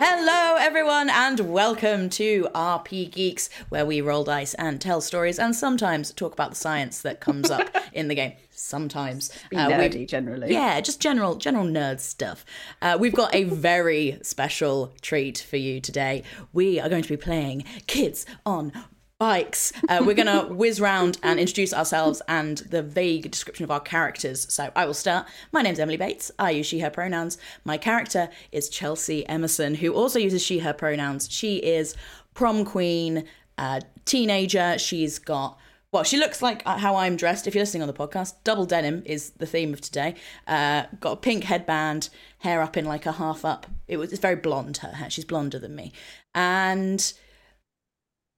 Hello, 0.00 0.56
everyone, 0.60 1.10
and 1.10 1.40
welcome 1.52 2.08
to 2.10 2.46
RPGeeks, 2.54 3.48
where 3.68 3.84
we 3.84 4.00
roll 4.00 4.22
dice 4.22 4.54
and 4.54 4.80
tell 4.80 5.00
stories 5.00 5.38
and 5.40 5.54
sometimes 5.56 6.12
talk 6.12 6.32
about 6.32 6.50
the 6.50 6.56
science 6.56 7.02
that 7.02 7.20
comes 7.20 7.50
up 7.50 7.68
in 7.92 8.06
the 8.08 8.14
game. 8.14 8.32
Sometimes. 8.50 9.30
Be 9.50 9.56
Uh, 9.56 9.68
nerdy 9.70 10.06
generally. 10.06 10.52
yeah, 10.52 10.80
just 10.80 11.00
general 11.00 11.34
general 11.36 11.64
nerd 11.64 11.98
stuff. 12.00 12.44
Uh, 12.80 12.96
we've 12.98 13.14
got 13.14 13.34
a 13.34 13.44
very 13.44 14.18
special 14.22 14.92
treat 15.00 15.38
for 15.38 15.56
you 15.56 15.80
today. 15.80 16.22
We 16.52 16.78
are 16.80 16.88
going 16.88 17.02
to 17.02 17.08
be 17.08 17.16
playing 17.16 17.64
Kids 17.86 18.24
on 18.46 18.72
Bikes. 19.18 19.72
Uh, 19.88 20.00
we're 20.06 20.14
going 20.14 20.26
to 20.26 20.54
whiz 20.54 20.80
round 20.80 21.18
and 21.24 21.40
introduce 21.40 21.74
ourselves 21.74 22.22
and 22.28 22.58
the 22.58 22.84
vague 22.84 23.28
description 23.28 23.64
of 23.64 23.70
our 23.72 23.80
characters. 23.80 24.46
So 24.48 24.70
I 24.76 24.86
will 24.86 24.94
start. 24.94 25.26
My 25.50 25.60
name's 25.60 25.80
Emily 25.80 25.96
Bates. 25.96 26.30
I 26.38 26.52
use 26.52 26.66
she, 26.66 26.78
her 26.78 26.90
pronouns. 26.90 27.36
My 27.64 27.78
character 27.78 28.28
is 28.52 28.68
Chelsea 28.68 29.28
Emerson, 29.28 29.74
who 29.74 29.92
also 29.92 30.20
uses 30.20 30.40
she, 30.40 30.60
her 30.60 30.72
pronouns. 30.72 31.28
She 31.32 31.56
is 31.56 31.96
prom 32.32 32.64
queen, 32.64 33.24
uh, 33.58 33.80
teenager. 34.04 34.78
She's 34.78 35.18
got 35.18 35.58
well, 35.90 36.04
she 36.04 36.18
looks 36.18 36.40
like 36.40 36.62
uh, 36.64 36.76
how 36.76 36.96
I'm 36.96 37.16
dressed. 37.16 37.48
If 37.48 37.54
you're 37.54 37.62
listening 37.62 37.82
on 37.82 37.88
the 37.88 37.94
podcast, 37.94 38.34
double 38.44 38.66
denim 38.66 39.02
is 39.06 39.30
the 39.30 39.46
theme 39.46 39.72
of 39.72 39.80
today. 39.80 40.14
Uh, 40.46 40.84
got 41.00 41.12
a 41.12 41.16
pink 41.16 41.44
headband, 41.44 42.10
hair 42.40 42.60
up 42.60 42.76
in 42.76 42.84
like 42.84 43.06
a 43.06 43.12
half 43.12 43.44
up. 43.44 43.66
It 43.88 43.96
was 43.96 44.12
it's 44.12 44.20
very 44.20 44.36
blonde. 44.36 44.76
Her 44.76 44.92
hair. 44.92 45.10
She's 45.10 45.24
blonder 45.24 45.58
than 45.58 45.74
me, 45.74 45.92
and 46.36 47.12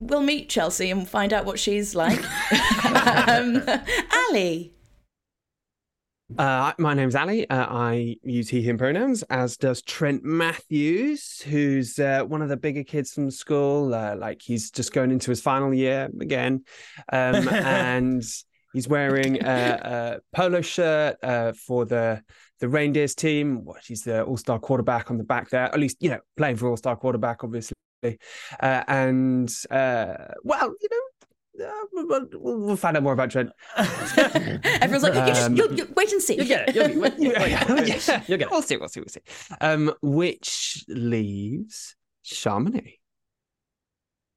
we'll 0.01 0.23
meet 0.23 0.49
Chelsea 0.49 0.91
and 0.91 1.09
find 1.09 1.33
out 1.33 1.45
what 1.45 1.59
she's 1.59 1.95
like. 1.95 2.19
um, 3.29 3.63
Ali. 4.29 4.73
Uh, 6.39 6.73
my 6.79 6.95
name's 6.95 7.15
Ali. 7.15 7.49
Uh, 7.51 7.67
I 7.69 8.17
use 8.23 8.49
he, 8.49 8.63
him 8.63 8.79
pronouns, 8.79 9.23
as 9.25 9.57
does 9.57 9.83
Trent 9.83 10.25
Matthews, 10.25 11.41
who's 11.43 11.99
uh, 11.99 12.23
one 12.25 12.41
of 12.41 12.49
the 12.49 12.57
bigger 12.57 12.85
kids 12.85 13.13
from 13.13 13.31
school. 13.31 13.93
Uh, 13.95 14.15
like 14.17 14.41
he's 14.41 14.71
just 14.71 14.93
going 14.93 15.11
into 15.11 15.31
his 15.31 15.41
final 15.41 15.75
year 15.75 16.09
again. 16.21 16.65
Um, 17.13 17.49
and 17.49 18.25
he's 18.73 18.89
wearing 18.89 19.43
a, 19.45 20.21
a 20.23 20.37
polo 20.37 20.61
shirt 20.61 21.17
uh, 21.23 21.53
for 21.53 21.85
the 21.85 22.23
the 22.61 22.69
Reindeers 22.69 23.17
team. 23.17 23.65
What, 23.65 23.83
he's 23.85 24.05
the 24.05 24.23
all 24.23 24.37
star 24.37 24.61
quarterback 24.61 25.11
on 25.11 25.19
the 25.19 25.25
back 25.25 25.51
there, 25.51 25.65
at 25.65 25.81
least, 25.81 25.97
you 26.01 26.11
know, 26.11 26.21
playing 26.37 26.57
for 26.57 26.69
all 26.69 26.77
star 26.77 26.95
quarterback, 26.95 27.43
obviously. 27.43 27.75
Uh, 28.03 28.83
and, 28.89 29.53
uh, 29.71 30.15
well, 30.43 30.75
you 30.81 30.89
know, 30.91 31.67
uh, 31.67 31.71
we'll, 31.93 32.27
we'll, 32.33 32.59
we'll 32.61 32.77
find 32.77 32.97
out 32.97 33.03
more 33.03 33.13
about 33.13 33.31
Trent. 33.31 33.51
Everyone's 33.77 35.03
like, 35.03 35.15
you 35.15 35.27
just 35.27 35.47
Um, 35.47 35.57
you, 35.57 35.69
you, 35.75 35.93
wait 35.95 36.13
and 36.13 36.23
see. 36.23 36.37
You 36.37 36.45
get 36.45 36.69
it. 36.69 36.75
You'll, 36.75 36.91
you 36.91 37.33
Yeah, 37.37 37.47
yeah, 37.47 38.23
You'll 38.27 38.39
get 38.39 38.47
it. 38.47 38.51
We'll 38.51 38.63
see. 38.63 38.77
We'll 38.77 38.89
see. 38.89 39.01
We'll 39.01 39.09
see. 39.09 39.21
Um, 39.61 39.93
which 40.01 40.85
leaves 40.89 41.97
Shamini. 42.25 42.95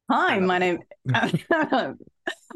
Hi, 0.10 0.40
my 0.40 0.58
name 0.58 0.80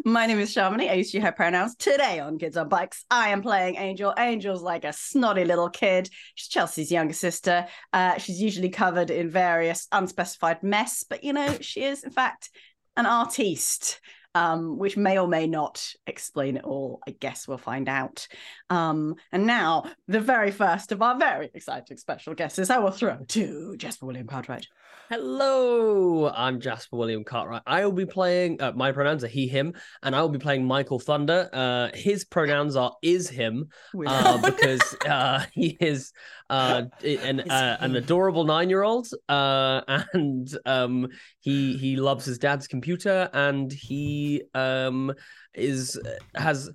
my 0.08 0.26
name 0.26 0.40
is 0.40 0.54
Shamini. 0.54 0.90
I 0.90 0.94
use 0.94 1.10
she 1.10 1.20
her 1.20 1.32
pronouns. 1.32 1.76
Today 1.76 2.20
on 2.20 2.40
Kids 2.40 2.58
on 2.58 2.70
Bikes, 2.70 3.06
I 3.10 3.30
am 3.30 3.42
playing 3.42 3.76
Angel. 3.76 4.14
Angel's 4.18 4.62
like 4.62 4.86
a 4.86 4.94
snotty 4.94 5.44
little 5.44 5.70
kid. 5.70 6.10
She's 6.36 6.48
Chelsea's 6.48 6.92
younger 6.92 7.14
sister. 7.14 7.68
Uh, 7.92 8.18
she's 8.18 8.42
usually 8.42 8.70
covered 8.70 9.10
in 9.10 9.30
various 9.30 9.88
unspecified 9.92 10.64
mess, 10.64 11.04
but 11.08 11.23
you 11.23 11.34
know, 11.34 11.58
she 11.62 11.84
is 11.84 12.04
in 12.04 12.12
fact 12.12 12.50
an 12.95 13.06
artiste. 13.06 14.00
Um, 14.36 14.78
which 14.78 14.95
may 14.95 15.18
or 15.18 15.28
may 15.28 15.48
not 15.48 15.84
explain 16.06 16.58
it 16.58 16.64
all. 16.64 17.00
I 17.08 17.12
guess 17.12 17.48
we'll 17.48 17.58
find 17.58 17.90
out. 17.90 18.28
Um, 18.70 19.16
and 19.32 19.48
now, 19.48 19.86
the 20.08 20.20
very 20.20 20.52
first 20.52 20.92
of 20.92 21.02
our 21.02 21.18
very 21.18 21.50
exciting 21.56 21.98
special 21.98 22.36
guests, 22.36 22.70
I 22.70 22.78
will 22.78 22.92
throw 22.92 23.18
to 23.30 23.76
Jasper 23.78 24.06
William 24.06 24.28
Cartwright. 24.28 24.68
Hello, 25.10 26.28
I'm 26.28 26.60
Jasper 26.60 26.98
William 26.98 27.24
Cartwright. 27.24 27.62
I 27.66 27.86
will 27.86 27.94
be 27.94 28.06
playing. 28.06 28.62
Uh, 28.62 28.74
my 28.76 28.92
pronouns 28.92 29.24
are 29.24 29.30
he, 29.30 29.48
him, 29.48 29.74
and 30.04 30.14
I 30.14 30.22
will 30.22 30.28
be 30.28 30.38
playing 30.38 30.66
Michael 30.66 31.00
Thunder. 31.00 31.50
Uh, 31.54 31.88
his 31.94 32.26
pronouns 32.26 32.76
are 32.76 32.94
is 33.02 33.30
him 33.30 33.70
uh, 34.06 34.38
because 34.45 34.98
uh, 35.08 35.45
he 35.54 35.78
is 35.80 36.11
uh, 36.50 36.84
an 37.06 37.39
uh, 37.39 37.78
an 37.80 37.95
adorable 37.95 38.44
nine 38.44 38.70
year 38.70 38.84
old, 38.84 39.08
uh, 39.30 40.04
and 40.11 40.50
um, 40.66 41.08
he 41.40 41.78
he 41.78 41.95
loves 41.95 42.26
his 42.26 42.38
dad's 42.38 42.67
computer, 42.67 43.30
and 43.32 43.72
he 43.72 44.44
um, 44.54 45.14
is 45.54 45.98
has. 46.36 46.70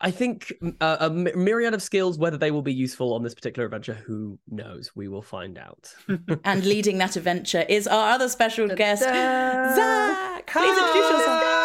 I 0.00 0.10
think 0.10 0.52
uh, 0.80 0.96
a 1.00 1.10
myriad 1.10 1.74
of 1.74 1.82
skills. 1.82 2.18
Whether 2.18 2.36
they 2.36 2.50
will 2.50 2.62
be 2.62 2.72
useful 2.72 3.14
on 3.14 3.22
this 3.22 3.34
particular 3.34 3.66
adventure, 3.66 3.94
who 3.94 4.38
knows? 4.50 4.92
We 4.94 5.08
will 5.08 5.22
find 5.22 5.58
out. 5.58 5.94
And 6.44 6.64
leading 6.64 6.98
that 6.98 7.16
adventure 7.16 7.64
is 7.68 7.86
our 7.86 8.14
other 8.14 8.28
special 8.28 8.68
guest, 8.68 9.02
Zack. 9.02 10.46
Please 10.46 10.78
introduce 10.78 11.10
yourself. 11.10 11.63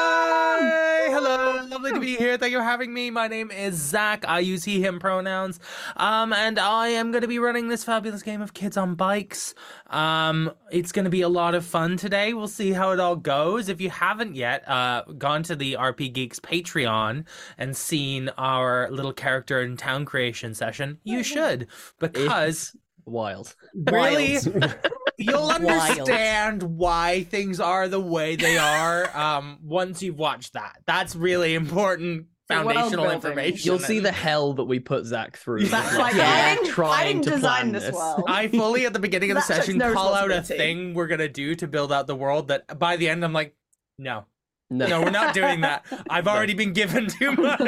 Lovely 1.94 2.08
to 2.08 2.18
be 2.18 2.24
here. 2.24 2.38
Thank 2.38 2.52
you 2.52 2.60
for 2.60 2.64
having 2.64 2.94
me. 2.94 3.10
My 3.10 3.28
name 3.28 3.52
is 3.52 3.76
Zack. 3.76 4.26
I 4.28 4.40
use 4.40 4.64
he, 4.64 4.84
him 4.84 5.00
pronouns. 5.00 5.60
Um, 5.98 6.34
and 6.34 6.60
I 6.60 6.90
am 6.90 7.12
going 7.12 7.22
to 7.22 7.28
be 7.28 7.40
running 7.40 7.68
this 7.68 7.84
fabulous 7.84 8.22
game 8.22 8.42
of 8.42 8.54
Kids 8.54 8.78
on 8.78 8.96
Bikes. 8.96 9.56
Um, 9.88 10.52
it's 10.72 10.92
going 10.92 11.06
to 11.06 11.12
be 11.12 11.22
a 11.22 11.30
lot 11.30 11.56
of 11.56 11.66
fun 11.66 11.98
today. 11.98 12.34
We'll 12.34 12.48
see 12.48 12.72
how 12.72 12.92
it 12.92 13.00
all 13.00 13.16
goes. 13.16 13.70
If 13.70 13.82
you 13.82 13.90
haven't 13.90 14.36
yet, 14.36 14.68
uh, 14.70 15.04
gone 15.18 15.44
to 15.44 15.56
the 15.56 15.74
RPGeeks 15.80 16.40
Patreon 16.40 17.26
and 17.58 17.76
seen 17.76 18.30
our 18.38 18.90
little 18.92 19.14
character 19.14 19.62
and 19.62 19.78
town 19.78 20.06
creation 20.06 20.54
session, 20.54 21.00
you 21.04 21.24
should 21.24 21.68
because 22.00 22.76
Wild. 23.10 23.54
really 23.74 24.38
you'll 25.18 25.48
Wild. 25.48 25.68
understand 25.68 26.64
why 26.64 27.24
things 27.30 27.60
are 27.60 27.88
the 27.88 28.00
way 28.00 28.36
they 28.36 28.58
are 28.58 29.16
um 29.18 29.60
once 29.64 30.02
you've 30.02 30.18
watched 30.18 30.54
that 30.54 30.78
that's 30.86 31.16
really 31.16 31.56
important 31.56 32.28
foundational 32.48 33.12
information 33.12 33.60
You'll 33.64 33.78
see 33.80 34.00
the 34.00 34.12
hell 34.12 34.54
that 34.54 34.64
we 34.64 34.80
put 34.80 35.06
Zack 35.06 35.38
through. 35.38 35.66
That's 35.66 35.96
like, 35.96 36.14
like, 36.14 36.16
Yeah. 36.16 36.30
I 36.32 36.56
didn't, 36.56 36.68
I 36.68 36.72
trying 36.72 37.08
didn't 37.22 37.24
to 37.26 37.30
design 37.32 37.60
plan 37.60 37.72
this 37.74 37.84
this. 37.84 37.94
well. 37.94 38.24
I 38.28 38.48
fully 38.48 38.88
at 38.88 38.94
the 38.94 39.00
beginning 39.00 39.30
of 39.30 39.36
the 39.36 39.42
session 39.54 39.78
no 39.78 39.94
call 39.94 40.16
out 40.16 40.32
a 40.32 40.42
thing 40.42 40.96
we're 40.96 41.06
gonna 41.06 41.30
do 41.30 41.54
to 41.56 41.68
build 41.68 41.94
out 41.94 42.08
the 42.08 42.16
world 42.16 42.48
that 42.48 42.80
by 42.80 42.96
the 42.98 43.08
end 43.08 43.24
I'm 43.24 43.34
like, 43.34 43.56
no, 44.00 44.26
no. 44.70 44.86
no, 44.88 45.02
we're 45.02 45.10
not 45.10 45.34
doing 45.34 45.62
that. 45.62 45.86
I've 46.10 46.28
already 46.28 46.54
been 46.54 46.74
given 46.74 47.08
too 47.08 47.32
much. 47.38 47.62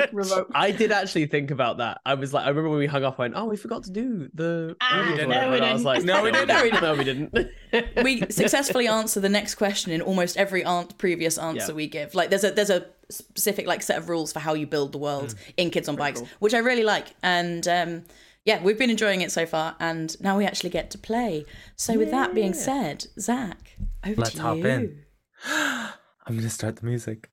I 0.53 0.71
did 0.71 0.91
actually 0.91 1.25
think 1.27 1.49
about 1.51 1.77
that. 1.77 1.99
I 2.05 2.13
was 2.13 2.33
like, 2.33 2.45
I 2.45 2.49
remember 2.49 2.69
when 2.69 2.79
we 2.79 2.85
hung 2.87 3.03
up, 3.03 3.19
I 3.19 3.23
went, 3.23 3.33
oh, 3.35 3.45
we 3.45 3.57
forgot 3.57 3.83
to 3.85 3.91
do 3.91 4.29
the. 4.33 4.75
Ah, 4.81 5.13
the 5.15 5.23
no, 5.23 5.27
whatever," 5.27 5.51
we 5.51 5.57
and 5.57 5.65
I 5.65 5.73
was 5.73 5.81
didn't. 5.81 5.85
like, 5.85 6.03
No, 6.03 6.23
we 6.23 6.31
didn't. 6.31 6.81
No, 6.81 6.95
we 6.95 7.03
didn't. 7.03 8.03
we 8.03 8.21
successfully 8.29 8.87
answer 8.87 9.19
the 9.19 9.29
next 9.29 9.55
question 9.55 9.91
in 9.91 10.01
almost 10.01 10.37
every 10.37 10.61
an- 10.63 10.87
previous 10.97 11.37
answer 11.37 11.71
Yeah. 11.71 11.75
we 11.75 11.87
give. 11.87 12.13
Like 12.15 12.29
there's 12.29 12.43
a 12.43 12.51
there's 12.51 12.69
a 12.69 12.85
specific 13.09 13.65
like 13.67 13.81
set 13.81 13.97
of 13.97 14.07
rules 14.07 14.31
for 14.31 14.39
how 14.39 14.53
you 14.53 14.65
build 14.67 14.91
the 14.91 14.97
world 14.97 15.35
in 15.57 15.69
Kids 15.71 15.89
on 15.89 15.95
Bikes, 15.95 16.19
cool. 16.19 16.29
which 16.39 16.53
I 16.53 16.59
really 16.59 16.83
like. 16.83 17.07
And 17.23 17.67
um, 17.67 18.03
yeah, 18.45 18.61
we've 18.63 18.77
been 18.77 18.89
enjoying 18.89 19.21
it 19.21 19.31
so 19.31 19.45
far, 19.45 19.75
and 19.79 20.15
now 20.21 20.37
we 20.37 20.45
actually 20.45 20.69
get 20.69 20.91
to 20.91 20.97
play. 20.97 21.45
So 21.75 21.97
with 21.97 22.11
that 22.11 22.33
being 22.33 22.53
said, 22.53 23.05
Zack, 23.19 23.75
over 24.05 24.21
Let's 24.21 24.33
to 24.35 24.41
hop 24.41 24.57
you. 24.57 24.67
in. 24.67 25.03
I'm 26.27 26.35
gonna 26.35 26.49
start 26.49 26.75
the 26.77 26.85
music. 26.85 27.29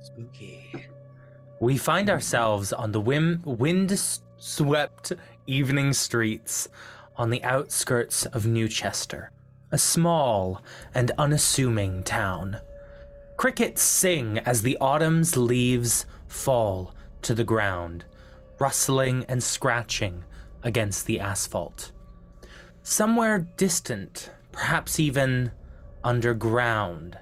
Spooky. 0.00 0.86
We 1.60 1.76
find 1.76 2.08
ourselves 2.08 2.72
on 2.72 2.92
the 2.92 3.00
whim- 3.00 3.42
wind-swept 3.44 5.12
evening 5.48 5.92
streets 5.92 6.68
on 7.16 7.30
the 7.30 7.42
outskirts 7.42 8.26
of 8.26 8.46
New 8.46 8.68
Chester, 8.68 9.32
a 9.72 9.78
small 9.78 10.62
and 10.94 11.10
unassuming 11.18 12.04
town. 12.04 12.60
Crickets 13.36 13.82
sing 13.82 14.38
as 14.38 14.62
the 14.62 14.76
autumn's 14.80 15.36
leaves 15.36 16.06
fall 16.28 16.94
to 17.22 17.34
the 17.34 17.42
ground, 17.42 18.04
rustling 18.60 19.24
and 19.28 19.42
scratching 19.42 20.22
against 20.62 21.06
the 21.06 21.18
asphalt. 21.18 21.90
Somewhere 22.90 23.46
distant, 23.58 24.30
perhaps 24.50 24.98
even 24.98 25.52
underground, 26.02 27.18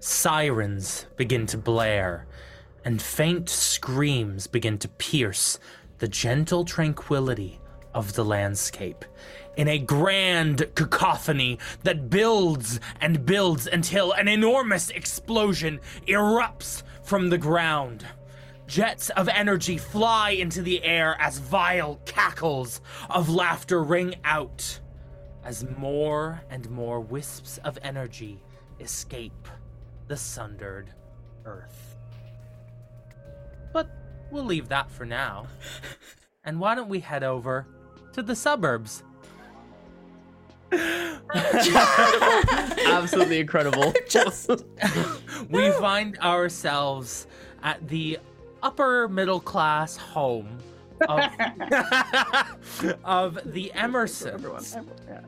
sirens 0.00 1.06
begin 1.16 1.46
to 1.46 1.56
blare, 1.56 2.26
and 2.84 3.00
faint 3.00 3.48
screams 3.48 4.48
begin 4.48 4.78
to 4.78 4.88
pierce 4.88 5.60
the 5.98 6.08
gentle 6.08 6.64
tranquility 6.64 7.60
of 7.94 8.14
the 8.14 8.24
landscape 8.24 9.04
in 9.56 9.68
a 9.68 9.78
grand 9.78 10.66
cacophony 10.74 11.60
that 11.84 12.10
builds 12.10 12.80
and 13.00 13.24
builds 13.24 13.68
until 13.68 14.10
an 14.10 14.26
enormous 14.26 14.90
explosion 14.90 15.78
erupts 16.08 16.82
from 17.04 17.30
the 17.30 17.38
ground. 17.38 18.04
Jets 18.66 19.10
of 19.10 19.28
energy 19.28 19.78
fly 19.78 20.30
into 20.30 20.62
the 20.62 20.82
air 20.82 21.16
as 21.20 21.38
vile 21.38 22.00
cackles 22.06 22.80
of 23.08 23.30
laughter 23.30 23.80
ring 23.84 24.16
out 24.24 24.80
as 25.46 25.64
more 25.78 26.42
and 26.50 26.68
more 26.70 27.00
wisps 27.00 27.58
of 27.58 27.78
energy 27.82 28.42
escape 28.80 29.48
the 30.08 30.16
sundered 30.16 30.90
earth. 31.44 31.96
But 33.72 33.88
we'll 34.30 34.44
leave 34.44 34.68
that 34.68 34.90
for 34.90 35.06
now 35.06 35.46
And 36.46 36.60
why 36.60 36.76
don't 36.76 36.88
we 36.88 37.00
head 37.00 37.24
over 37.24 37.66
to 38.12 38.22
the 38.22 38.36
suburbs? 38.36 39.02
Absolutely 42.86 43.40
incredible. 43.40 43.92
Just 44.08 44.50
we 45.50 45.70
find 45.72 46.18
ourselves 46.18 47.26
at 47.62 47.86
the 47.88 48.18
upper 48.62 49.08
middle 49.08 49.40
class 49.40 49.96
home 49.96 50.58
of, 51.02 51.18
of 53.04 53.52
the 53.52 53.72
Emersons. 53.74 54.32
Everyone, 54.32 54.64
everyone, 54.64 54.96
yeah. 55.08 55.20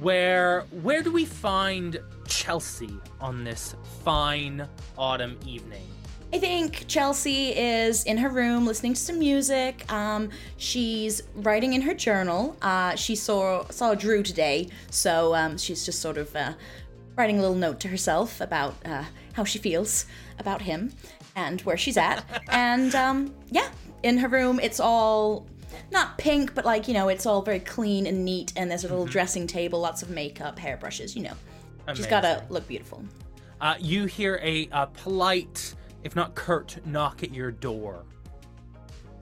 Where 0.00 0.62
where 0.82 1.02
do 1.02 1.12
we 1.12 1.24
find 1.24 2.00
Chelsea 2.26 2.98
on 3.20 3.44
this 3.44 3.76
fine 4.04 4.68
autumn 4.98 5.38
evening? 5.46 5.86
I 6.32 6.38
think 6.38 6.86
Chelsea 6.88 7.50
is 7.56 8.02
in 8.04 8.18
her 8.18 8.28
room 8.28 8.66
listening 8.66 8.94
to 8.94 9.00
some 9.00 9.20
music. 9.20 9.90
Um, 9.92 10.30
she's 10.56 11.22
writing 11.36 11.74
in 11.74 11.82
her 11.82 11.94
journal. 11.94 12.56
Uh, 12.60 12.96
she 12.96 13.14
saw 13.14 13.64
saw 13.70 13.94
Drew 13.94 14.24
today, 14.24 14.68
so 14.90 15.34
um, 15.36 15.56
she's 15.56 15.84
just 15.86 16.00
sort 16.00 16.18
of 16.18 16.34
uh, 16.34 16.54
writing 17.16 17.38
a 17.38 17.40
little 17.40 17.56
note 17.56 17.78
to 17.80 17.88
herself 17.88 18.40
about 18.40 18.74
uh, 18.84 19.04
how 19.34 19.44
she 19.44 19.60
feels 19.60 20.06
about 20.40 20.62
him 20.62 20.92
and 21.36 21.60
where 21.62 21.76
she's 21.76 21.96
at. 21.96 22.24
and 22.48 22.96
um, 22.96 23.32
yeah, 23.50 23.68
in 24.04 24.18
her 24.18 24.28
room, 24.28 24.60
it's 24.62 24.78
all 24.78 25.46
not 25.90 26.16
pink, 26.18 26.54
but 26.54 26.64
like 26.64 26.86
you 26.86 26.94
know, 26.94 27.08
it's 27.08 27.26
all 27.26 27.42
very 27.42 27.58
clean 27.58 28.06
and 28.06 28.24
neat. 28.24 28.52
And 28.54 28.70
there's 28.70 28.84
a 28.84 28.88
little 28.88 29.06
dressing 29.06 29.46
table, 29.46 29.80
lots 29.80 30.02
of 30.02 30.10
makeup, 30.10 30.58
hairbrushes. 30.58 31.16
You 31.16 31.22
know, 31.24 31.32
she's 31.94 32.06
gotta 32.06 32.44
look 32.50 32.68
beautiful. 32.68 33.02
Uh, 33.60 33.74
you 33.80 34.04
hear 34.04 34.38
a, 34.42 34.68
uh 34.70 34.86
polite, 34.86 35.74
if 36.04 36.14
not 36.14 36.34
curt, 36.34 36.78
knock 36.86 37.24
at 37.24 37.32
your 37.32 37.50
door. 37.50 38.04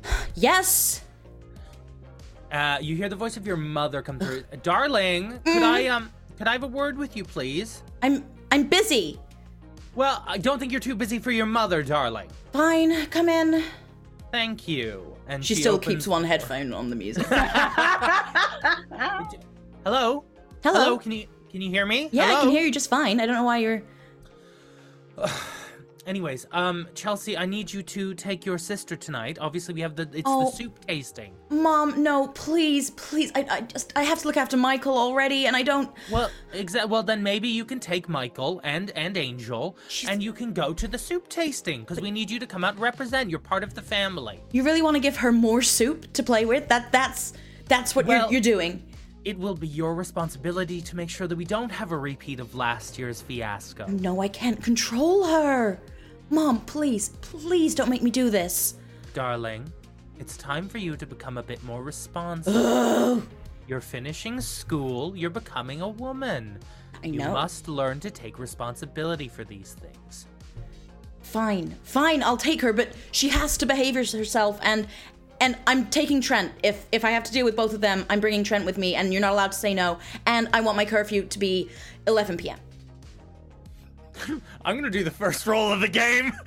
Yes. 0.34 1.04
Uh, 2.50 2.78
you 2.80 2.96
hear 2.96 3.08
the 3.08 3.16
voice 3.16 3.36
of 3.36 3.46
your 3.46 3.56
mother 3.56 4.02
come 4.02 4.18
through. 4.18 4.42
Darling, 4.62 5.38
could 5.44 5.62
I 5.62 5.86
um 5.86 6.10
could 6.38 6.48
I 6.48 6.52
have 6.52 6.64
a 6.64 6.66
word 6.68 6.98
with 6.98 7.16
you, 7.16 7.24
please? 7.24 7.82
I'm 8.02 8.24
I'm 8.50 8.64
busy. 8.64 9.20
Well, 9.94 10.24
I 10.26 10.38
don't 10.38 10.58
think 10.58 10.72
you're 10.72 10.80
too 10.80 10.94
busy 10.94 11.18
for 11.18 11.30
your 11.30 11.44
mother, 11.46 11.82
darling. 11.82 12.28
Fine, 12.52 13.06
come 13.06 13.28
in. 13.28 13.62
Thank 14.32 14.66
you. 14.66 15.14
And 15.28 15.44
She, 15.44 15.54
she, 15.54 15.60
still 15.60 15.78
keeps 15.78 16.08
one 16.08 16.24
headphone 16.24 16.72
on 16.72 16.90
the 16.90 16.96
music. 16.96 17.26
Hello. 19.84 20.24
Hello. 20.64 20.98
Can 20.98 21.12
you 21.12 21.26
can 21.50 21.60
you 21.60 21.70
hear 21.70 21.86
me? 21.86 22.08
Yeah, 22.10 22.24
I 22.24 22.40
can 22.40 22.50
hear 22.50 22.62
you 22.62 22.72
just 22.72 22.88
fine. 22.88 23.20
I 23.20 23.26
don't 23.26 23.34
know 23.36 23.44
why 23.44 23.58
you're. 23.58 23.82
Anyways, 26.04 26.46
um, 26.50 26.88
Chelsea, 26.94 27.36
I 27.36 27.46
need 27.46 27.72
you 27.72 27.82
to 27.84 28.12
take 28.14 28.44
your 28.44 28.58
sister 28.58 28.96
tonight. 28.96 29.38
Obviously, 29.40 29.72
we 29.74 29.80
have 29.82 29.94
the 29.94 30.08
it's 30.12 30.22
Oh. 30.26 30.46
the 30.46 30.56
soup 30.56 30.84
tasting. 30.84 31.32
Mom, 31.50 32.02
no, 32.02 32.26
please, 32.28 32.90
please. 32.90 33.30
I, 33.36 33.46
I 33.48 33.60
just, 33.60 33.92
I 33.94 34.02
have 34.02 34.18
to 34.22 34.26
look 34.26 34.36
after 34.36 34.56
Michael 34.56 34.98
already, 34.98 35.46
and 35.46 35.54
I 35.54 35.62
don't. 35.62 35.88
Well, 36.10 36.28
exa- 36.52 36.88
Well, 36.88 37.04
then 37.04 37.22
maybe 37.22 37.48
you 37.48 37.64
can 37.64 37.78
take 37.78 38.08
Michael 38.08 38.60
and 38.64 38.90
and 38.96 39.16
Angel, 39.16 39.76
She's- 39.88 40.12
and 40.12 40.20
you 40.22 40.32
can 40.32 40.52
go 40.52 40.74
to 40.74 40.88
the 40.88 40.98
soup 40.98 41.28
tasting 41.28 41.80
because 41.82 42.00
we 42.00 42.10
need 42.10 42.30
you 42.32 42.40
to 42.40 42.46
come 42.46 42.64
out 42.64 42.72
and 42.74 42.82
represent. 42.82 43.30
You're 43.30 43.38
part 43.38 43.62
of 43.62 43.74
the 43.74 43.82
family. 43.82 44.40
You 44.50 44.64
really 44.64 44.82
want 44.82 44.96
to 44.96 45.00
give 45.00 45.16
her 45.18 45.30
more 45.30 45.62
soup 45.62 46.12
to 46.14 46.22
play 46.24 46.44
with? 46.44 46.66
That, 46.68 46.90
that's, 46.90 47.32
that's 47.68 47.94
what 47.94 48.06
Well- 48.06 48.22
you're, 48.24 48.32
you're 48.32 48.40
doing. 48.40 48.82
It 49.24 49.38
will 49.38 49.54
be 49.54 49.68
your 49.68 49.94
responsibility 49.94 50.80
to 50.80 50.96
make 50.96 51.08
sure 51.08 51.28
that 51.28 51.36
we 51.36 51.44
don't 51.44 51.70
have 51.70 51.92
a 51.92 51.96
repeat 51.96 52.40
of 52.40 52.56
last 52.56 52.98
year's 52.98 53.20
fiasco. 53.22 53.86
No, 53.86 54.20
I 54.20 54.26
can't 54.26 54.60
control 54.60 55.24
her. 55.28 55.78
Mom, 56.32 56.60
please, 56.62 57.10
please 57.20 57.74
don't 57.74 57.90
make 57.90 58.02
me 58.02 58.10
do 58.10 58.30
this. 58.30 58.76
Darling, 59.12 59.70
it's 60.18 60.34
time 60.38 60.66
for 60.66 60.78
you 60.78 60.96
to 60.96 61.04
become 61.04 61.36
a 61.36 61.42
bit 61.42 61.62
more 61.62 61.82
responsible. 61.82 63.22
You're 63.68 63.82
finishing 63.82 64.40
school, 64.40 65.14
you're 65.14 65.28
becoming 65.28 65.82
a 65.82 65.88
woman. 65.88 66.58
I 67.04 67.08
You 67.08 67.18
know. 67.18 67.34
must 67.34 67.68
learn 67.68 68.00
to 68.00 68.10
take 68.10 68.38
responsibility 68.38 69.28
for 69.28 69.44
these 69.44 69.76
things. 69.78 70.26
Fine, 71.20 71.76
fine, 71.82 72.22
I'll 72.22 72.38
take 72.38 72.62
her, 72.62 72.72
but 72.72 72.88
she 73.10 73.28
has 73.28 73.58
to 73.58 73.66
behave 73.66 73.94
herself, 73.94 74.58
and 74.62 74.86
and 75.38 75.58
I'm 75.66 75.90
taking 75.90 76.22
Trent. 76.22 76.52
If 76.62 76.86
if 76.92 77.04
I 77.04 77.10
have 77.10 77.24
to 77.24 77.32
deal 77.32 77.44
with 77.44 77.56
both 77.56 77.74
of 77.74 77.82
them, 77.82 78.06
I'm 78.08 78.20
bringing 78.20 78.42
Trent 78.42 78.64
with 78.64 78.78
me, 78.78 78.94
and 78.94 79.12
you're 79.12 79.20
not 79.20 79.32
allowed 79.34 79.52
to 79.52 79.58
say 79.58 79.74
no. 79.74 79.98
And 80.24 80.48
I 80.54 80.62
want 80.62 80.76
my 80.76 80.86
curfew 80.86 81.24
to 81.26 81.38
be 81.38 81.68
11 82.06 82.38
p.m. 82.38 82.58
I'm 84.64 84.76
gonna 84.76 84.90
do 84.90 85.04
the 85.04 85.10
first 85.10 85.46
roll 85.46 85.72
of 85.72 85.80
the 85.80 85.88
game. 85.88 86.32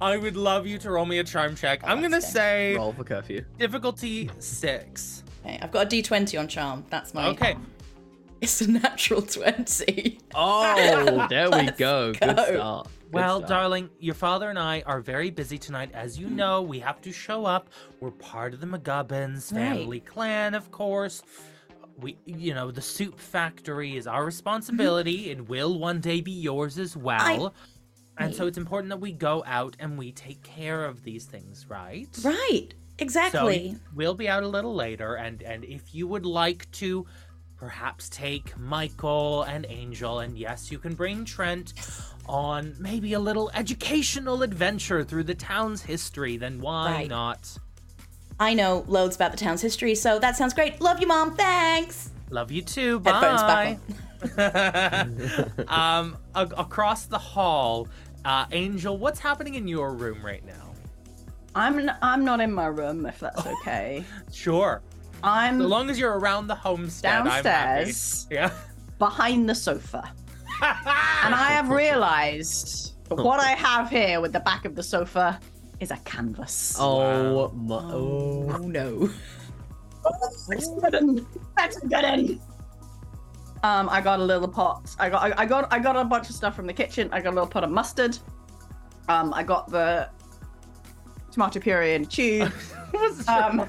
I 0.00 0.16
would 0.20 0.36
love 0.36 0.66
you 0.66 0.78
to 0.78 0.90
roll 0.90 1.06
me 1.06 1.18
a 1.18 1.24
charm 1.24 1.54
check. 1.56 1.80
Oh, 1.84 1.88
I'm 1.88 1.98
gonna 1.98 2.10
that's 2.20 2.30
say 2.32 2.76
Roll 2.76 2.92
for 2.92 3.04
curfew. 3.04 3.44
difficulty 3.58 4.30
six. 4.38 5.22
Okay, 5.44 5.58
I've 5.62 5.70
got 5.72 5.92
a 5.92 5.96
D20 5.96 6.38
on 6.38 6.48
charm. 6.48 6.84
That's 6.90 7.14
my. 7.14 7.28
Okay. 7.28 7.56
It's 8.40 8.60
a 8.60 8.70
natural 8.70 9.22
20. 9.22 10.18
Oh, 10.34 11.26
there 11.30 11.50
we 11.50 11.70
go. 11.72 12.12
Good 12.12 12.16
start. 12.22 12.36
Good 12.48 12.86
Well, 13.12 13.38
start. 13.38 13.48
darling, 13.48 13.88
your 13.98 14.14
father 14.14 14.50
and 14.50 14.58
I 14.58 14.82
are 14.84 15.00
very 15.00 15.30
busy 15.30 15.56
tonight. 15.56 15.90
As 15.94 16.18
you 16.18 16.28
know, 16.28 16.60
we 16.60 16.78
have 16.80 17.00
to 17.02 17.12
show 17.12 17.46
up. 17.46 17.70
We're 18.00 18.10
part 18.10 18.52
of 18.52 18.60
the 18.60 18.66
McGubbins 18.66 19.52
Right. 19.54 19.60
family 19.78 20.00
clan, 20.00 20.54
of 20.54 20.70
course. 20.70 21.22
We, 21.98 22.18
you 22.26 22.54
know, 22.54 22.70
the 22.70 22.82
soup 22.82 23.18
factory 23.18 23.96
is 23.96 24.06
our 24.06 24.24
responsibility. 24.24 25.30
it 25.30 25.48
will 25.48 25.78
one 25.78 26.00
day 26.00 26.20
be 26.20 26.32
yours 26.32 26.78
as 26.78 26.96
well. 26.96 27.54
I... 28.18 28.24
And 28.24 28.34
so 28.34 28.46
it's 28.46 28.56
important 28.56 28.88
that 28.90 29.00
we 29.00 29.12
go 29.12 29.44
out 29.46 29.76
and 29.78 29.98
we 29.98 30.10
take 30.12 30.42
care 30.42 30.86
of 30.86 31.02
these 31.02 31.26
things, 31.26 31.66
right? 31.68 32.08
Right, 32.22 32.68
exactly. 32.98 33.72
So 33.72 33.78
we'll 33.94 34.14
be 34.14 34.28
out 34.28 34.42
a 34.42 34.48
little 34.48 34.74
later, 34.74 35.16
and 35.16 35.42
and 35.42 35.64
if 35.64 35.94
you 35.94 36.06
would 36.08 36.24
like 36.24 36.70
to, 36.72 37.06
perhaps 37.56 38.08
take 38.08 38.56
Michael 38.56 39.42
and 39.42 39.66
Angel, 39.68 40.20
and 40.20 40.38
yes, 40.38 40.70
you 40.70 40.78
can 40.78 40.94
bring 40.94 41.26
Trent 41.26 41.74
on 42.26 42.74
maybe 42.78 43.12
a 43.12 43.20
little 43.20 43.50
educational 43.54 44.42
adventure 44.42 45.04
through 45.04 45.24
the 45.24 45.34
town's 45.34 45.82
history. 45.82 46.36
Then 46.36 46.60
why 46.60 46.92
Right. 46.92 47.08
not? 47.08 47.58
I 48.38 48.54
know 48.54 48.84
loads 48.86 49.16
about 49.16 49.30
the 49.30 49.36
town's 49.38 49.62
history, 49.62 49.94
so 49.94 50.18
that 50.18 50.36
sounds 50.36 50.52
great. 50.54 50.80
Love 50.80 51.00
you, 51.00 51.06
Mom. 51.06 51.34
Thanks. 51.36 52.10
Love 52.30 52.50
you 52.50 52.60
too. 52.62 53.00
Headphones 53.04 53.42
Bye. 53.42 53.78
um, 55.68 56.16
a- 56.34 56.42
across 56.58 57.06
the 57.06 57.18
hall, 57.18 57.88
uh, 58.24 58.46
Angel, 58.52 58.96
what's 58.98 59.20
happening 59.20 59.54
in 59.54 59.66
your 59.68 59.92
room 59.94 60.24
right 60.24 60.44
now? 60.44 60.72
I'm 61.54 61.78
n- 61.78 61.96
I'm 62.02 62.24
not 62.24 62.40
in 62.40 62.52
my 62.52 62.66
room 62.66 63.06
if 63.06 63.20
that's 63.20 63.46
okay. 63.46 64.04
Sure. 64.32 64.82
I'm 65.22 65.60
So 65.60 65.66
long 65.66 65.88
as 65.88 65.98
you're 65.98 66.18
around 66.18 66.48
the 66.48 66.54
homestead, 66.54 67.14
I'm 67.20 67.26
happy. 67.26 67.42
downstairs 67.44 68.26
Yeah. 68.30 68.50
behind 68.98 69.48
the 69.48 69.54
sofa, 69.54 70.12
and 70.62 71.34
I 71.34 71.48
have 71.52 71.68
realised 71.84 72.94
what 73.08 73.40
I 73.40 73.52
have 73.52 73.88
here 73.88 74.20
with 74.20 74.32
the 74.34 74.40
back 74.40 74.64
of 74.66 74.74
the 74.74 74.82
sofa 74.82 75.40
is 75.80 75.90
a 75.90 75.96
canvas. 75.98 76.76
Oh 76.78 77.50
my. 77.50 77.76
Oh. 77.76 78.50
Oh 78.50 78.58
no. 78.66 79.10
That's 80.48 80.68
good 80.68 80.92
one. 80.92 81.26
That's 81.56 81.76
a 81.76 81.86
good 81.86 82.04
one. 82.04 82.40
Um, 83.62 83.88
I 83.88 84.00
got 84.00 84.20
a 84.20 84.24
little 84.24 84.48
pot. 84.48 84.94
I 84.98 85.10
got, 85.10 85.22
I, 85.22 85.42
I 85.42 85.46
got, 85.46 85.72
I 85.72 85.78
got 85.78 85.96
a 85.96 86.04
bunch 86.04 86.28
of 86.28 86.36
stuff 86.36 86.54
from 86.54 86.66
the 86.66 86.72
kitchen. 86.72 87.08
I 87.12 87.20
got 87.20 87.30
a 87.30 87.36
little 87.36 87.48
pot 87.48 87.64
of 87.64 87.70
mustard. 87.70 88.16
Um, 89.08 89.34
I 89.34 89.42
got 89.42 89.70
the 89.70 90.08
tomato 91.32 91.58
puree 91.60 91.94
in 91.94 92.02
a 92.02 92.06
tube. 92.06 92.52
Um, 93.26 93.68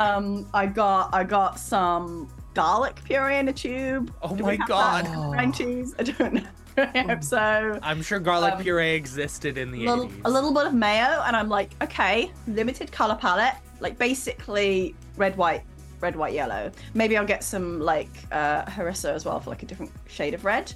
um, 0.00 0.48
I 0.52 0.66
got, 0.66 1.14
I 1.14 1.24
got 1.24 1.58
some 1.58 2.28
garlic 2.62 2.96
puree 3.04 3.38
in 3.38 3.46
a 3.48 3.52
tube. 3.52 4.12
Oh 4.20 4.34
Do 4.34 4.42
my 4.42 4.56
God. 4.56 5.04
that? 5.06 5.30
Brown 5.30 5.52
cheese. 5.52 5.94
I 5.98 6.02
don't 6.02 6.34
know. 6.34 6.42
I 6.76 6.98
hope 7.02 7.22
so. 7.36 7.78
I'm 7.82 8.02
sure 8.02 8.18
garlic 8.18 8.54
Um, 8.54 8.62
puree 8.62 8.94
existed 8.94 9.56
in 9.58 9.70
the 9.70 9.86
little, 9.86 10.08
80s. 10.08 10.20
a 10.24 10.30
little 10.30 10.52
bit 10.52 10.66
of 10.66 10.74
mayo, 10.74 11.22
and 11.26 11.36
I'm 11.36 11.48
like, 11.48 11.70
okay, 11.82 12.32
limited 12.48 12.90
color 12.90 13.14
palette, 13.14 13.54
like 13.78 13.96
basically 13.96 14.96
red, 15.16 15.36
white, 15.36 15.62
red, 16.00 16.16
white, 16.16 16.34
yellow. 16.34 16.72
Maybe 16.94 17.16
I'll 17.16 17.24
get 17.26 17.44
some 17.44 17.78
like 17.80 18.10
uh, 18.32 18.64
harissa 18.64 19.10
as 19.10 19.24
well 19.24 19.38
for 19.38 19.50
like 19.50 19.62
a 19.62 19.66
different 19.66 19.92
shade 20.08 20.34
of 20.34 20.44
red. 20.44 20.72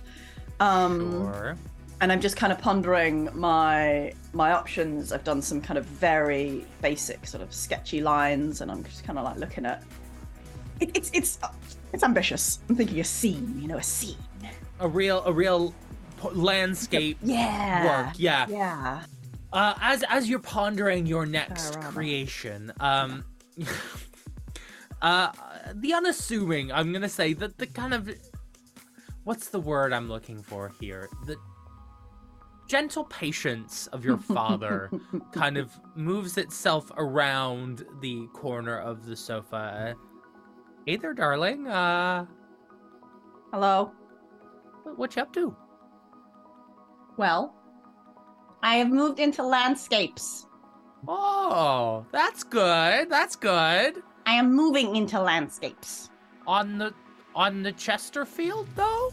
Um, 0.60 1.10
Sure. 1.32 1.56
and 2.00 2.12
I'm 2.12 2.20
just 2.20 2.36
kind 2.36 2.52
of 2.52 2.58
pondering 2.60 3.28
my 3.34 4.12
my 4.32 4.52
options. 4.52 5.12
I've 5.12 5.24
done 5.24 5.42
some 5.42 5.60
kind 5.60 5.78
of 5.78 5.84
very 5.84 6.64
basic 6.80 7.26
sort 7.26 7.42
of 7.42 7.52
sketchy 7.52 8.00
lines, 8.00 8.60
and 8.60 8.70
I'm 8.70 8.84
just 8.84 9.02
kind 9.02 9.18
of 9.18 9.24
like 9.24 9.36
looking 9.38 9.66
at. 9.66 9.82
It, 10.82 10.96
it's 10.96 11.10
it's 11.14 11.38
it's 11.92 12.02
ambitious. 12.02 12.58
I'm 12.68 12.76
thinking 12.76 12.98
a 13.00 13.04
scene, 13.04 13.58
you 13.60 13.68
know, 13.68 13.78
a 13.78 13.82
scene. 13.82 14.16
A 14.80 14.88
real, 14.88 15.22
a 15.24 15.32
real 15.32 15.72
landscape 16.32 17.18
Yeah. 17.22 18.06
work. 18.06 18.14
Yeah. 18.18 18.46
Yeah. 18.48 19.02
Uh, 19.52 19.74
as 19.80 20.02
as 20.08 20.28
you're 20.28 20.38
pondering 20.40 21.06
your 21.06 21.24
next 21.26 21.78
creation, 21.80 22.72
um, 22.80 23.24
uh, 25.02 25.30
the 25.74 25.92
unassuming. 25.94 26.72
I'm 26.72 26.92
gonna 26.92 27.08
say 27.08 27.32
that 27.34 27.58
the 27.58 27.66
kind 27.66 27.94
of, 27.94 28.10
what's 29.24 29.48
the 29.50 29.60
word 29.60 29.92
I'm 29.92 30.08
looking 30.08 30.42
for 30.42 30.72
here? 30.80 31.08
The 31.26 31.36
gentle 32.68 33.04
patience 33.04 33.86
of 33.88 34.04
your 34.04 34.16
father 34.38 34.90
kind 35.32 35.58
of 35.58 35.70
moves 35.94 36.38
itself 36.38 36.90
around 36.96 37.84
the 38.00 38.26
corner 38.32 38.78
of 38.78 39.06
the 39.06 39.14
sofa. 39.16 39.94
Hey 40.86 40.96
there, 40.96 41.14
darling. 41.14 41.66
Uh, 41.68 42.26
Hello. 43.52 43.92
what- 44.82 44.98
what 44.98 45.16
you 45.16 45.22
up 45.22 45.32
to? 45.34 45.56
Well, 47.16 47.54
I 48.62 48.76
have 48.76 48.88
moved 48.88 49.20
into 49.20 49.42
landscapes. 49.42 50.46
Oh, 51.06 52.06
that's 52.10 52.42
good. 52.42 53.10
That's 53.10 53.36
good. 53.36 54.02
I 54.26 54.32
am 54.34 54.54
moving 54.54 54.96
into 54.96 55.20
landscapes. 55.20 56.10
On 56.46 56.78
the 56.78 56.94
on 57.34 57.62
the 57.62 57.72
Chesterfield 57.72 58.66
though. 58.74 59.12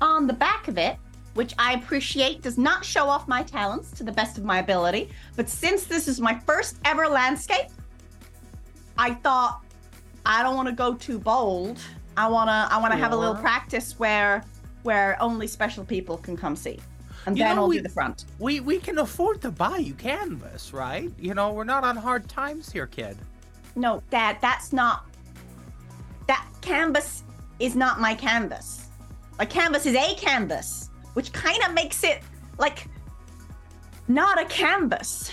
On 0.00 0.26
the 0.26 0.32
back 0.32 0.68
of 0.68 0.76
it, 0.78 0.98
which 1.34 1.54
I 1.58 1.72
appreciate, 1.74 2.42
does 2.42 2.58
not 2.58 2.84
show 2.84 3.06
off 3.08 3.26
my 3.26 3.42
talents 3.42 3.90
to 3.92 4.04
the 4.04 4.12
best 4.12 4.38
of 4.38 4.44
my 4.44 4.58
ability. 4.58 5.10
But 5.36 5.48
since 5.48 5.84
this 5.84 6.08
is 6.08 6.20
my 6.20 6.38
first 6.40 6.78
ever 6.84 7.08
landscape, 7.08 7.66
I 8.98 9.14
thought 9.14 9.63
I 10.26 10.42
don't 10.42 10.56
want 10.56 10.68
to 10.68 10.74
go 10.74 10.94
too 10.94 11.18
bold. 11.18 11.78
I 12.16 12.28
wanna 12.28 12.68
I 12.70 12.78
wanna 12.80 12.96
have 12.96 13.12
a 13.12 13.16
little 13.16 13.34
practice 13.34 13.98
where 13.98 14.44
where 14.82 15.16
only 15.20 15.46
special 15.46 15.84
people 15.84 16.16
can 16.16 16.36
come 16.36 16.56
see. 16.56 16.78
And 17.26 17.36
You 17.38 17.44
then 17.44 17.56
know, 17.56 17.62
I'll 17.62 17.68
we- 17.68 17.76
do 17.76 17.82
the 17.82 17.88
front. 17.88 18.24
We 18.38 18.60
we 18.60 18.78
can 18.78 18.98
afford 18.98 19.40
to 19.42 19.50
buy 19.50 19.78
you 19.78 19.94
canvas, 19.94 20.72
right? 20.72 21.10
You 21.18 21.34
know, 21.34 21.52
we're 21.52 21.64
not 21.64 21.84
on 21.84 21.96
hard 21.96 22.28
times 22.28 22.70
here, 22.70 22.86
kid. 22.86 23.16
No, 23.76 24.02
Dad, 24.10 24.38
that's 24.40 24.72
not. 24.72 25.06
That 26.28 26.46
canvas 26.60 27.24
is 27.58 27.74
not 27.74 28.00
my 28.00 28.14
canvas. 28.14 28.88
My 29.38 29.44
canvas 29.44 29.84
is 29.86 29.96
a 29.96 30.14
canvas, 30.14 30.90
which 31.14 31.32
kind 31.32 31.60
of 31.66 31.74
makes 31.74 32.04
it 32.04 32.20
like 32.58 32.86
not 34.06 34.40
a 34.40 34.44
canvas. 34.44 35.32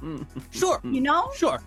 Mm. 0.00 0.24
Sure, 0.50 0.80
You 0.84 1.00
know? 1.00 1.30
sure, 1.36 1.60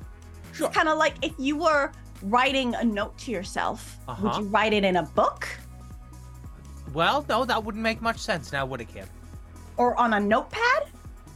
sure. 0.53 0.69
Kind 0.69 0.87
of 0.89 0.97
like 0.97 1.15
if 1.21 1.33
you 1.37 1.55
were 1.57 1.91
writing 2.23 2.75
a 2.75 2.83
note 2.83 3.17
to 3.19 3.31
yourself, 3.31 3.97
would 4.07 4.13
Uh-huh. 4.13 4.39
you 4.41 4.45
write 4.47 4.73
it 4.73 4.83
in 4.83 4.97
a 4.97 5.03
book 5.03 5.47
Well, 6.93 7.25
no, 7.29 7.45
that 7.45 7.63
wouldn't 7.63 7.81
make 7.83 8.01
much 8.01 8.19
sense 8.19 8.51
now, 8.51 8.65
would 8.65 8.81
it, 8.81 8.89
kid? 8.93 9.07
or 9.77 9.95
on 9.97 10.13
a 10.13 10.19
notepad? 10.19 10.89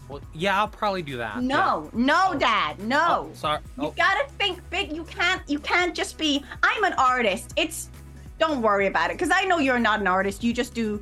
Well, 0.09 0.21
yeah, 0.33 0.59
I'll 0.59 0.67
probably 0.67 1.01
do 1.01 1.17
that. 1.17 1.41
No, 1.41 1.89
no, 1.93 2.31
Oh. 2.33 2.37
Dad, 2.37 2.77
no. 2.79 3.29
Oh, 3.31 3.33
sorry. 3.33 3.59
You 3.77 3.85
Oh, 3.87 3.91
gotta 3.97 4.27
think 4.37 4.59
big. 4.69 4.91
You 4.91 5.03
can't. 5.05 5.41
You 5.49 5.57
can't 5.57 5.95
just 5.95 6.17
be. 6.19 6.43
I'm 6.61 6.83
an 6.83 6.93
artist. 6.93 7.53
It's. 7.55 7.89
Don't 8.37 8.61
worry 8.61 8.85
about 8.87 9.09
it, 9.09 9.17
because 9.17 9.31
I 9.33 9.45
know 9.45 9.57
you're 9.59 9.79
not 9.79 10.01
an 10.01 10.07
artist. 10.07 10.43
You 10.43 10.53
just 10.53 10.73
do 10.75 11.01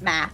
math. 0.00 0.32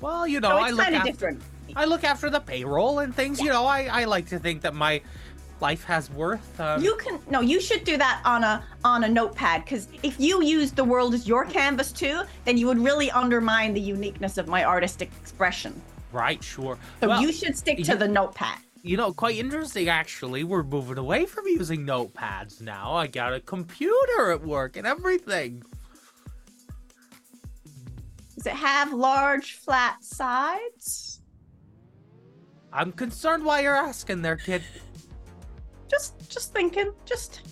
well, 0.00 0.26
you 0.26 0.40
know, 0.40 0.48
so 0.48 0.56
I 0.56 0.70
look 0.70 0.86
after 0.88 1.04
different. 1.12 1.42
I 1.76 1.84
look 1.84 2.02
after 2.02 2.30
the 2.30 2.40
payroll 2.40 2.98
and 3.00 3.14
things. 3.14 3.38
You 3.40 3.50
know, 3.50 3.66
I 3.66 3.84
I 3.84 4.04
like 4.04 4.26
to 4.30 4.38
think 4.40 4.62
that 4.62 4.74
my 4.74 5.02
life 5.60 5.84
has 5.84 6.10
worth. 6.10 6.60
Um, 6.60 6.82
You 6.82 6.96
can 6.96 7.18
no. 7.30 7.40
You 7.40 7.60
should 7.60 7.84
do 7.84 7.96
that 7.96 8.20
on 8.24 8.44
a 8.44 8.62
on 8.84 9.04
a 9.04 9.08
notepad, 9.08 9.64
because 9.64 9.88
if 10.02 10.18
you 10.20 10.42
use 10.42 10.72
the 10.72 10.84
world 10.84 11.14
as 11.14 11.26
your 11.26 11.44
canvas 11.44 11.92
too, 11.92 12.22
then 12.44 12.56
you 12.58 12.66
would 12.66 12.78
really 12.78 13.10
undermine 13.10 13.72
the 13.74 13.80
uniqueness 13.80 14.38
of 14.38 14.48
my 14.48 14.64
artistic 14.64 15.10
expression. 15.20 15.80
right? 16.12 16.42
Sure. 16.42 16.78
So 17.00 17.08
well, 17.08 17.20
you 17.20 17.32
should 17.32 17.56
stick 17.56 17.76
to 17.78 17.82
you- 17.82 17.96
the 17.96 18.08
notepad. 18.08 18.58
You 18.82 18.96
know, 18.96 19.12
quite 19.12 19.36
interesting 19.36 19.88
actually. 19.88 20.44
We're 20.44 20.62
moving 20.62 20.96
away 20.98 21.26
from 21.26 21.46
using 21.46 21.84
notepads 21.84 22.60
now. 22.60 22.92
I 22.94 23.06
got 23.08 23.32
a 23.34 23.40
computer 23.40 24.30
at 24.30 24.42
work 24.46 24.76
and 24.76 24.86
everything. 24.86 25.62
Does 28.36 28.46
it 28.46 28.52
have 28.52 28.92
large 28.92 29.54
flat 29.54 30.04
sides? 30.04 31.20
I'm 32.72 32.92
concerned 32.92 33.44
why 33.44 33.60
you're 33.60 33.74
asking 33.74 34.22
there, 34.22 34.36
kid. 34.36 34.62
Just 35.88 36.28
just 36.30 36.52
thinking. 36.52 36.92
Just 37.04 37.42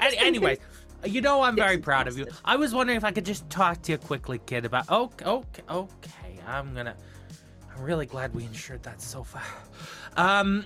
Any, 0.00 0.10
thinking. 0.10 0.26
anyway, 0.26 0.58
you 1.04 1.20
know 1.20 1.42
I'm 1.42 1.56
very 1.56 1.76
Yes, 1.76 1.84
proud 1.84 2.08
of 2.08 2.18
you. 2.18 2.26
I 2.44 2.56
was 2.56 2.74
wondering 2.74 2.96
if 2.96 3.04
I 3.04 3.12
could 3.12 3.24
just 3.26 3.48
talk 3.50 3.82
to 3.82 3.92
you 3.92 3.98
quickly, 3.98 4.40
kid, 4.46 4.64
about 4.64 4.88
okay, 4.90 5.24
okay, 5.24 5.62
okay. 5.70 6.40
I'm 6.46 6.74
gonna. 6.74 6.96
I'm 7.74 7.82
really 7.82 8.06
glad 8.06 8.34
we 8.34 8.44
insured 8.44 8.82
that 8.84 9.00
sofa. 9.02 9.40
Um, 10.16 10.64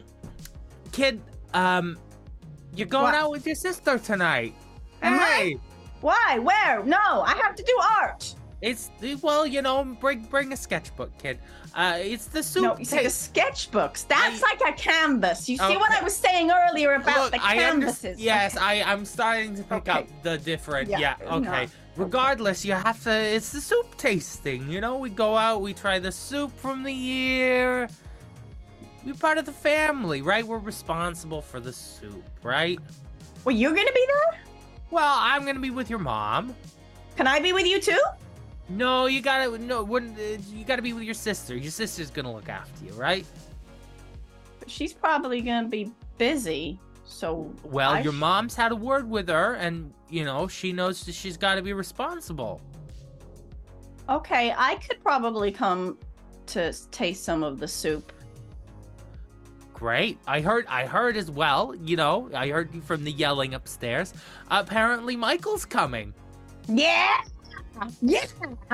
kid, 0.92 1.20
um, 1.54 1.98
you're 2.76 2.86
going 2.86 3.04
What? 3.04 3.14
out 3.14 3.30
with 3.32 3.46
your 3.46 3.56
sister 3.56 3.98
tonight. 3.98 4.54
Am 5.02 5.14
I? 5.18 5.24
hey, 5.24 5.56
why? 6.00 6.38
Where? 6.40 6.84
No, 6.84 6.96
I 7.22 7.34
have 7.42 7.56
to 7.56 7.62
do 7.64 7.76
art. 8.00 8.32
It's 8.60 8.90
well, 9.22 9.46
you 9.46 9.62
know, 9.62 9.84
bring 10.00 10.20
bring 10.24 10.52
a 10.52 10.56
sketchbook, 10.56 11.16
kid. 11.18 11.38
Uh, 11.74 11.98
it's 12.00 12.26
the 12.26 12.42
soup. 12.42 12.62
No, 12.64 12.76
you 12.78 12.84
see 12.84 12.98
the 12.98 13.04
sketchbooks. 13.08 14.06
That's 14.06 14.42
I- 14.42 14.46
like 14.50 14.60
a 14.74 14.76
canvas. 14.76 15.48
You 15.48 15.56
see 15.56 15.76
what 15.76 15.92
I 15.92 16.02
was 16.02 16.14
saying 16.14 16.50
earlier 16.50 16.94
about 16.94 17.18
Look, 17.20 17.32
the 17.32 17.44
I 17.46 17.54
canvases? 17.56 18.20
Yes, 18.20 18.56
Okay. 18.56 18.82
I 18.82 18.92
I'm 18.92 19.04
starting 19.04 19.54
to 19.56 19.62
pick 19.62 19.88
Okay. 19.88 19.90
up 19.92 20.06
the 20.22 20.38
different. 20.38 20.88
Yeah, 20.90 20.98
Yeah. 20.98 21.14
no. 21.24 21.36
okay. 21.48 21.68
Regardless, 21.96 22.64
you 22.64 22.72
have 22.72 23.02
to. 23.04 23.10
It's 23.12 23.50
the 23.52 23.60
soup 23.60 23.96
tasting. 23.96 24.68
You 24.70 24.80
know, 24.80 24.98
we 24.98 25.10
go 25.10 25.36
out, 25.36 25.60
we 25.60 25.72
try 25.74 25.98
the 25.98 26.12
soup 26.12 26.50
from 26.58 26.82
the 26.82 26.92
year. 26.92 27.88
We're 29.04 29.14
part 29.14 29.38
of 29.38 29.46
the 29.46 29.52
family, 29.52 30.20
right? 30.22 30.46
We're 30.46 30.58
responsible 30.58 31.40
for 31.40 31.58
the 31.60 31.72
soup, 31.72 32.22
right? 32.42 32.78
Well, 33.44 33.54
you're 33.56 33.74
gonna 33.74 33.92
be 33.92 34.06
there. 34.06 34.40
Well, 34.90 35.14
I'm 35.18 35.46
gonna 35.46 35.58
be 35.60 35.70
with 35.70 35.88
your 35.88 35.98
mom. 35.98 36.54
Can 37.16 37.26
I 37.26 37.40
be 37.40 37.52
with 37.52 37.66
you 37.66 37.80
too? 37.80 38.00
No, 38.70 39.06
you 39.06 39.20
gotta 39.20 39.58
no. 39.58 39.82
Wouldn't 39.82 40.16
uh, 40.18 40.40
you 40.54 40.64
gotta 40.64 40.82
be 40.82 40.92
with 40.92 41.02
your 41.04 41.14
sister? 41.14 41.56
Your 41.56 41.70
sister's 41.72 42.10
gonna 42.10 42.32
look 42.32 42.48
after 42.48 42.84
you, 42.84 42.92
right? 42.92 43.26
But 44.60 44.70
She's 44.70 44.92
probably 44.92 45.40
gonna 45.42 45.68
be 45.68 45.90
busy. 46.18 46.78
So 47.04 47.52
Well, 47.64 47.92
I 47.92 48.00
your 48.02 48.12
sh- 48.12 48.16
mom's 48.16 48.54
had 48.54 48.70
a 48.70 48.76
word 48.76 49.10
with 49.10 49.28
her, 49.28 49.54
and 49.54 49.92
you 50.08 50.24
know 50.24 50.46
she 50.46 50.72
knows 50.72 51.02
that 51.04 51.14
she's 51.14 51.36
got 51.36 51.56
to 51.56 51.62
be 51.62 51.72
responsible. 51.72 52.60
okay, 54.08 54.54
I 54.56 54.76
could 54.76 55.02
probably 55.02 55.50
come 55.52 55.98
to 56.46 56.72
taste 56.92 57.24
some 57.24 57.42
of 57.42 57.58
the 57.58 57.66
soup. 57.68 58.12
Great. 59.74 60.18
I 60.26 60.40
heard 60.40 60.66
I 60.68 60.86
heard 60.86 61.16
as 61.16 61.30
well, 61.30 61.74
you 61.82 61.96
know, 61.96 62.28
I 62.34 62.48
heard 62.48 62.72
you 62.74 62.80
from 62.82 63.02
the 63.02 63.10
yelling 63.12 63.54
upstairs. 63.54 64.12
Apparently 64.50 65.16
Michael's 65.16 65.64
coming. 65.64 66.12
Yeah, 66.68 67.22
yeah. 68.02 68.24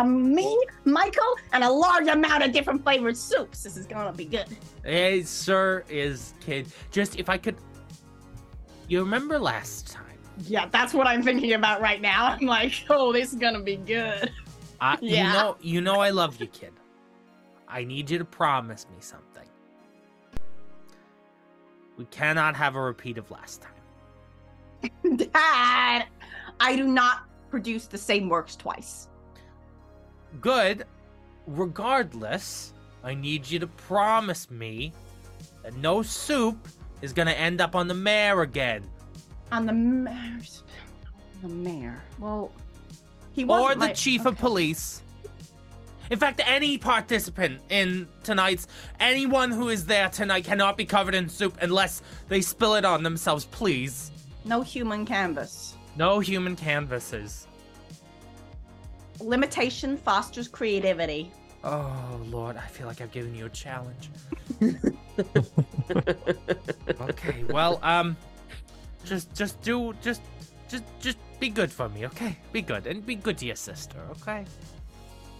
Me, 0.04 0.58
Michael, 0.84 1.36
and 1.52 1.64
a 1.64 1.70
large 1.70 2.08
amount 2.08 2.42
of 2.42 2.52
different 2.52 2.82
flavored 2.82 3.16
soups. 3.16 3.62
This 3.62 3.76
is 3.76 3.86
gonna 3.86 4.12
be 4.12 4.24
good. 4.24 4.46
Hey, 4.84 5.22
sir, 5.22 5.84
is, 5.88 6.34
kid. 6.40 6.66
Just 6.90 7.18
if 7.18 7.28
I 7.28 7.38
could 7.38 7.56
You 8.88 9.00
remember 9.00 9.38
last 9.38 9.88
time? 9.88 10.04
Yeah, 10.44 10.68
that's 10.70 10.92
what 10.92 11.06
I'm 11.06 11.22
thinking 11.22 11.54
about 11.54 11.80
right 11.80 12.00
now. 12.00 12.26
I'm 12.26 12.46
like, 12.46 12.84
oh, 12.90 13.12
this 13.12 13.32
is 13.32 13.38
gonna 13.38 13.60
be 13.60 13.76
good. 13.76 14.32
I, 14.80 14.98
Yeah. 15.02 15.26
You 15.26 15.32
know 15.32 15.56
you 15.60 15.80
know 15.80 16.00
I 16.00 16.10
love 16.10 16.40
you, 16.40 16.46
kid. 16.46 16.72
I 17.68 17.84
need 17.84 18.10
you 18.10 18.18
to 18.18 18.24
promise 18.24 18.86
me 18.90 18.96
something. 19.00 19.48
We 21.96 22.04
cannot 22.06 22.54
have 22.56 22.76
a 22.76 22.80
repeat 22.80 23.18
of 23.18 23.30
last 23.30 23.62
time. 23.62 25.16
Dad, 25.16 26.06
I 26.60 26.76
do 26.76 26.84
not 26.86 27.22
produce 27.56 27.86
the 27.86 27.96
same 27.96 28.28
works 28.28 28.54
twice. 28.54 29.08
Good. 30.42 30.84
Regardless, 31.46 32.74
I 33.02 33.14
need 33.14 33.50
you 33.50 33.58
to 33.60 33.66
promise 33.66 34.50
me 34.50 34.92
that 35.62 35.74
no 35.76 36.02
soup 36.02 36.68
is 37.00 37.14
gonna 37.14 37.30
end 37.30 37.62
up 37.62 37.74
on 37.74 37.88
the 37.88 37.94
mayor 37.94 38.42
again. 38.42 38.82
On 39.52 39.64
the 39.64 39.72
mayor's, 39.72 40.64
the 41.40 41.48
mayor. 41.48 42.02
Well, 42.18 42.52
he 43.32 43.44
or 43.44 43.46
wasn't 43.46 43.80
the 43.80 43.86
my- 43.86 43.92
chief 43.94 44.26
of 44.26 44.36
police. 44.36 45.02
In 46.10 46.18
fact, 46.18 46.42
any 46.44 46.76
participant 46.76 47.62
in 47.70 48.06
tonight's, 48.22 48.66
anyone 49.00 49.50
who 49.50 49.70
is 49.70 49.86
there 49.86 50.10
tonight 50.10 50.44
cannot 50.44 50.76
be 50.76 50.84
covered 50.84 51.14
in 51.14 51.30
soup 51.30 51.56
unless 51.62 52.02
they 52.28 52.42
spill 52.42 52.74
it 52.74 52.84
on 52.84 53.02
themselves, 53.02 53.46
please. 53.46 54.10
No 54.44 54.60
human 54.60 55.06
canvas. 55.06 55.74
No 55.96 56.20
human 56.20 56.54
canvases. 56.56 57.45
Limitation 59.20 59.96
fosters 59.96 60.48
creativity. 60.48 61.30
Oh, 61.64 62.20
Lord, 62.26 62.56
I 62.56 62.66
feel 62.66 62.86
like 62.86 63.00
I've 63.00 63.12
given 63.12 63.34
you 63.34 63.46
a 63.46 63.50
challenge. 63.50 64.10
okay, 67.00 67.44
well, 67.48 67.80
um, 67.82 68.16
just, 69.04 69.34
just 69.34 69.60
do, 69.62 69.94
just, 70.02 70.22
just, 70.68 70.84
just 71.00 71.18
be 71.40 71.48
good 71.48 71.72
for 71.72 71.88
me, 71.88 72.06
okay? 72.06 72.38
Be 72.52 72.62
good, 72.62 72.86
and 72.86 73.04
be 73.04 73.16
good 73.16 73.38
to 73.38 73.46
your 73.46 73.56
sister, 73.56 73.98
okay? 74.12 74.44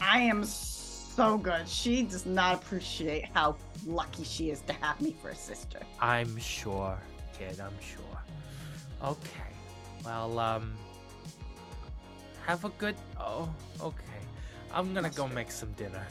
I 0.01 0.21
am 0.21 0.45
so 0.45 1.39
good. 1.39 1.69
She 1.69 2.03
does 2.03 2.27
not 2.27 2.57
appreciate 2.57 3.27
how 3.33 3.57
lucky 3.87 4.25
she 4.25 4.51
is 4.51 4.61
to 4.63 4.73
have 4.75 5.01
me 5.01 5.15
for 5.23 5.31
a 5.31 5.37
sister. 5.37 5.79
I'm 6.01 6.37
sure, 6.39 6.99
kid, 7.39 7.61
I'm 7.61 7.79
sure. 7.81 8.05
Okay. 9.03 9.53
Well, 10.05 10.39
um 10.39 10.73
have 12.47 12.65
a 12.65 12.69
good 12.71 12.95
oh, 13.19 13.53
okay. 13.81 14.03
I'm 14.73 14.95
gonna 14.95 15.11
go 15.11 15.27
make 15.29 15.51
some 15.51 15.73
dinner. 15.73 16.07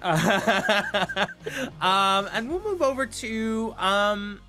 um, 1.80 2.28
and 2.32 2.48
we'll 2.48 2.62
move 2.62 2.82
over 2.82 3.04
to 3.04 3.74
um, 3.76 4.40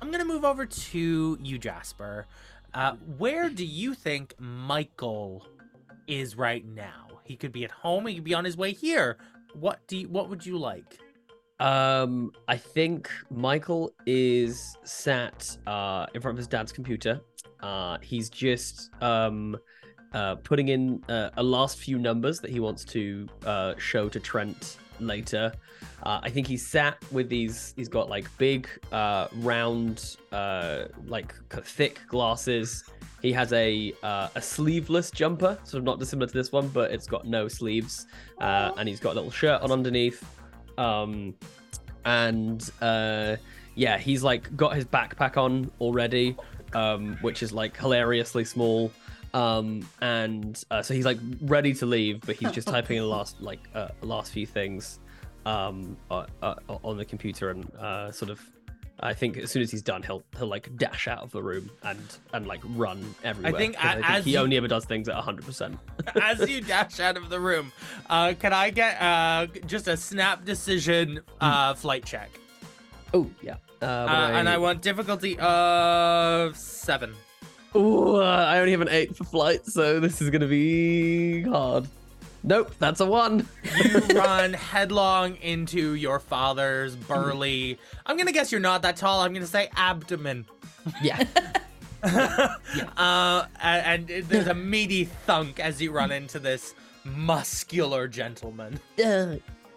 I'm 0.00 0.10
gonna 0.10 0.24
move 0.24 0.44
over 0.44 0.64
to 0.64 1.38
you, 1.40 1.58
Jasper. 1.58 2.26
Uh, 2.72 2.92
where 3.18 3.50
do 3.50 3.64
you 3.64 3.94
think 3.94 4.34
Michael 4.38 5.46
is 6.06 6.36
right 6.36 6.64
now? 6.64 7.06
He 7.24 7.36
could 7.36 7.52
be 7.52 7.64
at 7.64 7.70
home. 7.70 8.06
He 8.06 8.14
could 8.14 8.24
be 8.24 8.34
on 8.34 8.44
his 8.44 8.56
way 8.56 8.72
here. 8.72 9.18
What 9.54 9.80
do 9.86 9.98
you, 9.98 10.08
What 10.08 10.30
would 10.30 10.44
you 10.44 10.58
like? 10.58 10.98
Um, 11.60 12.32
I 12.48 12.56
think 12.56 13.10
Michael 13.30 13.92
is 14.06 14.76
sat 14.84 15.56
uh 15.66 16.06
in 16.14 16.22
front 16.22 16.34
of 16.34 16.38
his 16.38 16.46
dad's 16.46 16.72
computer. 16.72 17.20
Uh, 17.60 17.98
he's 18.00 18.30
just 18.30 18.90
um 19.02 19.58
uh 20.12 20.36
putting 20.36 20.68
in 20.68 21.02
uh, 21.08 21.30
a 21.36 21.42
last 21.42 21.78
few 21.78 21.98
numbers 21.98 22.40
that 22.40 22.50
he 22.50 22.60
wants 22.60 22.84
to 22.84 23.28
uh 23.44 23.74
show 23.78 24.08
to 24.08 24.20
Trent 24.20 24.78
later. 25.00 25.52
Uh, 26.02 26.20
I 26.22 26.30
think 26.30 26.46
he's 26.46 26.66
sat 26.66 26.98
with 27.12 27.28
these. 27.28 27.74
He's 27.76 27.88
got 27.88 28.08
like 28.08 28.26
big, 28.38 28.68
uh, 28.92 29.28
round, 29.34 30.16
uh, 30.32 30.86
like 31.06 31.34
thick 31.50 32.00
glasses. 32.08 32.84
He 33.22 33.32
has 33.32 33.52
a 33.52 33.92
uh, 34.02 34.28
a 34.34 34.42
sleeveless 34.42 35.10
jumper, 35.10 35.58
sort 35.64 35.78
of 35.80 35.84
not 35.84 35.98
dissimilar 35.98 36.28
to 36.28 36.34
this 36.34 36.52
one, 36.52 36.68
but 36.68 36.90
it's 36.92 37.06
got 37.06 37.26
no 37.26 37.48
sleeves, 37.48 38.06
uh, 38.40 38.72
and 38.76 38.88
he's 38.88 39.00
got 39.00 39.12
a 39.12 39.14
little 39.14 39.30
shirt 39.30 39.62
on 39.62 39.72
underneath. 39.72 40.24
Um, 40.78 41.34
and 42.04 42.70
uh, 42.80 43.36
yeah, 43.74 43.98
he's 43.98 44.22
like 44.22 44.54
got 44.56 44.76
his 44.76 44.84
backpack 44.84 45.36
on 45.36 45.70
already, 45.80 46.36
um, 46.74 47.16
which 47.22 47.42
is 47.42 47.52
like 47.52 47.76
hilariously 47.76 48.44
small. 48.44 48.92
Um, 49.36 49.86
and 50.00 50.62
uh, 50.70 50.82
so 50.82 50.94
he's 50.94 51.04
like 51.04 51.18
ready 51.42 51.74
to 51.74 51.86
leave, 51.86 52.22
but 52.22 52.36
he's 52.36 52.52
just 52.52 52.68
typing 52.68 52.96
in 52.96 53.02
the 53.02 53.08
last 53.08 53.40
like 53.40 53.60
uh, 53.74 53.88
last 54.00 54.32
few 54.32 54.46
things 54.46 54.98
um, 55.44 55.96
uh, 56.10 56.24
uh, 56.42 56.54
on 56.82 56.96
the 56.96 57.04
computer, 57.04 57.50
and 57.50 57.70
uh, 57.76 58.10
sort 58.12 58.30
of. 58.30 58.40
I 58.98 59.12
think 59.12 59.36
as 59.36 59.50
soon 59.50 59.60
as 59.60 59.70
he's 59.70 59.82
done, 59.82 60.02
he'll 60.02 60.22
he'll 60.38 60.46
like 60.46 60.74
dash 60.78 61.06
out 61.06 61.22
of 61.22 61.30
the 61.30 61.42
room 61.42 61.70
and 61.82 62.00
and 62.32 62.46
like 62.46 62.60
run 62.70 63.14
everywhere. 63.24 63.52
think 63.52 63.76
'cause 63.76 64.00
a- 64.00 64.06
as 64.06 64.24
he 64.24 64.32
you- 64.32 64.38
only 64.38 64.56
ever 64.56 64.68
does 64.68 64.86
things 64.86 65.06
at 65.06 65.16
hundred 65.16 65.44
percent. 65.44 65.78
As 66.22 66.48
you 66.48 66.62
dash 66.62 66.98
out 66.98 67.18
of 67.18 67.28
the 67.28 67.38
room, 67.38 67.72
uh, 68.08 68.32
can 68.40 68.54
I 68.54 68.70
get 68.70 68.98
uh, 69.02 69.48
just 69.66 69.86
a 69.86 69.98
snap 69.98 70.46
decision 70.46 71.20
uh, 71.42 71.74
flight 71.74 72.06
check? 72.06 72.30
Oh 73.12 73.28
yeah, 73.42 73.56
Uh, 73.82 74.30
and 74.32 74.48
I 74.48 74.56
want 74.56 74.80
difficulty 74.80 75.38
of 75.40 76.56
seven. 76.56 77.12
Ooh, 77.74 78.16
uh, 78.16 78.46
I 78.48 78.58
only 78.60 78.72
have 78.72 78.80
an 78.80 78.88
eight 78.88 79.16
for 79.16 79.24
flight, 79.24 79.66
so 79.66 80.00
this 80.00 80.22
is 80.22 80.30
gonna 80.30 80.46
be 80.46 81.42
hard. 81.42 81.88
Nope, 82.42 82.72
that's 82.78 83.00
a 83.00 83.06
one. 83.06 83.48
You 83.84 83.98
run 84.14 84.52
headlong 84.52 85.36
into 85.36 85.94
your 85.94 86.20
father's 86.20 86.94
burly. 86.94 87.78
I'm 88.06 88.16
gonna 88.16 88.32
guess 88.32 88.52
you're 88.52 88.60
not 88.60 88.82
that 88.82 88.96
tall. 88.96 89.20
I'm 89.20 89.32
gonna 89.34 89.46
say 89.46 89.68
abdomen. 89.76 90.46
Yeah. 91.02 91.24
Uh, 92.96 93.46
and, 93.62 94.08
and 94.10 94.28
there's 94.28 94.46
a 94.46 94.54
meaty 94.54 95.04
thunk 95.04 95.58
as 95.60 95.80
you 95.80 95.90
run 95.92 96.12
into 96.12 96.38
this 96.38 96.74
muscular 97.04 98.06
gentleman. 98.06 98.78
uh, 99.04 99.36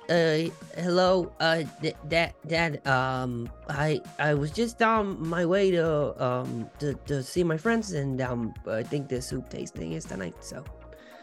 uh, 0.09 0.49
hello, 0.75 1.31
uh, 1.39 1.63
dad, 2.07 2.33
dad, 2.47 2.85
um, 2.87 3.49
I, 3.69 4.01
I 4.17 4.33
was 4.33 4.51
just 4.51 4.81
on 4.81 5.25
my 5.27 5.45
way 5.45 5.71
to, 5.71 6.23
um, 6.23 6.69
to, 6.79 6.93
to 7.05 7.21
see 7.23 7.43
my 7.43 7.57
friends, 7.57 7.91
and, 7.93 8.19
um, 8.21 8.53
I 8.67 8.83
think 8.83 9.07
the 9.07 9.21
soup 9.21 9.49
tasting 9.49 9.93
is 9.93 10.05
tonight, 10.05 10.35
so, 10.41 10.63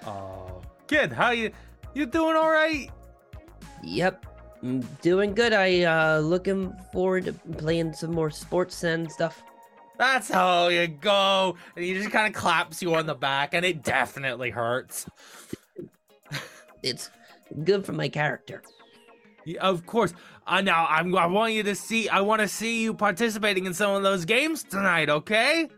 Oh, 0.06 0.62
kid, 0.86 1.12
how 1.12 1.30
you? 1.30 1.50
You 1.94 2.06
doing 2.06 2.36
all 2.36 2.50
right? 2.50 2.90
yep, 3.82 4.24
I'm 4.62 4.80
doing 5.02 5.34
good. 5.34 5.52
I, 5.52 5.82
uh, 5.82 6.20
looking 6.20 6.72
forward 6.92 7.24
to 7.26 7.32
playing 7.32 7.92
some 7.92 8.12
more 8.12 8.30
sports 8.30 8.84
and 8.84 9.10
stuff. 9.10 9.42
That's 9.98 10.28
how 10.30 10.68
you 10.68 10.86
go. 10.88 11.56
And 11.74 11.84
he 11.84 11.94
just 11.94 12.10
kind 12.10 12.26
of 12.26 12.38
claps 12.40 12.82
you 12.82 12.94
on 12.94 13.06
the 13.06 13.14
back, 13.14 13.54
and 13.54 13.64
it 13.64 13.82
definitely 13.82 14.50
hurts. 14.50 15.06
It's 16.82 17.10
good 17.64 17.84
for 17.86 17.92
my 17.92 18.08
character. 18.08 18.62
Yeah, 19.46 19.60
of 19.60 19.86
course. 19.86 20.12
Uh, 20.46 20.60
now 20.60 20.86
I'm, 20.90 21.16
I 21.16 21.26
want 21.26 21.52
you 21.54 21.62
to 21.62 21.74
see. 21.74 22.08
I 22.08 22.20
want 22.20 22.40
to 22.42 22.48
see 22.48 22.82
you 22.82 22.92
participating 22.92 23.64
in 23.64 23.72
some 23.74 23.92
of 23.94 24.02
those 24.02 24.24
games 24.24 24.62
tonight. 24.64 25.08
Okay? 25.08 25.68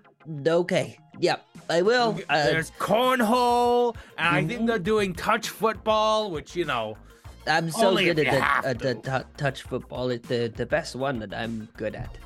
Okay, 0.47 0.99
yep, 1.21 1.47
I 1.71 1.81
will. 1.83 2.19
Uh, 2.29 2.45
There's 2.47 2.71
cornhole, 2.73 3.95
and 4.19 4.27
I 4.29 4.41
Mm-hmm. 4.41 4.49
think 4.49 4.67
they're 4.67 4.79
doing 4.79 5.15
touch 5.15 5.49
football, 5.51 6.31
which 6.31 6.57
you 6.57 6.65
know. 6.65 6.97
I'm 7.47 7.71
so 7.71 7.97
good 7.97 8.19
at 8.19 8.63
the, 8.63 8.69
at 8.69 8.79
the 8.79 8.95
tou- 8.97 9.25
touch 9.39 9.63
football. 9.63 10.11
It's 10.11 10.29
the, 10.29 10.53
the 10.55 10.67
best 10.67 10.95
one 10.95 11.19
that 11.21 11.33
I'm 11.33 11.67
good 11.79 11.95
at. 11.95 12.19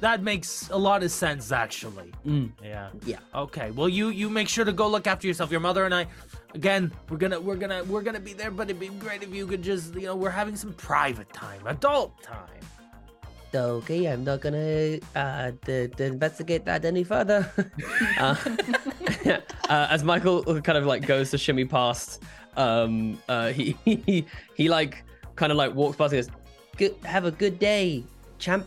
That 0.00 0.22
makes 0.22 0.68
a 0.70 0.76
lot 0.76 1.02
of 1.04 1.10
sense, 1.12 1.52
actually. 1.52 2.12
Mm. 2.26 2.50
Yeah. 2.62 2.90
Yeah. 3.04 3.18
Okay. 3.34 3.70
Well, 3.70 3.88
you 3.88 4.08
you 4.08 4.28
make 4.28 4.48
sure 4.48 4.64
to 4.64 4.72
go 4.72 4.88
look 4.88 5.06
after 5.06 5.26
yourself. 5.28 5.50
Your 5.52 5.60
mother 5.60 5.84
and 5.84 5.94
I, 5.94 6.06
again, 6.56 6.90
we're 7.08 7.18
gonna 7.18 7.40
we're 7.40 7.56
gonna 7.56 7.84
we're 7.84 8.02
gonna 8.02 8.20
be 8.20 8.32
there. 8.32 8.50
But 8.50 8.68
it'd 8.68 8.80
be 8.80 8.88
great 8.88 9.22
if 9.22 9.32
you 9.32 9.46
could 9.46 9.62
just 9.62 9.94
you 9.94 10.08
know 10.08 10.16
we're 10.16 10.30
having 10.30 10.56
some 10.56 10.72
private 10.72 11.32
time, 11.32 11.64
adult 11.66 12.20
time. 12.22 12.64
Okay, 13.54 14.06
I'm 14.06 14.24
not 14.24 14.40
gonna 14.40 14.98
uh 15.14 15.52
to, 15.64 15.88
to 15.88 16.04
investigate 16.04 16.64
that 16.64 16.84
any 16.84 17.04
further. 17.04 17.50
uh, 18.18 18.34
uh, 19.68 19.86
as 19.90 20.02
Michael 20.02 20.42
kind 20.62 20.76
of 20.76 20.84
like 20.86 21.06
goes 21.06 21.30
to 21.30 21.38
shimmy 21.38 21.64
past, 21.64 22.22
um, 22.56 23.18
uh, 23.28 23.52
he, 23.52 23.76
he 23.84 24.26
he 24.54 24.68
like 24.68 25.04
kind 25.36 25.52
of 25.52 25.58
like 25.58 25.74
walks 25.74 25.96
past 25.96 26.12
and 26.12 26.26
goes, 26.26 26.34
good, 26.76 26.96
have 27.04 27.24
a 27.24 27.30
good 27.30 27.58
day, 27.58 28.02
champ. 28.38 28.66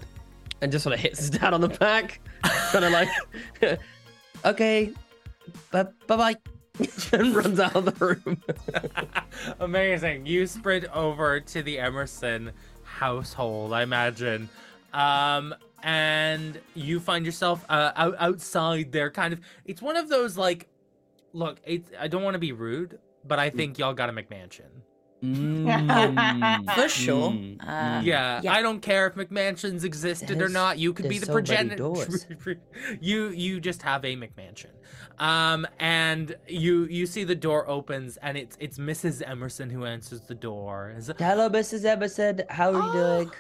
and 0.62 0.72
just 0.72 0.84
sort 0.84 0.94
of 0.94 1.00
hits 1.00 1.20
his 1.20 1.30
dad 1.30 1.54
on 1.54 1.62
the 1.62 1.70
back, 1.70 2.20
kind 2.72 2.86
of 2.86 2.92
like, 2.92 3.10
Okay, 4.46 4.94
bye 5.72 5.86
bye. 6.08 6.36
And 7.12 7.36
runs 7.36 7.60
out 7.60 7.76
of 7.76 7.86
the 7.86 8.06
room. 8.06 8.42
Amazing. 9.60 10.26
You 10.26 10.48
sprint 10.48 10.86
over 10.94 11.40
to 11.40 11.62
the 11.64 11.80
Emerson 11.80 12.52
household, 12.84 13.74
I 13.74 13.84
imagine. 13.84 14.50
Um, 14.94 15.54
and 15.84 16.60
you 16.76 17.00
find 17.00 17.26
yourself 17.26 17.66
uh, 17.70 17.92
out, 17.96 18.16
outside 18.20 18.92
there, 18.92 19.10
kind 19.12 19.34
of. 19.34 19.40
It's 19.66 19.82
one 19.82 19.98
of 19.98 20.10
those, 20.10 20.38
like, 20.38 20.68
look, 21.34 21.60
it's, 21.66 21.90
I 22.00 22.08
don't 22.08 22.24
want 22.24 22.36
to 22.36 22.40
be 22.40 22.52
rude, 22.52 23.00
but 23.26 23.40
I 23.40 23.50
think 23.50 23.78
y'all 23.78 23.94
got 23.94 24.10
a 24.10 24.14
McMansion. 24.14 24.68
Mm, 25.24 26.76
For 26.76 26.88
sure. 26.88 27.32
mm, 27.32 27.60
Uh. 27.62 28.02
Yeah, 28.02 28.40
Yeah. 28.42 28.54
I 28.54 28.62
don't 28.62 28.80
care 28.82 29.06
if 29.08 29.16
McMansions 29.16 29.84
existed 29.84 30.42
or 30.42 30.48
not. 30.48 30.78
You 30.80 30.94
could 30.94 31.10
be 31.10 31.20
there's 31.20 31.22
the 31.22 31.26
so 31.28 31.34
many 31.34 31.76
progenitor. 31.76 31.76
doors. 31.84 32.26
you 33.02 33.30
you 33.30 33.60
just 33.60 33.82
have 33.82 34.06
a 34.06 34.16
McMansion, 34.16 34.68
um, 35.20 35.68
and 35.80 36.36
you 36.48 36.86
you 36.86 37.06
see 37.06 37.24
the 37.24 37.36
door 37.36 37.68
opens 37.70 38.18
and 38.18 38.38
it's 38.38 38.58
it's 38.60 38.78
Mrs. 38.78 39.22
Emerson 39.28 39.70
who 39.70 39.86
answers 39.86 40.22
the 40.22 40.36
door. 40.36 40.94
Is 40.98 41.12
Hello, 41.20 41.50
Mrs. 41.50 41.86
Emerson. 41.86 42.42
How 42.50 42.74
are 42.74 42.88
you 42.88 42.94
doing? 42.94 43.32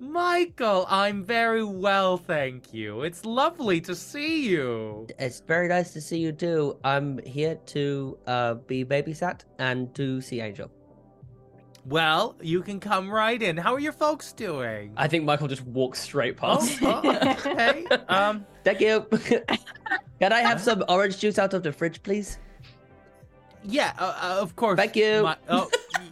Michael, 0.00 0.86
I'm 0.88 1.24
very 1.24 1.64
well, 1.64 2.16
thank 2.18 2.72
you. 2.72 3.02
It's 3.02 3.24
lovely 3.24 3.80
to 3.80 3.96
see 3.96 4.48
you. 4.48 5.08
It's 5.18 5.40
very 5.40 5.66
nice 5.66 5.92
to 5.94 6.00
see 6.00 6.18
you 6.18 6.30
too. 6.32 6.78
I'm 6.84 7.18
here 7.24 7.56
to 7.66 8.16
uh 8.26 8.54
be 8.54 8.84
babysat 8.84 9.40
and 9.58 9.92
to 9.96 10.20
see 10.20 10.40
Angel. 10.40 10.70
Well, 11.84 12.36
you 12.42 12.60
can 12.62 12.80
come 12.80 13.10
right 13.10 13.40
in. 13.42 13.56
How 13.56 13.72
are 13.74 13.80
your 13.80 13.92
folks 13.92 14.32
doing? 14.32 14.92
I 14.96 15.08
think 15.08 15.24
Michael 15.24 15.48
just 15.48 15.64
walks 15.64 16.00
straight 16.02 16.36
Oh, 16.42 16.56
past. 16.58 16.78
oh, 16.82 17.30
okay. 17.32 17.86
Um, 18.08 18.44
Thank 18.68 18.80
you. 18.82 19.06
Can 20.20 20.32
I 20.32 20.40
have 20.40 20.60
some 20.60 20.84
orange 20.90 21.18
juice 21.18 21.38
out 21.38 21.54
of 21.54 21.62
the 21.62 21.72
fridge, 21.72 22.02
please? 22.02 22.38
yeah, 23.64 23.92
uh, 23.98 24.14
uh, 24.22 24.42
of 24.42 24.54
course. 24.56 24.76
Thank 24.76 24.94
you. 24.94 25.22
My- 25.22 25.36
oh, 25.48 25.70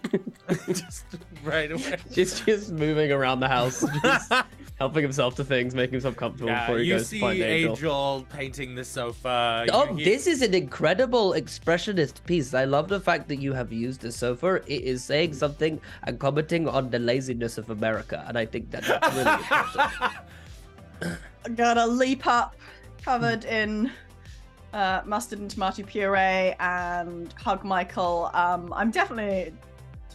just 0.68 1.04
right 1.44 1.70
away. 1.70 1.98
Just 2.10 2.46
just 2.46 2.72
moving 2.72 3.12
around 3.12 3.40
the 3.40 3.48
house, 3.48 3.84
just 4.02 4.32
helping 4.78 5.02
himself 5.02 5.34
to 5.36 5.44
things, 5.44 5.74
making 5.74 5.92
himself 5.92 6.16
comfortable 6.16 6.48
Yeah, 6.50 6.60
before 6.66 6.78
he 6.78 6.86
you 6.86 6.94
goes 6.94 7.10
to 7.10 7.20
find 7.20 7.42
Angel. 7.42 7.72
Angel. 7.72 8.26
painting 8.30 8.74
the 8.74 8.84
sofa. 8.84 9.64
you 9.66 9.72
Oh, 9.74 9.94
this 9.94 10.26
is 10.26 10.40
an 10.40 10.54
incredible 10.54 11.32
expressionist 11.32 12.24
piece. 12.24 12.54
I 12.54 12.64
love 12.64 12.88
the 12.88 13.00
fact 13.00 13.28
that 13.28 13.36
you 13.36 13.52
have 13.52 13.70
used 13.72 14.00
the 14.00 14.12
sofa. 14.12 14.62
It 14.66 14.82
is 14.82 15.04
saying 15.04 15.34
something 15.34 15.78
and 16.04 16.18
commenting 16.18 16.66
on 16.68 16.88
the 16.90 16.98
laziness 16.98 17.58
of 17.58 17.68
America, 17.68 18.24
and 18.26 18.38
I 18.38 18.46
think 18.46 18.70
that 18.70 18.84
that's 18.84 19.14
really 19.14 19.30
important. 19.30 20.12
I'm 21.44 21.54
gonna 21.54 21.86
leap 21.86 22.26
up, 22.26 22.56
covered 23.02 23.44
in 23.44 23.90
uh, 24.72 25.02
mustard 25.04 25.38
and 25.38 25.50
tomato 25.50 25.82
puree, 25.84 26.54
and 26.60 27.32
hug 27.34 27.64
Michael. 27.64 28.30
Um, 28.34 28.72
I'm 28.74 28.90
definitely 28.90 29.54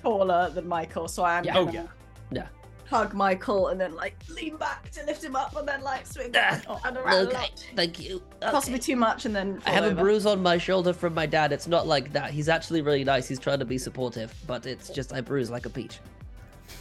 taller 0.02 0.50
than 0.50 0.68
Michael, 0.68 1.08
so 1.08 1.24
I'm 1.24 1.44
Yeah. 1.44 1.58
Oh, 1.58 1.66
gonna 1.66 1.90
yeah. 2.32 2.48
hug 2.90 3.14
Michael 3.14 3.70
and 3.70 3.80
then 3.80 3.96
like 3.96 4.16
lean 4.30 4.58
back 4.58 4.90
to 4.92 5.06
lift 5.06 5.24
him 5.24 5.36
up 5.36 5.56
and 5.56 5.66
then 5.68 5.82
like 5.82 6.06
swing 6.06 6.30
back 6.32 6.66
and 6.84 6.98
around 6.98 7.28
Okay, 7.28 7.48
thank 7.76 8.00
you. 8.02 8.22
Possibly 8.42 8.76
Okay. 8.80 8.84
too 8.88 8.96
much 8.98 9.26
and 9.26 9.34
then 9.34 9.62
I 9.66 9.72
fall 9.72 9.84
have 9.84 9.92
a 9.94 9.96
bruise 10.02 10.26
on 10.26 10.44
my 10.44 10.58
shoulder 10.58 10.92
from 10.92 11.14
my 11.14 11.26
dad. 11.26 11.54
It's 11.54 11.68
not 11.68 11.88
like 11.88 12.12
that. 12.14 12.32
He's 12.32 12.50
actually 12.50 12.82
really 12.82 13.06
nice. 13.06 13.30
He's 13.30 13.40
trying 13.40 13.60
to 13.60 13.66
be 13.66 13.78
supportive, 13.78 14.34
but 14.46 14.66
it's 14.66 14.90
just 14.90 15.14
I 15.14 15.22
bruise 15.22 15.50
like 15.50 15.66
a 15.66 15.70
peach. 15.70 16.00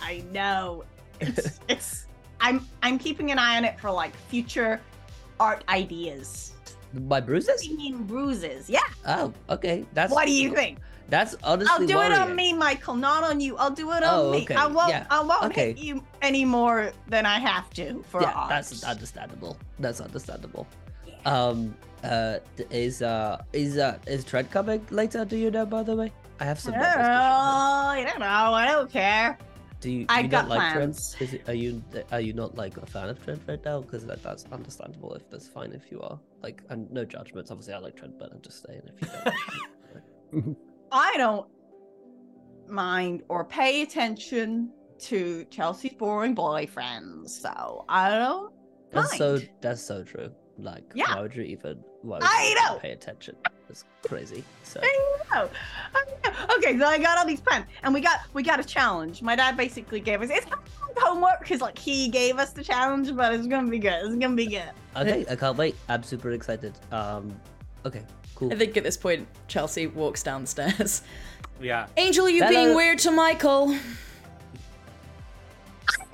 I 0.03 0.25
know. 0.33 0.83
It's, 1.21 1.61
it's 1.69 2.07
I'm 2.41 2.67
I'm 2.83 2.99
keeping 2.99 3.31
an 3.31 3.39
eye 3.39 3.57
on 3.57 3.65
it 3.65 3.79
for 3.81 3.91
like 3.91 4.15
future 4.29 4.81
art 5.39 5.65
ideas. 5.69 6.53
My 7.07 7.21
bruises? 7.21 7.67
I 7.71 7.75
mean 7.75 8.05
bruises. 8.05 8.69
Yeah. 8.69 8.81
Oh, 9.07 9.33
okay. 9.49 9.87
That's 9.95 10.13
What 10.13 10.27
do 10.27 10.33
you 10.33 10.55
think? 10.55 10.79
That's 11.09 11.35
honestly 11.43 11.73
I'll 11.73 11.87
do 11.87 12.01
it 12.01 12.17
on 12.19 12.37
me, 12.37 12.53
Michael, 12.53 12.95
not 12.95 13.25
on 13.25 13.41
you. 13.41 13.57
I'll 13.57 13.71
do 13.71 13.91
it 13.93 14.03
on 14.05 14.15
Oh, 14.15 14.31
me. 14.33 14.43
okay, 14.43 14.55
I 14.55 14.67
won't 14.67 14.91
yeah, 14.91 15.07
I 15.11 15.21
won't 15.23 15.45
okay. 15.45 15.69
hit 15.69 15.79
you 15.79 16.05
any 16.23 16.45
more 16.45 16.93
than 17.09 17.27
I 17.27 17.39
have 17.41 17.69
to 17.71 18.05
for 18.09 18.23
Yeah, 18.23 18.31
art. 18.33 18.49
that's 18.49 18.85
understandable. 18.85 19.57
That's 19.81 20.01
understandable. 20.01 20.67
Um, 21.27 21.75
uh, 22.05 22.39
is 22.71 23.03
uh, 23.03 23.43
is 23.53 23.77
uh, 23.77 23.99
is 24.07 24.25
Trent 24.25 24.51
coming 24.51 24.87
later? 24.91 25.25
Do 25.25 25.37
you 25.37 25.51
know? 25.51 25.67
By 25.67 25.83
the 25.83 25.95
way, 25.97 26.13
I 26.39 26.45
have 26.45 26.59
some. 26.59 26.75
Oh, 26.75 26.79
numbers 26.79 26.95
to 26.95 27.03
show 27.03 27.09
I 27.11 28.05
don't 28.09 28.21
know. 28.21 28.55
I 28.55 28.67
don't 28.67 28.91
care. 28.91 29.37
Do 29.81 29.91
you? 29.91 30.07
I 30.09 30.21
you 30.21 30.29
got 30.29 30.49
not 30.49 30.59
like 30.59 30.73
plans. 30.75 31.15
Trent? 31.17 31.33
It, 31.35 31.49
are 31.49 31.55
you 31.55 31.83
are 32.13 32.21
you 32.21 32.33
not 32.35 32.55
like 32.55 32.77
a 32.77 32.85
fan 32.87 33.09
of 33.09 33.23
Trent 33.25 33.41
right 33.49 33.65
now? 33.65 33.81
Because 33.81 34.05
that, 34.07 34.23
that's 34.23 34.45
understandable. 34.53 35.15
If 35.15 35.29
that's 35.31 35.49
fine, 35.49 35.73
if 35.73 35.91
you 35.91 36.01
are 36.03 36.19
like, 36.43 36.63
and 36.69 36.91
no 36.91 37.05
judgments. 37.05 37.51
Obviously, 37.51 37.75
I 37.75 37.79
like 37.79 37.97
Trent, 37.97 38.19
but 38.19 38.31
I'm 38.33 38.43
just 38.43 38.67
saying 38.67 38.83
if 38.87 39.01
you 39.03 39.09
don't. 40.33 40.57
I 40.93 41.15
don't 41.17 41.49
mind 42.69 43.23
or 43.29 43.45
pay 43.45 43.83
attention 43.83 44.71
to 45.01 45.47
Chelsea's 45.51 45.95
boring 45.95 46.37
boyfriends, 46.37 47.31
so 47.31 47.85
I 47.89 48.11
don't 48.11 48.43
Mind. 48.43 48.53
that's 48.93 49.17
so 49.17 49.39
that's 49.63 49.83
so 49.83 50.03
true. 50.05 50.31
Like, 50.59 50.85
Yeah. 50.95 51.15
why 51.15 51.23
would 51.23 51.35
you 51.35 51.43
even? 51.43 51.83
Why 52.03 52.19
would 52.19 52.25
I 52.25 52.49
you 52.49 52.55
know. 52.75 52.79
pay 52.81 52.91
attention? 52.91 53.37
That's 53.71 53.85
crazy. 54.03 54.43
So. 54.65 54.81
I 54.83 55.15
know. 55.33 55.49
I 55.95 56.05
know. 56.25 56.57
Okay, 56.57 56.77
so 56.77 56.87
I 56.87 56.99
got 56.99 57.19
all 57.19 57.25
these 57.25 57.41
plans, 57.41 57.67
and 57.85 57.95
we 57.95 58.01
got 58.01 58.23
we 58.33 58.43
got 58.43 58.59
a 58.59 58.65
challenge. 58.65 59.23
My 59.23 59.37
dad 59.37 59.57
basically 59.57 60.01
gave 60.01 60.23
us 60.23 60.29
it's 60.33 60.45
kind 60.45 60.61
of 60.61 61.03
homework 61.03 61.39
because 61.39 61.61
like 61.61 61.79
he 61.79 62.09
gave 62.09 62.41
us 62.41 62.51
the 62.51 62.65
challenge, 62.65 63.15
but 63.15 63.33
it's 63.33 63.47
gonna 63.47 63.71
be 63.71 63.79
good. 63.79 64.05
It's 64.05 64.17
gonna 64.17 64.35
be 64.35 64.47
good. 64.47 64.71
Okay, 64.97 65.25
I 65.31 65.37
can't 65.37 65.57
wait. 65.57 65.77
I'm 65.89 66.03
super 66.03 66.33
excited. 66.33 66.73
Um, 66.91 67.33
okay, 67.87 68.03
cool. 68.35 68.53
I 68.53 68.57
think 68.57 68.77
at 68.77 68.83
this 68.83 68.97
point, 68.97 69.29
Chelsea 69.47 69.87
walks 69.87 70.25
downstairs. 70.25 71.03
Yeah. 71.63 71.87
Angel, 71.99 72.29
you 72.29 72.43
Hello. 72.43 72.65
being 72.65 72.75
weird 72.75 72.99
to 73.01 73.11
Michael. 73.11 73.77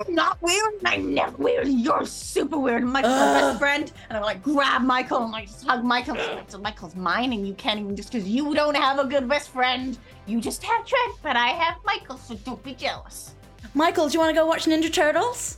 I'm 0.05 0.13
not 0.15 0.41
weird. 0.41 0.73
and 0.79 0.87
I'm 0.87 1.13
never 1.13 1.35
weird. 1.37 1.67
You're 1.67 2.05
super 2.05 2.57
weird. 2.57 2.83
Michael's 2.83 3.13
my 3.13 3.33
best 3.41 3.59
friend, 3.59 3.91
and 4.09 4.17
I'm 4.17 4.23
like 4.23 4.41
grab 4.43 4.81
Michael 4.83 5.23
and 5.23 5.31
like 5.31 5.47
just 5.47 5.65
hug 5.65 5.83
Michael. 5.83 6.17
So 6.47 6.57
Michael's 6.59 6.95
mine, 6.95 7.33
and 7.33 7.47
you 7.47 7.53
can't 7.53 7.79
even 7.79 7.95
just 7.95 8.11
because 8.11 8.27
you 8.27 8.53
don't 8.53 8.75
have 8.75 8.99
a 8.99 9.05
good 9.05 9.27
best 9.27 9.49
friend. 9.49 9.97
You 10.25 10.39
just 10.41 10.63
have 10.63 10.85
Trent, 10.85 11.15
but 11.23 11.35
I 11.35 11.47
have 11.49 11.75
Michael, 11.85 12.17
so 12.17 12.35
don't 12.35 12.61
be 12.63 12.73
jealous. 12.73 13.35
Michael, 13.73 14.07
do 14.07 14.13
you 14.13 14.19
want 14.19 14.29
to 14.29 14.39
go 14.39 14.45
watch 14.45 14.65
Ninja 14.65 14.91
Turtles? 14.91 15.57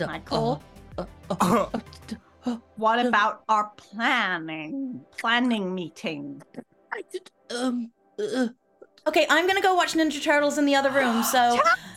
Michael, 0.00 0.62
Uh, 0.96 1.04
uh, 1.30 1.66
uh, 2.46 2.56
what 2.76 3.04
about 3.04 3.42
our 3.48 3.70
planning 3.76 5.00
planning 5.16 5.74
meeting? 5.74 6.40
I 6.92 7.02
did, 7.12 7.30
um, 7.50 7.90
uh, 8.18 8.48
Okay, 9.06 9.26
I'm 9.30 9.46
gonna 9.46 9.62
go 9.62 9.74
watch 9.74 9.94
Ninja 9.94 10.22
Turtles 10.22 10.58
in 10.58 10.66
the 10.66 10.74
other 10.74 10.90
room. 10.90 11.22
So, 11.22 11.58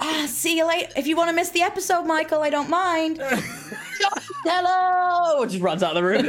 ah, 0.00 0.26
see 0.28 0.56
you 0.58 0.66
later. 0.66 0.92
If 0.96 1.06
you 1.06 1.16
want 1.16 1.30
to 1.30 1.34
miss 1.34 1.50
the 1.50 1.62
episode, 1.62 2.04
Michael, 2.04 2.42
I 2.42 2.50
don't 2.50 2.70
mind. 2.70 3.18
hello! 4.44 5.44
Just 5.46 5.62
runs 5.62 5.82
out 5.82 5.96
of 5.96 6.02
the 6.02 6.08
room. 6.08 6.28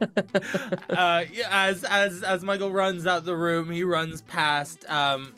uh, 0.90 1.24
yeah, 1.32 1.48
as 1.50 1.84
as 1.84 2.22
as 2.22 2.42
Michael 2.42 2.70
runs 2.70 3.06
out 3.06 3.24
the 3.24 3.36
room, 3.36 3.70
he 3.70 3.84
runs 3.84 4.22
past 4.22 4.88
um, 4.90 5.34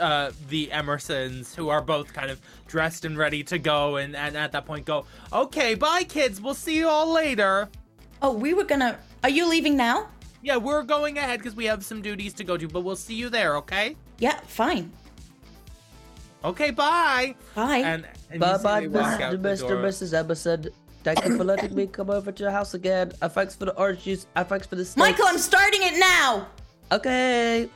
uh, 0.00 0.32
the 0.48 0.68
Emersons, 0.68 1.54
who 1.54 1.68
are 1.68 1.80
both 1.80 2.12
kind 2.12 2.30
of 2.30 2.40
dressed 2.66 3.04
and 3.04 3.16
ready 3.16 3.42
to 3.44 3.58
go, 3.58 3.96
and, 3.96 4.14
and 4.14 4.36
at 4.36 4.52
that 4.52 4.66
point 4.66 4.84
go, 4.84 5.04
"Okay, 5.32 5.74
bye, 5.74 6.04
kids. 6.04 6.40
We'll 6.40 6.54
see 6.54 6.76
you 6.76 6.88
all 6.88 7.12
later." 7.12 7.68
Oh, 8.22 8.32
we 8.32 8.54
were 8.54 8.64
gonna. 8.64 8.98
Are 9.22 9.30
you 9.30 9.48
leaving 9.48 9.76
now? 9.76 10.08
Yeah, 10.42 10.56
we're 10.56 10.82
going 10.82 11.18
ahead 11.18 11.40
because 11.40 11.56
we 11.56 11.64
have 11.64 11.84
some 11.84 12.00
duties 12.00 12.32
to 12.34 12.44
go 12.44 12.56
to, 12.56 12.68
but 12.68 12.80
we'll 12.80 12.96
see 12.96 13.14
you 13.14 13.28
there. 13.28 13.56
Okay? 13.56 13.96
Yeah, 14.18 14.38
fine. 14.46 14.92
Okay, 16.44 16.70
bye. 16.70 17.34
Bye. 17.54 17.78
And, 17.78 18.06
and 18.30 18.40
bye 18.40 18.56
bye, 18.58 18.80
they 18.80 18.88
walk 18.88 19.20
Mr. 19.20 19.30
the 19.42 19.48
Mr. 19.48 19.68
door. 19.68 19.76
Mrs. 19.82 20.14
Emerson. 20.14 20.68
Thank 21.04 21.24
you 21.24 21.36
for 21.36 21.44
letting 21.44 21.74
me 21.74 21.86
come 21.86 22.10
over 22.10 22.30
to 22.32 22.42
your 22.42 22.52
house 22.52 22.74
again. 22.74 23.12
And 23.22 23.32
thanks 23.32 23.54
for 23.56 23.64
the 23.64 23.74
orange 23.76 24.02
juice. 24.04 24.26
And 24.36 24.46
thanks 24.46 24.66
for 24.66 24.76
the 24.76 24.84
steaks. 24.84 24.96
Michael, 24.96 25.26
I'm 25.26 25.38
starting 25.38 25.80
it 25.82 25.98
now. 25.98 26.46
Okay. 26.92 27.68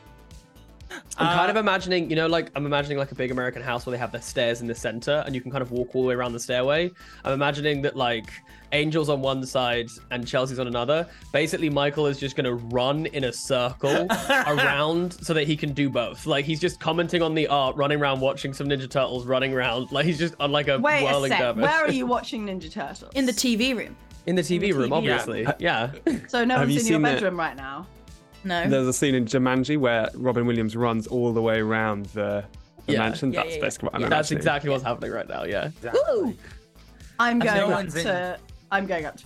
I'm 1.16 1.26
kind 1.26 1.48
Uh, 1.48 1.50
of 1.50 1.56
imagining, 1.56 2.10
you 2.10 2.16
know, 2.16 2.26
like 2.26 2.50
I'm 2.54 2.66
imagining 2.66 2.98
like 2.98 3.10
a 3.12 3.14
big 3.14 3.30
American 3.30 3.62
house 3.62 3.86
where 3.86 3.92
they 3.92 3.98
have 3.98 4.12
the 4.12 4.20
stairs 4.20 4.60
in 4.60 4.66
the 4.66 4.74
center 4.74 5.22
and 5.24 5.34
you 5.34 5.40
can 5.40 5.50
kind 5.50 5.62
of 5.62 5.70
walk 5.72 5.94
all 5.94 6.02
the 6.02 6.08
way 6.08 6.14
around 6.14 6.32
the 6.34 6.40
stairway. 6.40 6.90
I'm 7.24 7.32
imagining 7.32 7.80
that 7.82 7.96
like 7.96 8.26
Angel's 8.72 9.08
on 9.08 9.20
one 9.20 9.44
side 9.44 9.88
and 10.10 10.26
Chelsea's 10.26 10.58
on 10.58 10.66
another. 10.66 11.06
Basically, 11.32 11.68
Michael 11.70 12.06
is 12.06 12.18
just 12.18 12.36
gonna 12.36 12.54
run 12.54 13.06
in 13.06 13.24
a 13.24 13.32
circle 13.32 14.06
around 14.46 15.12
so 15.24 15.34
that 15.34 15.46
he 15.46 15.56
can 15.56 15.72
do 15.72 15.88
both. 15.90 16.26
Like 16.26 16.44
he's 16.44 16.60
just 16.60 16.80
commenting 16.80 17.22
on 17.22 17.34
the 17.34 17.46
art, 17.48 17.76
running 17.76 18.00
around 18.00 18.20
watching 18.20 18.52
some 18.54 18.68
Ninja 18.68 18.88
Turtles, 18.90 19.26
running 19.26 19.52
around. 19.52 19.92
Like 19.92 20.06
he's 20.06 20.18
just 20.18 20.34
on 20.40 20.52
like 20.52 20.68
a 20.68 20.78
Wait 20.78 21.04
a 21.06 21.28
sec. 21.28 21.38
dervish. 21.38 21.62
Where 21.62 21.84
are 21.84 21.90
you 21.92 22.06
watching 22.16 22.46
Ninja 22.46 22.72
Turtles? 22.72 23.12
In 23.14 23.26
the 23.26 23.32
TV 23.32 23.76
room. 23.76 23.94
in 24.26 24.36
the 24.36 24.42
TV 24.42 24.74
room, 24.74 24.90
TV. 24.90 24.96
obviously. 24.96 25.46
Yeah. 25.58 25.90
So 26.28 26.44
no 26.44 26.56
Have 26.56 26.68
one's 26.68 26.74
you 26.74 26.80
in 26.80 26.86
your 26.86 26.94
seen 26.96 27.02
the- 27.02 27.08
bedroom 27.10 27.36
right 27.38 27.56
now. 27.56 27.86
No. 28.44 28.68
There's 28.68 28.88
a 28.88 28.92
scene 28.92 29.14
in 29.14 29.24
Jumanji 29.26 29.78
where 29.78 30.08
Robin 30.14 30.46
Williams 30.46 30.74
runs 30.74 31.06
all 31.06 31.32
the 31.32 31.42
way 31.42 31.60
around 31.60 32.06
the, 32.06 32.44
the 32.86 32.94
Yeah. 32.94 32.98
mansion. 33.00 33.32
Yeah, 33.32 33.40
That's 33.42 33.50
yeah, 33.50 33.56
yeah. 33.56 33.62
basically 33.62 33.86
what 33.86 33.94
I'm 33.94 34.00
Yeah, 34.00 34.08
That's 34.08 34.30
imagining. 34.30 34.38
exactly 34.38 34.70
what's 34.70 34.82
happening 34.82 35.12
right 35.12 35.28
now. 35.28 35.44
Yeah. 35.44 35.70
Woo! 36.08 36.34
I'm 37.20 37.38
going 37.38 37.56
no 37.56 37.66
up 37.66 37.70
one's 37.70 37.94
in- 37.96 38.04
to. 38.06 38.38
I'm 38.72 38.86
going 38.86 39.04
up 39.04 39.16
to 39.18 39.24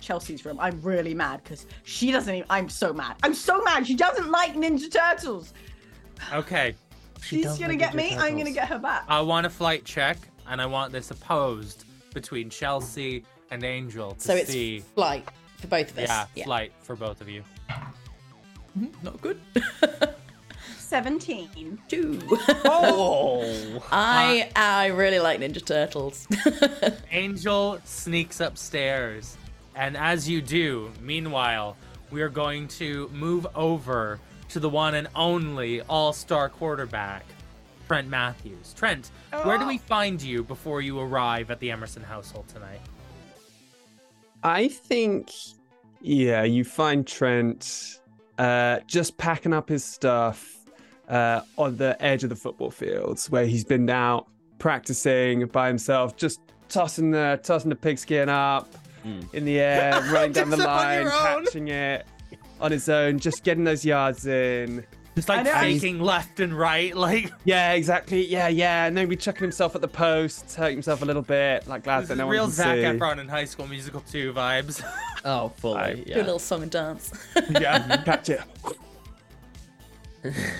Chelsea's 0.00 0.44
room. 0.44 0.58
I'm 0.58 0.80
really 0.82 1.14
mad 1.14 1.42
because 1.44 1.66
she 1.84 2.10
doesn't 2.10 2.34
even. 2.34 2.46
I'm 2.50 2.68
so 2.68 2.92
mad. 2.92 3.16
I'm 3.22 3.34
so 3.34 3.62
mad. 3.62 3.86
She 3.86 3.94
doesn't 3.94 4.30
like 4.30 4.54
Ninja 4.54 4.90
Turtles. 4.90 5.52
Okay, 6.32 6.74
She 7.22 7.36
She's 7.42 7.58
gonna 7.58 7.68
like 7.68 7.78
get 7.78 7.92
Ninja 7.92 7.96
me. 7.96 8.16
I'm 8.16 8.36
gonna 8.36 8.50
get 8.50 8.68
her 8.68 8.78
back. 8.78 9.04
I 9.08 9.20
want 9.20 9.46
a 9.46 9.50
flight 9.50 9.84
check, 9.84 10.16
and 10.48 10.60
I 10.60 10.66
want 10.66 10.92
this 10.92 11.10
opposed 11.10 11.84
between 12.14 12.48
Chelsea 12.50 13.24
and 13.50 13.62
Angel 13.62 14.12
to 14.14 14.20
So 14.20 14.34
it's 14.34 14.50
see. 14.50 14.80
flight 14.80 15.28
for 15.58 15.66
both 15.68 15.90
of 15.90 15.98
us. 15.98 16.28
Yeah, 16.34 16.44
flight 16.44 16.72
for 16.80 16.96
both 16.96 17.20
of 17.20 17.28
you. 17.28 17.42
Mm-hmm. 17.70 18.86
Not 19.02 19.20
good. 19.20 19.40
17. 20.96 21.78
Two. 21.88 22.22
Oh. 22.64 23.82
I 23.92 24.48
I 24.56 24.86
really 24.86 25.18
like 25.18 25.40
Ninja 25.40 25.62
Turtles. 25.62 26.26
Angel 27.12 27.78
sneaks 27.84 28.40
upstairs, 28.40 29.36
and 29.74 29.94
as 29.94 30.26
you 30.26 30.40
do, 30.40 30.90
meanwhile, 31.02 31.76
we 32.10 32.22
are 32.22 32.30
going 32.30 32.66
to 32.80 33.10
move 33.12 33.46
over 33.54 34.18
to 34.48 34.58
the 34.58 34.70
one 34.70 34.94
and 34.94 35.08
only 35.14 35.82
all-star 35.82 36.48
quarterback, 36.48 37.26
Trent 37.88 38.08
Matthews. 38.08 38.72
Trent, 38.72 39.10
where 39.42 39.58
do 39.58 39.66
we 39.66 39.76
find 39.76 40.22
you 40.22 40.42
before 40.44 40.80
you 40.80 40.98
arrive 40.98 41.50
at 41.50 41.60
the 41.60 41.70
Emerson 41.70 42.02
household 42.02 42.48
tonight? 42.48 42.80
I 44.42 44.68
think, 44.68 45.30
yeah, 46.00 46.44
you 46.44 46.64
find 46.64 47.06
Trent 47.06 48.00
uh, 48.38 48.80
just 48.86 49.18
packing 49.18 49.52
up 49.52 49.68
his 49.68 49.84
stuff 49.84 50.55
uh, 51.08 51.40
on 51.56 51.76
the 51.76 51.96
edge 52.02 52.24
of 52.24 52.30
the 52.30 52.36
football 52.36 52.70
fields 52.70 53.30
where 53.30 53.46
he's 53.46 53.64
been 53.64 53.84
now 53.84 54.26
practicing 54.58 55.46
by 55.46 55.68
himself, 55.68 56.16
just 56.16 56.40
tossing 56.68 57.10
the 57.10 57.40
tossing 57.42 57.68
the 57.70 57.76
pigskin 57.76 58.28
up 58.28 58.74
in 59.32 59.44
the 59.44 59.60
air, 59.60 59.92
running 60.10 60.32
down 60.32 60.50
the 60.50 60.56
line, 60.56 61.08
catching 61.08 61.68
it 61.68 62.06
on 62.60 62.72
his 62.72 62.88
own, 62.88 63.18
just 63.18 63.44
getting 63.44 63.64
those 63.64 63.84
yards 63.84 64.26
in. 64.26 64.84
Just 65.14 65.30
like 65.30 65.46
I 65.46 65.60
faking 65.62 65.98
left 65.98 66.40
and 66.40 66.52
right, 66.52 66.94
like 67.06 67.32
Yeah, 67.44 67.72
exactly. 67.72 68.26
Yeah, 68.26 68.48
yeah. 68.48 68.84
And 68.84 68.94
then 68.94 69.08
be 69.08 69.16
chucking 69.16 69.40
himself 69.40 69.74
at 69.74 69.80
the 69.80 69.88
post, 69.88 70.54
hurting 70.54 70.76
himself 70.76 71.00
a 71.00 71.06
little 71.06 71.22
bit, 71.22 71.66
like 71.66 71.84
glad 71.84 72.02
this 72.02 72.08
that 72.08 72.14
is 72.14 72.18
no 72.18 72.28
real 72.28 72.42
one 72.42 72.50
can 72.50 72.56
Zac 72.56 72.76
see. 72.76 72.82
Efron 72.82 73.18
in 73.18 73.28
High 73.28 73.46
School 73.46 73.66
Musical 73.66 74.02
2 74.02 74.34
vibes. 74.34 74.84
Oh, 75.24 75.48
fully. 75.56 75.78
Aye. 75.78 75.94
Do 76.04 76.14
a 76.16 76.18
little 76.18 76.38
song 76.38 76.62
and 76.62 76.70
dance. 76.70 77.12
yeah. 77.50 78.02
Catch 78.04 78.28
it. 78.28 78.42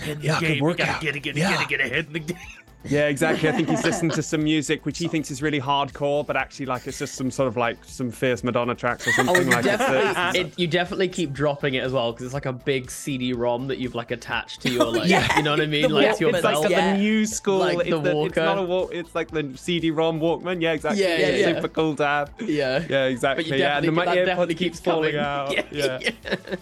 In 0.07 0.19
the 0.19 0.25
Yeah, 0.25 0.39
good 0.39 0.47
game, 0.47 0.55
you 0.55 0.61
gotta 0.61 0.63
workout. 0.63 1.01
get 1.01 1.15
it, 1.15 1.19
get 1.21 1.37
it, 1.37 1.39
Yeah. 1.39 1.51
get 1.51 1.61
it, 1.61 1.67
get 1.69 1.79
it, 1.81 1.91
hit 1.91 2.07
in 2.07 2.13
the 2.13 2.19
game. 2.19 2.37
Yeah, 2.83 3.07
exactly. 3.07 3.49
I 3.49 3.51
think 3.51 3.67
he's 3.67 3.83
listening 3.83 4.11
to 4.11 4.23
some 4.31 4.43
music 4.43 4.85
which 4.85 4.97
he 4.97 5.09
thinks 5.09 5.29
is 5.29 5.41
really 5.41 5.59
hardcore, 5.59 6.25
but 6.25 6.37
actually 6.37 6.67
like 6.67 6.87
it's 6.87 6.99
just 6.99 7.15
some 7.15 7.29
sort 7.31 7.47
of 7.49 7.57
like 7.57 7.75
some 7.83 8.11
fierce 8.11 8.45
Madonna 8.45 8.75
tracks 8.75 9.05
or 9.05 9.09
Oh, 9.09 9.13
something 9.25 9.45
you 9.47 9.51
like 9.51 9.65
that. 9.65 9.79
definitely, 9.79 10.39
it, 10.41 10.59
you 10.59 10.67
definitely 10.67 11.09
keep 11.09 11.33
dropping 11.33 11.73
it 11.73 11.83
as 11.83 11.91
well 11.91 12.13
because 12.13 12.25
it's 12.27 12.33
like 12.35 12.45
a 12.45 12.53
big 12.53 12.89
CD-ROM 12.89 13.67
that 13.67 13.79
you've 13.79 13.95
like 13.95 14.11
attached 14.11 14.61
to 14.61 14.69
your 14.69 14.85
like, 14.93 15.09
yeah. 15.09 15.35
you 15.35 15.43
know 15.43 15.51
what 15.51 15.59
I 15.59 15.65
mean, 15.65 15.81
The 15.81 15.89
like 15.89 16.15
to 16.17 16.25
your 16.27 16.29
It's 16.29 16.41
belt. 16.43 16.61
like 16.63 16.71
Yeah. 16.71 16.93
the 16.93 16.99
new 16.99 17.25
school. 17.25 17.57
Like 17.57 17.79
it's, 17.79 17.89
the 17.89 17.99
the, 17.99 18.21
it's 18.25 18.35
not 18.37 18.57
a 18.57 18.63
walk. 18.63 18.91
It's 18.93 19.13
like 19.15 19.31
the 19.31 19.51
CD-ROM 19.57 20.21
Walkman. 20.21 20.61
Yeah, 20.61 20.71
exactly. 20.73 21.01
Yeah, 21.01 21.09
yeah, 21.09 21.25
It's 21.27 21.47
yeah. 21.47 21.55
Super 21.55 21.67
cool 21.69 21.95
to 21.95 22.05
have. 22.05 22.31
yeah, 22.39 22.85
Yeah, 22.87 23.05
exactly. 23.05 23.43
But 23.43 23.51
you 23.51 23.57
yeah, 23.63 23.77
and 23.79 23.85
definitely, 23.85 23.85
then 23.87 23.95
my 23.95 24.05
that 24.15 24.25
definitely 24.25 24.55
keeps 24.55 24.77
keeps 24.77 24.85
falling 24.85 25.15
coming. 25.15 25.25
out. 25.25 25.73
Yeah, 25.73 25.99
yeah. 26.01 26.55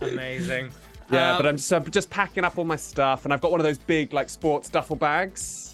Amazing. 0.00 0.70
But 1.36 1.40
Um, 1.40 1.46
I'm 1.46 1.56
just, 1.56 1.72
I'm 1.72 1.90
just 1.90 2.10
packing 2.10 2.44
up 2.44 2.56
all 2.58 2.64
my 2.64 2.76
stuff, 2.76 3.24
and 3.24 3.32
I've 3.34 3.40
got 3.40 3.50
one 3.50 3.60
of 3.60 3.64
those 3.64 3.78
big 3.78 4.12
like 4.12 4.28
sports 4.28 4.68
duffel 4.68 4.96
bags. 4.96 5.66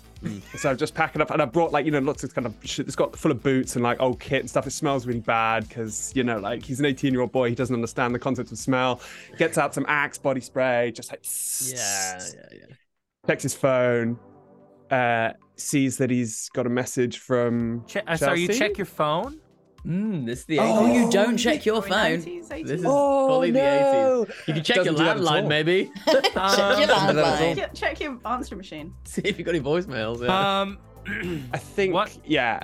So 0.57 0.71
I'm 0.71 0.77
just 0.79 0.95
packing 0.95 1.21
up, 1.23 1.31
and 1.31 1.41
I 1.43 1.45
brought 1.45 1.73
like 1.73 1.85
you 1.85 1.93
know 1.93 1.99
lots 2.01 2.25
of 2.25 2.35
kind 2.35 2.47
of 2.47 2.55
shit. 2.65 2.87
It's 2.87 2.97
got 2.97 3.17
full 3.17 3.31
of 3.31 3.43
boots 3.43 3.77
and 3.77 3.83
like 3.85 4.01
old 4.01 4.19
kit 4.19 4.41
and 4.41 4.49
stuff. 4.51 4.67
It 4.67 4.71
smells 4.73 5.07
really 5.07 5.21
bad 5.21 5.69
because 5.69 6.11
you 6.17 6.25
know 6.25 6.39
like 6.39 6.65
he's 6.65 6.81
an 6.81 6.87
18 6.87 7.13
year 7.13 7.21
old 7.21 7.33
boy. 7.33 7.51
He 7.51 7.55
doesn't 7.55 7.75
understand 7.75 8.15
the 8.15 8.19
concept 8.19 8.51
of 8.51 8.59
smell. 8.59 9.01
Gets 9.39 9.59
out 9.59 9.75
some 9.75 9.85
Axe 9.89 10.19
body 10.19 10.41
spray, 10.41 10.91
just 10.93 11.13
like 11.13 11.21
yeah, 11.71 12.19
yeah, 12.35 12.59
yeah. 12.69 12.75
checks 13.27 13.43
his 13.43 13.55
phone, 13.55 14.19
uh, 14.91 15.33
sees 15.57 15.99
that 15.99 16.11
he's 16.11 16.49
got 16.55 16.67
a 16.67 16.71
message 16.71 17.19
from. 17.19 17.85
che- 17.87 18.03
uh, 18.07 18.17
sorry, 18.17 18.41
you 18.41 18.49
check 18.49 18.79
your 18.79 18.87
phone. 18.87 19.39
Mm, 19.87 20.27
this 20.27 20.41
is 20.41 20.45
the 20.47 20.59
Oh, 20.59 20.93
you 20.93 21.11
don't 21.11 21.37
check 21.37 21.65
your 21.65 21.81
phone. 21.81 22.19
90s, 22.21 22.49
80s. 22.49 22.67
This 22.67 22.81
is 22.81 22.87
Oh 22.89 23.29
fully 23.29 23.51
the 23.53 23.59
80s. 23.61 24.49
You 24.49 24.55
can 24.55 24.65
check 24.65 24.77
your 24.77 24.85
Doesn't 24.87 24.97
do 24.99 25.05
that 25.05 25.17
at 25.19 25.23
landline, 25.23 25.43
all. 25.43 25.49
maybe. 25.49 25.91
Check 26.07 26.25
your 26.25 26.33
landline. 26.89 27.57
Check, 27.57 27.75
check 27.75 28.01
your 28.01 28.19
answer 28.25 28.57
machine. 28.57 28.93
See 29.05 29.23
if 29.25 29.39
you 29.39 29.45
got 29.45 29.55
any 29.55 29.63
voicemails. 29.65 30.23
Yeah. 30.25 30.61
Um, 30.63 30.79
I 31.53 31.59
think. 31.59 31.95
What? 31.95 32.19
Yeah. 32.25 32.61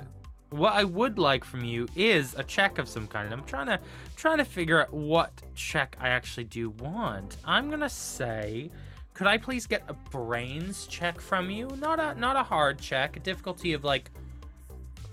what 0.49 0.73
I 0.73 0.83
would 0.83 1.17
like 1.17 1.45
from 1.45 1.63
you 1.63 1.87
is 1.95 2.35
a 2.37 2.43
check 2.43 2.77
of 2.77 2.89
some 2.89 3.07
kind. 3.07 3.31
I'm 3.31 3.43
trying 3.45 3.67
to 3.67 3.79
trying 4.17 4.39
to 4.39 4.45
figure 4.45 4.81
out 4.81 4.93
what 4.93 5.31
check 5.55 5.95
I 6.01 6.09
actually 6.09 6.43
do 6.45 6.71
want. 6.71 7.37
I'm 7.45 7.69
gonna 7.69 7.89
say, 7.89 8.69
could 9.13 9.27
I 9.27 9.37
please 9.37 9.65
get 9.65 9.83
a 9.87 9.93
brains 9.93 10.87
check 10.87 11.21
from 11.21 11.49
you? 11.49 11.69
Not 11.79 11.99
a 12.01 12.19
not 12.19 12.35
a 12.35 12.43
hard 12.43 12.79
check. 12.79 13.15
A 13.15 13.19
difficulty 13.21 13.71
of 13.71 13.83
like 13.85 14.11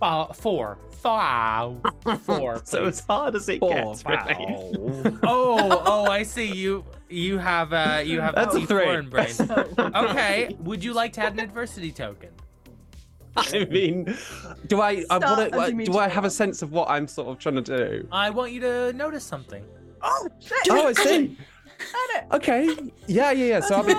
uh, 0.03 0.33
four. 0.33 0.79
Five. 0.91 1.79
Four. 2.25 2.61
So 2.65 2.85
as 2.85 3.01
hard 3.01 3.35
as 3.35 3.49
it 3.49 3.61
Four. 3.61 3.73
gets, 3.73 4.05
really. 4.05 4.37
oh, 5.23 5.83
oh, 5.87 6.05
I 6.11 6.23
see. 6.25 6.45
You 6.53 6.85
you 7.09 7.39
have 7.39 7.73
uh 7.73 8.03
you 8.05 8.21
have 8.21 8.35
That's 8.35 8.55
a 8.55 8.61
D4 8.61 8.67
three. 8.69 8.95
in 8.97 9.09
brains. 9.09 9.41
Okay. 9.79 10.55
Would 10.61 10.85
you 10.85 10.93
like 10.93 11.15
to 11.15 11.23
add 11.23 11.33
an 11.33 11.41
adversity 11.41 11.91
token? 11.91 12.29
I 13.35 13.65
mean, 13.71 14.15
do 14.67 14.83
I? 14.83 15.05
I 15.09 15.17
wanna, 15.17 15.69
you 15.71 15.87
Do 15.87 15.97
I 15.97 16.09
have 16.09 16.27
a 16.27 16.31
sense 16.31 16.61
of 16.61 16.73
what 16.73 16.91
I'm 16.91 17.09
sort 17.09 17.29
of 17.29 17.39
trying 17.39 17.63
to 17.63 17.63
do? 17.63 18.07
I 18.13 18.29
want 18.29 18.53
you 18.53 18.61
to 18.61 18.93
notice 18.93 19.25
something. 19.25 19.65
Oh, 20.03 20.29
shit. 20.39 20.59
Oh, 20.69 20.89
I 20.89 20.93
see. 20.93 21.37
Add 21.79 22.23
it. 22.25 22.35
Okay. 22.35 22.67
Yeah, 23.07 23.31
yeah, 23.31 23.45
yeah. 23.47 23.61
So 23.61 23.77
I'll 23.77 23.85
be. 23.85 23.95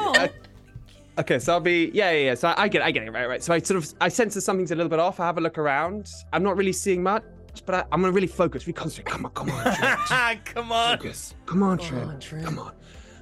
That's 1.21 1.29
cool. 1.29 1.35
okay, 1.35 1.39
so 1.39 1.53
I'll 1.53 1.59
be. 1.59 1.91
Yeah, 1.93 2.11
yeah, 2.11 2.17
yeah. 2.25 2.35
So 2.35 2.49
I, 2.49 2.63
I 2.63 2.67
get, 2.67 2.81
it, 2.81 2.85
I 2.85 2.91
get 2.91 3.03
it. 3.03 3.11
Right, 3.11 3.27
right. 3.27 3.43
So 3.43 3.53
I 3.53 3.59
sort 3.59 3.77
of, 3.83 3.93
I 4.01 4.09
sense 4.09 4.33
that 4.35 4.41
something's 4.41 4.71
a 4.71 4.75
little 4.75 4.89
bit 4.89 4.99
off. 4.99 5.19
I 5.19 5.25
have 5.25 5.37
a 5.37 5.41
look 5.41 5.57
around. 5.57 6.09
I'm 6.33 6.43
not 6.43 6.57
really 6.57 6.73
seeing 6.73 7.03
much, 7.03 7.23
but 7.65 7.75
I, 7.75 7.83
I'm 7.91 8.01
gonna 8.01 8.13
really 8.13 8.27
focus, 8.27 8.65
really 8.65 8.73
concentrate. 8.73 9.11
Come 9.11 9.25
on, 9.25 9.31
come 9.31 9.49
on, 9.49 9.75
Trent. 9.75 10.45
Come 10.45 10.71
on. 10.71 10.97
focus. 10.97 11.35
Come 11.45 11.63
on, 11.63 11.77
Come 11.77 11.97
on, 11.97 12.07
Trent. 12.09 12.21
Trent. 12.21 12.45
Come 12.45 12.59
on. 12.59 12.73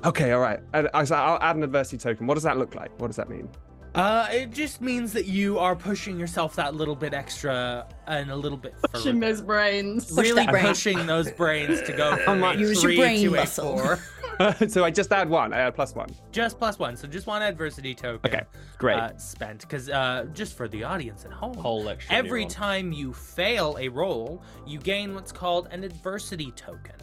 Okay, 0.05 0.31
all 0.31 0.39
right. 0.39 0.59
And 0.73 0.89
I, 0.93 0.99
I'll 1.01 1.39
add 1.41 1.55
an 1.57 1.63
adversity 1.63 1.97
token. 1.97 2.25
What 2.27 2.35
does 2.35 2.43
that 2.43 2.57
look 2.57 2.75
like? 2.75 2.97
What 2.99 3.07
does 3.07 3.17
that 3.17 3.29
mean? 3.29 3.49
Uh, 3.95 4.27
it 4.31 4.51
just 4.51 4.81
means 4.81 5.11
that 5.13 5.25
you 5.25 5.57
are 5.57 5.75
pushing 5.75 6.19
yourself 6.19 6.55
that 6.55 6.75
little 6.75 6.95
bit 6.95 7.13
extra 7.13 7.87
and 8.07 8.29
a 8.31 8.35
little 8.35 8.57
bit 8.57 8.75
Pushing 8.93 9.19
further. 9.19 9.33
those 9.33 9.41
brains. 9.41 10.05
Push 10.05 10.17
really 10.25 10.45
that 10.45 10.51
brain. 10.51 10.65
pushing 10.65 11.05
those 11.07 11.31
brains 11.31 11.81
to 11.83 11.93
go 11.93 12.15
from 12.17 12.39
much? 12.41 12.57
a 12.57 12.59
Use 12.59 12.71
your 12.73 12.81
three 12.91 12.97
brain 12.97 13.21
to 13.23 13.33
a 13.33 13.37
muscle. 13.37 13.77
four. 13.77 13.99
so 14.69 14.85
I 14.85 14.89
just 14.91 15.11
add 15.11 15.29
one. 15.29 15.51
I 15.53 15.57
add 15.59 15.75
plus 15.75 15.93
one. 15.93 16.07
Just 16.31 16.57
plus 16.57 16.79
one, 16.79 16.95
so 16.95 17.07
just 17.09 17.27
one 17.27 17.41
adversity 17.41 17.93
token. 17.93 18.31
Okay, 18.33 18.43
great. 18.77 18.95
Uh, 18.97 19.17
spent 19.17 19.61
because 19.61 19.89
uh, 19.89 20.27
just 20.33 20.55
for 20.55 20.69
the 20.69 20.81
audience 20.83 21.25
at 21.25 21.31
home, 21.33 21.55
Whole 21.55 21.89
extra 21.89 22.15
every 22.15 22.45
neuron. 22.45 22.49
time 22.49 22.91
you 22.93 23.11
fail 23.11 23.75
a 23.81 23.89
roll, 23.89 24.41
you 24.65 24.79
gain 24.79 25.13
what's 25.13 25.33
called 25.33 25.67
an 25.71 25.83
adversity 25.83 26.51
token, 26.51 26.95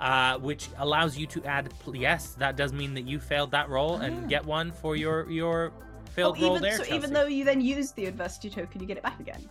uh, 0.00 0.36
which 0.38 0.68
allows 0.78 1.16
you 1.16 1.26
to 1.28 1.42
add. 1.46 1.72
pl- 1.78 1.96
Yes, 1.96 2.34
that 2.34 2.56
does 2.56 2.74
mean 2.74 2.92
that 2.92 3.06
you 3.08 3.18
failed 3.20 3.52
that 3.52 3.70
roll 3.70 3.96
and 3.96 4.28
get 4.28 4.44
one 4.44 4.70
for 4.70 4.94
your 4.94 5.30
your 5.30 5.72
Oh, 6.12 6.14
failed 6.14 6.40
roll 6.40 6.50
even, 6.52 6.62
there. 6.62 6.72
so 6.72 6.78
Chelsea. 6.84 6.94
even 6.94 7.12
though 7.12 7.26
you 7.26 7.44
then 7.44 7.60
use 7.60 7.92
the 7.92 8.06
adversity 8.06 8.50
token, 8.50 8.80
you 8.80 8.86
get 8.86 8.96
it 8.96 9.02
back 9.02 9.18
again. 9.20 9.48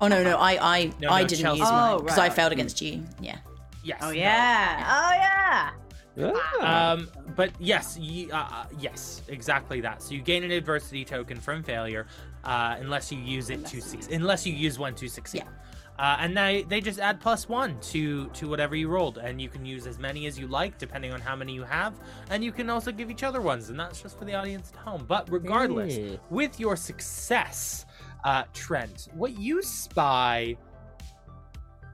Oh 0.00 0.08
no, 0.08 0.22
no, 0.22 0.36
I 0.38 0.52
I 0.76 0.90
No, 1.00 1.08
I 1.08 1.22
no, 1.22 1.28
didn't 1.28 1.42
Chelsea. 1.44 1.60
use 1.60 1.70
mine 1.70 1.94
Oh, 1.94 1.98
because 2.00 2.18
right. 2.18 2.30
I 2.30 2.34
failed 2.34 2.52
against 2.52 2.80
you. 2.82 3.02
Yeah. 3.20 3.38
yes, 3.82 3.98
Oh 4.02 4.06
no. 4.06 4.12
yeah. 4.12 4.84
Oh 4.88 5.12
yeah. 5.14 5.70
Ah. 6.16 6.92
Um, 6.92 7.08
but 7.34 7.50
yes, 7.58 7.96
ye, 7.98 8.30
uh, 8.30 8.38
uh, 8.38 8.66
yes, 8.78 9.22
exactly 9.28 9.80
that. 9.80 10.00
So 10.02 10.14
you 10.14 10.20
gain 10.20 10.44
an 10.44 10.52
adversity 10.52 11.04
token 11.04 11.40
from 11.40 11.62
failure, 11.64 12.06
uh, 12.44 12.76
unless 12.78 13.10
you 13.10 13.18
use 13.18 13.50
it 13.50 13.66
to 13.66 13.80
succeed. 13.80 14.14
Unless 14.14 14.46
you 14.46 14.52
use 14.54 14.78
one 14.78 14.94
to 14.94 15.08
succeed. 15.08 15.42
Yeah. 15.44 15.48
Uh, 15.96 16.16
and 16.18 16.36
they 16.36 16.64
they 16.68 16.80
just 16.80 16.98
add 16.98 17.20
plus 17.20 17.48
one 17.48 17.78
to 17.80 18.26
to 18.30 18.48
whatever 18.48 18.74
you 18.74 18.88
rolled, 18.88 19.18
and 19.18 19.40
you 19.40 19.48
can 19.48 19.64
use 19.64 19.86
as 19.86 19.98
many 19.98 20.26
as 20.26 20.36
you 20.36 20.48
like 20.48 20.76
depending 20.76 21.12
on 21.12 21.20
how 21.20 21.36
many 21.36 21.52
you 21.52 21.62
have, 21.62 21.94
and 22.30 22.42
you 22.42 22.50
can 22.50 22.68
also 22.68 22.90
give 22.90 23.10
each 23.12 23.22
other 23.22 23.40
ones, 23.40 23.70
and 23.70 23.78
that's 23.78 24.02
just 24.02 24.18
for 24.18 24.24
the 24.24 24.34
audience 24.34 24.72
at 24.74 24.80
home. 24.80 25.04
But 25.06 25.30
regardless, 25.30 25.94
Hey. 25.94 26.18
with 26.30 26.58
your 26.58 26.74
success, 26.74 27.86
uh, 28.24 28.42
Trent, 28.52 29.08
what 29.14 29.38
you 29.38 29.62
spy 29.62 30.56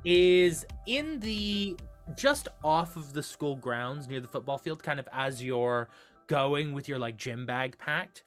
is 0.05 0.65
in 0.87 1.21
the 1.21 1.77
just 2.17 2.49
off 2.65 2.97
of 2.97 3.13
the 3.13 3.23
school 3.23 3.57
grounds 3.57 4.09
near 4.09 4.21
the 4.21 4.29
football 4.29 4.57
field, 4.57 4.83
kind 4.83 4.99
of 4.99 5.07
as 5.13 5.43
you're 5.43 5.89
going 6.27 6.73
with 6.73 6.89
your 6.89 6.99
like 6.99 7.17
gym 7.19 7.45
bag 7.45 7.77
packed, 7.77 8.25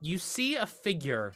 you 0.00 0.18
see 0.18 0.56
a 0.56 0.66
figure 0.66 1.32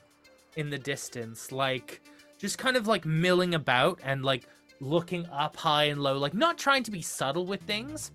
in 0.57 0.69
the 0.69 0.79
distance, 0.79 1.53
like 1.53 2.03
just 2.39 2.59
kind 2.59 2.77
of 2.77 2.87
like 2.87 3.05
milling 3.05 3.55
about 3.55 4.01
and 4.05 4.25
like 4.25 4.45
looking 4.81 5.27
up 5.27 5.57
high 5.57 5.85
and 5.85 6.03
low, 6.03 6.19
like 6.19 6.35
not 6.35 6.59
trying 6.59 6.83
to 6.83 6.91
be 6.91 7.03
subtle 7.03 7.47
with 7.47 7.63
things. 7.63 8.11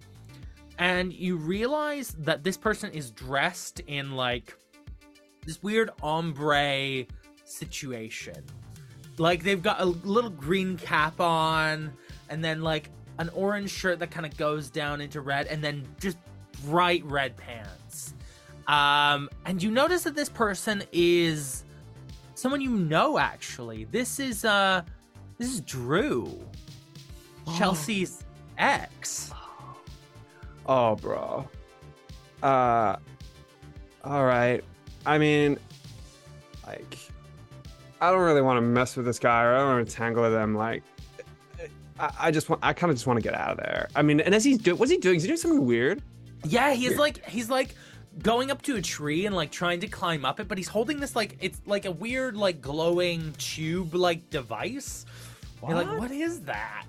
And 0.77 1.13
you 1.13 1.38
realize 1.38 2.15
that 2.19 2.43
this 2.43 2.57
person 2.57 2.91
is 2.91 3.12
dressed 3.12 3.81
in 3.81 4.15
like 4.15 4.57
this 5.45 5.62
weird 5.62 5.91
ombre 6.01 7.05
situation. 7.43 8.43
Like 9.17 9.43
they've 9.43 9.62
got 9.62 9.81
a 9.81 9.86
little 9.86 10.29
green 10.29 10.77
cap 10.77 11.19
on, 11.19 11.93
and 12.29 12.43
then 12.43 12.62
like 12.62 12.89
an 13.19 13.29
orange 13.29 13.69
shirt 13.69 13.99
that 13.99 14.10
kind 14.10 14.25
of 14.25 14.36
goes 14.38 14.69
down 14.69 15.01
into 15.01 15.21
red, 15.21 15.47
and 15.47 15.63
then 15.63 15.86
just 15.99 16.17
bright 16.65 17.03
red 17.05 17.38
pants. 17.38 18.13
Um, 18.67 19.29
and 19.45 19.62
you 19.62 19.69
notice 19.69 20.03
that 20.03 20.15
this 20.15 20.29
person 20.29 20.84
is 20.91 21.65
someone 22.41 22.62
you 22.62 22.71
know 22.71 23.19
actually. 23.19 23.86
This 23.86 24.19
is 24.19 24.43
uh 24.43 24.82
this 25.38 25.54
is 25.54 25.62
Drew. 25.62 26.39
Chelsea's 27.58 28.23
ex. 28.58 29.32
Oh, 30.67 30.95
bro. 30.95 31.47
Uh, 32.43 32.95
all 34.04 34.25
right. 34.25 34.63
I 35.06 35.17
mean, 35.17 35.58
like, 36.67 36.97
I 37.99 38.12
don't 38.12 38.21
really 38.21 38.41
want 38.41 38.58
to 38.58 38.62
mess 38.62 38.95
with 38.95 39.06
this 39.06 39.19
guy, 39.19 39.43
or 39.43 39.56
I 39.56 39.58
don't 39.60 39.75
want 39.75 39.88
to 39.88 39.95
tangle 39.95 40.23
with 40.23 40.34
him. 40.34 40.56
Like, 40.56 40.84
I, 41.99 42.12
I 42.19 42.32
just 42.32 42.49
want, 42.49 42.63
I 42.63 42.73
kind 42.73 42.91
of 42.91 42.95
just 42.95 43.08
want 43.08 43.17
to 43.17 43.23
get 43.23 43.34
out 43.34 43.51
of 43.51 43.58
there. 43.58 43.89
I 43.95 44.01
mean, 44.01 44.19
and 44.19 44.36
as 44.36 44.43
he's 44.43 44.60
doing, 44.60 44.77
what's 44.77 44.91
he 44.91 44.97
doing? 44.97 45.17
Is 45.17 45.23
he 45.23 45.27
doing 45.27 45.38
something 45.38 45.65
weird? 45.65 46.01
Yeah, 46.45 46.73
he's 46.73 46.97
like 46.97 47.23
he's 47.25 47.49
like 47.49 47.75
going 48.19 48.52
up 48.52 48.62
to 48.63 48.76
a 48.76 48.82
tree 48.82 49.26
and 49.26 49.36
like 49.36 49.52
trying 49.52 49.80
to 49.82 49.88
climb 49.88 50.26
up 50.26 50.39
it, 50.39 50.47
but 50.47 50.58
he's 50.58 50.67
holding 50.67 51.00
this 51.00 51.15
like 51.15 51.38
it's 51.41 51.62
like 51.65 51.86
a 51.86 51.91
weird 51.91 52.36
like 52.36 52.62
glowing 52.62 53.34
tube 53.38 53.93
like 53.93 54.30
device. 54.30 55.06
You're 55.67 55.76
like, 55.76 56.00
what 56.00 56.12
is 56.12 56.41
that? 56.41 56.86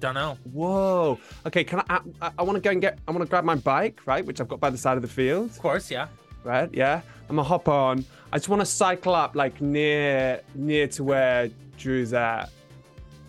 Don't 0.00 0.14
know. 0.14 0.38
Whoa. 0.52 1.18
Okay, 1.46 1.64
can 1.64 1.80
I? 1.88 2.00
I, 2.20 2.30
I 2.38 2.42
want 2.42 2.56
to 2.56 2.60
go 2.60 2.70
and 2.70 2.80
get. 2.80 2.98
I 3.06 3.10
want 3.10 3.22
to 3.22 3.28
grab 3.28 3.44
my 3.44 3.54
bike, 3.54 4.00
right, 4.06 4.24
which 4.24 4.40
I've 4.40 4.48
got 4.48 4.60
by 4.60 4.70
the 4.70 4.78
side 4.78 4.96
of 4.96 5.02
the 5.02 5.08
field. 5.08 5.50
Of 5.50 5.58
course, 5.58 5.90
yeah. 5.90 6.08
right? 6.44 6.68
Yeah, 6.72 7.00
I'm 7.28 7.36
gonna 7.36 7.48
hop 7.48 7.68
on. 7.68 8.04
I 8.32 8.38
just 8.38 8.48
want 8.48 8.60
to 8.60 8.66
cycle 8.66 9.14
up 9.14 9.36
like 9.36 9.60
near 9.60 10.42
near 10.54 10.86
to 10.88 11.04
where 11.04 11.50
Drew's 11.78 12.12
at. 12.12 12.50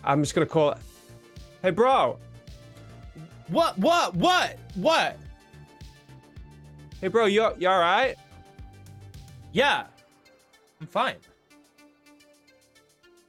I'm 0.04 0.22
just 0.22 0.34
gonna 0.34 0.46
call. 0.46 0.72
it. 0.72 0.78
Hey, 1.62 1.70
bro. 1.70 2.18
What? 3.48 3.78
What? 3.78 4.14
What? 4.14 4.58
What? 4.74 5.16
Hey, 7.00 7.08
bro. 7.08 7.26
You 7.26 7.52
you 7.58 7.68
all 7.68 7.78
right? 7.78 8.16
Yeah, 9.52 9.86
I'm 10.80 10.86
fine. 10.86 11.16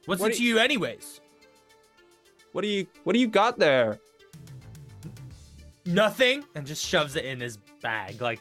What's 0.06 0.20
What 0.20 0.32
it 0.32 0.38
to 0.38 0.42
you, 0.42 0.58
anyways? 0.58 1.20
What 2.52 2.62
do 2.62 2.68
you 2.68 2.86
What 3.04 3.12
do 3.12 3.20
you 3.20 3.28
got 3.28 3.58
there? 3.58 4.00
Nothing, 5.86 6.44
and 6.54 6.66
just 6.66 6.84
shoves 6.84 7.16
it 7.16 7.24
in 7.24 7.40
his 7.40 7.58
bag, 7.80 8.20
like 8.20 8.40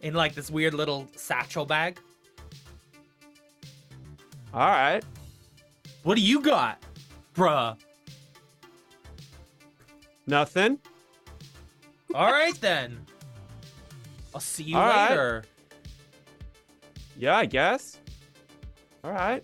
in 0.00 0.14
like 0.14 0.34
this 0.34 0.50
weird 0.50 0.74
little 0.74 1.06
satchel 1.14 1.66
bag. 1.66 1.98
All 4.52 4.60
right. 4.60 5.04
What 6.02 6.14
do 6.16 6.22
you 6.22 6.40
got, 6.40 6.82
bruh? 7.34 7.76
Nothing. 10.26 10.78
All 12.14 12.32
right 12.32 12.58
then. 12.60 13.06
I'll 14.34 14.40
see 14.40 14.62
you 14.64 14.76
All 14.76 14.82
right. 14.86 15.10
later. 15.10 15.42
Yeah, 17.18 17.36
I 17.36 17.46
guess. 17.46 17.98
All 19.04 19.12
right. 19.12 19.42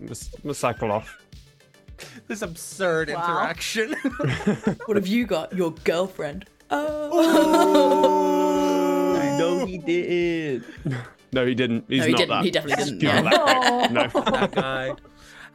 I'm 0.00 0.06
gonna, 0.06 0.18
I'm 0.36 0.42
gonna 0.42 0.54
cycle 0.54 0.90
off. 0.92 1.18
This 2.26 2.42
absurd 2.42 3.10
Wow. 3.10 3.14
interaction. 3.24 3.94
What 4.86 4.96
have 4.96 5.06
you 5.06 5.24
got? 5.24 5.52
Your 5.54 5.70
girlfriend. 5.84 6.46
Oh. 7.92 9.36
no, 9.38 9.64
he 9.66 9.78
did. 9.78 10.64
No, 11.32 11.46
he 11.46 11.54
didn't. 11.54 11.84
He's 11.88 12.00
no, 12.00 12.06
he 12.06 12.12
not 12.12 12.18
didn't. 12.18 12.30
that. 12.30 12.44
He 12.44 12.50
definitely 12.50 12.84
didn't. 12.98 13.02
Yeah. 13.02 13.22
that. 13.22 13.92
No. 13.92 14.08
that 14.08 14.52
guy. 14.52 14.94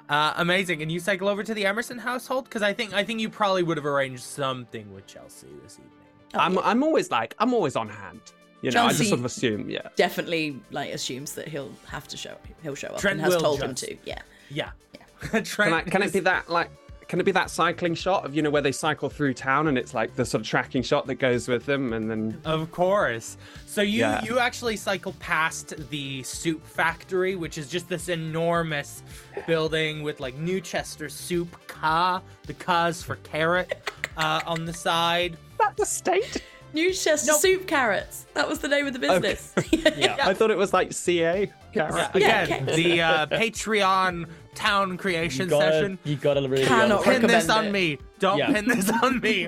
Uh, 0.10 0.34
amazing. 0.38 0.82
And 0.82 0.90
you 0.92 1.00
cycle 1.02 1.28
over 1.28 1.44
to 1.44 1.54
the 1.54 1.66
Emerson 1.66 1.98
household 1.98 2.46
because 2.46 2.62
I 2.62 2.72
think 2.74 2.94
I 2.94 3.04
think 3.04 3.20
you 3.20 3.30
probably 3.30 3.64
would 3.64 3.76
have 3.78 3.86
arranged 3.86 4.24
something 4.24 4.94
with 4.94 5.06
Chelsea 5.06 5.48
this 5.64 5.74
evening. 5.80 5.92
Oh, 6.34 6.40
I'm 6.40 6.54
yeah. 6.54 6.62
I'm 6.64 6.82
always 6.82 7.12
like 7.12 7.36
I'm 7.40 7.54
always 7.54 7.76
on 7.76 7.90
hand. 7.90 8.22
You 8.62 8.72
know, 8.72 8.82
I 8.82 8.88
Chelsea- 8.88 8.98
just 9.00 9.10
sort 9.10 9.20
of 9.20 9.26
assume, 9.26 9.70
yeah. 9.70 9.88
Definitely, 9.96 10.60
like, 10.72 10.92
assumes 10.94 11.34
that 11.34 11.48
he'll 11.48 11.72
have 11.88 12.08
to 12.10 12.18
show. 12.18 12.36
He'll 12.64 12.76
show 12.76 12.88
up 12.90 13.00
Trent 13.00 13.14
and 13.20 13.22
has 13.22 13.34
will 13.36 13.42
told 13.42 13.62
him 13.62 13.76
to. 13.76 13.96
Yeah. 14.06 14.22
Yeah. 14.50 14.72
Can 15.22 15.44
Trent 15.44 15.74
I 15.74 15.82
can 15.82 16.02
it 16.02 16.08
is- 16.08 16.12
be 16.14 16.20
that 16.22 16.50
like 16.50 16.70
can 17.08 17.22
it 17.22 17.24
be 17.24 17.32
that 17.32 17.50
cycling 17.50 17.96
shot 17.96 18.26
of 18.26 18.36
you 18.36 18.42
know 18.42 18.50
where 18.50 18.62
they 18.62 18.72
cycle 18.74 19.10
through 19.10 19.34
town 19.34 19.68
and 19.70 19.78
it's 19.78 19.94
like 19.94 20.14
the 20.18 20.26
sort 20.26 20.42
of 20.42 20.48
tracking 20.48 20.84
shot 20.84 21.08
that 21.08 21.16
goes 21.16 21.48
with 21.48 21.66
them 21.66 21.94
and 21.94 22.12
then 22.12 22.40
Of 22.44 22.70
course. 22.72 23.38
So 23.66 23.82
you 23.82 24.00
Yeah. 24.02 24.24
you 24.26 24.40
actually 24.40 24.76
cycle 24.76 25.14
past 25.20 25.74
the 25.90 26.22
soup 26.24 26.66
factory, 26.68 27.36
which 27.38 27.58
is 27.58 27.70
just 27.70 27.88
this 27.88 28.10
enormous 28.10 29.04
building 29.48 30.04
with 30.04 30.20
like 30.20 30.36
New 30.36 30.60
Chester 30.60 31.08
Soup 31.10 31.48
Ka. 31.68 32.22
The 32.46 32.54
Ka's 32.54 33.02
for 33.02 33.16
carrot 33.18 33.90
uh, 34.18 34.42
on 34.46 34.66
the 34.66 34.74
side. 34.74 35.38
that's 35.58 35.78
the 35.78 35.86
state. 35.86 36.44
New 36.78 36.94
Chester 36.94 37.34
soup 37.34 37.66
carrots. 37.68 38.26
That 38.36 38.48
was 38.48 38.60
the 38.60 38.68
name 38.68 38.86
of 38.88 38.94
the 38.94 39.00
business. 39.00 39.54
Yeah. 39.98 40.18
I 40.22 40.34
thought 40.36 40.52
it 40.52 40.58
was 40.58 40.74
like 40.74 40.94
CA. 40.94 41.52
Carrot. 41.74 42.10
Yeah, 42.16 42.44
Again, 42.44 42.70
okay. 42.70 42.76
the 42.84 43.02
uh, 43.02 43.26
Patreon 43.28 44.28
town 44.54 44.96
creation 44.98 45.46
You 45.46 45.50
gotta, 45.50 45.72
session. 45.72 46.00
you 46.04 46.16
gotta 46.18 46.48
really. 46.48 46.66
Cannot 46.66 47.04
Pin 47.04 47.22
this 47.24 47.48
recommend 47.48 47.52
on 47.52 47.66
it. 47.66 47.72
me. 47.72 47.98
Don't 48.20 48.38
Yeah. 48.38 48.54
pin 48.54 48.68
this 48.68 48.92
on 49.04 49.20
me. 49.20 49.48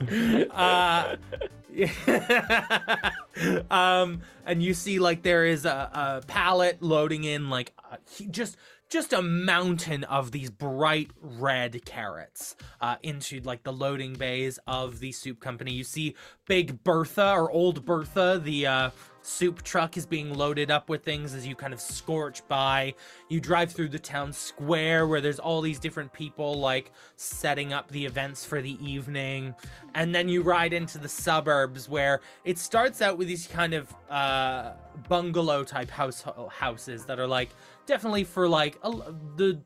uh, 0.50 1.16
um, 3.70 4.20
and 4.46 4.62
you 4.62 4.74
see 4.74 4.98
like 4.98 5.22
there 5.22 5.44
is 5.44 5.64
a, 5.64 5.90
a 5.92 6.22
pallet 6.26 6.82
loading 6.82 7.24
in 7.24 7.50
like 7.50 7.72
uh, 7.90 7.96
he- 8.10 8.26
just 8.26 8.56
just 8.90 9.12
a 9.12 9.22
mountain 9.22 10.02
of 10.04 10.32
these 10.32 10.50
bright 10.50 11.12
red 11.22 11.84
carrots 11.84 12.56
uh, 12.80 12.96
into 13.04 13.40
like 13.42 13.62
the 13.62 13.72
loading 13.72 14.14
bays 14.14 14.58
of 14.66 14.98
the 14.98 15.12
soup 15.12 15.38
company. 15.38 15.72
You 15.72 15.84
see 15.84 16.16
Big 16.46 16.82
Bertha 16.82 17.32
or 17.32 17.48
Old 17.52 17.84
Bertha, 17.84 18.40
the 18.42 18.66
uh, 18.66 18.90
soup 19.22 19.62
truck 19.62 19.96
is 19.96 20.06
being 20.06 20.34
loaded 20.34 20.72
up 20.72 20.88
with 20.88 21.04
things 21.04 21.34
as 21.34 21.46
you 21.46 21.54
kind 21.54 21.72
of 21.72 21.80
scorch 21.80 22.46
by. 22.48 22.94
You 23.28 23.40
drive 23.40 23.70
through 23.70 23.90
the 23.90 23.98
town 23.98 24.32
square 24.32 25.06
where 25.06 25.20
there's 25.20 25.38
all 25.38 25.60
these 25.60 25.78
different 25.78 26.12
people 26.12 26.58
like 26.58 26.90
setting 27.14 27.72
up 27.72 27.90
the 27.92 28.04
events 28.04 28.44
for 28.44 28.60
the 28.60 28.76
evening. 28.84 29.54
And 29.94 30.12
then 30.12 30.28
you 30.28 30.42
ride 30.42 30.72
into 30.72 30.98
the 30.98 31.08
suburbs 31.08 31.88
where 31.88 32.20
it 32.44 32.58
starts 32.58 33.00
out 33.00 33.18
with 33.18 33.28
these 33.28 33.46
kind 33.46 33.74
of 33.74 33.94
uh, 34.10 34.72
bungalow 35.08 35.62
type 35.62 35.90
house 35.90 36.24
houses 36.50 37.04
that 37.06 37.20
are 37.20 37.26
like 37.26 37.50
definitely 37.90 38.22
for 38.22 38.48
like 38.48 38.78
a, 38.84 38.90
the 39.34 39.60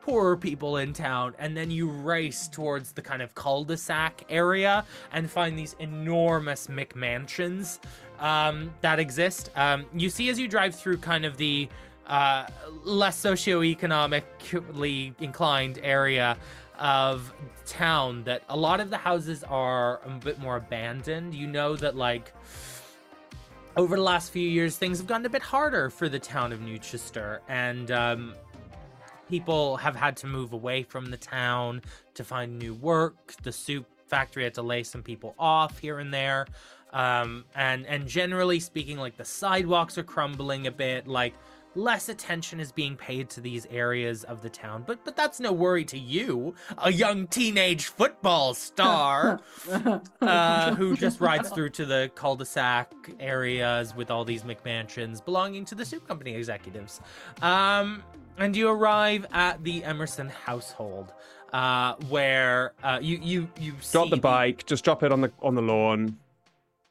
poorer 0.00 0.38
people 0.38 0.78
in 0.78 0.94
town 0.94 1.34
and 1.38 1.54
then 1.54 1.70
you 1.70 1.88
race 1.88 2.48
towards 2.48 2.92
the 2.92 3.02
kind 3.02 3.20
of 3.20 3.34
cul-de-sac 3.34 4.24
area 4.30 4.84
and 5.12 5.30
find 5.30 5.56
these 5.56 5.76
enormous 5.78 6.68
McMansions 6.68 7.78
um, 8.20 8.72
that 8.80 8.98
exist. 8.98 9.50
Um, 9.54 9.84
you 9.94 10.08
see 10.08 10.30
as 10.30 10.38
you 10.38 10.48
drive 10.48 10.74
through 10.74 10.96
kind 10.96 11.26
of 11.26 11.36
the 11.36 11.68
uh, 12.06 12.46
less 12.84 13.22
socioeconomically 13.22 15.12
inclined 15.20 15.78
area 15.82 16.38
of 16.78 17.34
town 17.66 18.24
that 18.24 18.42
a 18.48 18.56
lot 18.56 18.80
of 18.80 18.88
the 18.88 18.96
houses 18.96 19.44
are 19.44 20.00
a 20.06 20.08
bit 20.08 20.38
more 20.40 20.56
abandoned. 20.56 21.34
You 21.34 21.46
know 21.46 21.76
that 21.76 21.96
like 21.96 22.32
over 23.76 23.96
the 23.96 24.02
last 24.02 24.32
few 24.32 24.48
years, 24.48 24.76
things 24.76 24.98
have 24.98 25.06
gotten 25.06 25.26
a 25.26 25.30
bit 25.30 25.42
harder 25.42 25.90
for 25.90 26.08
the 26.08 26.18
town 26.18 26.52
of 26.52 26.60
New 26.60 26.78
Chester, 26.78 27.40
and 27.48 27.90
um, 27.90 28.34
people 29.28 29.76
have 29.78 29.96
had 29.96 30.16
to 30.18 30.26
move 30.26 30.52
away 30.52 30.82
from 30.82 31.06
the 31.06 31.16
town 31.16 31.82
to 32.14 32.24
find 32.24 32.58
new 32.58 32.74
work. 32.74 33.34
The 33.42 33.52
soup 33.52 33.86
factory 34.06 34.44
had 34.44 34.54
to 34.54 34.62
lay 34.62 34.82
some 34.82 35.02
people 35.02 35.34
off 35.38 35.78
here 35.78 35.98
and 35.98 36.12
there, 36.12 36.46
um, 36.92 37.44
and 37.54 37.86
and 37.86 38.06
generally 38.06 38.60
speaking, 38.60 38.98
like 38.98 39.16
the 39.16 39.24
sidewalks 39.24 39.96
are 39.96 40.02
crumbling 40.02 40.66
a 40.66 40.72
bit. 40.72 41.06
Like 41.06 41.34
less 41.74 42.08
attention 42.08 42.60
is 42.60 42.72
being 42.72 42.96
paid 42.96 43.30
to 43.30 43.40
these 43.40 43.66
areas 43.70 44.24
of 44.24 44.42
the 44.42 44.50
town, 44.50 44.84
but 44.86 45.04
but 45.04 45.16
that's 45.16 45.40
no 45.40 45.52
worry 45.52 45.84
to 45.86 45.98
you, 45.98 46.54
a 46.78 46.92
young 46.92 47.26
teenage 47.26 47.86
football 47.86 48.54
star 48.54 49.40
uh, 50.20 50.74
who 50.74 50.96
just 50.96 51.20
rides 51.20 51.50
through 51.50 51.70
to 51.70 51.84
the 51.84 52.10
cul-de-sac 52.14 52.92
areas 53.20 53.94
with 53.94 54.10
all 54.10 54.24
these 54.24 54.42
McMansions 54.42 55.24
belonging 55.24 55.64
to 55.66 55.74
the 55.74 55.84
soup 55.84 56.06
company 56.06 56.34
executives. 56.34 57.00
Um, 57.40 58.02
and 58.38 58.56
you 58.56 58.68
arrive 58.68 59.26
at 59.32 59.62
the 59.62 59.84
Emerson 59.84 60.28
household, 60.28 61.12
uh, 61.52 61.94
where 62.08 62.72
uh, 62.82 62.98
you 63.00 63.18
you 63.22 63.48
you 63.60 63.72
Drop 63.92 64.06
see 64.06 64.10
the 64.10 64.16
bike, 64.16 64.64
just 64.66 64.84
drop 64.84 65.02
it 65.02 65.12
on 65.12 65.20
the 65.20 65.32
on 65.42 65.54
the 65.54 65.62
lawn. 65.62 66.18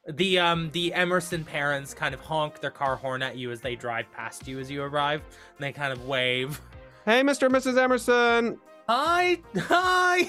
The 0.08 0.38
um 0.38 0.70
the 0.72 0.92
Emerson 0.92 1.44
parents 1.44 1.94
kind 1.94 2.14
of 2.14 2.20
honk 2.20 2.60
their 2.60 2.70
car 2.70 2.96
horn 2.96 3.22
at 3.22 3.36
you 3.36 3.50
as 3.50 3.60
they 3.60 3.76
drive 3.76 4.10
past 4.12 4.48
you 4.48 4.58
as 4.58 4.70
you 4.70 4.82
arrive, 4.82 5.20
and 5.56 5.64
they 5.64 5.72
kind 5.72 5.92
of 5.92 6.06
wave. 6.06 6.60
Hey, 7.04 7.22
Mr. 7.22 7.46
and 7.46 7.54
Mrs. 7.54 7.78
Emerson. 7.78 8.58
hi 8.88 9.38
hi 9.56 10.24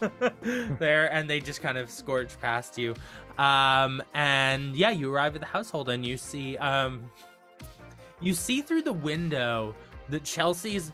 there 0.78 1.12
and 1.12 1.28
they 1.28 1.40
just 1.40 1.60
kind 1.60 1.76
of 1.76 1.90
scorch 1.90 2.40
past 2.40 2.78
you 2.78 2.94
um 3.36 4.02
and 4.14 4.74
yeah 4.74 4.90
you 4.90 5.12
arrive 5.12 5.34
at 5.34 5.40
the 5.40 5.46
household 5.46 5.90
and 5.90 6.06
you 6.06 6.16
see 6.16 6.56
um 6.56 7.10
you 8.20 8.32
see 8.32 8.62
through 8.62 8.80
the 8.80 8.92
window 8.92 9.74
that 10.08 10.24
chelsea's 10.24 10.90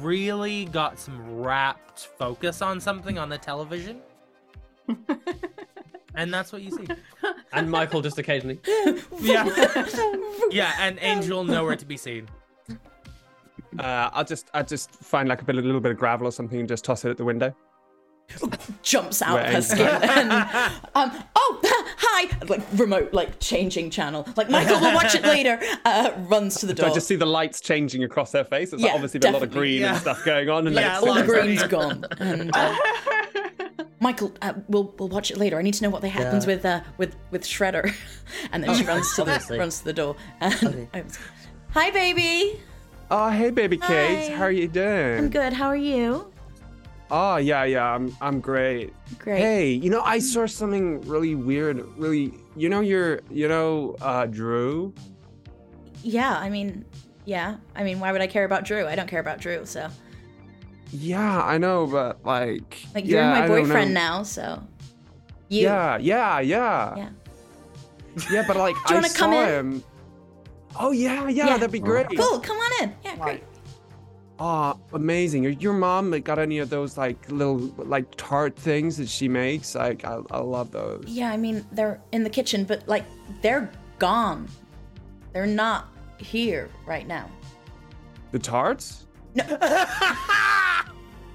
really 0.00 0.64
got 0.66 0.98
some 0.98 1.40
rapt 1.40 2.08
focus 2.18 2.62
on 2.62 2.80
something 2.80 3.16
on 3.16 3.28
the 3.28 3.38
television 3.38 4.00
and 6.14 6.32
that's 6.32 6.52
what 6.52 6.62
you 6.62 6.70
see 6.70 6.86
And 7.52 7.70
Michael 7.70 8.00
just 8.02 8.18
occasionally. 8.18 8.60
yeah 9.20 9.44
yeah 10.50 10.72
and 10.80 10.98
angel 11.00 11.44
nowhere 11.44 11.76
to 11.76 11.86
be 11.86 11.96
seen 11.96 12.28
Uh, 13.78 14.10
I'll 14.12 14.24
just 14.24 14.50
I'll 14.52 14.64
just 14.64 14.90
find 14.90 15.28
like 15.28 15.42
a 15.42 15.44
bit, 15.44 15.56
a 15.56 15.60
little 15.60 15.80
bit 15.80 15.92
of 15.92 15.98
gravel 15.98 16.26
or 16.26 16.32
something 16.32 16.58
and 16.58 16.68
just 16.68 16.84
toss 16.84 17.04
it 17.04 17.10
at 17.10 17.16
the 17.16 17.24
window. 17.24 17.54
Jumps 18.82 19.22
out 19.22 19.40
of 19.40 19.52
her 19.52 19.60
skin 19.62 19.86
and 19.88 20.30
um 20.94 21.10
oh 21.34 21.60
hi 21.96 22.28
like 22.46 22.60
remote 22.74 23.12
like 23.12 23.40
changing 23.40 23.90
channel 23.90 24.24
like 24.36 24.48
Michael 24.48 24.78
will 24.78 24.94
watch 24.94 25.16
it 25.16 25.22
later 25.24 25.58
uh 25.84 26.12
runs 26.28 26.54
to 26.60 26.66
the 26.66 26.76
So 26.76 26.82
door 26.82 26.90
I 26.92 26.94
just 26.94 27.08
see 27.08 27.16
the 27.16 27.26
lights 27.26 27.60
changing 27.60 28.04
across 28.04 28.32
her 28.32 28.44
face. 28.44 28.72
It's 28.72 28.80
like 28.82 28.90
Yeah, 28.90 28.94
obviously 28.94 29.18
been 29.18 29.30
a 29.30 29.32
lot 29.38 29.42
of 29.42 29.48
definitely, 29.48 29.68
green 29.70 29.80
yeah. 29.82 29.90
and 29.92 29.98
stuff 30.00 30.24
going 30.24 30.48
on. 30.48 30.66
And 30.68 30.76
Yeah, 30.76 30.98
like, 31.00 31.08
all 31.08 31.14
the 31.14 31.20
lots 31.20 31.22
of 31.22 31.26
green's 31.42 31.58
green. 31.64 31.70
gone 31.70 32.04
and 32.20 32.50
uh, 32.54 32.76
Michael 34.00 34.32
uh, 34.42 34.54
we'll 34.68 34.94
we'll 34.98 35.08
watch 35.08 35.30
it 35.30 35.36
later. 35.36 35.58
I 35.58 35.62
need 35.62 35.74
to 35.74 35.82
know 35.84 35.90
what 35.90 36.02
happens 36.02 36.46
Yeah. 36.46 36.54
with 36.54 36.64
uh 36.64 36.80
with 36.98 37.16
with 37.30 37.42
Shredder. 37.44 37.92
And 38.52 38.64
then 38.64 38.74
she 38.74 38.84
runs 38.84 39.14
to 39.16 39.24
the 39.24 39.56
runs 39.58 39.78
to 39.80 39.84
the 39.84 39.92
door. 39.92 40.16
And 40.40 40.54
Okay. 40.64 40.88
Was- 41.02 41.18
hi 41.70 41.90
baby. 41.90 42.60
Oh, 43.12 43.28
hey, 43.28 43.50
baby 43.50 43.76
Kate, 43.76 44.30
how 44.32 44.44
are 44.44 44.52
you 44.52 44.68
doing? 44.68 45.18
I'm 45.18 45.30
good. 45.30 45.52
How 45.52 45.66
are 45.66 45.76
you? 45.76 46.32
Oh, 47.10 47.38
yeah, 47.38 47.64
yeah, 47.64 47.84
I'm 47.92 48.16
I'm 48.20 48.40
great. 48.40 48.94
great. 49.18 49.40
Hey, 49.40 49.72
you 49.72 49.90
know, 49.90 50.00
I 50.02 50.20
saw 50.20 50.46
something 50.46 51.00
really 51.02 51.34
weird. 51.34 51.84
Really, 51.98 52.32
you 52.56 52.68
know, 52.68 52.80
you're, 52.80 53.20
you 53.28 53.48
know, 53.48 53.96
uh, 54.00 54.26
Drew. 54.26 54.94
yeah 56.02 56.38
I 56.38 56.48
mean 56.48 56.84
yeah. 57.26 57.56
I 57.76 57.82
mean 57.84 58.00
why 58.00 58.12
would 58.12 58.22
I 58.22 58.26
care 58.28 58.44
about 58.44 58.64
Drew? 58.64 58.86
I 58.86 58.94
don't 58.94 59.08
care 59.08 59.20
about 59.20 59.38
Drew 59.40 59.66
so 59.66 59.90
Yeah, 60.92 61.42
I 61.42 61.58
know, 61.58 61.86
but 61.86 62.24
like, 62.24 62.78
like 62.94 63.06
you're 63.06 63.20
yeah, 63.20 63.40
my 63.40 63.46
boyfriend 63.48 63.94
now 63.94 64.22
so 64.22 64.62
you 65.48 65.62
Yeah, 65.62 65.98
yeah, 65.98 66.40
yeah, 66.40 66.96
Yeah. 66.96 67.08
yeah. 68.30 68.44
But 68.46 68.56
like, 68.56 68.74
Do 68.86 68.94
you 68.94 68.98
I 68.98 69.00
wanna 69.02 69.08
saw 69.08 69.18
come 69.18 69.32
in? 69.34 69.48
him. 69.48 69.84
Oh 70.78 70.90
yeah, 70.92 71.28
yeah, 71.28 71.46
Yeah. 71.46 71.58
that'd 71.58 71.70
be 71.70 71.80
great. 71.80 72.06
Oh, 72.10 72.16
cool 72.16 72.40
come 72.40 72.56
on 72.56 72.84
in 72.84 72.94
yeah 73.04 73.16
great 73.16 73.42
Oh, 74.42 74.80
amazing! 74.94 75.42
Your- 75.42 75.52
Your 75.52 75.74
mom 75.74 76.12
got 76.22 76.38
any 76.38 76.58
of 76.60 76.70
those 76.70 76.96
like 76.96 77.30
little 77.30 77.58
like 77.76 78.06
tart 78.16 78.56
things 78.56 78.96
that 78.96 79.06
she 79.08 79.28
makes? 79.28 79.74
Like, 79.74 80.02
I, 80.06 80.18
I 80.30 80.38
love 80.38 80.70
those. 80.70 81.04
Yeah, 81.06 81.30
I 81.30 81.36
mean 81.36 81.62
they're 81.72 82.00
in 82.12 82.24
the 82.24 82.30
kitchen, 82.30 82.64
but 82.64 82.82
like 82.88 83.04
they're 83.42 83.70
gone. 83.98 84.48
They're 85.34 85.44
not 85.46 85.88
here 86.16 86.70
right 86.86 87.06
now. 87.06 87.28
The 88.32 88.38
tarts? 88.38 89.06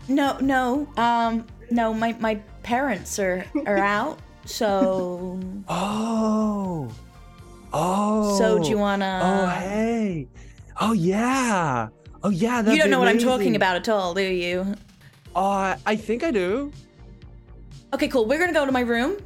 No, 0.08 0.38
no, 0.40 0.88
um, 0.98 1.48
no. 1.72 1.94
My 1.94 2.16
my 2.20 2.36
parents 2.62 3.18
are 3.18 3.44
are 3.66 3.78
out. 3.78 4.20
So 4.46 5.40
Oh. 5.68 6.88
Oh. 7.74 8.38
so 8.38 8.60
do 8.60 8.70
you 8.70 8.78
wanna? 8.78 9.20
Oh, 9.24 9.48
hey. 9.60 10.28
Oh, 10.80 10.94
yeah. 10.94 11.88
Oh, 12.24 12.30
yeah. 12.30 12.58
you 12.60 12.64
that'd 12.64 12.80
don't 12.80 12.88
be 12.88 12.92
know 12.92 13.00
what 13.00 13.08
I'm 13.08 13.18
talking 13.18 13.56
about 13.56 13.78
at 13.78 13.90
all, 13.90 14.14
do 14.14 14.22
you? 14.22 14.76
Uh, 15.36 15.76
I 15.86 15.96
think 15.96 16.24
I 16.24 16.32
do. 16.32 16.72
Okay, 17.94 18.08
cool. 18.08 18.26
We're 18.28 18.40
gonna 18.40 18.54
go 18.54 18.66
to 18.66 18.72
my 18.72 18.82
room. 18.82 19.18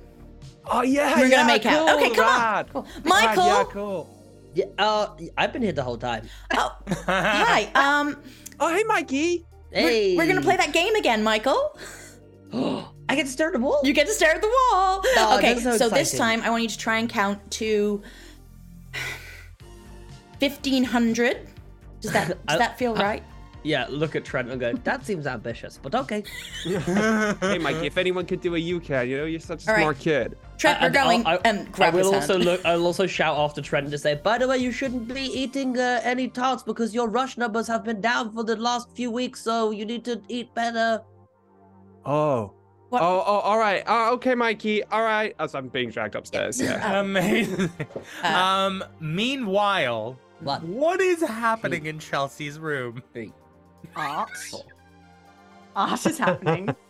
Oh, 0.65 0.81
yeah. 0.81 1.09
We're 1.15 1.29
gonna 1.29 1.29
yeah, 1.29 1.47
make 1.47 1.65
out. 1.65 1.87
cool, 1.87 1.97
Okay, 1.97 2.15
come 2.15 2.25
on. 2.25 2.39
rad. 2.39 2.69
Cool. 2.71 2.83
Rad, 2.83 3.05
Michael. 3.05 3.45
yeah, 3.47 3.63
cool. 3.69 4.15
Yeah, 4.55 4.65
uh, 4.77 5.07
I've 5.37 5.51
been 5.53 5.61
here 5.61 5.71
the 5.73 5.83
whole 5.83 5.97
time. 5.97 6.27
Oh, 6.55 6.75
hi. 7.05 7.69
Um, 7.75 8.17
Oh, 8.59 8.73
hey, 8.73 8.83
Mikey. 8.83 9.45
Hey, 9.71 10.15
we're 10.17 10.27
gonna 10.27 10.41
play 10.41 10.57
that 10.57 10.73
game 10.73 10.95
again, 10.95 11.23
Michael. 11.23 11.77
I 12.53 13.15
get 13.15 13.25
to 13.25 13.31
stare 13.31 13.47
at 13.47 13.53
the 13.53 13.59
wall. 13.59 13.81
You 13.83 13.93
get 13.93 14.07
to 14.07 14.13
stare 14.13 14.31
at 14.35 14.41
the 14.41 14.47
wall. 14.47 15.01
Oh, 15.17 15.35
okay, 15.37 15.59
so 15.59 15.77
so 15.77 15.89
this 15.89 16.17
time 16.17 16.41
I 16.41 16.49
want 16.49 16.63
you 16.63 16.69
to 16.69 16.77
try 16.77 16.97
and 16.97 17.09
count 17.09 17.39
to 17.51 18.01
fifteen 20.39 20.83
hundred. 20.83 21.47
Does 22.01 22.11
that 22.13 22.27
does 22.29 22.37
I- 22.47 22.57
that 22.57 22.77
feel 22.77 22.95
I- 22.97 23.01
right? 23.01 23.23
Yeah, 23.63 23.87
look 23.89 24.15
at 24.15 24.23
Trent 24.23 24.49
and 24.49 24.59
go. 24.59 24.73
That 24.73 25.05
seems 25.05 25.27
ambitious, 25.27 25.77
but 25.81 25.93
okay. 25.93 26.23
hey, 26.63 27.57
Mikey, 27.59 27.87
if 27.87 27.97
anyone 27.97 28.25
could 28.25 28.39
do 28.41 28.55
it, 28.55 28.59
you 28.59 28.79
can. 28.79 29.09
You 29.09 29.17
know, 29.17 29.25
you're 29.25 29.39
such 29.41 29.65
a 29.67 29.69
All 29.69 29.75
right. 29.75 29.81
smart 29.83 29.99
kid. 29.99 30.37
Trent, 30.57 30.79
we're 30.79 30.87
And 30.87 30.97
I'll- 30.97 31.05
going 31.05 31.25
I, 31.25 31.35
and 31.43 31.69
grab 31.71 31.93
I 31.93 31.97
will 31.97 32.05
his 32.13 32.13
also 32.21 32.33
hand. 32.33 32.45
look. 32.45 32.65
I'll 32.65 32.85
also 32.85 33.05
shout 33.05 33.37
after 33.37 33.61
Trent 33.61 33.91
to 33.91 33.97
say, 33.97 34.15
"By 34.15 34.37
the 34.37 34.47
way, 34.47 34.57
you 34.59 34.71
shouldn't 34.71 35.07
be 35.13 35.21
eating 35.23 35.77
uh, 35.77 35.99
any 36.03 36.29
tarts 36.29 36.63
because 36.63 36.93
your 36.95 37.09
rush 37.09 37.37
numbers 37.37 37.67
have 37.67 37.83
been 37.83 37.99
down 38.01 38.31
for 38.33 38.43
the 38.43 38.55
last 38.55 38.91
few 38.95 39.11
weeks. 39.11 39.41
So 39.41 39.71
you 39.71 39.85
need 39.85 40.05
to 40.05 40.21
eat 40.29 40.53
better." 40.55 41.01
Oh. 42.05 42.53
What? 42.89 43.03
Oh, 43.03 43.23
oh, 43.27 43.39
all 43.41 43.59
right. 43.59 43.83
Uh, 43.87 44.09
okay, 44.13 44.33
Mikey. 44.33 44.83
All 44.85 45.03
right. 45.03 45.35
As 45.37 45.53
I'm 45.53 45.67
being 45.67 45.91
dragged 45.91 46.15
upstairs. 46.15 46.59
Yeah. 46.59 46.99
Amazing. 47.01 47.69
Uh, 48.23 48.27
um. 48.27 48.83
Meanwhile, 48.99 50.17
What? 50.39 50.63
what 50.63 50.99
is 50.99 51.21
happening 51.21 51.85
in 51.85 51.99
Chelsea's 51.99 52.57
room? 52.57 53.03
Art. 53.95 54.29
Art 55.75 56.05
is 56.05 56.17
happening. 56.17 56.75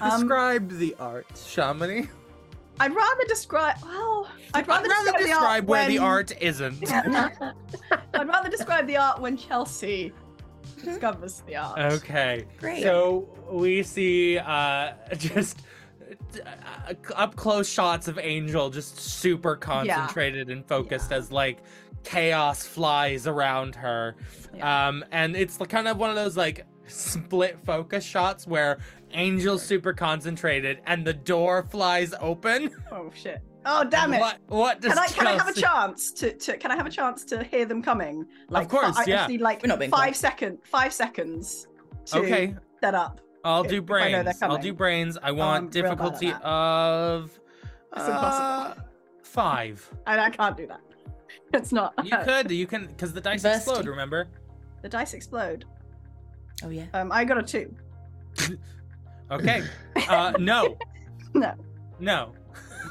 Um, 0.00 0.22
Describe 0.22 0.70
the 0.70 0.96
art, 0.98 1.28
Shamini. 1.34 2.08
I'd 2.80 2.92
rather 2.92 3.24
describe. 3.28 3.76
Well, 3.84 4.28
I'd 4.52 4.66
rather, 4.66 4.86
I'd 4.86 4.90
rather 4.90 5.18
describe, 5.18 5.26
describe 5.28 5.66
the 5.66 5.70
where 5.70 5.82
art 5.82 5.88
the 5.88 5.98
art 5.98 6.32
isn't. 6.42 6.92
I'd 8.14 8.26
rather 8.26 8.50
describe 8.50 8.88
the 8.88 8.96
art 8.96 9.20
when 9.20 9.36
Chelsea 9.36 10.12
discovers 10.82 11.42
the 11.46 11.54
art. 11.56 11.78
Okay. 11.78 12.44
Great. 12.58 12.82
So 12.82 13.28
we 13.48 13.84
see 13.84 14.38
uh 14.38 14.94
just 15.16 15.62
uh, 16.44 16.94
up 17.14 17.36
close 17.36 17.68
shots 17.68 18.08
of 18.08 18.18
Angel 18.18 18.70
just 18.70 18.98
super 18.98 19.54
concentrated 19.54 20.50
and 20.50 20.66
focused 20.66 21.12
as 21.12 21.30
like 21.30 21.58
chaos 22.04 22.66
flies 22.66 23.26
around 23.26 23.74
her. 23.74 24.14
Yeah. 24.54 24.88
Um 24.88 25.04
and 25.10 25.34
it's 25.36 25.56
kind 25.56 25.88
of 25.88 25.96
one 25.98 26.10
of 26.10 26.16
those 26.16 26.36
like 26.36 26.66
split 26.86 27.58
focus 27.64 28.04
shots 28.04 28.46
where 28.46 28.78
Angel's 29.12 29.62
super 29.62 29.92
concentrated 29.92 30.80
and 30.86 31.06
the 31.06 31.14
door 31.14 31.62
flies 31.70 32.14
open. 32.20 32.70
Oh 32.92 33.10
shit! 33.14 33.40
Oh 33.66 33.82
damn 33.84 34.12
it! 34.14 34.20
What 34.20 34.38
what 34.48 34.80
does 34.80 34.92
Can 34.92 34.98
I 34.98 35.06
can 35.08 35.26
I 35.26 35.32
have 35.32 35.48
a 35.48 35.52
chance 35.60 36.12
to, 36.12 36.32
to 36.32 36.56
can 36.58 36.70
I 36.70 36.76
have 36.76 36.86
a 36.86 36.90
chance 36.90 37.24
to 37.26 37.42
hear 37.42 37.64
them 37.64 37.82
coming? 37.82 38.24
Like 38.48 38.68
course, 38.68 38.94
fi- 38.96 39.02
I 39.02 39.04
yeah. 39.06 39.16
just 39.16 39.30
need 39.30 39.40
like 39.40 39.62
We're 39.62 39.68
not 39.68 39.78
being 39.78 39.90
five 39.90 40.14
second 40.14 40.58
five 40.64 40.92
seconds 40.92 41.66
to 42.06 42.18
Okay, 42.18 42.54
set 42.80 42.94
up. 42.94 43.20
I'll 43.44 43.64
if- 43.64 43.70
do 43.70 43.78
if 43.82 43.90
I 43.90 44.10
know 44.12 44.22
they're 44.22 44.24
brains. 44.24 44.42
I'll 44.42 44.58
do 44.58 44.72
brains. 44.74 45.18
I 45.22 45.32
want 45.32 45.74
real 45.74 45.84
bad 45.84 45.92
at 45.92 45.98
difficulty 45.98 46.32
of 46.42 47.38
It's 47.96 48.02
uh, 48.02 48.10
impossible. 48.12 48.84
five. 49.22 49.90
And 50.06 50.20
I 50.20 50.30
can't 50.30 50.56
do 50.56 50.66
that. 50.68 50.80
It's 51.52 51.72
not. 51.72 51.92
You 52.04 52.16
could, 52.24 52.50
you 52.50 52.66
can, 52.66 52.86
because 52.86 53.12
the 53.12 53.20
dice 53.20 53.42
Diversity. 53.42 53.70
explode. 53.72 53.88
Remember? 53.90 54.26
the 54.82 54.88
dice 54.88 55.14
explode. 55.14 55.64
oh 56.62 56.68
yeah. 56.70 56.84
Um, 56.94 57.10
I 57.12 57.24
got 57.24 57.38
a 57.38 57.42
two. 57.42 57.74
Okay. 59.30 59.62
Uh, 60.08 60.32
no, 60.38 60.76
No, 61.34 61.54
no. 61.98 62.34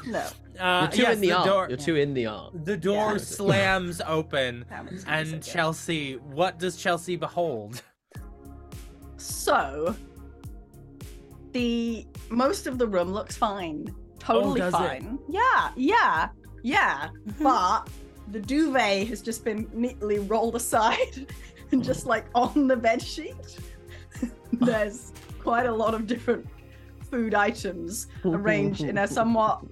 no. 0.06 0.26
Uh, 0.58 0.80
You're 0.82 0.90
two 0.90 1.02
yes, 1.02 1.14
in 1.14 1.20
the, 1.20 1.32
art. 1.32 1.46
door. 1.46 1.66
You're 1.68 1.78
two 1.78 1.94
in 1.96 2.12
the 2.12 2.26
art. 2.26 2.64
The 2.64 2.76
door 2.76 3.12
Yeah. 3.12 3.18
slams 3.18 4.00
open, 4.06 4.64
and 4.70 4.90
music, 4.90 5.46
yeah. 5.46 5.52
Chelsea. 5.52 6.14
What 6.16 6.58
does 6.58 6.76
Chelsea 6.76 7.14
behold? 7.16 7.82
So 9.16 9.94
the 11.52 12.06
most 12.30 12.66
of 12.66 12.78
the 12.78 12.86
room 12.86 13.12
looks 13.12 13.36
fine. 13.36 13.94
Totally 14.18 14.60
does 14.60 14.74
it? 14.74 14.76
fine. 14.76 15.18
Yeah, 15.28 15.70
yeah, 15.76 16.28
yeah. 16.62 17.08
Mhm. 17.28 17.42
But 17.42 17.88
the 18.28 18.40
duvet 18.40 19.08
has 19.08 19.22
just 19.22 19.44
been 19.44 19.68
neatly 19.72 20.18
rolled 20.18 20.56
aside 20.56 21.32
and 21.72 21.82
just 21.82 22.06
like 22.06 22.26
on 22.34 22.66
the 22.68 22.76
bed 22.76 23.02
sheet. 23.02 23.58
There's 24.52 25.12
quite 25.38 25.66
a 25.66 25.72
lot 25.72 25.94
of 25.94 26.06
different 26.06 26.46
food 27.10 27.34
items 27.34 28.08
arranged 28.24 28.82
in 28.82 28.98
a 28.98 29.06
somewhat 29.06 29.62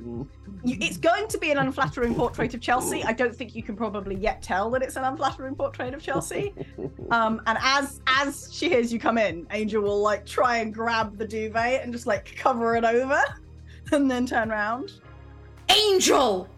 it's 0.65 0.97
going 0.97 1.27
to 1.27 1.39
be 1.39 1.51
an 1.51 1.59
unflattering 1.59 2.15
portrait 2.15 2.55
of 2.55 2.61
Chelsea. 2.61 3.03
I 3.03 3.13
don't 3.13 3.35
think 3.35 3.55
you 3.55 3.63
can 3.63 3.75
probably 3.75 4.15
yet 4.15 4.43
tell 4.43 4.71
that 4.71 4.83
it's 4.83 4.97
an 4.97 5.05
unflattering 5.05 5.57
portrait 5.57 5.93
of 5.93 6.01
Chelsea. 6.01 6.55
Um, 7.11 7.43
and 7.47 7.59
as 7.61 8.01
as 8.07 8.49
she 8.53 8.69
hears 8.69 8.93
you 8.93 9.01
come 9.01 9.19
in, 9.19 9.47
Angel 9.51 9.83
will 9.83 10.01
like 10.01 10.25
try 10.25 10.59
and 10.59 10.73
grab 10.73 11.19
the 11.19 11.27
duvet 11.27 11.83
and 11.83 11.93
just 11.93 12.07
like 12.07 12.37
cover 12.37 12.77
it 12.77 12.85
over, 12.85 13.21
and 13.93 14.11
then 14.11 14.27
turn 14.27 14.51
around. 14.53 14.93
Angel, 15.69 16.49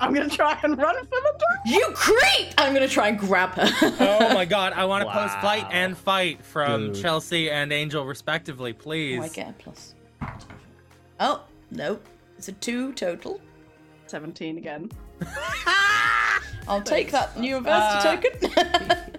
I'm 0.00 0.12
gonna 0.12 0.28
try 0.28 0.58
and 0.62 0.76
run 0.76 0.96
for 1.04 1.04
the 1.10 1.34
door. 1.38 1.48
you 1.66 1.86
creep! 1.94 2.52
I'm 2.58 2.74
gonna 2.74 2.88
try 2.88 3.08
and 3.08 3.18
grab 3.18 3.50
her. 3.50 3.70
Oh 4.00 4.34
my 4.34 4.44
God! 4.44 4.72
I 4.74 4.84
want 4.84 5.04
to 5.06 5.10
post 5.12 5.38
flight 5.40 5.66
and 5.70 5.96
fight 5.96 6.44
from 6.44 6.92
Dude. 6.92 7.00
Chelsea 7.02 7.50
and 7.50 7.72
Angel, 7.72 8.04
respectively, 8.04 8.72
Oh, 8.78 8.82
please. 8.82 9.20
I 9.22 9.28
get 9.28 9.50
a 9.50 9.52
plus. 9.54 9.94
Oh 11.20 11.44
no, 11.70 11.98
it's 12.36 12.48
a 12.48 12.52
two 12.52 12.92
total. 12.94 13.40
Seventeen 14.06 14.58
again. 14.58 14.90
I'll 16.68 16.82
take 16.82 17.10
that 17.12 17.30
adversity 17.36 17.68
Uh, 17.68 18.16
token. 18.16 19.10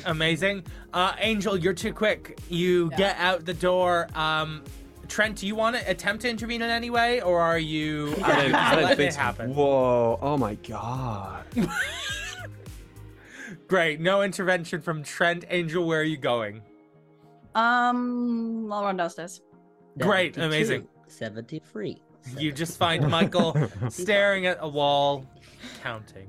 Amazing. 0.06 0.64
Uh, 0.92 1.12
Angel, 1.18 1.56
you're 1.56 1.72
too 1.74 1.92
quick. 1.92 2.38
You 2.48 2.88
Yeah. 2.92 2.96
get 2.96 3.16
out 3.18 3.44
the 3.44 3.54
door. 3.54 4.08
Um, 4.14 4.62
Trent, 5.08 5.36
do 5.36 5.46
you 5.46 5.54
want 5.54 5.74
to 5.76 5.90
attempt 5.90 6.22
to 6.22 6.28
intervene 6.30 6.62
in 6.62 6.70
any 6.70 6.90
way, 6.90 7.20
or 7.22 7.40
are 7.40 7.58
you? 7.58 8.14
I 8.22 8.42
don't, 8.42 8.54
I 8.54 8.74
don't 8.76 8.88
think 8.96 9.00
it 9.10 9.14
so. 9.14 9.20
happen? 9.20 9.54
Whoa. 9.54 10.18
Oh 10.20 10.36
my 10.36 10.54
god. 10.56 11.44
Great. 13.66 14.00
No 14.00 14.22
intervention 14.22 14.80
from 14.80 15.02
Trent. 15.02 15.44
Angel, 15.50 15.86
where 15.86 16.00
are 16.00 16.04
you 16.04 16.16
going? 16.16 16.62
Um, 17.54 18.70
I'll 18.72 18.84
run 18.84 18.96
downstairs. 18.96 19.40
Great, 19.98 20.36
amazing. 20.36 20.86
73. 21.08 22.00
You 22.36 22.52
just 22.52 22.78
find 22.78 23.08
Michael 23.10 23.56
staring 23.88 24.46
at 24.46 24.58
a 24.60 24.68
wall, 24.68 25.24
counting. 25.82 26.28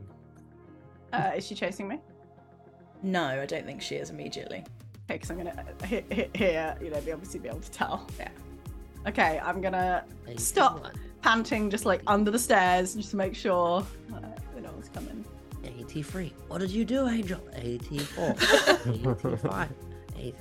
Uh, 1.14 1.32
is 1.36 1.46
she 1.46 1.56
chasing 1.56 1.88
me? 1.88 2.00
no, 3.02 3.24
I 3.26 3.46
don't 3.46 3.66
think 3.66 3.82
she 3.82 3.96
is 3.96 4.10
immediately. 4.10 4.58
Okay, 4.58 5.16
because 5.16 5.30
I'm 5.32 5.38
gonna 5.38 5.66
uh, 5.82 5.86
he- 5.86 6.04
he- 6.12 6.30
hear, 6.36 6.76
you 6.82 6.90
know, 6.90 7.00
be 7.02 7.12
obviously 7.14 7.40
be 7.40 7.48
able 7.50 7.62
to 7.62 7.72
tell. 7.72 8.06
Yeah. 8.20 8.28
Okay, 9.08 9.39
I'm 9.43 9.62
gonna 9.62 10.04
stop 10.38 10.78
81, 10.80 10.91
panting 11.22 11.70
just 11.70 11.86
like 11.86 12.02
under 12.08 12.32
the 12.32 12.39
stairs 12.39 12.95
just 12.95 13.12
to 13.12 13.16
make 13.18 13.36
sure 13.36 13.86
uh, 14.14 14.20
that 14.20 14.62
no 14.64 14.72
one's 14.72 14.89
coming. 14.89 15.24
83. 15.64 16.34
What 16.47 16.60
did 16.60 16.72
you 16.72 16.86
do, 16.86 17.08
Angel? 17.08 17.39
84. 17.56 18.36
85. 18.88 19.70
Eight. 20.18 20.36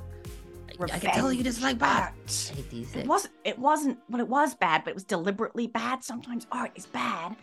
I- 0.81 0.85
I 0.85 0.99
can 1.01 1.11
tell 1.13 1.33
you 1.33 1.43
dislike 1.43 1.79
bad. 1.79 2.13
86. 2.27 2.95
It 2.97 3.07
wasn't. 3.07 3.35
It 3.45 3.59
wasn't. 3.59 3.99
Well, 4.09 4.21
it 4.21 4.29
was 4.29 4.55
bad, 4.55 4.85
but 4.85 4.91
it 4.91 4.95
was 4.95 5.03
deliberately 5.05 5.67
bad. 5.67 6.05
Sometimes 6.05 6.47
art 6.53 6.71
is 6.77 6.87
bad 6.87 7.35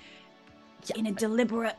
in 0.96 1.08
a 1.08 1.12
deliberate 1.12 1.76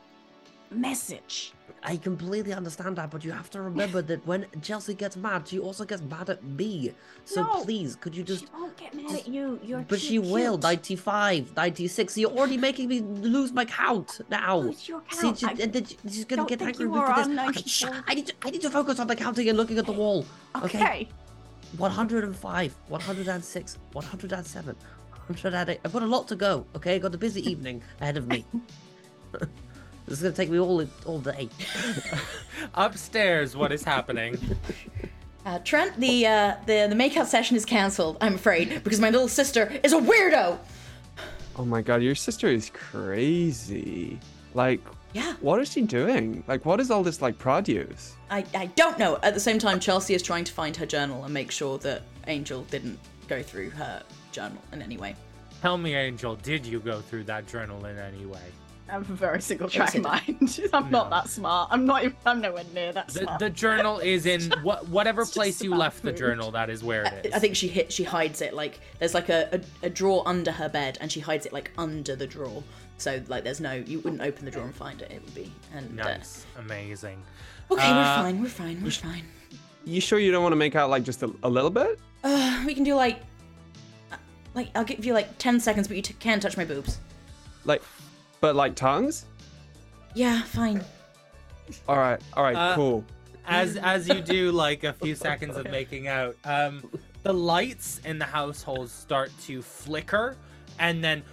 message. 0.69 1.53
I 1.83 1.97
completely 1.97 2.53
understand 2.53 2.95
that, 2.97 3.11
but 3.11 3.23
you 3.23 3.31
have 3.31 3.49
to 3.51 3.61
remember 3.61 4.01
that 4.01 4.25
when 4.25 4.45
Chelsea 4.61 4.93
gets 4.93 5.15
mad, 5.15 5.47
she 5.47 5.59
also 5.59 5.85
gets 5.85 6.01
mad 6.01 6.29
at 6.29 6.43
me. 6.43 6.91
So 7.25 7.43
No, 7.43 7.63
please, 7.63 7.95
could 7.95 8.15
you 8.15 8.23
just. 8.23 8.45
she 8.45 8.49
won't 8.53 8.75
get 8.77 8.93
mad 8.93 9.11
at 9.11 9.27
you. 9.27 9.59
You're 9.63 9.81
But 9.81 9.99
she 10.01 10.19
will. 10.19 10.53
cute. 10.57 10.63
95, 10.63 11.55
96. 11.55 12.17
You're 12.17 12.31
already 12.31 12.57
making 12.57 12.89
me 12.89 13.01
lose 13.01 13.51
my 13.53 13.63
count 13.65 14.19
now. 14.29 14.61
It's 14.63 14.89
your 14.89 15.01
See, 15.11 15.21
count. 15.21 15.37
she, 15.39 15.45
I- 15.45 15.51
and 15.61 15.73
then 15.73 15.85
she's 15.85 16.25
gonna 16.25 16.41
don't 16.41 16.49
get 16.49 16.61
angry 16.61 16.87
with 16.87 16.95
me 16.95 16.99
were 16.99 17.05
for 17.07 17.13
on 17.13 17.35
this. 17.35 17.49
Okay, 17.49 17.63
shh, 17.69 17.85
I 18.07 18.13
need 18.15 18.27
to, 18.27 18.33
I 18.43 18.49
need 18.49 18.61
to 18.61 18.69
focus 18.69 18.99
on 18.99 19.07
the 19.07 19.15
counting 19.15 19.47
and 19.47 19.57
looking 19.57 19.77
at 19.77 19.85
the 19.85 19.91
wall. 19.93 20.25
Okay. 20.55 20.79
okay. 20.79 21.07
105, 21.77 22.75
106, 22.87 23.77
107, 23.93 24.75
108. 25.27 25.79
I've 25.85 25.93
got 25.93 26.01
a 26.01 26.05
lot 26.05 26.27
to 26.29 26.35
go. 26.35 26.65
Okay, 26.75 26.95
I've 26.95 27.01
got 27.01 27.13
a 27.13 27.17
busy 27.17 27.47
evening 27.49 27.83
ahead 28.01 28.17
of 28.17 28.27
me. 28.27 28.45
This 30.07 30.19
is 30.19 30.23
gonna 30.23 30.33
take 30.35 30.49
me 30.49 30.59
all 30.59 30.85
all 31.05 31.19
day. 31.19 31.49
Upstairs, 32.73 33.55
what 33.55 33.71
is 33.71 33.83
happening? 33.83 34.37
Uh, 35.45 35.59
Trent, 35.59 35.97
the 35.99 36.25
uh, 36.25 36.55
the 36.65 36.87
the 36.89 36.95
makeout 36.95 37.25
session 37.25 37.57
is 37.57 37.65
cancelled. 37.65 38.17
I'm 38.21 38.35
afraid 38.35 38.83
because 38.83 38.99
my 38.99 39.09
little 39.09 39.27
sister 39.27 39.79
is 39.83 39.93
a 39.93 39.99
weirdo. 39.99 40.57
Oh 41.57 41.65
my 41.65 41.81
god, 41.81 42.01
your 42.01 42.15
sister 42.15 42.47
is 42.47 42.69
crazy. 42.69 44.19
Like, 44.53 44.79
Yeah. 45.13 45.33
what 45.41 45.59
is 45.61 45.71
she 45.71 45.81
doing? 45.81 46.43
Like, 46.47 46.65
what 46.65 46.79
is 46.79 46.89
all 46.91 47.03
this 47.03 47.21
like 47.21 47.37
produce? 47.37 48.15
I, 48.29 48.45
I 48.55 48.67
don't 48.67 48.97
know. 48.99 49.17
At 49.23 49.33
the 49.33 49.39
same 49.39 49.59
time, 49.59 49.79
Chelsea 49.79 50.13
is 50.13 50.21
trying 50.23 50.43
to 50.45 50.53
find 50.53 50.75
her 50.77 50.85
journal 50.85 51.23
and 51.25 51.33
make 51.33 51.51
sure 51.51 51.77
that 51.79 52.03
Angel 52.27 52.61
didn't 52.63 52.99
go 53.27 53.41
through 53.43 53.71
her 53.71 54.03
journal 54.31 54.61
in 54.71 54.81
any 54.81 54.97
way. 54.97 55.15
Tell 55.61 55.77
me, 55.77 55.95
Angel, 55.95 56.35
did 56.35 56.65
you 56.65 56.79
go 56.79 57.01
through 57.01 57.23
that 57.25 57.47
journal 57.47 57.85
in 57.85 57.97
any 57.97 58.25
way? 58.25 58.41
I 58.89 58.93
have 58.93 59.09
a 59.09 59.13
very 59.13 59.41
single 59.41 59.67
track 59.69 59.91
hidden. 59.93 60.03
mind. 60.09 60.59
I'm 60.73 60.89
not 60.89 61.09
that 61.09 61.27
smart. 61.29 61.69
I'm 61.71 61.85
not 61.85 62.03
even, 62.03 62.15
I'm 62.25 62.39
nowhere 62.41 62.63
near 62.73 62.93
that 62.93 63.07
The, 63.09 63.19
smart. 63.21 63.39
the 63.39 63.49
journal 63.49 63.99
is 64.13 64.25
in 64.25 64.51
what 64.63 64.87
whatever 64.87 65.25
place 65.25 65.61
you 65.61 65.71
about 65.71 65.79
left 65.79 66.01
the 66.03 66.13
journal. 66.13 66.51
That 66.51 66.69
is 66.69 66.83
where 66.83 67.03
it 67.03 67.25
is. 67.27 67.33
I 67.33 67.39
think 67.39 67.55
she 67.55 67.67
hit. 67.67 67.91
She 67.91 68.03
hides 68.03 68.41
it 68.41 68.53
like 68.53 68.79
there's 68.99 69.13
like 69.13 69.29
a, 69.29 69.61
a, 69.83 69.87
a 69.87 69.89
drawer 69.89 70.23
under 70.25 70.51
her 70.51 70.69
bed, 70.69 70.97
and 71.01 71.11
she 71.11 71.19
hides 71.19 71.45
it 71.45 71.53
like 71.53 71.71
under 71.77 72.15
the 72.15 72.27
drawer. 72.27 72.63
So 72.97 73.21
like 73.27 73.43
there's 73.43 73.59
no 73.59 73.73
you 73.73 73.99
wouldn't 73.99 74.21
open 74.21 74.45
the 74.45 74.51
drawer 74.51 74.65
and 74.65 74.75
find 74.75 75.01
it. 75.01 75.11
It 75.11 75.21
would 75.23 75.35
be 75.35 75.51
and 75.73 75.99
uh, 75.99 76.03
nice, 76.05 76.45
amazing. 76.57 77.21
okay, 77.69 77.91
we're 77.91 77.97
Uh, 77.99 78.15
fine. 78.23 78.41
We're 78.41 78.47
fine. 78.49 78.83
We're 78.83 78.91
fine. 78.91 79.23
You 79.85 80.01
sure 80.01 80.17
you 80.19 80.31
don't 80.31 80.43
want 80.43 80.53
to 80.53 80.57
make 80.57 80.75
out 80.75 80.89
like 80.89 81.03
just 81.03 81.23
a, 81.23 81.31
a 81.43 81.49
little 81.49 81.69
bit? 81.69 81.99
Uh, 82.23 82.63
we 82.65 82.73
can 82.73 82.83
do 82.83 82.95
like 82.95 83.19
uh, 84.11 84.15
like 84.55 84.69
I'll 84.75 84.83
give 84.85 85.03
you 85.05 85.13
like 85.13 85.37
ten 85.37 85.59
seconds, 85.59 85.87
but 85.89 85.97
you 85.97 86.01
t- 86.03 86.15
can't 86.19 86.41
touch 86.41 86.55
my 86.57 86.65
boobs. 86.65 86.99
Like, 87.65 87.81
but 88.41 88.55
like 88.55 88.75
tongues? 88.75 89.25
Yeah, 90.13 90.41
fine. 90.43 90.83
All 91.87 91.97
right, 91.97 92.19
all 92.33 92.43
right, 92.43 92.55
Uh, 92.55 92.75
cool. 92.75 93.03
as 93.45 93.75
as 93.77 94.07
you 94.07 94.21
do 94.21 94.51
like 94.51 94.83
a 94.83 94.93
few 94.93 95.15
seconds 95.15 95.57
of 95.57 95.65
making 95.69 96.07
out 96.07 96.35
um 96.45 96.89
the 97.23 97.33
lights 97.33 97.99
in 98.05 98.17
the 98.19 98.25
household 98.25 98.89
start 98.89 99.31
to 99.43 99.61
flicker 99.61 100.35
and 100.79 101.03
then 101.03 101.23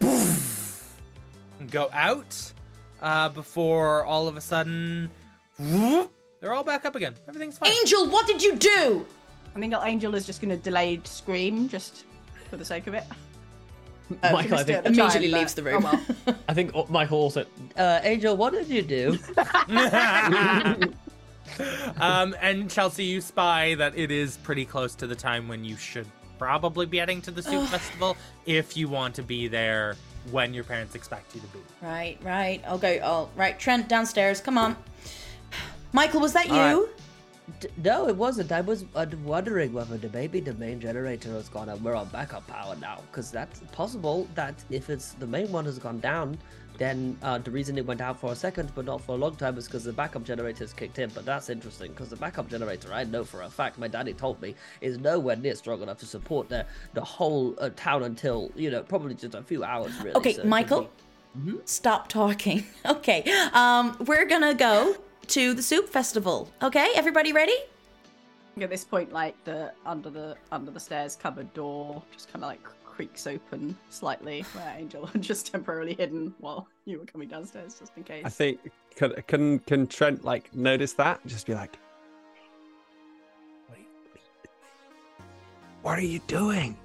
poof, 0.00 0.92
go 1.70 1.88
out 1.92 2.52
uh 3.00 3.28
before 3.28 4.04
all 4.04 4.26
of 4.28 4.36
a 4.36 4.40
sudden 4.40 5.10
whoop, 5.58 6.10
they're 6.40 6.52
all 6.52 6.64
back 6.64 6.84
up 6.84 6.96
again 6.96 7.14
everything's 7.28 7.58
fine 7.58 7.70
Angel, 7.80 8.08
what 8.08 8.26
did 8.26 8.42
you 8.42 8.56
do? 8.56 9.06
I 9.54 9.58
think 9.60 9.72
Angel 9.82 10.14
is 10.14 10.26
just 10.26 10.40
going 10.42 10.50
to 10.50 10.56
delayed 10.62 11.06
scream 11.06 11.68
just 11.68 12.04
for 12.50 12.56
the 12.58 12.64
sake 12.64 12.86
of 12.88 12.94
it. 12.94 13.04
Uh, 14.22 14.32
Michael, 14.32 14.58
I 14.58 14.64
think 14.64 14.78
at 14.78 14.84
the 14.84 14.90
time, 14.90 15.00
Immediately 15.00 15.28
leaves 15.38 15.54
the 15.54 15.62
oh 15.62 15.64
room. 15.64 15.82
well. 15.82 16.00
I 16.48 16.54
think 16.54 16.70
oh, 16.74 16.86
Michael 16.88 17.18
also. 17.18 17.44
Uh, 17.76 18.00
Angel, 18.02 18.36
what 18.36 18.52
did 18.52 18.68
you 18.68 18.82
do? 18.82 19.18
um 22.00 22.36
and 22.42 22.68
chelsea 22.70 23.04
you 23.04 23.20
spy 23.20 23.74
that 23.76 23.96
it 23.96 24.10
is 24.10 24.36
pretty 24.38 24.64
close 24.64 24.94
to 24.94 25.06
the 25.06 25.14
time 25.14 25.48
when 25.48 25.64
you 25.64 25.76
should 25.76 26.06
probably 26.38 26.84
be 26.84 26.98
heading 26.98 27.22
to 27.22 27.30
the 27.30 27.42
soup 27.42 27.66
festival 27.68 28.16
if 28.44 28.76
you 28.76 28.88
want 28.88 29.14
to 29.14 29.22
be 29.22 29.48
there 29.48 29.96
when 30.30 30.52
your 30.52 30.64
parents 30.64 30.94
expect 30.94 31.34
you 31.34 31.40
to 31.40 31.46
be 31.48 31.58
right, 31.82 32.18
right. 32.22 32.62
I'll 32.66 32.78
go. 32.78 32.88
I'll 32.88 33.30
right. 33.36 33.58
Trent 33.58 33.88
downstairs. 33.88 34.40
Come 34.40 34.58
on. 34.58 34.76
Michael, 35.92 36.20
was 36.20 36.32
that 36.32 36.48
you? 36.48 36.54
All 36.54 36.82
right. 36.82 36.90
D- 37.60 37.68
no, 37.82 38.08
it 38.08 38.16
wasn't. 38.16 38.50
I 38.50 38.60
was 38.60 38.84
uh, 38.94 39.06
wondering 39.24 39.72
whether 39.72 39.96
the 39.96 40.08
maybe 40.10 40.40
the 40.40 40.54
main 40.54 40.80
generator 40.80 41.30
has 41.32 41.48
gone 41.48 41.68
out. 41.68 41.80
We're 41.80 41.94
on 41.94 42.08
backup 42.08 42.46
power 42.46 42.74
now, 42.80 43.00
because 43.10 43.30
that's 43.30 43.60
possible 43.72 44.26
that 44.34 44.54
if 44.70 44.90
it's 44.90 45.12
the 45.12 45.26
main 45.26 45.50
one 45.52 45.64
has 45.64 45.78
gone 45.78 46.00
down, 46.00 46.38
then 46.78 47.16
uh, 47.22 47.38
the 47.38 47.50
reason 47.50 47.78
it 47.78 47.86
went 47.86 48.00
out 48.00 48.20
for 48.20 48.32
a 48.32 48.36
second 48.36 48.70
but 48.74 48.84
not 48.84 49.00
for 49.00 49.12
a 49.12 49.18
long 49.18 49.34
time 49.36 49.56
is 49.56 49.66
because 49.66 49.84
the 49.84 49.92
backup 49.92 50.24
generator 50.24 50.64
has 50.64 50.72
kicked 50.72 50.98
in. 50.98 51.08
But 51.10 51.24
that's 51.24 51.48
interesting 51.48 51.92
because 51.92 52.08
the 52.10 52.16
backup 52.16 52.48
generator, 52.50 52.92
I 52.92 53.04
know 53.04 53.24
for 53.24 53.42
a 53.42 53.48
fact, 53.48 53.78
my 53.78 53.88
daddy 53.88 54.12
told 54.12 54.42
me, 54.42 54.54
is 54.80 54.98
nowhere 54.98 55.36
near 55.36 55.54
strong 55.54 55.82
enough 55.82 55.98
to 55.98 56.06
support 56.06 56.48
the 56.48 56.66
the 56.94 57.04
whole 57.04 57.54
uh, 57.60 57.70
town 57.76 58.02
until 58.02 58.50
you 58.56 58.70
know 58.70 58.82
probably 58.82 59.14
just 59.14 59.34
a 59.34 59.42
few 59.42 59.62
hours. 59.62 59.92
Really. 59.98 60.16
Okay, 60.16 60.32
So 60.34 60.44
Michael, 60.44 60.90
be- 61.44 61.60
stop 61.64 62.08
talking. 62.08 62.64
Okay, 62.86 63.22
um, 63.52 63.96
we're 64.06 64.24
gonna 64.26 64.54
go 64.54 64.96
to 65.28 65.54
the 65.54 65.62
soup 65.62 65.88
festival. 65.88 66.50
Okay, 66.62 66.90
everybody 66.94 67.32
ready? 67.32 67.56
At 68.60 68.70
this 68.70 68.84
point, 68.84 69.12
like 69.12 69.42
the 69.44 69.72
under 69.84 70.08
the 70.08 70.36
under 70.50 70.70
the 70.70 70.80
stairs 70.80 71.14
cupboard 71.14 71.52
door 71.52 72.02
just 72.12 72.32
kind 72.32 72.42
of 72.42 72.48
like 72.48 72.62
creaks 72.84 73.26
open 73.26 73.76
slightly, 73.90 74.42
where 74.52 74.74
Angel 74.78 75.04
had 75.04 75.20
just 75.30 75.52
temporarily 75.52 75.94
hidden 75.94 76.34
while 76.38 76.66
you 76.86 76.98
were 76.98 77.04
coming 77.04 77.28
downstairs, 77.28 77.78
just 77.78 77.92
in 77.96 78.04
case. 78.04 78.22
I 78.24 78.30
think 78.30 78.60
can 78.94 79.12
can 79.26 79.58
can 79.60 79.86
Trent 79.86 80.24
like 80.24 80.54
notice 80.54 80.94
that? 80.94 81.20
Just 81.26 81.46
be 81.46 81.54
like, 81.54 81.78
what 83.68 83.78
are 83.78 83.80
you, 83.80 83.86
what 85.82 85.98
are 85.98 86.02
you 86.02 86.20
doing? 86.26 86.78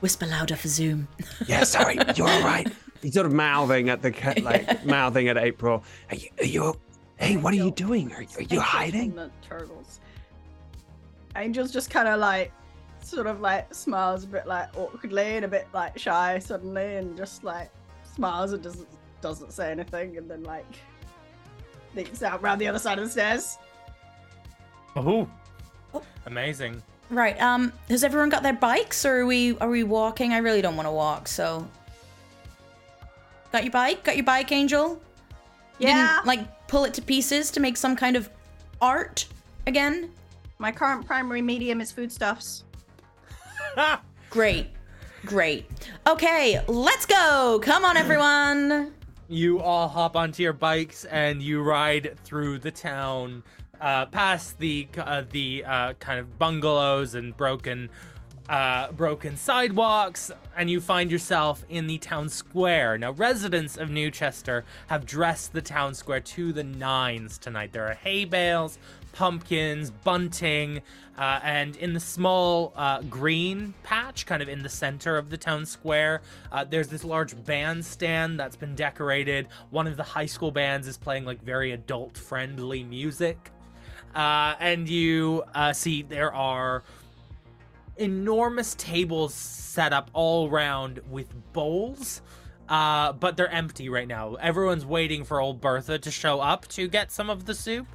Whisper 0.00 0.26
louder 0.26 0.56
for 0.56 0.68
Zoom. 0.68 1.08
Yeah, 1.46 1.64
sorry, 1.64 1.98
you're 2.16 2.28
all 2.28 2.42
right. 2.42 2.70
He's 3.04 3.12
sort 3.12 3.26
of 3.26 3.34
mouthing 3.34 3.90
at 3.90 4.00
the 4.00 4.10
cat, 4.10 4.42
like 4.42 4.86
mouthing 4.86 5.28
at 5.28 5.36
April. 5.36 5.84
Are 6.10 6.16
you? 6.16 6.28
Are 6.38 6.44
you? 6.44 6.80
Hey, 7.16 7.36
what 7.36 7.52
are 7.52 7.56
you 7.56 7.70
doing? 7.70 8.10
Are, 8.12 8.24
are 8.38 8.42
you 8.42 8.60
hiding? 8.60 9.14
The 9.14 9.30
turtles. 9.46 10.00
Angel's 11.36 11.70
just 11.70 11.90
kind 11.90 12.08
of 12.08 12.18
like, 12.18 12.50
sort 13.02 13.26
of 13.26 13.40
like 13.40 13.72
smiles 13.74 14.24
a 14.24 14.26
bit 14.26 14.46
like 14.46 14.74
awkwardly 14.76 15.36
and 15.36 15.44
a 15.44 15.48
bit 15.48 15.68
like 15.74 15.98
shy 15.98 16.38
suddenly, 16.38 16.96
and 16.96 17.14
just 17.14 17.44
like 17.44 17.70
smiles 18.14 18.52
and 18.52 18.62
doesn't 18.62 18.88
doesn't 19.20 19.52
say 19.52 19.70
anything, 19.70 20.16
and 20.16 20.30
then 20.30 20.42
like 20.42 20.66
leaps 21.94 22.22
out 22.22 22.42
round 22.42 22.58
the 22.60 22.66
other 22.66 22.78
side 22.78 22.98
of 22.98 23.04
the 23.04 23.10
stairs. 23.10 23.58
oh 24.96 25.28
Oh. 25.92 26.02
amazing 26.26 26.82
Right. 27.10 27.40
Um, 27.40 27.72
has 27.90 28.02
everyone 28.02 28.30
got 28.30 28.42
their 28.42 28.54
bikes, 28.54 29.04
or 29.04 29.20
are 29.20 29.26
we 29.26 29.58
are 29.58 29.68
we 29.68 29.84
walking? 29.84 30.32
I 30.32 30.38
really 30.38 30.62
don't 30.62 30.74
want 30.74 30.86
to 30.86 30.92
walk. 30.92 31.28
So, 31.28 31.68
got 33.54 33.62
your 33.62 33.70
bike? 33.70 34.02
Got 34.02 34.16
your 34.16 34.24
bike, 34.24 34.50
Angel? 34.50 35.00
You 35.78 35.86
Yeah. 35.86 36.14
Didn't, 36.16 36.26
like 36.26 36.66
pull 36.66 36.84
it 36.84 36.94
to 36.94 37.02
pieces 37.02 37.52
to 37.52 37.60
make 37.60 37.76
some 37.76 37.94
kind 37.94 38.16
of 38.16 38.28
art 38.80 39.26
again. 39.68 40.10
My 40.58 40.72
current 40.72 41.06
primary 41.06 41.40
medium 41.40 41.80
is 41.80 41.92
foodstuffs. 41.92 42.64
Great. 44.30 44.70
Great. 45.24 45.70
Okay, 46.04 46.60
let's 46.66 47.06
go. 47.06 47.60
Come 47.62 47.84
on, 47.84 47.96
everyone. 47.96 48.92
you 49.28 49.60
all 49.60 49.86
hop 49.86 50.16
onto 50.16 50.42
your 50.42 50.52
bikes 50.52 51.04
and 51.04 51.40
you 51.40 51.62
ride 51.62 52.16
through 52.24 52.58
the 52.58 52.72
town 52.72 53.44
uh, 53.80 54.06
past 54.06 54.58
the 54.58 54.88
uh, 54.98 55.22
the 55.30 55.64
uh, 55.64 55.92
kind 55.94 56.18
of 56.18 56.38
bungalows 56.40 57.14
and 57.14 57.36
broken 57.36 57.88
uh, 58.48 58.92
broken 58.92 59.36
sidewalks 59.36 60.30
and 60.56 60.68
you 60.68 60.80
find 60.80 61.10
yourself 61.10 61.64
in 61.68 61.86
the 61.86 61.98
town 61.98 62.28
square. 62.28 62.98
Now 62.98 63.12
residents 63.12 63.76
of 63.76 63.90
New 63.90 64.10
Chester 64.10 64.64
have 64.88 65.06
dressed 65.06 65.52
the 65.52 65.62
town 65.62 65.94
square 65.94 66.20
to 66.20 66.52
the 66.52 66.64
nines 66.64 67.38
tonight. 67.38 67.72
There 67.72 67.88
are 67.88 67.94
hay 67.94 68.24
bales 68.24 68.78
pumpkins 69.12 69.90
bunting 69.90 70.82
uh, 71.16 71.40
and 71.44 71.76
in 71.76 71.94
the 71.94 72.00
small 72.00 72.72
uh, 72.76 73.00
green 73.02 73.72
patch 73.84 74.26
kind 74.26 74.42
of 74.42 74.48
in 74.48 74.62
the 74.62 74.68
center 74.68 75.16
of 75.16 75.30
the 75.30 75.38
town 75.38 75.64
square 75.64 76.20
uh, 76.50 76.64
there's 76.64 76.88
this 76.88 77.04
large 77.04 77.42
bandstand 77.44 78.38
that's 78.38 78.56
been 78.56 78.74
decorated. 78.74 79.46
One 79.70 79.86
of 79.86 79.96
the 79.96 80.02
high 80.02 80.26
school 80.26 80.50
bands 80.50 80.86
is 80.88 80.98
playing 80.98 81.24
like 81.24 81.40
very 81.42 81.72
adult 81.72 82.18
friendly 82.18 82.82
music. 82.82 83.50
Uh, 84.14 84.54
and 84.60 84.88
you 84.88 85.42
uh, 85.54 85.72
see 85.72 86.02
there 86.02 86.32
are 86.32 86.84
enormous 87.96 88.74
tables 88.76 89.34
set 89.34 89.92
up 89.92 90.10
all 90.12 90.48
around 90.48 91.00
with 91.08 91.28
bowls 91.52 92.22
uh, 92.68 93.12
but 93.12 93.36
they're 93.36 93.50
empty 93.50 93.88
right 93.88 94.08
now. 94.08 94.34
Everyone's 94.34 94.86
waiting 94.86 95.24
for 95.24 95.40
old 95.40 95.60
bertha 95.60 95.98
to 95.98 96.10
show 96.10 96.40
up 96.40 96.66
to 96.68 96.88
get 96.88 97.12
some 97.12 97.28
of 97.28 97.44
the 97.44 97.54
soup. 97.54 97.86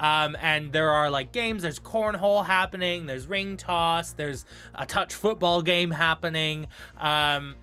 Um, 0.00 0.36
and 0.40 0.72
there 0.72 0.90
are 0.90 1.10
like 1.10 1.32
games. 1.32 1.62
There's 1.62 1.78
cornhole 1.78 2.44
happening. 2.44 3.06
There's 3.06 3.26
ring 3.26 3.56
toss. 3.56 4.12
There's 4.12 4.44
a 4.74 4.84
touch 4.84 5.14
football 5.14 5.62
game 5.62 5.90
happening. 5.90 6.66
Um, 6.98 7.54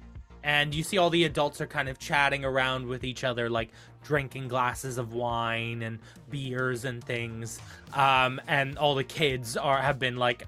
and 0.43 0.73
you 0.73 0.83
see 0.83 0.97
all 0.97 1.09
the 1.09 1.25
adults 1.25 1.61
are 1.61 1.67
kind 1.67 1.89
of 1.89 1.99
chatting 1.99 2.43
around 2.43 2.87
with 2.87 3.03
each 3.03 3.23
other 3.23 3.49
like 3.49 3.71
drinking 4.03 4.49
glasses 4.49 4.97
of 4.97 5.13
wine 5.13 5.81
and 5.81 5.99
beers 6.29 6.85
and 6.85 7.03
things. 7.03 7.59
Um, 7.93 8.41
and 8.47 8.77
all 8.77 8.95
the 8.95 9.03
kids 9.03 9.55
are 9.55 9.77
have 9.77 9.99
been 9.99 10.17
like 10.17 10.47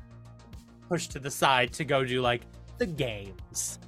pushed 0.89 1.11
to 1.11 1.19
the 1.19 1.31
side 1.31 1.71
to 1.73 1.83
go 1.85 2.03
do 2.05 2.21
like 2.21 2.41
the 2.77 2.85
games 2.85 3.79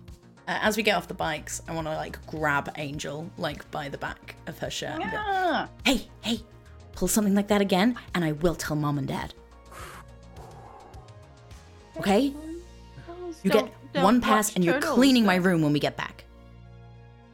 Uh, 0.47 0.57
as 0.61 0.77
we 0.77 0.83
get 0.83 0.95
off 0.95 1.07
the 1.07 1.13
bikes, 1.13 1.61
I 1.67 1.73
want 1.73 1.87
to 1.87 1.93
like 1.95 2.23
grab 2.25 2.71
Angel 2.77 3.29
like 3.37 3.69
by 3.71 3.89
the 3.89 3.97
back 3.97 4.35
of 4.47 4.57
her 4.59 4.69
shirt. 4.69 5.01
and 5.01 5.11
go, 5.11 5.67
hey, 5.85 6.07
hey, 6.21 6.39
pull 6.93 7.07
something 7.09 7.35
like 7.35 7.49
that 7.49 7.59
again, 7.61 7.97
and 8.15 8.23
I 8.23 8.31
will 8.31 8.55
tell 8.55 8.75
mom 8.77 8.97
and 8.97 9.07
dad. 9.07 9.33
Okay? 11.97 12.33
You 13.43 13.51
Don't- 13.51 13.65
get 13.65 13.93
don't 13.93 14.03
one 14.03 14.21
pass, 14.21 14.55
and 14.55 14.63
you're 14.63 14.75
turtles. 14.75 14.93
cleaning 14.95 15.25
my 15.25 15.35
room 15.35 15.61
when 15.61 15.73
we 15.73 15.79
get 15.79 15.97
back. 15.97 16.23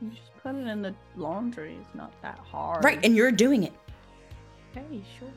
You 0.02 0.10
just 0.10 0.32
put 0.42 0.56
it 0.56 0.66
in 0.68 0.82
the 0.82 0.94
laundry. 1.16 1.78
It's 1.82 1.94
not 1.96 2.12
that 2.22 2.40
hard. 2.40 2.84
Right, 2.84 3.00
and 3.04 3.16
you're 3.16 3.32
doing 3.32 3.64
it. 3.64 3.74
Okay, 4.76 5.04
sure. 5.20 5.30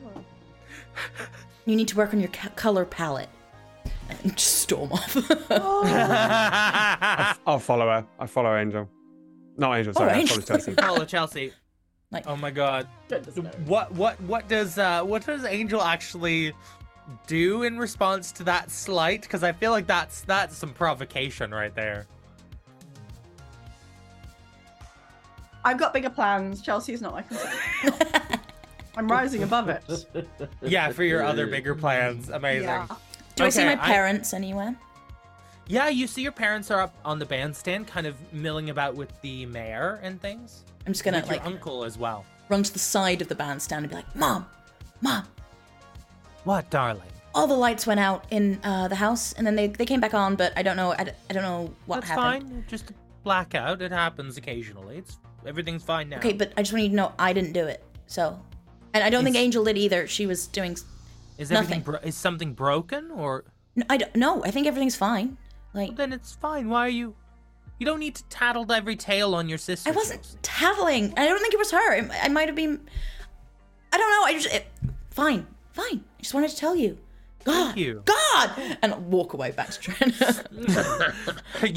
You 1.65 1.75
need 1.75 1.87
to 1.89 1.95
work 1.97 2.13
on 2.13 2.19
your 2.19 2.29
ca- 2.29 2.49
color 2.55 2.85
palette. 2.85 3.29
And 4.23 4.37
just 4.37 4.59
storm 4.61 4.91
off. 4.91 5.15
I'll 7.45 7.59
follow 7.59 7.87
her. 7.87 8.05
I 8.19 8.25
follow 8.27 8.55
Angel. 8.55 8.89
Not 9.57 9.77
Angel, 9.77 9.93
sorry. 9.93 10.11
I 10.11 10.17
Angel. 10.19 10.41
follow 10.41 10.45
Chelsea. 10.57 10.73
Follow 10.75 11.05
Chelsea. 11.05 11.53
Like- 12.11 12.27
oh 12.27 12.35
my 12.35 12.51
god. 12.51 12.87
What 13.65 13.91
what 13.93 14.19
what 14.21 14.47
does 14.47 14.77
uh 14.77 15.03
what 15.03 15.25
does 15.25 15.43
Angel 15.45 15.81
actually 15.81 16.53
do 17.25 17.63
in 17.63 17.77
response 17.77 18.31
to 18.33 18.43
that 18.45 18.71
slight? 18.71 19.21
Because 19.23 19.43
I 19.43 19.51
feel 19.51 19.71
like 19.71 19.87
that's 19.87 20.21
that's 20.21 20.55
some 20.55 20.73
provocation 20.73 21.51
right 21.51 21.73
there. 21.75 22.05
I've 25.65 25.77
got 25.77 25.93
bigger 25.93 26.09
plans. 26.09 26.61
Chelsea 26.61 26.93
is 26.93 27.01
not 27.01 27.13
my 27.13 27.23
concern. 27.23 27.51
I'm 28.97 29.07
rising 29.07 29.43
above 29.43 29.69
it. 29.69 29.83
Yeah, 30.61 30.91
for 30.91 31.03
your 31.03 31.23
other 31.23 31.45
bigger 31.45 31.75
plans. 31.75 32.29
Amazing. 32.29 32.63
Yeah. 32.63 32.87
Do 33.37 33.45
I 33.45 33.49
see 33.49 33.61
Okay, 33.61 33.75
my 33.75 33.83
I- 33.83 33.85
parents 33.87 34.33
anywhere? 34.33 34.75
Yeah, 35.67 35.89
you 35.89 36.07
see 36.07 36.21
your 36.21 36.31
parents 36.31 36.71
are 36.71 36.79
up 36.81 36.95
on 37.03 37.19
the 37.19 37.25
bandstand, 37.25 37.87
kind 37.87 38.07
of 38.07 38.15
milling 38.33 38.69
about 38.69 38.95
with 38.95 39.11
the 39.21 39.45
mayor 39.47 39.99
and 40.01 40.21
things. 40.21 40.63
I'm 40.85 40.93
just 40.93 41.03
gonna 41.03 41.17
With 41.19 41.27
like 41.29 41.45
uncle 41.45 41.83
as 41.83 41.97
well. 41.97 42.25
run 42.49 42.63
to 42.63 42.71
the 42.71 42.79
side 42.79 43.21
of 43.21 43.27
the 43.27 43.35
bandstand 43.35 43.83
and 43.83 43.89
be 43.89 43.95
like, 43.95 44.15
"Mom, 44.15 44.45
mom, 45.01 45.25
What, 46.45 46.69
darling? 46.69 47.01
all 47.35 47.45
the 47.47 47.53
lights 47.53 47.85
went 47.85 47.99
out 47.99 48.25
in 48.31 48.59
uh, 48.63 48.87
the 48.87 48.95
house, 48.95 49.33
and 49.33 49.45
then 49.45 49.55
they, 49.55 49.67
they 49.67 49.85
came 49.85 49.99
back 49.99 50.13
on, 50.13 50.35
but 50.37 50.53
I 50.55 50.63
don't 50.63 50.77
know. 50.77 50.93
I, 50.93 51.11
I 51.29 51.33
don't 51.33 51.43
know 51.43 51.73
what 51.85 51.97
That's 52.01 52.09
happened. 52.11 52.49
fine. 52.49 52.65
Just 52.67 52.89
a 52.89 52.93
blackout. 53.23 53.81
It 53.81 53.91
happens 53.91 54.37
occasionally. 54.37 54.97
It's 54.99 55.17
everything's 55.45 55.83
fine 55.83 56.07
now. 56.09 56.17
Okay, 56.17 56.33
but 56.33 56.53
I 56.57 56.61
just 56.61 56.71
want 56.73 56.83
you 56.83 56.89
to 56.91 56.95
know 56.95 57.11
I 57.19 57.33
didn't 57.33 57.51
do 57.53 57.65
it. 57.67 57.83
So, 58.07 58.39
and 58.93 59.03
I 59.03 59.09
don't 59.09 59.23
think 59.25 59.35
Angel 59.35 59.63
did 59.65 59.77
either. 59.77 60.07
She 60.07 60.25
was 60.25 60.47
doing. 60.47 60.77
Is 61.37 61.51
everything 61.51 61.81
bro- 61.81 61.99
is 62.03 62.15
something 62.15 62.53
broken 62.53 63.11
or 63.11 63.45
No, 63.75 63.85
I 63.89 63.97
don't. 63.97 64.15
No, 64.15 64.43
I 64.43 64.51
think 64.51 64.67
everything's 64.67 64.95
fine. 64.95 65.37
Like 65.73 65.95
then 65.95 66.13
it's 66.13 66.35
fine. 66.35 66.69
Why 66.69 66.81
are 66.81 66.89
you? 66.89 67.15
You 67.79 67.85
don't 67.85 67.99
need 67.99 68.15
to 68.15 68.23
tattle 68.25 68.71
every 68.71 68.95
tale 68.95 69.35
on 69.35 69.47
your 69.47 69.59
sister. 69.59 69.89
I 69.89 69.93
wasn't 69.93 70.23
Chelsea. 70.23 70.37
tattling. 70.41 71.13
I 71.15 71.27
don't 71.27 71.39
think 71.39 71.53
it 71.53 71.57
was 71.59 71.71
her. 71.71 72.09
I 72.23 72.27
might 72.29 72.47
have 72.47 72.55
been. 72.55 72.81
I 73.93 73.97
don't 73.97 74.09
know. 74.09 74.23
I 74.23 74.33
just. 74.33 74.53
It, 74.53 74.67
fine, 75.11 75.45
fine. 75.73 76.03
I 76.17 76.21
just 76.21 76.33
wanted 76.33 76.49
to 76.49 76.57
tell 76.57 76.75
you. 76.75 76.97
God, 77.47 77.77
you. 77.77 78.03
God, 78.05 78.77
and 78.81 79.11
walk 79.11 79.33
away 79.33 79.51
back 79.51 79.69
to 79.71 79.79
Trent. 79.79 80.15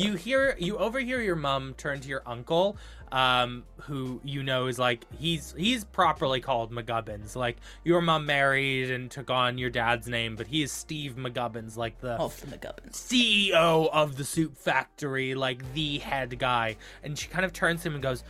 you 0.01 0.15
hear 0.15 0.57
you 0.59 0.77
overhear 0.79 1.21
your 1.23 1.37
mom 1.37 1.75
turn 1.75 2.01
to 2.01 2.09
your 2.09 2.23
uncle 2.27 2.77
um 3.13 3.65
who 3.83 4.21
you 4.23 4.43
know 4.43 4.67
is 4.69 4.79
like 4.79 5.05
he's 5.19 5.53
he's 5.59 5.83
properly 5.85 6.41
called 6.41 6.71
mcgubbins 6.71 7.35
like 7.35 7.57
your 7.83 8.01
mom 8.01 8.25
married 8.25 8.89
and 8.91 9.11
took 9.11 9.31
on 9.31 9.59
your 9.59 9.71
dad's 9.71 10.07
name 10.07 10.37
but 10.37 10.47
he 10.47 10.63
is 10.63 10.71
steve 10.71 11.17
mcgubbins 11.17 11.77
like 11.77 11.99
the 12.01 12.17
Off 12.19 12.41
the 12.41 12.57
McGubbins. 12.57 12.93
ceo 12.93 13.91
of 13.93 14.17
the 14.17 14.23
soup 14.25 14.57
factory 14.57 15.35
like 15.35 15.75
the 15.75 15.99
head 15.99 16.39
guy 16.39 16.77
and 17.03 17.19
she 17.19 17.27
kind 17.27 17.45
of 17.45 17.53
turns 17.53 17.83
to 17.83 17.89
him 17.89 17.95
and 17.95 18.03
goes 18.03 18.23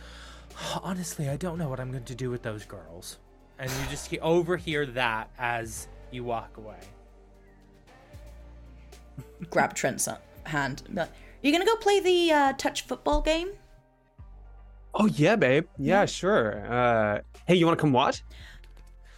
honestly 0.81 1.29
i 1.29 1.37
don't 1.37 1.59
know 1.59 1.69
what 1.69 1.79
i'm 1.79 1.91
going 1.91 2.03
to 2.05 2.15
do 2.15 2.31
with 2.31 2.41
those 2.41 2.65
girls 2.65 3.19
and 3.59 3.69
you 3.69 3.85
just 3.91 4.11
overhear 4.21 4.87
that 4.87 5.29
as 5.37 5.87
you 6.09 6.23
walk 6.23 6.57
away 6.57 6.79
Grab 9.49 9.73
Trent's 9.73 10.07
uh, 10.07 10.17
hand. 10.45 10.83
and 10.85 10.95
be 10.95 11.01
like, 11.01 11.11
you 11.41 11.51
gonna 11.51 11.65
go 11.65 11.75
play 11.77 11.99
the 11.99 12.31
uh, 12.31 12.53
touch 12.53 12.85
football 12.85 13.21
game? 13.21 13.49
Oh, 14.93 15.05
yeah, 15.07 15.35
babe. 15.37 15.65
Yeah, 15.77 16.05
sure. 16.05 16.65
Uh, 16.69 17.21
hey, 17.47 17.55
you 17.55 17.65
want 17.65 17.77
to 17.77 17.81
come 17.81 17.93
watch? 17.93 18.23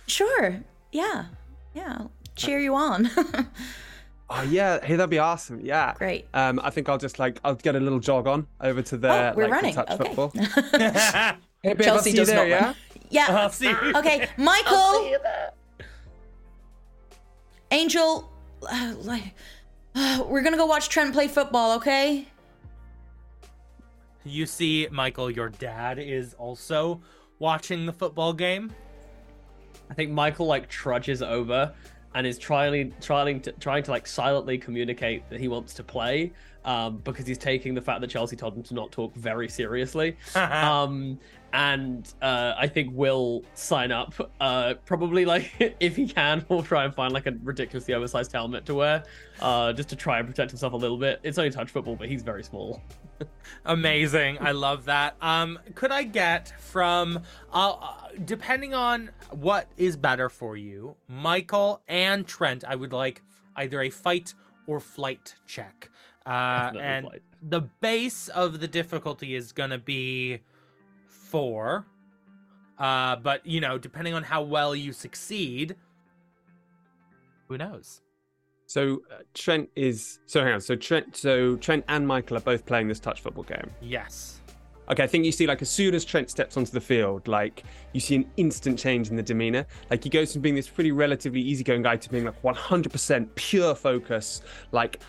Sure. 0.05 0.59
Yeah. 0.91 1.25
Yeah. 1.73 1.95
I'll 1.97 2.11
cheer 2.35 2.59
you 2.59 2.75
on. 2.75 3.09
Oh, 4.29 4.41
yeah. 4.43 4.83
Hey, 4.83 4.95
that'd 4.95 5.11
be 5.11 5.19
awesome. 5.19 5.59
Yeah. 5.61 5.93
Great. 5.95 6.25
Um, 6.33 6.59
I 6.63 6.71
think 6.71 6.89
I'll 6.89 6.97
just 6.97 7.19
like 7.19 7.39
I'll 7.43 7.53
get 7.53 7.75
a 7.75 7.79
little 7.79 7.99
jog 7.99 8.25
on 8.25 8.47
over 8.61 8.81
to 8.81 8.97
the 8.97 9.31
oh, 9.31 9.33
we're 9.35 9.43
like, 9.43 9.51
running. 9.51 9.75
the 9.75 9.83
touch 9.83 9.99
Okay. 9.99 10.15
football. 10.15 10.33
Hey, 11.61 11.73
babe, 11.75 11.81
I'll 11.81 11.83
Chelsea 11.95 12.03
see 12.03 12.09
you 12.11 12.15
does 12.17 12.27
there, 12.29 12.37
not 12.37 12.47
yeah? 12.47 12.65
run. 12.65 12.75
Yeah. 13.09 13.25
i'll 13.29 13.49
see 13.49 13.69
you 13.69 13.77
Okay, 13.95 14.27
Michael. 14.37 15.13
Angel, 17.71 18.29
uh, 18.69 18.93
like, 19.01 19.33
we're 20.27 20.41
gonna 20.41 20.57
go 20.57 20.65
watch 20.65 20.89
Trent 20.89 21.13
play 21.13 21.27
football. 21.27 21.75
Okay. 21.77 22.27
You 24.25 24.45
see, 24.45 24.87
Michael, 24.91 25.29
your 25.29 25.49
dad 25.49 25.99
is 25.99 26.33
also 26.35 27.01
watching 27.39 27.85
the 27.85 27.93
football 27.93 28.33
game. 28.33 28.71
I 29.89 29.93
think 29.93 30.11
Michael 30.11 30.45
like 30.45 30.69
trudges 30.69 31.21
over 31.21 31.73
and 32.15 32.25
is 32.25 32.37
trying 32.37 32.93
trying 33.01 33.41
to 33.41 33.51
trying 33.53 33.83
to 33.83 33.91
like 33.91 34.07
silently 34.07 34.57
communicate 34.57 35.29
that 35.29 35.39
he 35.39 35.47
wants 35.47 35.73
to 35.75 35.83
play 35.83 36.31
um, 36.65 36.97
because 37.03 37.27
he's 37.27 37.37
taking 37.37 37.73
the 37.73 37.81
fact 37.81 38.01
that 38.01 38.09
Chelsea 38.09 38.35
told 38.35 38.55
him 38.55 38.63
to 38.63 38.73
not 38.73 38.91
talk 38.91 39.13
very 39.15 39.49
seriously. 39.49 40.17
um, 40.35 41.19
and 41.53 42.11
uh, 42.21 42.55
I 42.57 42.67
think 42.67 42.89
will 42.93 43.43
sign 43.53 43.91
up. 43.91 44.13
Uh, 44.41 44.73
probably 44.85 45.23
like 45.23 45.51
if 45.79 45.95
he 45.95 46.07
can, 46.07 46.43
we'll 46.49 46.63
try 46.63 46.83
and 46.83 46.93
find 46.93 47.13
like 47.13 47.27
a 47.27 47.33
ridiculously 47.43 47.93
oversized 47.93 48.31
helmet 48.31 48.65
to 48.65 48.73
wear, 48.73 49.03
uh, 49.39 49.71
just 49.71 49.89
to 49.89 49.95
try 49.95 50.17
and 50.17 50.27
protect 50.27 50.49
himself 50.51 50.73
a 50.73 50.77
little 50.77 50.97
bit. 50.97 51.19
It's 51.23 51.37
only 51.37 51.51
touch 51.51 51.69
football, 51.69 51.95
but 51.95 52.09
he's 52.09 52.23
very 52.23 52.43
small. 52.43 52.81
Amazing. 53.65 54.39
I 54.41 54.51
love 54.51 54.85
that. 54.85 55.15
Um, 55.21 55.59
could 55.75 55.91
I 55.91 56.03
get 56.03 56.59
from, 56.59 57.19
uh, 57.53 57.75
uh, 57.79 57.93
depending 58.25 58.73
on 58.73 59.11
what 59.29 59.67
is 59.77 59.95
better 59.95 60.29
for 60.29 60.57
you, 60.57 60.95
Michael 61.07 61.81
and 61.87 62.27
Trent, 62.27 62.63
I 62.67 62.75
would 62.75 62.93
like 62.93 63.21
either 63.57 63.81
a 63.81 63.91
fight 63.91 64.33
or 64.65 64.79
flight 64.79 65.35
check. 65.45 65.91
Uh, 66.25 66.71
and 66.79 67.05
flight. 67.05 67.21
the 67.43 67.61
base 67.61 68.29
of 68.29 68.59
the 68.59 68.67
difficulty 68.67 69.35
is 69.35 69.51
going 69.51 69.69
to 69.69 69.77
be 69.77 70.39
four. 71.33 71.87
Uh, 72.77 73.15
but, 73.15 73.43
you 73.43 73.59
know, 73.59 73.79
depending 73.79 74.13
on 74.13 74.21
how 74.21 74.43
well 74.43 74.75
you 74.75 74.93
succeed, 74.93 75.75
who 77.47 77.57
knows? 77.57 78.01
So 78.67 79.01
uh, 79.11 79.23
Trent 79.33 79.67
is 79.75 80.19
so 80.27 80.43
hang 80.43 80.53
on. 80.53 80.61
So 80.61 80.75
Trent, 80.75 81.15
so 81.15 81.55
Trent 81.57 81.85
and 81.87 82.07
Michael 82.07 82.37
are 82.37 82.41
both 82.41 82.65
playing 82.67 82.87
this 82.87 82.99
touch 82.99 83.21
football 83.21 83.43
game. 83.43 83.69
Yes. 83.81 84.41
Okay, 84.89 85.03
I 85.03 85.07
think 85.07 85.25
you 85.25 85.31
see 85.31 85.47
like 85.47 85.61
as 85.61 85.69
soon 85.69 85.95
as 85.95 86.05
Trent 86.05 86.29
steps 86.29 86.55
onto 86.55 86.71
the 86.71 86.81
field, 86.81 87.27
like 87.27 87.63
you 87.93 87.99
see 87.99 88.15
an 88.15 88.29
instant 88.37 88.77
change 88.77 89.09
in 89.09 89.15
the 89.15 89.23
demeanor. 89.23 89.65
Like 89.89 90.03
he 90.03 90.09
goes 90.09 90.33
from 90.33 90.41
being 90.41 90.55
this 90.55 90.67
pretty 90.67 90.91
relatively 90.91 91.41
easygoing 91.41 91.81
guy 91.81 91.95
to 91.97 92.09
being 92.09 92.25
like 92.25 92.41
100% 92.43 93.27
pure 93.35 93.73
focus, 93.73 94.41
like 94.71 94.99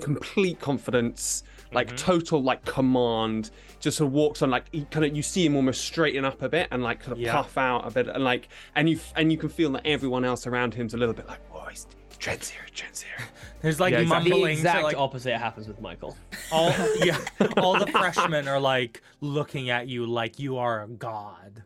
complete 0.00 0.60
confidence, 0.60 1.42
like 1.72 1.96
total 1.96 2.42
like 2.42 2.64
command. 2.64 3.50
Just 3.80 3.96
sort 3.98 4.08
of 4.08 4.12
walks 4.12 4.42
on 4.42 4.50
like 4.50 4.64
he 4.72 4.84
kind 4.90 5.06
of 5.06 5.16
you 5.16 5.22
see 5.22 5.46
him 5.46 5.56
almost 5.56 5.82
straighten 5.84 6.24
up 6.24 6.42
a 6.42 6.48
bit 6.48 6.68
and 6.70 6.82
like 6.82 7.00
kind 7.00 7.12
of 7.12 7.18
Yeah. 7.18 7.32
puff 7.32 7.56
out 7.56 7.86
a 7.86 7.90
bit 7.90 8.08
and 8.08 8.22
like 8.24 8.48
and 8.74 8.90
you 8.90 9.00
and 9.16 9.32
you 9.32 9.38
can 9.38 9.48
feel 9.48 9.70
that 9.72 9.86
everyone 9.86 10.24
else 10.24 10.46
around 10.46 10.74
him's 10.74 10.92
a 10.92 10.98
little 10.98 11.14
bit 11.14 11.26
like, 11.28 11.40
oh, 11.54 11.64
he's 11.70 11.86
Trent's 12.18 12.50
here, 12.50 12.60
Trent's 12.74 13.00
here. 13.00 13.26
There's 13.62 13.80
like 13.80 13.92
Yeah, 13.92 14.00
exactly. 14.00 14.30
The 14.30 14.36
mumbling 14.36 14.54
to 14.56 14.58
exact 14.60 14.82
like 14.84 14.96
opposite 14.98 15.38
happens 15.38 15.66
with 15.66 15.80
Michael. 15.80 16.14
all 16.52 16.74
yeah 16.98 17.18
all 17.56 17.78
the 17.78 17.86
freshmen 17.86 18.46
are 18.48 18.60
like 18.60 19.00
looking 19.22 19.70
at 19.70 19.88
you 19.88 20.04
like 20.04 20.38
you 20.38 20.58
are 20.58 20.82
a 20.82 20.88
god 20.88 21.62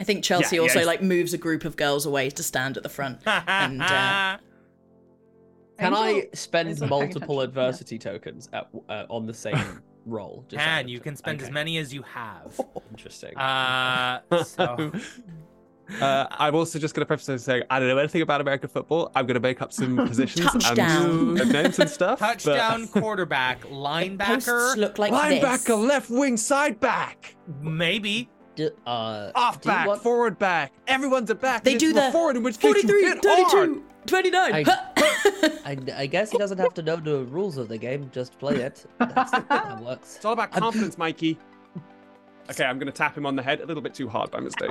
I 0.00 0.04
think 0.04 0.24
Chelsea 0.24 0.56
Yeah, 0.56 0.62
also 0.62 0.80
yeah. 0.80 0.86
like 0.86 1.00
moves 1.00 1.32
a 1.32 1.38
group 1.38 1.64
of 1.64 1.76
girls 1.76 2.04
away 2.06 2.28
to 2.30 2.42
stand 2.42 2.76
at 2.76 2.82
the 2.82 2.88
front. 2.90 3.20
And 3.26 3.80
uh, 3.80 4.36
Can 5.78 5.94
I 5.94 6.28
spend 6.32 6.68
isn't 6.70 6.88
multiple 6.88 7.40
attention, 7.40 7.56
yeah. 7.60 7.66
adversity 7.68 7.98
tokens 7.98 8.48
at, 8.52 8.68
uh, 8.88 9.04
on 9.10 9.26
the 9.26 9.34
same 9.34 9.82
roll? 10.06 10.44
Just 10.48 10.60
out 10.62 10.68
and 10.80 10.86
of 10.86 10.90
you 10.90 11.00
can 11.00 11.16
spend 11.16 11.42
as 11.42 11.50
many 11.50 11.78
as 11.78 11.92
you 11.92 12.02
have 12.02 12.58
Interesting. 12.90 13.36
uh 13.36 14.20
so 14.44 14.92
Uh, 16.00 16.26
I'm 16.32 16.56
also 16.56 16.80
just 16.80 16.96
going 16.96 17.02
to 17.02 17.06
preface 17.06 17.26
this 17.26 17.44
saying 17.44 17.62
I 17.70 17.78
don't 17.78 17.86
know 17.86 17.96
anything 17.98 18.20
about 18.20 18.40
American 18.40 18.68
football. 18.68 19.12
I'm 19.14 19.24
going 19.24 19.34
to 19.34 19.40
make 19.40 19.62
up 19.62 19.72
some 19.72 19.96
positions 20.08 20.50
Touchdown. 20.50 21.38
and 21.40 21.52
names 21.52 21.78
and 21.78 21.88
stuff. 21.88 22.18
but- 22.18 22.38
touchdown 22.42 22.88
quarterback 22.88 23.60
posts 23.60 23.76
linebacker 23.76 24.76
look 24.76 24.98
like 24.98 25.12
linebacker, 25.12 25.66
this. 25.66 25.68
left 25.78 26.10
wing, 26.10 26.36
side 26.36 26.80
back, 26.80 27.36
maybe 27.62 28.28
D- 28.56 28.70
uh, 28.84 29.30
off 29.36 29.62
back, 29.62 29.86
want- 29.86 30.02
forward 30.02 30.40
back. 30.40 30.72
Everyone's 30.88 31.30
a 31.30 31.36
back. 31.36 31.62
They 31.62 31.76
do 31.76 31.90
it's 31.90 32.00
the 32.00 32.10
forward, 32.10 32.36
in 32.36 32.42
which 32.42 32.58
case 32.58 32.74
you 32.82 32.88
43, 32.88 33.02
hit 33.04 33.24
hard. 33.24 33.52
32, 33.52 33.84
29. 34.06 34.54
I- 34.54 34.62
Huh. 34.64 34.76
I, 35.64 35.76
I 35.96 36.06
guess 36.06 36.30
he 36.30 36.38
doesn't 36.38 36.58
have 36.58 36.74
to 36.74 36.82
know 36.82 36.96
the 36.96 37.24
rules 37.24 37.56
of 37.56 37.68
the 37.68 37.78
game, 37.78 38.10
just 38.12 38.38
play 38.38 38.56
it. 38.56 38.84
That's, 38.98 39.30
that 39.30 39.80
works. 39.82 40.16
It's 40.16 40.24
all 40.24 40.32
about 40.32 40.52
confidence, 40.52 40.96
Mikey. 40.98 41.38
Okay, 42.50 42.64
I'm 42.64 42.78
going 42.78 42.86
to 42.86 42.92
tap 42.92 43.16
him 43.16 43.26
on 43.26 43.34
the 43.36 43.42
head 43.42 43.60
a 43.60 43.66
little 43.66 43.82
bit 43.82 43.94
too 43.94 44.08
hard 44.08 44.30
by 44.30 44.40
mistake. 44.40 44.70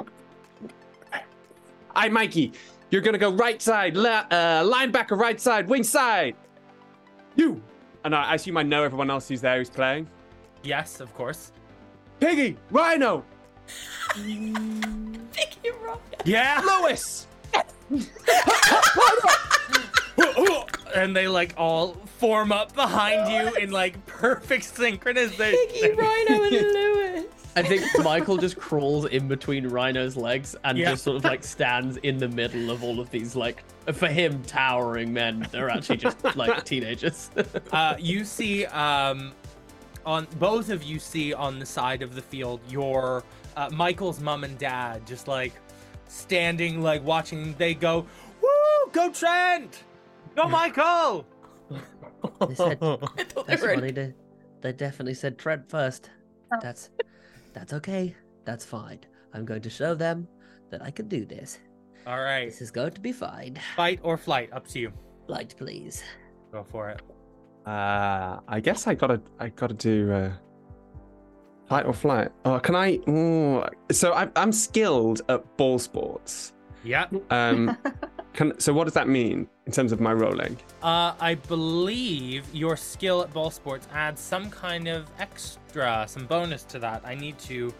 Hi, 1.96 2.10
Mikey. 2.10 2.54
You're 2.90 3.02
going 3.02 3.14
to 3.14 3.20
go 3.20 3.32
right 3.32 3.62
side, 3.62 3.98
le- 3.98 4.28
uh, 4.32 4.64
linebacker, 4.64 5.18
right 5.20 5.40
side, 5.40 5.68
wing 5.68 5.84
side. 5.84 6.36
You. 7.36 7.62
And 8.04 8.16
I, 8.16 8.24
I 8.32 8.36
assume 8.36 8.58
I 8.58 8.64
know 8.64 8.84
everyone 8.84 9.10
else 9.10 9.28
who's 9.28 9.42
there 9.42 9.58
who's 9.58 9.70
playing. 9.70 10.08
yes 10.64 11.00
of 11.00 11.14
course 11.14 11.52
Piggy, 12.20 12.58
Rhino, 12.72 13.26
Piggy 14.16 14.54
Rhino. 15.82 16.00
Yeah. 16.24 16.62
Lewis. 16.66 17.28
and 20.96 21.16
they 21.16 21.28
like 21.28 21.54
all 21.58 21.94
form 22.18 22.52
up 22.52 22.74
behind 22.74 23.32
you 23.32 23.56
in 23.62 23.72
like 23.72 24.04
perfect 24.06 24.64
synchronization. 24.76 25.70
Piggy 25.72 25.92
Rhino 25.94 26.44
and 26.44 26.52
Lewis. 26.52 27.26
I 27.58 27.64
think 27.64 27.84
Michael 28.04 28.36
just 28.38 28.58
crawls 28.58 29.06
in 29.06 29.30
between 29.30 29.68
Rhino's 29.68 30.18
legs 30.18 30.58
and 30.66 30.78
Yeah. 30.78 30.92
just 30.92 31.04
sort 31.06 31.16
of 31.18 31.24
like 31.24 31.42
stands 31.44 31.96
in 31.98 32.18
the 32.18 32.28
middle 32.28 32.70
of 32.70 32.84
all 32.84 33.00
of 33.00 33.10
these 33.12 33.34
like 33.36 33.64
for 33.94 34.08
him 34.08 34.44
towering 34.44 35.14
men. 35.14 35.48
They're 35.52 35.70
actually 35.70 35.98
just 35.98 36.22
like 36.36 36.66
teenagers. 36.66 37.30
uh, 37.72 37.96
you 37.98 38.26
see 38.26 38.66
um, 38.66 39.32
on 40.06 40.28
both 40.38 40.70
of 40.70 40.84
you 40.84 41.00
see 41.00 41.34
on 41.34 41.58
the 41.60 41.66
side 41.66 42.02
of 42.02 42.14
the 42.14 42.22
field 42.22 42.60
your 42.68 43.24
uh, 43.56 43.70
Michael's 43.72 44.20
mom 44.20 44.44
and 44.44 44.58
dad 44.58 45.08
just 45.08 45.30
like 45.30 45.54
standing 46.10 46.82
like 46.84 47.04
watching. 47.06 47.56
They 47.58 47.74
go, 47.74 48.06
"Woo, 48.42 48.92
go 48.92 49.12
Trent, 49.12 49.84
go 50.36 50.48
Michael." 50.48 51.26
They 52.48 52.56
said, 52.56 52.78
I 52.82 53.24
thought 53.24 53.48
they 53.48 53.54
that's 53.56 53.62
were. 53.62 53.76
funny. 53.76 53.92
They, 53.92 54.14
they 54.62 54.74
definitely 54.74 55.14
said 55.14 55.38
Trent 55.38 55.70
first. 55.70 56.10
That's 56.62 56.90
that's 57.54 57.74
okay. 57.74 58.16
That's 58.46 58.66
fine. 58.66 59.00
I'm 59.34 59.46
going 59.46 59.62
to 59.64 59.70
show 59.70 59.96
them 59.96 60.28
that 60.72 60.82
I 60.82 60.92
can 60.92 61.08
do 61.08 61.26
this. 61.26 61.60
All 62.08 62.22
right, 62.22 62.46
This 62.46 62.62
is 62.62 62.70
going 62.72 62.92
to 62.92 63.02
be 63.02 63.12
fine. 63.12 63.58
fight 63.76 64.00
or 64.04 64.16
flight, 64.18 64.50
up 64.54 64.68
to 64.70 64.80
you. 64.80 64.92
Light, 65.28 65.56
please. 65.58 66.04
Go 66.52 66.64
for 66.64 66.90
it. 66.90 67.02
Uh, 67.66 68.40
I 68.48 68.60
guess 68.60 68.86
I 68.86 68.94
gotta, 68.94 69.20
I 69.40 69.50
gotta 69.50 69.74
do 69.74 70.12
uh, 70.12 70.32
fight 71.68 71.86
or 71.88 71.94
flight. 71.94 72.30
Oh, 72.46 72.60
can 72.60 72.76
I? 72.76 73.00
ooh, 73.10 73.64
so 73.92 74.14
I'm, 74.14 74.32
I'm 74.36 74.52
skilled 74.52 75.22
at 75.30 75.58
ball 75.58 75.80
sports. 75.80 76.54
Yeah. 76.84 77.08
Um, 77.32 77.76
can 78.36 78.60
so 78.60 78.74
what 78.74 78.84
does 78.84 78.94
that 78.94 79.08
mean 79.08 79.48
in 79.66 79.72
terms 79.72 79.92
of 79.92 80.00
my 80.00 80.14
rolling? 80.14 80.58
Uh, 80.84 81.14
I 81.20 81.36
believe 81.48 82.46
your 82.54 82.76
skill 82.78 83.22
at 83.22 83.34
ball 83.34 83.50
sports 83.50 83.88
adds 83.94 84.22
some 84.22 84.50
kind 84.50 84.88
of 84.88 85.08
extra, 85.20 86.06
some 86.08 86.26
bonus 86.26 86.64
to 86.66 86.80
that. 86.80 87.02
I 87.06 87.16
need 87.16 87.40
to 87.40 87.74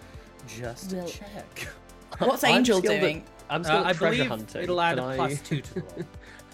just 0.48 0.94
Well- 0.94 1.08
check. 1.08 1.68
What's 2.20 2.44
I'm 2.44 2.56
Angel 2.60 2.78
skilled 2.80 2.96
at- 2.96 3.02
doing? 3.02 3.24
I'm 3.50 3.62
Uh, 3.62 3.64
still 3.66 3.78
I 3.86 3.94
treasure 3.94 4.16
believe 4.16 4.30
hunting. 4.30 4.64
it'll 4.64 4.82
add 4.82 4.98
Can 4.98 5.04
a 5.06 5.08
I- 5.10 5.16
plus 5.18 5.42
two 5.42 5.62
to 5.62 5.74
the 5.76 5.82
roll. 5.82 6.06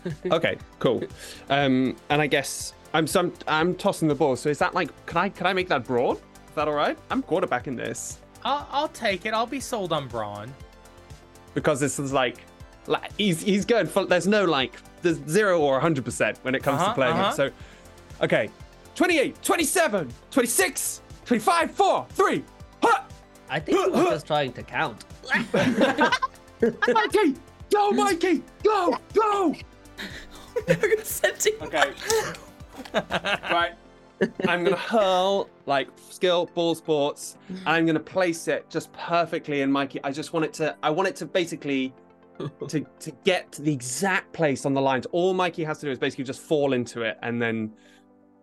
Okay, 0.31 0.57
cool. 0.79 1.03
Um, 1.51 1.95
and 2.09 2.19
I 2.23 2.25
guess 2.25 2.73
I'm 2.95 3.05
some, 3.05 3.31
I'm 3.47 3.75
tossing 3.75 4.07
the 4.07 4.15
ball. 4.15 4.35
So 4.35 4.49
is 4.49 4.57
that 4.57 4.73
like, 4.73 4.89
can 5.05 5.17
I, 5.17 5.29
can 5.29 5.45
I 5.45 5.53
make 5.53 5.67
that 5.69 5.83
broad? 5.85 6.17
Is 6.17 6.55
that 6.55 6.67
all 6.67 6.73
right? 6.73 6.97
I'm 7.11 7.21
quarterback 7.21 7.67
in 7.67 7.75
this 7.75 8.19
I'll, 8.43 8.67
I'll 8.71 8.87
take 8.87 9.27
it. 9.27 9.33
I'll 9.35 9.45
be 9.45 9.59
sold 9.59 9.93
on 9.93 10.07
Braun. 10.07 10.51
because 11.53 11.79
this 11.79 11.99
is 11.99 12.11
like, 12.11 12.37
like 12.87 13.11
he's 13.17 13.41
he's 13.41 13.65
going 13.65 13.87
for. 13.87 14.05
There's 14.05 14.27
no 14.27 14.45
like, 14.45 14.75
there's 15.01 15.19
zero 15.27 15.59
or 15.59 15.73
100 15.73 16.03
percent 16.05 16.39
when 16.43 16.55
it 16.55 16.63
comes 16.63 16.79
Uh-huh, 16.81 16.89
to 16.89 16.95
playing 16.95 17.13
uh-huh. 17.17 17.31
it. 17.31 17.35
So, 17.35 17.51
okay, 18.23 18.49
28, 18.95 19.41
27, 19.41 20.09
26, 20.31 21.01
25, 21.25 21.71
4, 21.71 22.07
3. 22.09 22.43
Ha! 22.83 23.05
I 23.49 23.59
think 23.59 23.77
he 23.79 23.89
was 23.89 24.09
just 24.09 24.27
trying 24.27 24.53
to 24.53 24.63
count. 24.63 25.03
Mikey, 26.61 27.35
go, 27.71 27.91
Mikey, 27.91 28.43
go, 28.63 28.97
go. 29.13 29.55
You're 30.67 31.03
sending 31.03 31.53
Okay. 31.61 31.91
right. 32.93 33.71
I'm 34.47 34.63
gonna 34.63 34.75
hurl 34.75 35.49
like 35.65 35.87
skill 36.09 36.45
ball 36.53 36.75
sports. 36.75 37.37
I'm 37.65 37.85
gonna 37.85 37.99
place 37.99 38.47
it 38.47 38.69
just 38.69 38.91
perfectly 38.93 39.61
in 39.61 39.71
Mikey. 39.71 39.99
I 40.03 40.11
just 40.11 40.31
want 40.33 40.45
it 40.45 40.53
to. 40.55 40.75
I 40.83 40.89
want 40.91 41.07
it 41.09 41.15
to 41.17 41.25
basically 41.25 41.91
to 42.67 42.85
to 42.99 43.11
get 43.23 43.51
to 43.53 43.61
the 43.61 43.71
exact 43.73 44.31
place 44.33 44.65
on 44.65 44.73
the 44.73 44.81
lines. 44.81 45.05
All 45.07 45.33
Mikey 45.33 45.63
has 45.63 45.79
to 45.79 45.85
do 45.87 45.91
is 45.91 45.99
basically 45.99 46.23
just 46.25 46.41
fall 46.41 46.73
into 46.73 47.01
it 47.01 47.17
and 47.21 47.41
then 47.41 47.73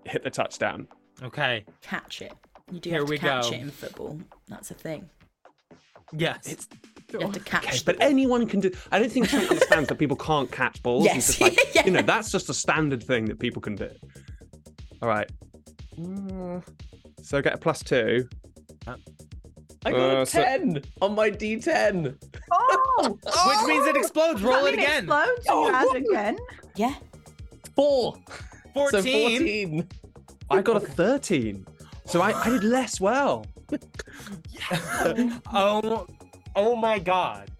hit 0.04 0.22
the 0.24 0.30
touchdown. 0.30 0.86
Okay. 1.22 1.64
catch 1.82 2.22
it. 2.22 2.32
You 2.70 2.80
do 2.80 2.90
Here 2.90 2.98
have 3.00 3.06
to 3.06 3.10
we 3.10 3.18
catch 3.18 3.50
go. 3.50 3.56
it 3.56 3.60
in 3.62 3.70
football. 3.70 4.20
That's 4.48 4.70
a 4.70 4.74
thing. 4.74 5.08
Yes. 6.16 6.46
It's 6.46 6.68
You 7.12 7.20
have 7.20 7.32
to 7.32 7.40
catch. 7.40 7.64
okay, 7.66 7.78
but 7.84 7.98
ball. 7.98 8.08
anyone 8.08 8.46
can 8.46 8.60
do. 8.60 8.70
I 8.92 8.98
don't 8.98 9.10
think 9.10 9.28
Trent 9.30 9.50
understands 9.50 9.88
that 9.88 9.96
people 9.98 10.16
can't 10.16 10.50
catch 10.52 10.82
balls. 10.82 11.04
He's 11.04 11.14
Yes. 11.14 11.26
just 11.26 11.40
like, 11.58 11.74
Yeah. 11.74 11.84
you 11.86 11.90
know, 11.92 12.02
that's 12.02 12.30
just 12.30 12.48
a 12.50 12.54
standard 12.54 13.02
thing 13.02 13.24
that 13.26 13.38
people 13.38 13.60
can 13.60 13.74
do. 13.74 13.90
All 15.02 15.08
right. 15.08 15.30
Mm, 15.98 16.62
So 17.22 17.42
get 17.42 17.54
a 17.54 17.58
plus 17.58 17.82
two. 17.82 18.28
I 19.84 19.90
got 19.92 20.00
Uh, 20.16 20.20
a 20.22 20.26
so- 20.26 20.42
10 20.42 20.82
on 21.00 21.14
my 21.14 21.30
D10. 21.30 22.16
Oh, 22.50 23.18
Which 23.22 23.68
means 23.68 23.86
it 23.86 23.96
explodes. 23.96 24.42
Roll 24.42 24.66
it 24.66 24.74
again. 24.74 25.04
Explodes. 25.04 25.46
You 25.46 25.68
add 25.72 25.96
again. 25.96 26.36
yeah. 26.76 26.94
Four. 27.76 28.16
14. 28.74 28.90
So 28.90 29.02
14. 29.02 29.88
I 30.50 30.62
got 30.62 30.76
a 30.76 30.80
13. 30.80 31.66
So 32.06 32.20
I, 32.22 32.32
I 32.32 32.50
did 32.50 32.64
less 32.64 33.00
well. 33.00 33.44
oh, 35.52 36.06
oh 36.56 36.76
my 36.76 36.98
god. 36.98 37.50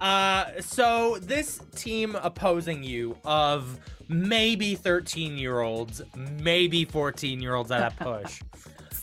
Uh, 0.00 0.46
so 0.60 1.18
this 1.20 1.60
team 1.76 2.16
opposing 2.20 2.82
you 2.82 3.16
of 3.24 3.78
maybe 4.08 4.74
13 4.74 5.38
year 5.38 5.60
olds, 5.60 6.02
maybe 6.16 6.84
14 6.84 7.40
year 7.40 7.54
olds 7.54 7.70
at 7.70 7.92
a 7.92 8.04
push, 8.04 8.42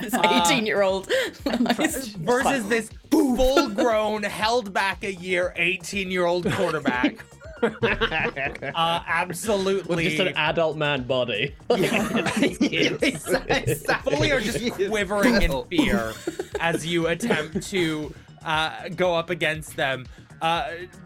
This 0.01 0.13
18 0.13 0.65
year 0.65 0.81
old. 0.81 1.07
versus 1.43 2.67
this 2.67 2.89
full 3.09 3.69
grown, 3.69 4.23
held 4.23 4.73
back 4.73 5.03
a 5.03 5.13
year 5.13 5.53
18 5.55 6.11
year 6.11 6.25
old 6.25 6.51
quarterback. 6.51 7.23
uh, 7.63 9.03
absolutely. 9.07 9.95
With 9.95 10.05
just 10.05 10.19
an 10.19 10.35
adult 10.35 10.77
man 10.77 11.03
body. 11.03 11.55
fully 14.03 14.31
are 14.31 14.41
just 14.41 14.73
quivering 14.89 15.41
in 15.43 15.63
fear 15.65 16.13
as 16.59 16.85
you 16.85 17.07
attempt 17.07 17.61
to 17.69 18.13
uh, 18.43 18.89
go 18.89 19.15
up 19.15 19.29
against 19.29 19.75
them. 19.75 20.05
Uh, 20.41 20.65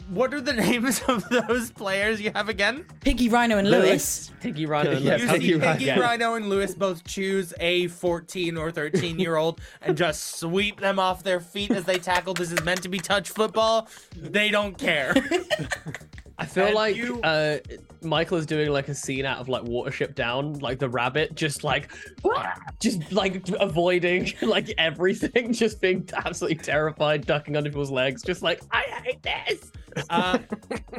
what 0.09 0.33
are 0.33 0.39
the 0.39 0.53
names 0.67 1.01
of 1.07 1.27
those 1.29 1.69
players 1.71 2.21
you 2.21 2.31
have 2.33 2.47
again? 2.49 2.85
Piggy 3.01 3.27
Rhino 3.29 3.57
and 3.57 3.69
Lewis. 3.69 4.31
Piggy 4.39 4.65
Rhino 4.65 4.91
and 4.91 5.01
Yeah, 5.01 5.17
You 5.17 5.25
Lewis. 5.27 5.31
see 5.31 5.37
Piggy 5.53 5.59
Piggy, 5.59 5.89
Rhino. 5.89 6.01
Rhino, 6.01 6.33
and 6.35 6.49
Lewis 6.49 6.73
both 6.73 7.03
choose 7.03 7.53
a 7.59 7.87
14 7.87 8.55
or 8.57 8.71
13 8.71 9.19
year 9.19 9.35
old 9.35 9.59
and 9.81 9.97
just 9.97 10.39
sweep 10.39 10.79
them 10.79 10.99
off 10.99 11.23
their 11.23 11.39
feet 11.41 11.71
as 11.71 11.83
they 11.83 11.97
tackle. 11.99 12.33
This 12.33 12.51
is 12.51 12.63
meant 12.63 12.81
to 12.83 12.89
be 12.89 12.99
touch 12.99 13.29
football. 13.29 13.87
They 14.15 14.49
don't 14.49 14.77
care. 14.77 15.13
I 16.37 16.45
feel 16.45 16.65
And 16.65 16.75
like 16.75 16.95
you- 16.95 17.21
uh, 17.21 17.59
Michael 18.01 18.37
is 18.37 18.45
doing 18.45 18.69
like 18.69 18.89
a 18.89 18.95
scene 18.95 19.25
out 19.25 19.39
of 19.39 19.47
like 19.47 19.63
Watership 19.63 20.15
Down, 20.15 20.53
like 20.59 20.79
the 20.79 20.89
rabbit, 20.89 21.33
just 21.35 21.63
like, 21.63 21.91
just 22.79 23.11
like 23.11 23.47
avoiding 23.59 24.33
like 24.41 24.73
everything, 24.77 25.53
just 25.53 25.79
being 25.81 26.07
absolutely 26.13 26.57
terrified, 26.57 27.25
ducking 27.25 27.55
under 27.55 27.69
people's 27.69 27.91
legs, 27.91 28.21
just 28.21 28.41
like 28.41 28.61
I 28.71 28.81
hate 29.03 29.23
this. 29.23 29.71
Uh, 30.09 30.39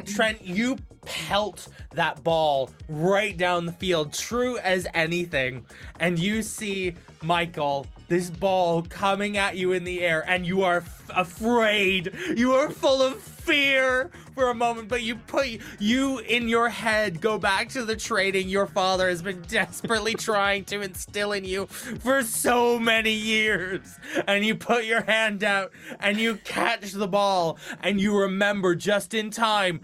Trent, 0.05 0.43
you 0.43 0.75
pelt 1.05 1.67
that 1.93 2.23
ball 2.23 2.71
right 2.89 3.37
down 3.37 3.67
the 3.67 3.71
field, 3.73 4.11
true 4.11 4.57
as 4.57 4.87
anything. 4.95 5.65
And 5.99 6.17
you 6.17 6.41
see 6.41 6.95
Michael, 7.21 7.85
this 8.07 8.29
ball 8.29 8.83
coming 8.83 9.37
at 9.37 9.57
you 9.57 9.71
in 9.71 9.83
the 9.83 10.01
air, 10.01 10.23
and 10.27 10.45
you 10.45 10.63
are 10.63 10.77
f- 10.77 11.09
afraid. 11.13 12.13
You 12.35 12.53
are 12.53 12.69
full 12.69 13.01
of 13.01 13.21
fear 13.21 14.11
for 14.35 14.49
a 14.49 14.53
moment, 14.53 14.87
but 14.87 15.01
you 15.01 15.15
put 15.15 15.47
you 15.79 16.19
in 16.19 16.47
your 16.47 16.69
head 16.69 17.21
go 17.21 17.39
back 17.39 17.69
to 17.69 17.85
the 17.85 17.95
training 17.95 18.49
your 18.49 18.67
father 18.67 19.09
has 19.09 19.21
been 19.21 19.41
desperately 19.47 20.13
trying 20.13 20.65
to 20.65 20.81
instill 20.81 21.31
in 21.31 21.45
you 21.45 21.65
for 21.65 22.21
so 22.23 22.77
many 22.77 23.13
years. 23.13 23.97
And 24.27 24.45
you 24.45 24.55
put 24.55 24.85
your 24.85 25.01
hand 25.01 25.43
out 25.43 25.71
and 25.99 26.17
you 26.17 26.35
catch 26.43 26.91
the 26.91 27.07
ball 27.07 27.57
and 27.81 27.99
you 27.99 28.17
remember 28.17 28.75
just 28.75 29.13
in 29.13 29.31
time 29.31 29.81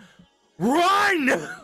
run 0.59 1.47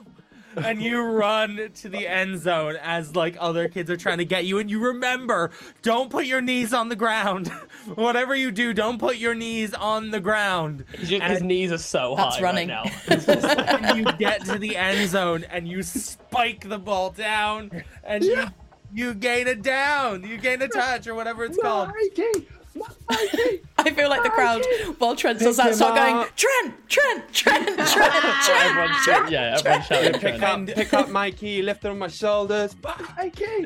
and 0.57 0.81
you 0.81 1.01
run 1.01 1.69
to 1.75 1.89
the 1.89 2.07
end 2.07 2.39
zone 2.39 2.75
as 2.81 3.15
like 3.15 3.35
other 3.39 3.67
kids 3.67 3.89
are 3.89 3.97
trying 3.97 4.17
to 4.17 4.25
get 4.25 4.45
you 4.45 4.59
and 4.59 4.69
you 4.69 4.79
remember 4.79 5.51
don't 5.81 6.09
put 6.09 6.25
your 6.25 6.41
knees 6.41 6.73
on 6.73 6.89
the 6.89 6.95
ground 6.95 7.47
whatever 7.95 8.35
you 8.35 8.51
do 8.51 8.73
don't 8.73 8.97
put 8.99 9.17
your 9.17 9.35
knees 9.35 9.73
on 9.73 10.11
the 10.11 10.19
ground 10.19 10.83
His, 10.93 11.09
his 11.09 11.41
knees 11.43 11.71
are 11.71 11.77
so 11.77 12.15
That's 12.17 12.37
high 12.37 12.41
running. 12.41 12.69
right 12.69 12.85
now. 13.07 13.17
and 13.87 13.97
you 13.97 14.11
get 14.13 14.43
to 14.45 14.57
the 14.57 14.75
end 14.75 15.09
zone 15.09 15.43
and 15.49 15.67
you 15.67 15.83
spike 15.83 16.67
the 16.67 16.79
ball 16.79 17.11
down 17.11 17.71
and 18.03 18.23
you 18.23 18.45
you 18.93 19.13
gain 19.13 19.47
a 19.47 19.55
down 19.55 20.23
you 20.23 20.37
gain 20.37 20.61
a 20.61 20.67
touch 20.67 21.05
or 21.07 21.13
whatever 21.15 21.43
it's 21.45 21.57
called 21.57 21.89
Mikey, 21.89 22.23
Mikey. 22.33 22.47
I 23.09 23.91
feel 23.91 24.09
like 24.09 24.23
the 24.23 24.29
crowd, 24.29 24.63
while 24.97 25.15
Trent 25.15 25.39
does 25.39 25.57
that, 25.57 25.67
him 25.67 25.73
start 25.73 25.95
going, 25.95 26.27
Trent, 26.35 26.89
Trent, 26.89 27.33
Trent, 27.33 27.65
Trent, 27.77 27.89
Trent, 27.89 28.43
Trent. 28.43 28.65
everyone 28.65 28.93
shout, 29.03 29.31
yeah, 29.31 29.55
everyone 29.57 29.81
shouting. 29.81 30.13
Pick 30.13 30.37
Trent. 30.37 30.69
up, 30.69 30.75
pick 30.75 30.93
up 30.93 31.09
Mikey, 31.09 31.61
lift 31.61 31.83
him 31.83 31.91
on 31.91 31.99
my 31.99 32.07
shoulders. 32.07 32.75
Mikey! 33.17 33.65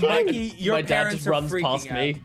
Mikey, 0.00 0.54
your 0.58 0.74
My 0.76 0.82
dad 0.82 1.12
just 1.12 1.26
runs 1.26 1.52
past 1.60 1.90
me. 1.90 2.22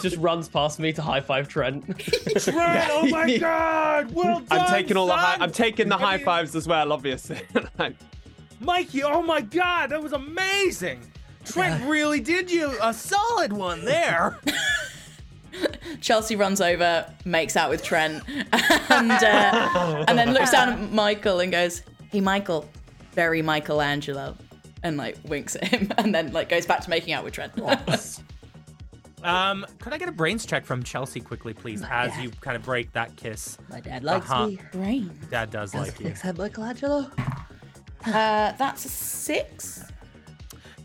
Just 0.00 0.16
runs 0.16 0.48
past 0.48 0.78
me 0.78 0.92
to 0.92 1.02
high 1.02 1.20
five 1.20 1.48
Trent. 1.48 1.84
Trent, 1.98 2.88
oh 2.90 3.06
my 3.08 3.38
god, 3.38 4.12
well 4.12 4.40
done, 4.40 4.58
I'm 4.58 4.70
taking 4.70 4.96
all 4.96 5.06
the 5.06 5.16
high! 5.16 5.36
I'm 5.40 5.52
taking 5.52 5.88
the 5.88 5.98
high 5.98 6.18
fives 6.18 6.56
as 6.56 6.66
well, 6.66 6.92
obviously. 6.92 7.40
Mikey, 8.60 9.04
oh 9.04 9.22
my 9.22 9.40
god, 9.40 9.90
that 9.90 10.02
was 10.02 10.12
amazing. 10.12 11.00
Trent 11.44 11.84
really 11.88 12.20
did 12.20 12.50
you 12.50 12.76
a 12.82 12.92
solid 12.92 13.52
one 13.52 13.84
there. 13.84 14.38
Chelsea 16.00 16.36
runs 16.36 16.60
over, 16.60 17.12
makes 17.24 17.56
out 17.56 17.70
with 17.70 17.82
Trent, 17.82 18.22
and 18.52 19.10
uh, 19.12 20.04
and 20.08 20.18
then 20.18 20.32
looks 20.32 20.50
down 20.50 20.68
at 20.70 20.92
Michael 20.92 21.40
and 21.40 21.50
goes, 21.52 21.82
"Hey, 22.10 22.20
Michael, 22.20 22.68
very 23.12 23.42
Michelangelo," 23.42 24.36
and 24.82 24.96
like 24.96 25.16
winks 25.24 25.56
at 25.56 25.64
him, 25.64 25.92
and 25.98 26.14
then 26.14 26.32
like 26.32 26.48
goes 26.48 26.66
back 26.66 26.80
to 26.82 26.90
making 26.90 27.12
out 27.12 27.24
with 27.24 27.34
Trent. 27.34 27.52
Um, 29.24 29.66
could 29.80 29.92
I 29.92 29.98
get 29.98 30.08
a 30.08 30.12
brains 30.12 30.46
check 30.46 30.64
from 30.64 30.84
Chelsea 30.84 31.18
quickly, 31.20 31.52
please, 31.52 31.82
as 31.82 32.12
dad. 32.12 32.22
you 32.22 32.30
kind 32.40 32.56
of 32.56 32.62
break 32.62 32.92
that 32.92 33.16
kiss? 33.16 33.58
My 33.68 33.80
dad 33.80 34.04
likes 34.04 34.30
Uh-huh. 34.30 34.46
me. 34.46 34.60
Brain. 34.70 35.10
Dad 35.28 35.50
does 35.50 35.74
like 35.74 35.98
you. 35.98 36.06
Except 36.06 36.38
Michelangelo. 36.38 37.10
Uh, 38.06 38.52
that's 38.52 38.84
a 38.84 38.88
six. 38.88 39.82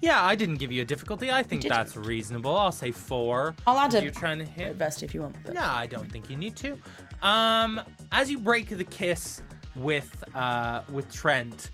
Yeah, 0.04 0.22
I 0.22 0.36
didn't 0.36 0.56
give 0.58 0.70
you 0.70 0.82
a 0.82 0.86
difficulty. 0.86 1.32
I 1.32 1.44
think 1.44 1.64
that's 1.64 1.96
reasonable. 1.96 2.58
I'll 2.58 2.74
say 2.74 2.92
four. 2.92 3.56
I'll 3.66 3.80
add 3.80 3.94
If 3.94 4.02
a- 4.02 4.04
You're 4.04 4.12
trying 4.12 4.40
to 4.40 4.44
hit. 4.44 4.76
Vest 4.76 5.02
if 5.02 5.14
you 5.14 5.22
want. 5.22 5.38
But... 5.46 5.54
No, 5.54 5.62
I 5.64 5.88
don't 5.88 6.12
think 6.12 6.30
you 6.30 6.36
need 6.36 6.58
to. 6.58 6.78
Um, 7.22 7.80
as 8.12 8.30
you 8.30 8.38
break 8.38 8.68
the 8.68 8.84
kiss 8.84 9.42
with 9.78 10.22
uh 10.36 10.82
with 10.92 11.10
Trent, 11.10 11.72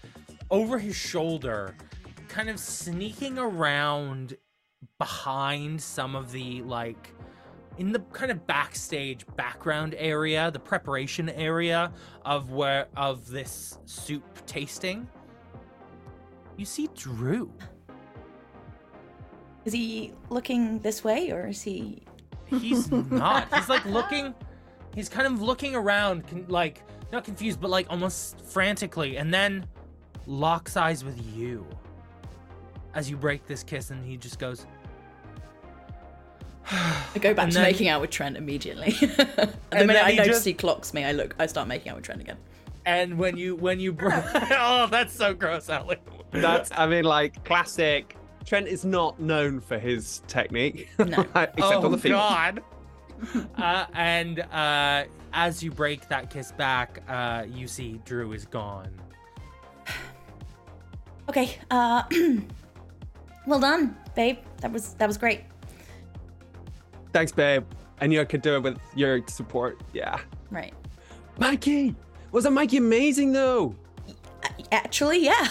over 0.51 0.77
his 0.77 0.95
shoulder, 0.95 1.75
kind 2.27 2.49
of 2.49 2.59
sneaking 2.59 3.39
around 3.39 4.37
behind 4.99 5.81
some 5.81 6.15
of 6.15 6.31
the 6.31 6.61
like 6.61 7.15
in 7.79 7.91
the 7.91 7.99
kind 8.13 8.29
of 8.29 8.45
backstage 8.45 9.25
background 9.37 9.95
area, 9.97 10.51
the 10.51 10.59
preparation 10.59 11.29
area 11.29 11.91
of 12.25 12.51
where 12.51 12.89
of 12.95 13.27
this 13.27 13.79
soup 13.85 14.45
tasting. 14.45 15.07
You 16.57 16.65
see 16.65 16.89
Drew. 16.95 17.51
Is 19.69 19.73
he 19.73 20.13
looking 20.31 20.79
this 20.79 21.03
way 21.03 21.29
or 21.31 21.45
is 21.49 21.61
he? 21.61 22.01
He's 22.47 22.89
not. 22.91 23.53
He's 23.53 23.69
like 23.69 23.85
looking. 23.85 24.33
He's 24.95 25.09
kind 25.09 25.27
of 25.27 25.43
looking 25.43 25.75
around, 25.75 26.27
con- 26.27 26.45
like 26.47 26.81
not 27.11 27.23
confused, 27.23 27.61
but 27.61 27.69
like 27.69 27.85
almost 27.87 28.41
frantically, 28.41 29.17
and 29.17 29.31
then 29.31 29.67
locks 30.25 30.75
eyes 30.75 31.03
with 31.03 31.23
you 31.35 31.67
as 32.95 33.11
you 33.11 33.15
break 33.15 33.45
this 33.45 33.61
kiss, 33.61 33.91
and 33.91 34.03
he 34.03 34.17
just 34.17 34.39
goes. 34.39 34.65
I 36.71 37.19
go 37.21 37.35
back 37.35 37.43
And 37.43 37.51
to 37.51 37.59
then- 37.59 37.67
making 37.71 37.89
out 37.89 38.01
with 38.01 38.09
Trent 38.09 38.37
immediately. 38.37 38.89
the 38.99 39.53
minute 39.71 40.03
I 40.03 40.15
notice 40.15 40.27
just- 40.37 40.45
he 40.45 40.53
clocks 40.55 40.95
me, 40.95 41.03
I 41.05 41.11
look. 41.11 41.35
I 41.37 41.45
start 41.45 41.67
making 41.67 41.91
out 41.91 41.97
with 41.97 42.05
Trent 42.05 42.21
again. 42.21 42.37
And 42.87 43.19
when 43.19 43.37
you 43.37 43.55
when 43.55 43.79
you 43.79 43.93
break, 43.93 44.23
oh, 44.33 44.87
that's 44.89 45.13
so 45.13 45.35
gross, 45.35 45.69
Alec. 45.69 46.01
that's, 46.31 46.71
I 46.75 46.87
mean, 46.87 47.03
like, 47.03 47.43
classic. 47.45 48.15
Trent 48.49 48.67
is 48.67 48.83
not 48.83 49.19
known 49.19 49.59
for 49.59 49.77
his 49.77 50.23
technique. 50.25 50.89
No. 50.97 51.05
Except 51.35 51.59
oh 51.59 51.85
on 51.85 51.91
the 51.91 51.99
feet. 51.99 52.09
God. 52.09 52.63
uh, 53.59 53.85
and 53.93 54.39
uh, 54.39 55.03
as 55.33 55.61
you 55.61 55.69
break 55.69 56.09
that 56.09 56.31
kiss 56.31 56.51
back, 56.53 57.03
uh, 57.07 57.45
you 57.47 57.67
see 57.67 58.01
Drew 58.05 58.33
is 58.33 58.45
gone. 58.45 58.89
Okay. 61.29 61.59
Uh, 61.69 62.01
well 63.45 63.59
done, 63.59 63.95
babe. 64.15 64.39
That 64.61 64.71
was 64.71 64.95
that 64.95 65.05
was 65.05 65.15
great. 65.15 65.43
Thanks, 67.13 67.31
babe. 67.31 67.63
I 68.01 68.07
knew 68.07 68.19
I 68.19 68.25
could 68.25 68.41
do 68.41 68.55
it 68.55 68.63
with 68.63 68.79
your 68.95 69.21
support. 69.27 69.79
Yeah. 69.93 70.19
Right. 70.49 70.73
Mikey! 71.37 71.95
Wasn't 72.31 72.55
Mikey 72.55 72.77
amazing, 72.77 73.31
though? 73.31 73.75
Actually, 74.71 75.23
yeah. 75.23 75.47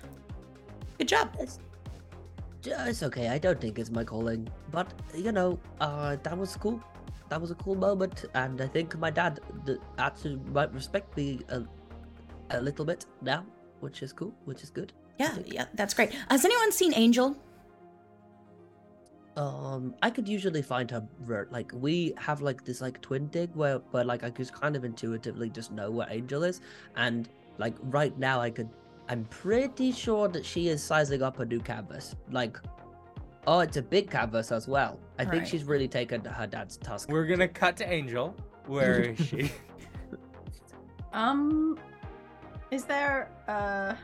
Good 0.98 1.08
job. 1.08 1.34
It's 2.64 3.02
okay. 3.02 3.28
I 3.28 3.38
don't 3.38 3.60
think 3.60 3.78
it's 3.78 3.90
my 3.90 4.04
calling, 4.04 4.48
but 4.70 4.92
you 5.14 5.32
know, 5.32 5.58
uh, 5.80 6.16
that 6.22 6.36
was 6.36 6.56
cool. 6.56 6.82
That 7.28 7.40
was 7.40 7.50
a 7.50 7.54
cool 7.54 7.76
moment, 7.76 8.24
and 8.34 8.60
I 8.60 8.66
think 8.66 8.98
my 8.98 9.10
dad 9.10 9.40
actually 9.98 10.36
might 10.52 10.72
respect 10.74 11.16
me 11.16 11.40
a, 11.48 11.62
a 12.50 12.60
little 12.60 12.84
bit 12.84 13.06
now, 13.22 13.46
which 13.80 14.02
is 14.02 14.12
cool, 14.12 14.34
which 14.44 14.62
is 14.62 14.70
good. 14.70 14.92
Yeah, 15.18 15.36
yeah, 15.46 15.66
that's 15.74 15.94
great. 15.94 16.12
Has 16.28 16.44
anyone 16.44 16.72
seen 16.72 16.92
Angel? 16.94 17.36
Um, 19.36 19.94
I 20.02 20.10
could 20.10 20.28
usually 20.28 20.60
find 20.60 20.90
her. 20.90 21.06
Like 21.50 21.72
we 21.74 22.14
have 22.18 22.42
like 22.42 22.64
this 22.64 22.80
like 22.80 23.00
twin 23.00 23.28
dig 23.28 23.54
where 23.54 23.78
where 23.92 24.04
like 24.04 24.24
I 24.24 24.30
just 24.30 24.52
kind 24.52 24.76
of 24.76 24.84
intuitively 24.84 25.48
just 25.50 25.70
know 25.72 25.90
where 25.90 26.08
Angel 26.10 26.42
is, 26.42 26.60
and 26.96 27.28
like 27.58 27.74
right 27.84 28.16
now 28.18 28.40
I 28.40 28.50
could. 28.50 28.68
I'm 29.10 29.24
pretty 29.24 29.90
sure 29.90 30.28
that 30.28 30.46
she 30.46 30.68
is 30.68 30.80
sizing 30.80 31.20
up 31.20 31.40
a 31.40 31.44
new 31.44 31.58
canvas. 31.58 32.14
Like, 32.30 32.58
oh, 33.44 33.58
it's 33.58 33.76
a 33.76 33.82
big 33.82 34.08
canvas 34.08 34.52
as 34.52 34.68
well. 34.68 35.00
I 35.18 35.24
think 35.24 35.46
she's 35.46 35.64
really 35.64 35.88
taken 35.88 36.20
to 36.20 36.30
her 36.30 36.46
dad's 36.46 36.76
task. 36.76 37.08
We're 37.10 37.26
gonna 37.26 37.48
cut 37.48 37.76
to 37.78 37.92
Angel. 37.92 38.36
Where 38.66 39.00
is 39.00 39.26
she? 39.26 39.50
Um, 41.12 41.76
is 42.70 42.84
there 42.84 43.32
uh, 43.48 43.94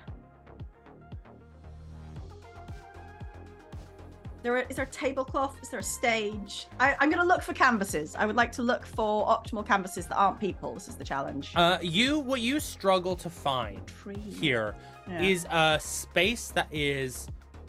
there 4.43 4.57
a, 4.57 4.69
is 4.69 4.75
there 4.75 4.87
a 4.87 4.89
tablecloth? 4.89 5.57
Is 5.63 5.69
there 5.69 5.79
a 5.79 5.85
stage? 5.85 6.67
I, 6.81 6.97
I'm 6.99 7.11
gonna 7.11 7.25
look 7.25 7.43
for 7.43 7.53
canvases. 7.53 8.17
I 8.17 8.27
would 8.27 8.35
like 8.35 8.51
to 8.53 8.63
look 8.63 8.85
for 8.85 9.25
optimal 9.27 9.65
canvases 9.65 10.07
that 10.07 10.17
aren't 10.17 10.41
people. 10.41 10.75
This 10.75 10.89
is 10.89 10.97
the 10.97 11.05
challenge. 11.05 11.53
Uh, 11.55 11.79
you 11.81 12.19
what 12.19 12.41
you 12.41 12.59
struggle 12.59 13.15
to 13.15 13.31
find 13.31 13.87
Tree. 13.87 14.17
here 14.17 14.75
is 15.09 15.47
a 15.51 15.79
space 15.81 16.49
that 16.51 16.69
is 16.73 17.29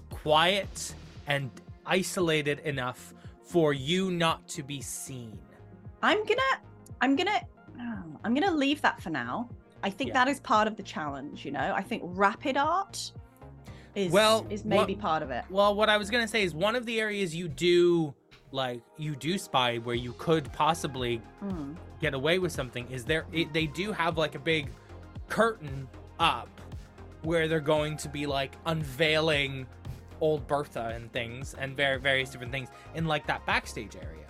quiet 0.09 0.93
and 1.27 1.49
isolated 1.85 2.59
enough 2.59 3.13
for 3.43 3.73
you 3.73 4.11
not 4.11 4.47
to 4.49 4.63
be 4.63 4.81
seen. 4.81 5.38
I'm 6.01 6.25
gonna, 6.25 6.41
I'm 7.01 7.15
gonna, 7.15 7.41
oh, 7.79 8.03
I'm 8.23 8.33
gonna 8.33 8.51
leave 8.55 8.81
that 8.81 9.01
for 9.01 9.09
now. 9.09 9.49
I 9.83 9.89
think 9.89 10.09
Yeah. 10.09 10.25
that 10.25 10.27
is 10.27 10.39
part 10.39 10.67
of 10.67 10.75
the 10.75 10.83
challenge. 10.83 11.45
You 11.45 11.51
know, 11.51 11.73
I 11.75 11.81
think 11.81 12.01
rapid 12.05 12.57
art 12.57 13.11
is 13.95 14.11
Well, 14.11 14.45
is 14.49 14.61
what- 14.63 14.69
maybe 14.69 14.95
part 14.95 15.23
of 15.23 15.31
it. 15.31 15.45
Well, 15.49 15.75
what 15.75 15.89
I 15.89 15.97
was 15.97 16.09
gonna 16.09 16.27
say 16.27 16.43
is 16.43 16.53
one 16.53 16.75
of 16.75 16.85
the 16.85 16.99
areas 16.99 17.35
you 17.35 17.47
do 17.47 18.13
like 18.51 18.81
you 18.97 19.13
do 19.15 19.38
spy 19.38 19.77
where 19.79 19.95
you 19.95 20.13
could 20.17 20.51
possibly 20.53 21.21
Mm. 21.43 21.75
get 21.99 22.13
away 22.13 22.39
with 22.39 22.51
something 22.53 22.89
is 22.89 23.03
there 23.03 23.25
it, 23.33 23.51
they 23.51 23.67
do 23.67 23.91
have 23.91 24.17
like 24.17 24.35
a 24.35 24.39
big 24.39 24.69
curtain 25.27 25.85
up 26.17 26.47
where 27.28 27.49
they're 27.49 27.59
going 27.59 27.97
to 27.97 28.07
be 28.07 28.25
like 28.25 28.55
unveiling 28.65 29.67
old 30.21 30.47
Bertha 30.47 30.93
and 30.95 31.11
things 31.11 31.55
and 31.59 31.75
ver- 31.75 31.99
various 31.99 32.30
different 32.30 32.53
things 32.53 32.69
in 32.95 33.05
like 33.05 33.28
that 33.28 33.45
backstage 33.45 33.97
area. 33.97 34.25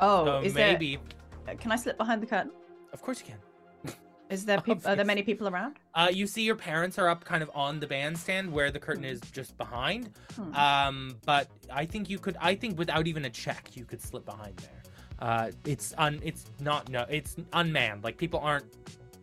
Oh, 0.00 0.24
so 0.24 0.40
is 0.40 0.54
maybe 0.54 0.98
there? 1.44 1.56
Can 1.56 1.72
I 1.72 1.76
slip 1.76 1.98
behind 1.98 2.22
the 2.22 2.26
curtain? 2.26 2.50
of 2.94 3.02
course 3.02 3.20
you 3.20 3.26
can. 3.26 3.94
Is 4.30 4.46
there 4.46 4.60
peop- 4.66 4.86
are 4.86 4.96
there 4.96 5.04
many 5.04 5.22
people 5.22 5.46
around? 5.46 5.76
Uh, 5.94 6.08
you 6.10 6.26
see 6.26 6.42
your 6.42 6.56
parents 6.56 6.98
are 6.98 7.08
up 7.08 7.22
kind 7.22 7.42
of 7.42 7.50
on 7.54 7.80
the 7.80 7.86
bandstand 7.86 8.50
where 8.50 8.70
the 8.70 8.78
curtain 8.78 9.04
is 9.04 9.20
just 9.20 9.56
behind. 9.58 10.10
Hmm. 10.34 10.54
Um, 10.54 11.16
but 11.26 11.48
I 11.70 11.84
think 11.84 12.08
you 12.08 12.18
could. 12.18 12.38
I 12.40 12.54
think 12.54 12.78
without 12.78 13.06
even 13.06 13.26
a 13.26 13.30
check, 13.30 13.70
you 13.74 13.84
could 13.84 14.00
slip 14.00 14.24
behind 14.24 14.56
there. 14.56 14.82
Uh, 15.18 15.50
it's 15.66 15.92
un. 15.98 16.20
It's 16.22 16.46
not. 16.60 16.88
No. 16.88 17.04
It's 17.10 17.36
unmanned. 17.52 18.04
Like 18.04 18.16
people 18.16 18.40
aren't 18.40 18.66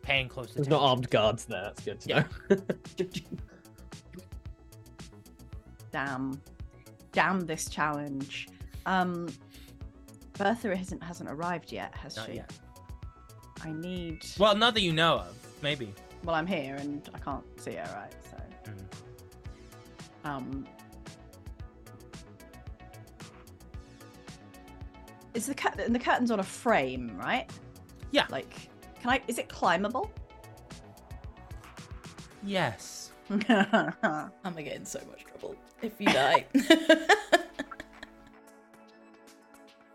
paying 0.06 0.30
close 0.30 0.54
There's 0.54 0.68
attention. 0.68 0.72
no 0.72 0.80
armed 0.80 1.10
guards 1.10 1.46
there. 1.46 1.64
That's 1.64 1.84
good 1.84 2.00
to 2.02 2.10
Yeah. 2.10 2.24
know. 2.50 2.58
Damn, 5.92 6.42
damn 7.14 7.40
this 7.42 7.70
challenge. 7.70 8.50
Um, 8.86 9.28
Bertha 10.38 10.76
hasn't 10.76 11.02
hasn't 11.02 11.30
arrived 11.30 11.72
yet, 11.72 11.96
has 11.96 12.18
Not 12.18 12.26
she? 12.28 12.34
yet. 12.34 12.52
I 13.64 13.72
need. 13.72 14.26
Well, 14.38 14.56
not 14.56 14.74
that 14.74 14.82
you 14.82 14.92
know 14.92 15.20
of. 15.20 15.34
Maybe. 15.62 15.94
Well, 16.26 16.36
I'm 16.36 16.48
here 16.48 16.76
and 16.76 17.08
I 17.14 17.20
can't 17.20 17.44
see 17.62 17.76
her, 17.76 17.90
right? 17.96 18.14
So, 18.30 18.72
Mhm. 18.72 20.30
um, 20.30 20.68
is 25.34 25.46
the 25.48 25.56
cur- 25.56 25.72
and 25.80 25.96
the 25.96 26.00
curtain's 26.00 26.32
on 26.32 26.40
a 26.40 26.44
frame, 26.44 27.18
right? 27.18 27.50
Yeah. 28.12 28.26
Like, 28.30 28.70
can 29.06 29.14
I? 29.14 29.22
Is 29.28 29.38
it 29.38 29.48
climbable? 29.48 30.12
Yes. 32.44 33.12
I'm 33.30 33.44
gonna 34.44 34.64
get 34.64 34.76
in 34.76 34.86
so 34.86 35.00
much 35.12 35.24
trouble 35.26 35.56
if 35.84 35.94
you 36.00 36.08
die. 36.08 36.48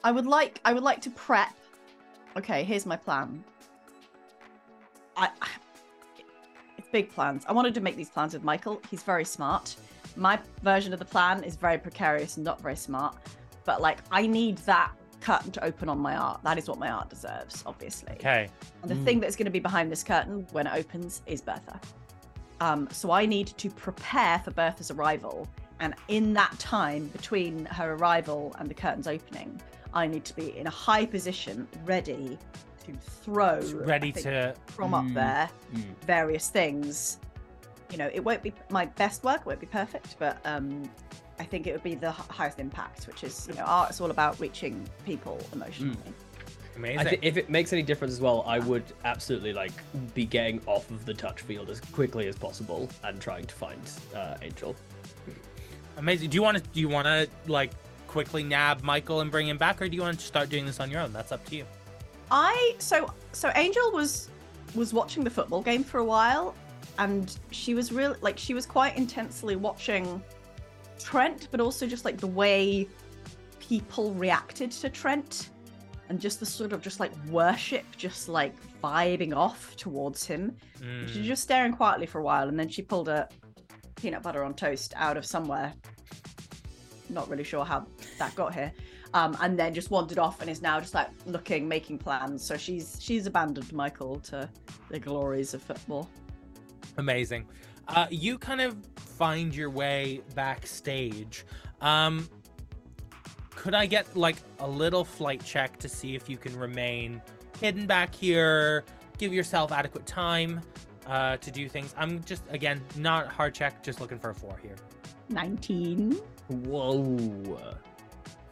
I 0.05 0.13
would 0.13 0.27
like 0.27 0.61
I 0.65 0.73
would 0.73 0.85
like 0.85 1.01
to 1.03 1.11
prep 1.11 1.53
Okay, 2.37 2.63
here's 2.63 2.87
my 2.87 2.97
plan. 2.97 3.43
I, 5.17 5.31
it's 6.79 6.87
big 6.93 7.11
plans. 7.11 7.45
I 7.49 7.53
wanted 7.53 7.75
to 7.75 7.81
make 7.81 7.97
these 7.97 8.09
plans 8.09 8.35
with 8.35 8.45
Michael. 8.45 8.81
He's 8.89 9.03
very 9.03 9.25
smart. 9.25 9.75
My 10.15 10.39
version 10.63 10.93
of 10.93 11.01
the 11.01 11.05
plan 11.05 11.43
is 11.43 11.57
very 11.57 11.77
precarious 11.77 12.37
and 12.37 12.45
not 12.45 12.61
very 12.61 12.77
smart. 12.77 13.17
But 13.65 13.83
like, 13.83 13.99
I 14.13 14.29
need 14.29 14.59
that 14.59 14.93
curtain 15.21 15.51
to 15.53 15.65
open 15.65 15.89
on 15.89 15.99
my 15.99 16.17
art. 16.17 16.41
That 16.45 16.59
is 16.59 16.69
what 16.69 16.79
my 16.79 16.91
art 16.91 17.11
deserves, 17.11 17.63
obviously. 17.67 18.13
Okay. 18.15 18.49
And 18.83 18.91
the 18.91 18.95
Mm. 18.95 19.05
thing 19.05 19.21
that's 19.21 19.37
going 19.37 19.45
to 19.47 19.51
be 19.51 19.61
behind 19.61 19.91
this 19.93 20.03
curtain 20.03 20.47
when 20.53 20.67
it 20.67 20.73
opens 20.75 21.23
is 21.27 21.41
Bertha. 21.41 21.81
Um, 22.61 22.89
so 22.91 23.11
I 23.11 23.27
need 23.27 23.49
to 23.49 23.71
prepare 23.71 24.39
for 24.41 24.51
Bertha's 24.51 24.91
arrival. 24.91 25.49
And 25.81 25.95
in 26.09 26.33
that 26.35 26.59
time 26.59 27.07
between 27.09 27.65
her 27.67 27.95
arrival 27.95 28.55
and 28.59 28.69
the 28.69 28.75
curtain's 28.75 29.07
opening, 29.09 29.61
I 29.95 30.07
need 30.07 30.25
to 30.27 30.37
be 30.37 30.57
in 30.59 30.67
a 30.67 30.71
high 30.71 31.07
position, 31.07 31.67
ready 31.85 32.39
to 32.85 32.93
throw, 33.01 33.61
Ready 33.75 34.13
think, 34.13 34.25
to. 34.27 34.55
from 34.67 34.95
up 34.95 35.05
Mm, 35.07 35.15
there 35.15 35.51
mm. 35.75 35.83
various 36.07 36.49
things. 36.51 37.19
You 37.91 37.97
know, 37.99 38.11
it 38.13 38.21
won't 38.25 38.43
be 38.43 38.53
my 38.71 38.87
best 38.87 39.25
work, 39.25 39.41
it 39.41 39.47
won't 39.47 39.61
be 39.61 39.67
perfect, 39.67 40.17
but 40.19 40.39
um, 40.45 40.89
I 41.41 41.45
think 41.45 41.67
it 41.67 41.73
would 41.73 41.83
be 41.83 41.95
the 41.95 42.11
highest 42.13 42.59
impact, 42.59 43.07
which 43.07 43.25
is, 43.25 43.49
you 43.49 43.55
know, 43.55 43.65
art 43.65 43.91
is 43.91 43.99
all 43.99 44.11
about 44.11 44.39
reaching 44.39 44.87
people 45.07 45.41
emotionally. 45.55 45.97
Amazing. 46.77 46.99
I 46.99 47.05
think 47.05 47.25
if 47.25 47.39
it 47.39 47.49
makes 47.49 47.73
any 47.73 47.83
difference 47.83 48.13
as 48.13 48.21
well, 48.21 48.45
I 48.47 48.59
would 48.59 48.85
absolutely 49.05 49.55
like 49.55 49.73
be 50.13 50.27
getting 50.27 50.61
off 50.67 50.91
of 50.91 51.07
the 51.07 51.15
touch 51.15 51.41
field 51.41 51.71
as 51.71 51.81
quickly 51.81 52.29
as 52.29 52.37
possible 52.37 52.91
and 53.05 53.19
trying 53.23 53.47
to 53.47 53.55
find 53.55 53.81
uh, 54.15 54.37
Angel. 54.43 54.77
Amazing. 55.97 56.29
Do 56.29 56.35
you 56.35 56.43
want 56.43 56.59
to? 56.59 56.63
Do 56.63 56.79
you 56.79 56.91
want 56.91 57.07
to 57.07 57.27
like 57.51 57.71
quickly 58.07 58.43
nab 58.43 58.83
Michael 58.83 59.21
and 59.21 59.31
bring 59.31 59.49
him 59.49 59.57
back, 59.57 59.81
or 59.81 59.89
do 59.89 59.97
you 59.97 60.03
want 60.03 60.19
to 60.19 60.25
start 60.25 60.51
doing 60.51 60.67
this 60.67 60.79
on 60.79 60.91
your 60.91 61.01
own? 61.01 61.11
That's 61.11 61.33
up 61.33 61.43
to 61.47 61.57
you. 61.57 61.65
I 62.31 62.75
so 62.79 63.13
so 63.33 63.51
Angel 63.55 63.93
was 63.93 64.29
was 64.75 64.93
watching 64.93 65.25
the 65.25 65.31
football 65.31 65.63
game 65.63 65.85
for 65.85 66.01
a 66.01 66.05
while 66.05 66.55
and 66.99 67.39
she 67.51 67.75
was 67.75 67.93
really 67.93 68.17
like 68.21 68.39
she 68.39 68.53
was 68.53 68.67
quite 68.67 68.97
intensely 68.97 69.57
watching 69.57 70.23
Trent 71.03 71.49
but 71.51 71.61
also 71.61 71.87
just 71.87 72.05
like 72.05 72.19
the 72.19 72.27
way 72.27 72.89
people 73.59 74.13
reacted 74.15 74.71
to 74.71 74.89
Trent 74.89 75.51
and 76.09 76.21
just 76.21 76.41
the 76.41 76.47
sort 76.47 76.73
of 76.73 76.83
just 76.83 76.99
like 77.01 77.13
worship 77.29 77.85
just 77.97 78.29
like 78.29 78.55
vibing 78.83 79.35
off 79.35 79.77
towards 79.77 80.27
him. 80.27 80.57
Mm. 80.81 81.09
She 81.09 81.19
was 81.19 81.29
just 81.29 81.43
staring 81.43 81.73
quietly 81.73 82.07
for 82.07 82.19
a 82.19 82.23
while 82.23 82.49
and 82.49 82.59
then 82.59 82.69
she 82.69 82.83
pulled 82.83 83.09
a 83.09 83.29
peanut 83.95 84.23
butter 84.23 84.43
on 84.43 84.55
toast 84.55 84.93
out 84.97 85.17
of 85.17 85.25
somewhere. 85.25 85.73
Not 87.09 87.29
really 87.29 87.45
sure 87.45 87.65
how 87.65 87.87
that 88.19 88.35
got 88.35 88.55
here. 88.55 88.73
Um, 89.13 89.37
and 89.41 89.59
then 89.59 89.75
just 89.75 89.91
wandered 89.91 90.19
off 90.19 90.41
and 90.41 90.49
is 90.49 90.63
now 90.63 90.81
just 90.81 90.95
like 90.95 91.09
looking, 91.27 91.67
making 91.67 91.99
plans. 91.99 92.45
So 92.45 92.57
she's 92.57 92.97
she's 93.01 93.27
abandoned 93.27 93.73
Michael 93.73 94.21
to 94.21 94.49
the 94.89 94.99
glories 94.99 95.53
of 95.55 95.63
football. 95.63 96.09
Amazing. 96.97 97.47
Uh, 97.89 98.07
you 98.11 98.39
kind 98.39 98.61
of 98.61 98.90
find 99.21 99.55
your 99.55 99.69
way 99.69 100.23
backstage. 100.35 101.45
Um, 101.83 102.27
could 103.51 103.75
I 103.75 103.85
get 103.85 104.17
like 104.17 104.37
a 104.61 104.67
little 104.67 105.05
flight 105.05 105.45
check 105.45 105.77
to 105.81 105.91
see 105.91 106.15
if 106.15 106.27
you 106.31 106.39
can 106.39 106.59
remain 106.59 107.21
hidden 107.61 107.87
back 107.87 108.15
here? 108.15 108.83
Give 109.19 109.35
yourself 109.35 109.73
adequate 109.73 110.07
time 110.07 110.63
uh, 111.07 111.37
to 111.37 111.51
do 111.51 111.69
things. 111.69 111.95
I'm 111.99 112.25
just 112.25 112.45
again 112.49 112.81
not 112.97 113.27
hard 113.27 113.55
check, 113.55 113.83
just 113.83 114.01
looking 114.01 114.19
for 114.19 114.31
a 114.31 114.35
four 114.35 114.59
here. 114.63 114.77
19. 115.29 116.13
Whoa. 116.49 117.77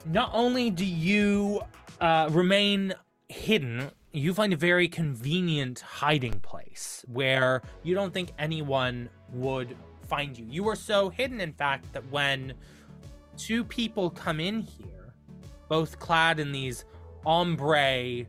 Not 0.05 0.31
only 0.35 0.69
do 0.69 0.85
you 0.85 1.63
uh, 1.99 2.29
remain 2.31 2.93
hidden, 3.31 3.91
you 4.13 4.35
find 4.35 4.53
a 4.53 4.57
very 4.57 4.87
convenient 4.87 5.81
hiding 5.81 6.41
place 6.41 7.07
where 7.09 7.63
you 7.83 7.95
don't 7.95 8.13
think 8.13 8.33
anyone 8.39 9.09
would 9.33 9.75
find 10.09 10.37
you. 10.37 10.47
You 10.49 10.69
are 10.69 10.77
so 10.77 11.11
hidden, 11.11 11.41
in 11.41 11.53
fact, 11.53 11.93
that 11.93 12.09
when 12.11 12.55
two 13.37 13.63
people 13.63 14.11
come 14.11 14.41
in 14.41 14.61
here, 14.61 15.15
both 15.69 15.99
clad 15.99 16.41
in 16.41 16.51
these 16.51 16.85
ombre, 17.25 18.25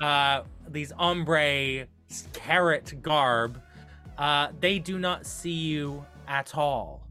uh, 0.00 0.42
these 0.68 0.92
ombre 0.98 1.86
carrot 2.32 3.02
garb, 3.02 3.60
uh, 4.18 4.48
they 4.60 4.78
do 4.78 4.98
not 4.98 5.24
see 5.24 5.52
you 5.52 6.04
at 6.28 6.56
all. 6.56 7.06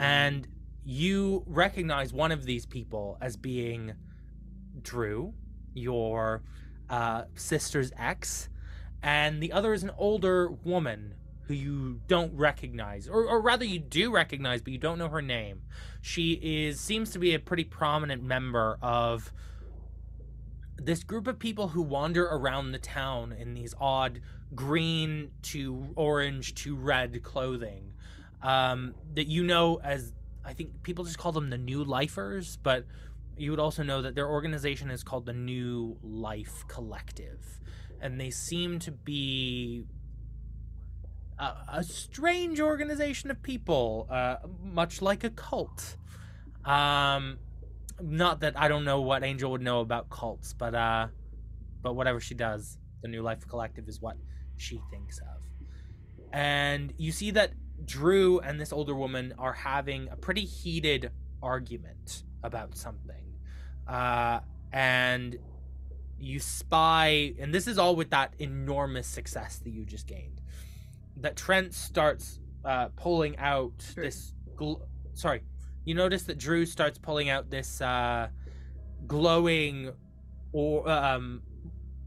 And 0.00 0.46
you 0.84 1.42
recognize 1.46 2.12
one 2.12 2.30
of 2.30 2.44
these 2.44 2.64
people 2.64 3.18
as 3.20 3.36
being 3.36 3.92
Drew, 4.82 5.34
your 5.74 6.42
uh, 6.88 7.24
sister's 7.34 7.92
ex, 7.98 8.48
and 9.02 9.42
the 9.42 9.52
other 9.52 9.72
is 9.74 9.82
an 9.82 9.90
older 9.98 10.50
woman 10.64 11.14
who 11.48 11.54
you 11.54 12.00
don't 12.06 12.34
recognize, 12.34 13.08
or, 13.08 13.26
or 13.26 13.40
rather, 13.40 13.64
you 13.64 13.78
do 13.78 14.12
recognize, 14.12 14.62
but 14.62 14.72
you 14.72 14.78
don't 14.78 14.98
know 14.98 15.08
her 15.08 15.22
name. 15.22 15.62
She 16.00 16.32
is 16.34 16.78
seems 16.78 17.10
to 17.10 17.18
be 17.18 17.34
a 17.34 17.38
pretty 17.38 17.64
prominent 17.64 18.22
member 18.22 18.78
of 18.80 19.32
this 20.76 21.02
group 21.02 21.26
of 21.26 21.38
people 21.38 21.68
who 21.68 21.82
wander 21.82 22.26
around 22.26 22.72
the 22.72 22.78
town 22.78 23.32
in 23.32 23.54
these 23.54 23.74
odd 23.80 24.20
green 24.54 25.30
to 25.42 25.88
orange 25.96 26.54
to 26.54 26.76
red 26.76 27.22
clothing 27.22 27.92
um, 28.42 28.94
that 29.14 29.26
you 29.26 29.42
know 29.42 29.80
as 29.82 30.12
I 30.44 30.52
think 30.54 30.82
people 30.82 31.04
just 31.04 31.18
call 31.18 31.32
them 31.32 31.50
the 31.50 31.58
New 31.58 31.84
Lifers, 31.84 32.56
but 32.62 32.86
you 33.36 33.50
would 33.50 33.60
also 33.60 33.82
know 33.82 34.02
that 34.02 34.14
their 34.14 34.28
organization 34.28 34.90
is 34.90 35.02
called 35.02 35.26
the 35.26 35.32
New 35.34 35.98
Life 36.02 36.64
Collective, 36.68 37.60
and 38.00 38.18
they 38.18 38.30
seem 38.30 38.78
to 38.80 38.90
be 38.90 39.84
a, 41.38 41.54
a 41.74 41.84
strange 41.84 42.60
organization 42.60 43.30
of 43.30 43.42
people, 43.42 44.06
uh, 44.10 44.36
much 44.62 45.00
like 45.02 45.24
a 45.24 45.30
cult. 45.30 45.96
Um, 46.64 47.38
not 48.00 48.40
that 48.40 48.58
I 48.58 48.68
don't 48.68 48.84
know 48.84 49.00
what 49.00 49.22
Angel 49.24 49.50
would 49.50 49.62
know 49.62 49.80
about 49.80 50.10
cults, 50.10 50.52
but 50.52 50.74
uh, 50.74 51.08
but 51.82 51.94
whatever 51.94 52.20
she 52.20 52.34
does, 52.34 52.78
the 53.02 53.08
New 53.08 53.22
Life 53.22 53.46
Collective 53.48 53.88
is 53.88 54.00
what 54.00 54.16
she 54.56 54.80
thinks 54.90 55.18
of. 55.18 55.42
And 56.32 56.92
you 56.98 57.12
see 57.12 57.30
that 57.32 57.52
Drew 57.84 58.40
and 58.40 58.60
this 58.60 58.72
older 58.72 58.94
woman 58.94 59.34
are 59.38 59.52
having 59.52 60.08
a 60.08 60.16
pretty 60.16 60.44
heated 60.44 61.10
argument 61.42 62.24
about 62.42 62.76
something. 62.76 63.24
Uh, 63.86 64.40
and 64.72 65.38
you 66.18 66.40
spy, 66.40 67.34
and 67.38 67.54
this 67.54 67.66
is 67.66 67.78
all 67.78 67.96
with 67.96 68.10
that 68.10 68.34
enormous 68.38 69.06
success 69.06 69.58
that 69.60 69.70
you 69.70 69.84
just 69.84 70.06
gained. 70.06 70.37
That 71.20 71.36
Trent 71.36 71.74
starts 71.74 72.40
uh, 72.64 72.88
pulling 72.96 73.36
out 73.38 73.78
Drew. 73.94 74.04
this. 74.04 74.34
Gl- 74.56 74.80
sorry, 75.14 75.42
you 75.84 75.94
notice 75.94 76.24
that 76.24 76.38
Drew 76.38 76.66
starts 76.66 76.98
pulling 76.98 77.28
out 77.28 77.50
this 77.50 77.80
uh, 77.80 78.28
glowing 79.06 79.92
or 80.52 80.88
um, 80.88 81.42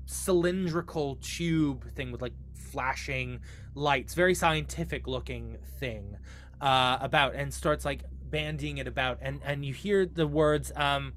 cylindrical 0.05 1.16
tube 1.22 1.89
thing 1.93 2.12
with 2.12 2.22
like 2.22 2.34
flashing 2.53 3.39
lights, 3.76 4.14
very 4.14 4.34
scientific 4.34 5.07
looking 5.07 5.57
thing 5.80 6.18
uh, 6.62 6.97
about, 7.01 7.36
and 7.36 7.53
starts 7.53 7.86
like 7.86 8.03
bandying 8.30 8.78
it 8.78 8.88
about, 8.88 9.20
and 9.22 9.41
and 9.43 9.66
you 9.66 9.74
hear 9.74 10.05
the 10.05 10.28
words, 10.28 10.72
um, 10.76 11.14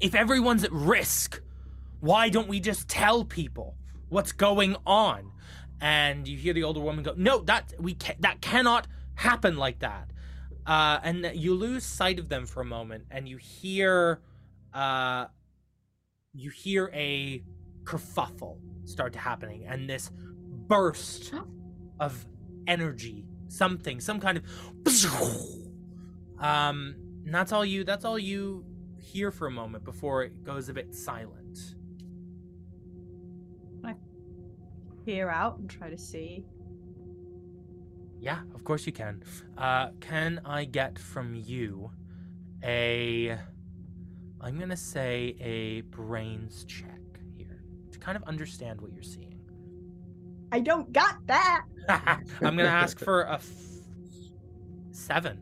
"If 0.00 0.14
everyone's 0.14 0.64
at 0.64 0.72
risk, 0.72 1.40
why 2.00 2.28
don't 2.28 2.48
we 2.48 2.60
just 2.60 2.88
tell 2.88 3.24
people 3.24 3.76
what's 4.08 4.32
going 4.32 4.76
on?" 4.86 5.32
And 5.80 6.28
you 6.28 6.36
hear 6.36 6.52
the 6.52 6.62
older 6.62 6.80
woman 6.80 7.02
go, 7.02 7.14
"No, 7.16 7.40
that 7.42 7.72
we 7.78 7.94
ca- 7.94 8.16
that 8.20 8.40
cannot 8.40 8.86
happen 9.14 9.56
like 9.56 9.78
that." 9.80 10.10
Uh, 10.66 11.00
and 11.02 11.30
you 11.34 11.54
lose 11.54 11.84
sight 11.84 12.18
of 12.18 12.28
them 12.28 12.46
for 12.46 12.60
a 12.60 12.64
moment, 12.64 13.04
and 13.10 13.28
you 13.28 13.38
hear, 13.38 14.20
uh, 14.74 15.26
you 16.32 16.50
hear 16.50 16.90
a 16.92 17.42
kerfuffle 17.84 18.58
start 18.84 19.14
to 19.14 19.18
happening, 19.18 19.64
and 19.66 19.88
this 19.88 20.10
burst 20.14 21.32
of 21.98 22.26
energy, 22.66 23.24
something, 23.48 24.00
some 24.00 24.20
kind 24.20 24.38
of, 24.38 24.44
um, 26.38 26.94
and 27.24 27.34
that's 27.34 27.52
all 27.52 27.64
you. 27.64 27.84
That's 27.84 28.04
all 28.04 28.18
you 28.18 28.64
hear 28.98 29.30
for 29.30 29.46
a 29.46 29.50
moment 29.50 29.84
before 29.84 30.24
it 30.24 30.44
goes 30.44 30.68
a 30.68 30.74
bit 30.74 30.94
silent. 30.94 31.39
Peer 35.04 35.30
out 35.30 35.58
and 35.58 35.68
try 35.68 35.90
to 35.90 35.98
see. 35.98 36.44
Yeah, 38.20 38.40
of 38.54 38.64
course 38.64 38.86
you 38.86 38.92
can. 38.92 39.22
Uh, 39.56 39.90
can 40.00 40.40
I 40.44 40.64
get 40.64 40.98
from 40.98 41.34
you 41.34 41.90
a. 42.62 43.38
I'm 44.42 44.56
going 44.56 44.70
to 44.70 44.76
say 44.76 45.36
a 45.40 45.82
brains 45.82 46.64
check 46.64 47.00
here 47.36 47.62
to 47.92 47.98
kind 47.98 48.16
of 48.16 48.22
understand 48.24 48.80
what 48.80 48.92
you're 48.92 49.02
seeing. 49.02 49.40
I 50.52 50.60
don't 50.60 50.92
got 50.92 51.26
that. 51.26 51.64
I'm 51.88 52.24
going 52.40 52.58
to 52.58 52.68
ask 52.68 52.98
for 52.98 53.22
a 53.22 53.34
f- 53.34 53.46
seven. 54.90 55.40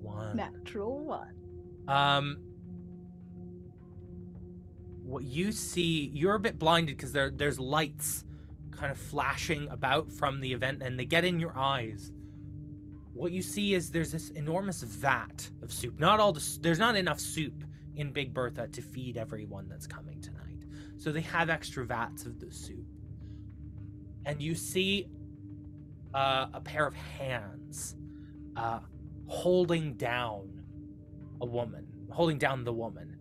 One. 0.00 0.36
Natural 0.36 1.04
one. 1.04 1.34
Um, 1.88 2.38
what 5.12 5.24
you 5.24 5.52
see, 5.52 6.10
you're 6.14 6.36
a 6.36 6.40
bit 6.40 6.58
blinded 6.58 6.96
because 6.96 7.12
there 7.12 7.30
there's 7.30 7.60
lights 7.60 8.24
kind 8.70 8.90
of 8.90 8.96
flashing 8.96 9.68
about 9.68 10.10
from 10.10 10.40
the 10.40 10.50
event, 10.50 10.82
and 10.82 10.98
they 10.98 11.04
get 11.04 11.22
in 11.22 11.38
your 11.38 11.52
eyes. 11.54 12.10
What 13.12 13.30
you 13.30 13.42
see 13.42 13.74
is 13.74 13.90
there's 13.90 14.10
this 14.10 14.30
enormous 14.30 14.82
vat 14.82 15.50
of 15.62 15.70
soup. 15.70 16.00
Not 16.00 16.18
all 16.18 16.32
the 16.32 16.58
there's 16.62 16.78
not 16.78 16.96
enough 16.96 17.20
soup 17.20 17.62
in 17.94 18.10
Big 18.10 18.32
Bertha 18.32 18.68
to 18.68 18.80
feed 18.80 19.18
everyone 19.18 19.68
that's 19.68 19.86
coming 19.86 20.18
tonight, 20.22 20.64
so 20.96 21.12
they 21.12 21.20
have 21.20 21.50
extra 21.50 21.84
vats 21.84 22.24
of 22.24 22.40
the 22.40 22.50
soup. 22.50 22.86
And 24.24 24.40
you 24.40 24.54
see 24.54 25.08
uh, 26.14 26.46
a 26.54 26.60
pair 26.62 26.86
of 26.86 26.94
hands 26.94 27.96
uh, 28.56 28.80
holding 29.26 29.92
down 29.92 30.62
a 31.42 31.44
woman, 31.44 31.86
holding 32.10 32.38
down 32.38 32.64
the 32.64 32.72
woman, 32.72 33.11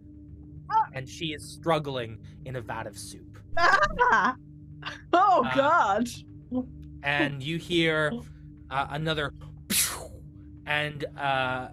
and 0.94 1.08
she 1.08 1.28
is 1.34 1.44
struggling 1.54 2.20
in 2.46 2.56
a 2.56 2.62
vat 2.62 2.88
of 2.88 2.98
soup. 2.98 3.40
Ah! 3.58 4.36
Oh 5.14 5.44
Uh, 5.46 5.56
God! 5.56 6.10
and 7.04 7.44
you 7.44 7.58
hear 7.58 8.12
uh, 8.72 8.88
another 8.90 9.32
and 10.66 11.06
uh, 11.18 11.68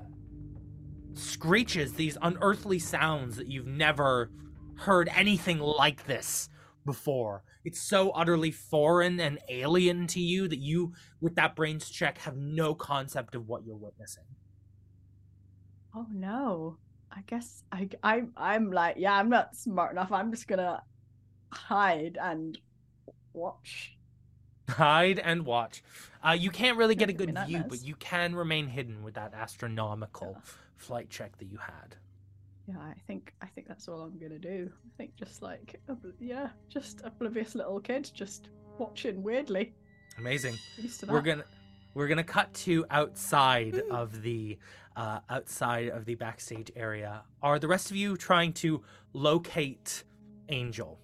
screeches 1.14 1.94
these 1.94 2.18
unearthly 2.20 2.78
sounds 2.78 3.36
that 3.36 3.46
you've 3.48 3.66
never 3.66 4.30
heard 4.76 5.08
anything 5.14 5.58
like 5.58 6.04
this 6.06 6.48
before 6.84 7.42
it's 7.64 7.80
so 7.80 8.10
utterly 8.10 8.50
foreign 8.50 9.18
and 9.20 9.38
alien 9.48 10.06
to 10.06 10.20
you 10.20 10.46
that 10.48 10.58
you 10.60 10.92
with 11.20 11.34
that 11.34 11.56
brains 11.56 11.88
check 11.90 12.18
have 12.18 12.36
no 12.36 12.74
concept 12.74 13.34
of 13.34 13.48
what 13.48 13.64
you're 13.64 13.74
witnessing 13.76 14.24
Oh 15.94 16.06
no! 16.12 16.76
I 17.18 17.22
guess 17.26 17.64
I 17.72 17.88
I 18.02 18.22
I'm 18.36 18.70
like 18.70 18.94
yeah 18.98 19.14
I'm 19.14 19.28
not 19.28 19.56
smart 19.56 19.90
enough. 19.92 20.12
I'm 20.12 20.30
just 20.30 20.46
gonna 20.46 20.82
hide 21.50 22.16
and 22.20 22.56
watch. 23.32 23.96
hide 24.68 25.18
and 25.18 25.44
watch 25.46 25.82
uh, 26.22 26.32
you 26.38 26.50
can't 26.50 26.76
really 26.76 26.94
get 26.94 27.08
a 27.08 27.12
good 27.12 27.36
view 27.46 27.64
but 27.68 27.82
you 27.82 27.94
can 27.96 28.34
remain 28.34 28.66
hidden 28.66 29.02
with 29.02 29.14
that 29.14 29.32
astronomical 29.34 30.36
flight 30.76 31.08
check 31.08 31.36
that 31.38 31.46
you 31.46 31.56
had 31.58 31.96
Yeah, 32.66 32.78
I 32.78 32.94
think 33.06 33.32
I 33.40 33.46
think 33.46 33.66
that's 33.66 33.88
all 33.88 34.02
I'm 34.02 34.18
gonna 34.18 34.38
do. 34.38 34.70
I 34.86 34.90
think 34.98 35.16
just 35.16 35.40
like 35.40 35.80
obl- 35.88 36.12
yeah, 36.20 36.50
just 36.68 37.00
oblivious 37.04 37.54
little 37.54 37.80
kid, 37.80 38.10
just 38.14 38.50
watching 38.78 39.22
weirdly. 39.22 39.72
amazing 40.18 40.54
we're 41.08 41.22
gonna 41.22 41.44
we're 41.94 42.08
gonna 42.08 42.22
cut 42.22 42.52
to 42.52 42.84
outside 42.90 43.80
of 43.90 44.20
the 44.22 44.58
uh, 44.98 45.20
outside 45.30 45.88
of 45.88 46.04
the 46.04 46.14
backstage 46.16 46.70
area. 46.76 47.22
Are 47.42 47.58
the 47.58 47.68
rest 47.68 47.90
of 47.90 47.96
you 47.96 48.16
trying 48.16 48.52
to 48.64 48.82
locate 49.12 50.02
Angel? 50.48 50.98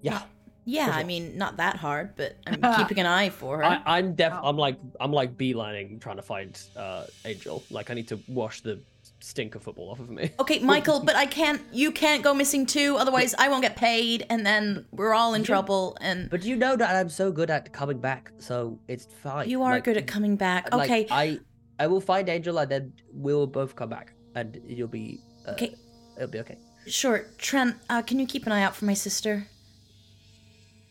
Yeah. 0.00 0.22
Yeah, 0.64 0.90
I 0.94 1.02
mean, 1.02 1.36
not 1.36 1.56
that 1.56 1.74
hard, 1.74 2.14
but 2.14 2.36
I'm 2.46 2.60
keeping 2.76 3.00
an 3.00 3.06
eye 3.06 3.30
for 3.30 3.58
her. 3.58 3.64
I, 3.64 3.82
I'm 3.84 4.14
def. 4.14 4.30
Wow. 4.32 4.42
I'm 4.44 4.56
like 4.56 4.76
I'm 5.00 5.10
like 5.12 5.36
beelining 5.36 6.00
trying 6.00 6.16
to 6.16 6.22
find 6.22 6.56
uh, 6.76 7.02
Angel. 7.24 7.64
Like 7.68 7.90
I 7.90 7.94
need 7.94 8.06
to 8.08 8.20
wash 8.28 8.60
the 8.60 8.78
stink 9.18 9.56
of 9.56 9.64
football 9.64 9.90
off 9.90 9.98
of 9.98 10.08
me. 10.08 10.30
Okay, 10.38 10.58
Michael, 10.74 11.00
but 11.00 11.16
I 11.16 11.26
can't. 11.26 11.60
You 11.72 11.90
can't 11.90 12.22
go 12.22 12.32
missing 12.32 12.64
too. 12.64 12.94
Otherwise, 12.96 13.34
I 13.40 13.48
won't 13.48 13.62
get 13.62 13.74
paid, 13.74 14.24
and 14.30 14.46
then 14.46 14.86
we're 14.92 15.14
all 15.14 15.34
in 15.34 15.40
You- 15.40 15.46
trouble. 15.46 15.98
And 16.00 16.30
But 16.30 16.44
you 16.44 16.54
know 16.54 16.76
that 16.76 16.94
I'm 16.94 17.08
so 17.08 17.32
good 17.32 17.50
at 17.50 17.72
coming 17.72 17.98
back, 17.98 18.30
so 18.38 18.78
it's 18.86 19.06
fine. 19.20 19.50
you 19.50 19.64
are 19.64 19.72
Like, 19.72 19.82
good 19.84 19.96
at 19.96 20.06
coming 20.06 20.36
back. 20.36 20.72
like, 20.72 20.88
Okay, 20.88 21.06
I 21.10 21.40
I 21.82 21.86
will 21.88 22.00
find 22.00 22.28
Angel 22.28 22.58
and 22.58 22.70
then 22.70 22.92
we'll 23.12 23.48
both 23.48 23.74
come 23.74 23.88
back 23.88 24.12
and 24.36 24.60
you'll 24.66 24.86
be 25.02 25.20
uh, 25.46 25.52
Okay. 25.52 25.74
It'll 26.16 26.28
be 26.28 26.38
okay. 26.44 26.58
sure. 26.86 27.26
Trent, 27.38 27.74
uh, 27.90 28.02
can 28.02 28.20
you 28.20 28.26
keep 28.26 28.46
an 28.46 28.52
eye 28.52 28.62
out 28.62 28.76
for 28.76 28.84
my 28.84 28.94
sister? 28.94 29.46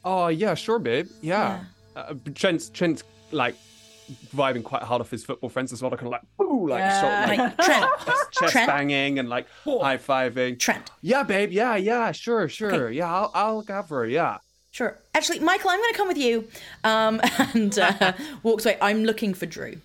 Oh 0.03 0.27
yeah, 0.27 0.53
sure, 0.55 0.79
babe. 0.79 1.07
Yeah. 1.21 1.63
Uh, 1.95 2.13
Trent's 2.35 2.69
Trent's 2.69 3.03
like 3.31 3.55
vibing 4.35 4.63
quite 4.63 4.83
hard 4.83 4.99
off 4.99 5.09
his 5.11 5.23
football 5.23 5.49
friends 5.49 5.71
as 5.71 5.81
well. 5.81 5.91
Kind 5.91 6.07
of 6.07 6.11
like, 6.11 6.23
ooh, 6.41 6.67
like 6.67 6.79
Yeah. 6.79 7.01
sort 7.01 7.13
of 7.13 7.29
like 7.29 7.39
Like, 7.39 7.57
Trent, 7.65 7.85
chest, 8.05 8.31
chest 8.39 8.51
Trent? 8.51 8.67
banging 8.67 9.19
and 9.19 9.29
like 9.29 9.47
high 9.63 9.97
fiving. 9.97 10.59
Trent. 10.59 10.89
Yeah, 11.01 11.23
babe. 11.23 11.51
Yeah, 11.51 11.75
yeah, 11.77 12.11
sure, 12.11 12.49
sure. 12.49 12.89
Yeah, 12.91 13.13
I'll, 13.13 13.31
I'll 13.33 13.61
have 13.69 13.87
her. 13.89 14.05
Yeah. 14.05 14.39
Sure. 14.71 14.97
Actually, 15.13 15.39
Michael, 15.39 15.69
I'm 15.69 15.79
going 15.79 15.91
to 15.93 15.97
come 15.97 16.07
with 16.07 16.17
you. 16.17 16.47
Um, 16.83 17.21
and 17.53 17.77
uh, 17.77 18.13
walks 18.43 18.65
away. 18.65 18.77
I'm 18.81 19.03
looking 19.03 19.33
for 19.33 19.45
Drew. 19.45 19.75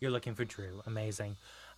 You're 0.00 0.10
looking 0.10 0.34
for 0.34 0.44
Drew. 0.44 0.82
Amazing. 0.86 1.36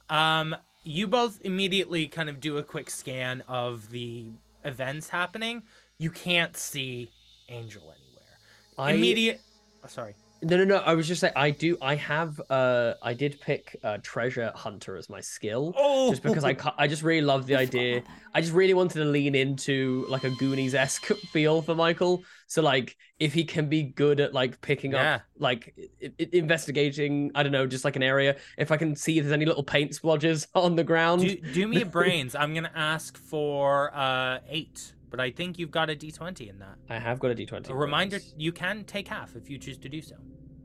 Um, 0.09 0.57
you 0.85 1.07
both 1.07 1.41
immediately 1.43 2.07
kind 2.07 2.29
of 2.29 2.41
do 2.41 2.57
a 2.59 2.62
quick 2.62 2.91
scan 2.91 3.43
of 3.47 3.91
the 3.91 4.27
events 4.64 5.09
happening. 5.09 5.62
You 5.99 6.11
can't 6.11 6.57
see 6.57 7.11
Angel 7.49 7.83
anywhere. 7.83 8.39
I 8.79 8.93
Immediate. 8.93 9.41
Oh, 9.85 9.89
sorry. 9.89 10.14
No, 10.41 10.57
no, 10.57 10.64
no. 10.64 10.76
I 10.76 10.95
was 10.95 11.09
just 11.09 11.20
saying, 11.20 11.32
I 11.34 11.51
do. 11.51 11.76
I 11.82 11.97
have. 11.97 12.41
Uh, 12.49 12.95
I 13.03 13.12
did 13.14 13.41
pick 13.41 13.76
uh, 13.82 13.99
treasure 14.03 14.53
hunter 14.55 14.97
as 14.97 15.11
my 15.11 15.20
skill, 15.20 15.74
Oh, 15.76 16.11
just 16.11 16.22
because 16.22 16.45
I. 16.45 16.57
I 16.76 16.86
just 16.86 17.03
really 17.03 17.22
love 17.22 17.47
the 17.47 17.57
idea. 17.57 18.03
I 18.32 18.41
just 18.41 18.53
really 18.53 18.74
wanted 18.74 18.99
to 19.01 19.05
lean 19.05 19.34
into 19.34 20.07
like 20.09 20.22
a 20.24 20.30
Goonies 20.30 20.74
esque 20.74 21.07
feel 21.32 21.61
for 21.62 21.74
Michael. 21.74 22.22
So 22.47 22.62
like, 22.62 22.97
if 23.18 23.34
he 23.34 23.45
can 23.45 23.68
be 23.68 23.82
good 23.82 24.20
at 24.20 24.32
like 24.32 24.61
picking 24.61 24.93
Yeah. 24.93 25.16
up, 25.16 25.22
like 25.39 25.74
i- 26.03 26.12
i- 26.20 26.28
investigating, 26.32 27.32
I 27.34 27.43
don't 27.43 27.53
know, 27.53 27.66
just 27.66 27.84
like 27.84 27.97
an 27.97 28.03
area. 28.05 28.36
If 28.57 28.70
I 28.70 28.76
can 28.76 28.95
see 28.95 29.18
if 29.18 29.24
there's 29.24 29.32
any 29.32 29.45
little 29.45 29.64
paint 29.64 29.91
splodges 29.93 30.47
on 30.55 30.76
the 30.76 30.84
ground. 30.84 31.22
do, 31.22 31.36
do 31.53 31.66
me 31.68 31.82
a 31.82 31.86
brains. 31.99 32.34
I'm 32.36 32.55
gonna 32.55 32.70
ask 32.74 33.18
for 33.18 33.91
uh 33.95 34.39
eight, 34.49 34.93
but 35.11 35.21
I 35.21 35.31
think 35.31 35.59
you've 35.59 35.71
got 35.71 35.91
a 35.91 35.95
D20 35.95 36.49
in 36.51 36.59
that. 36.59 36.77
I 36.89 36.99
have 36.99 37.19
got 37.19 37.31
a 37.31 37.35
d20. 37.35 37.71
A 37.71 37.75
reminder: 37.75 38.21
you 38.37 38.53
can 38.53 38.85
take 38.85 39.09
half 39.09 39.37
if 39.37 39.49
you 39.51 39.59
choose 39.59 39.79
to 39.79 39.89
do 39.89 40.01
so. 40.03 40.17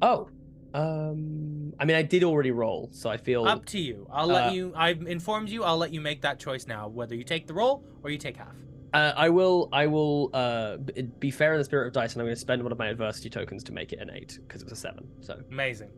Oh, 0.02 0.30
um, 0.74 1.74
I 1.80 1.86
mean, 1.86 1.96
I 1.96 2.02
did 2.02 2.24
already 2.24 2.52
roll, 2.52 2.90
so 2.92 3.10
I 3.10 3.18
feel. 3.18 3.46
Up 3.46 3.66
to 3.68 3.80
you. 3.80 4.08
I'll 4.12 4.28
let 4.28 4.50
Uh, 4.50 4.52
you. 4.52 4.74
I've 4.76 5.02
informed 5.04 5.50
you. 5.50 5.64
I'll 5.64 5.78
let 5.78 5.94
you 5.94 6.02
make 6.02 6.22
that 6.22 6.40
choice 6.40 6.68
now, 6.68 6.88
whether 6.88 7.16
you 7.16 7.24
take 7.24 7.48
the 7.48 7.54
roll 7.54 7.86
or 8.04 8.10
you 8.10 8.18
take 8.18 8.38
half. 8.38 8.56
Uh, 8.94 9.14
I 9.16 9.30
will. 9.30 9.70
I 9.72 9.88
will 9.88 10.30
uh, 10.34 10.78
be 11.20 11.32
fair 11.32 11.54
in 11.54 11.60
the 11.60 11.66
spirit 11.66 11.88
of 11.88 11.94
dice, 11.94 12.14
and 12.14 12.22
I'm 12.22 12.26
going 12.28 12.36
to 12.36 12.40
spend 12.42 12.62
one 12.64 12.72
of 12.72 12.78
my 12.78 12.88
adversity 12.88 13.30
tokens 13.30 13.64
to 13.66 13.72
make 13.72 13.94
it 13.94 14.00
an 14.00 14.10
eight 14.14 14.40
because 14.48 14.62
it 14.62 14.66
was 14.66 14.74
a 14.74 14.82
seven. 14.82 15.08
So 15.22 15.40
Amazing. 15.52 15.92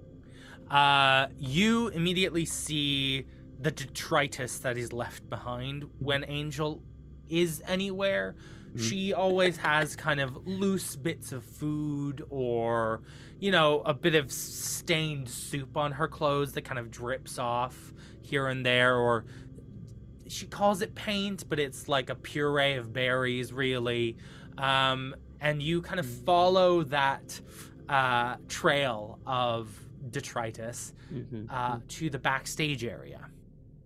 Uh, 0.70 1.28
you 1.38 1.90
immediately 1.90 2.44
see 2.46 3.26
the 3.60 3.72
detritus 3.72 4.58
that 4.60 4.78
is 4.78 4.92
left 4.92 5.30
behind 5.30 5.86
when 6.00 6.26
Angel 6.28 6.82
is 7.30 7.62
anywhere. 7.68 8.36
Mhm. 8.76 8.80
She 8.82 9.14
always 9.14 9.58
has 9.58 9.96
kind 9.96 10.20
of 10.20 10.46
loose 10.48 10.96
bits 10.96 11.32
of 11.32 11.44
food 11.44 12.26
or, 12.30 13.02
you 13.40 13.52
know, 13.52 13.82
a 13.82 13.94
bit 13.94 14.16
of 14.16 14.32
stained 14.32 15.30
soup 15.30 15.78
on 15.78 15.94
her 15.94 16.08
clothes 16.08 16.54
that 16.54 16.64
kind 16.64 16.80
of 16.80 16.92
drips 16.92 17.38
off 17.40 17.94
here 18.22 18.48
and 18.48 18.66
there, 18.66 18.96
or 18.98 19.26
she 20.28 20.46
calls 20.48 20.82
it 20.82 20.96
paint, 20.96 21.48
but 21.48 21.60
it's 21.60 21.88
like 21.88 22.10
a 22.10 22.16
puree 22.16 22.74
of 22.74 22.92
berries, 22.92 23.54
really. 23.54 24.18
Um, 24.58 25.16
and 25.40 25.62
you 25.62 25.82
kind 25.82 26.00
of 26.00 26.06
follow 26.06 26.84
that 26.84 27.40
uh, 27.88 28.38
trail 28.48 29.20
of 29.28 29.80
detritus 30.10 30.94
Mhm. 31.14 31.46
uh, 31.52 31.80
to 31.88 32.10
the 32.10 32.18
backstage 32.18 32.84
area. 32.84 33.30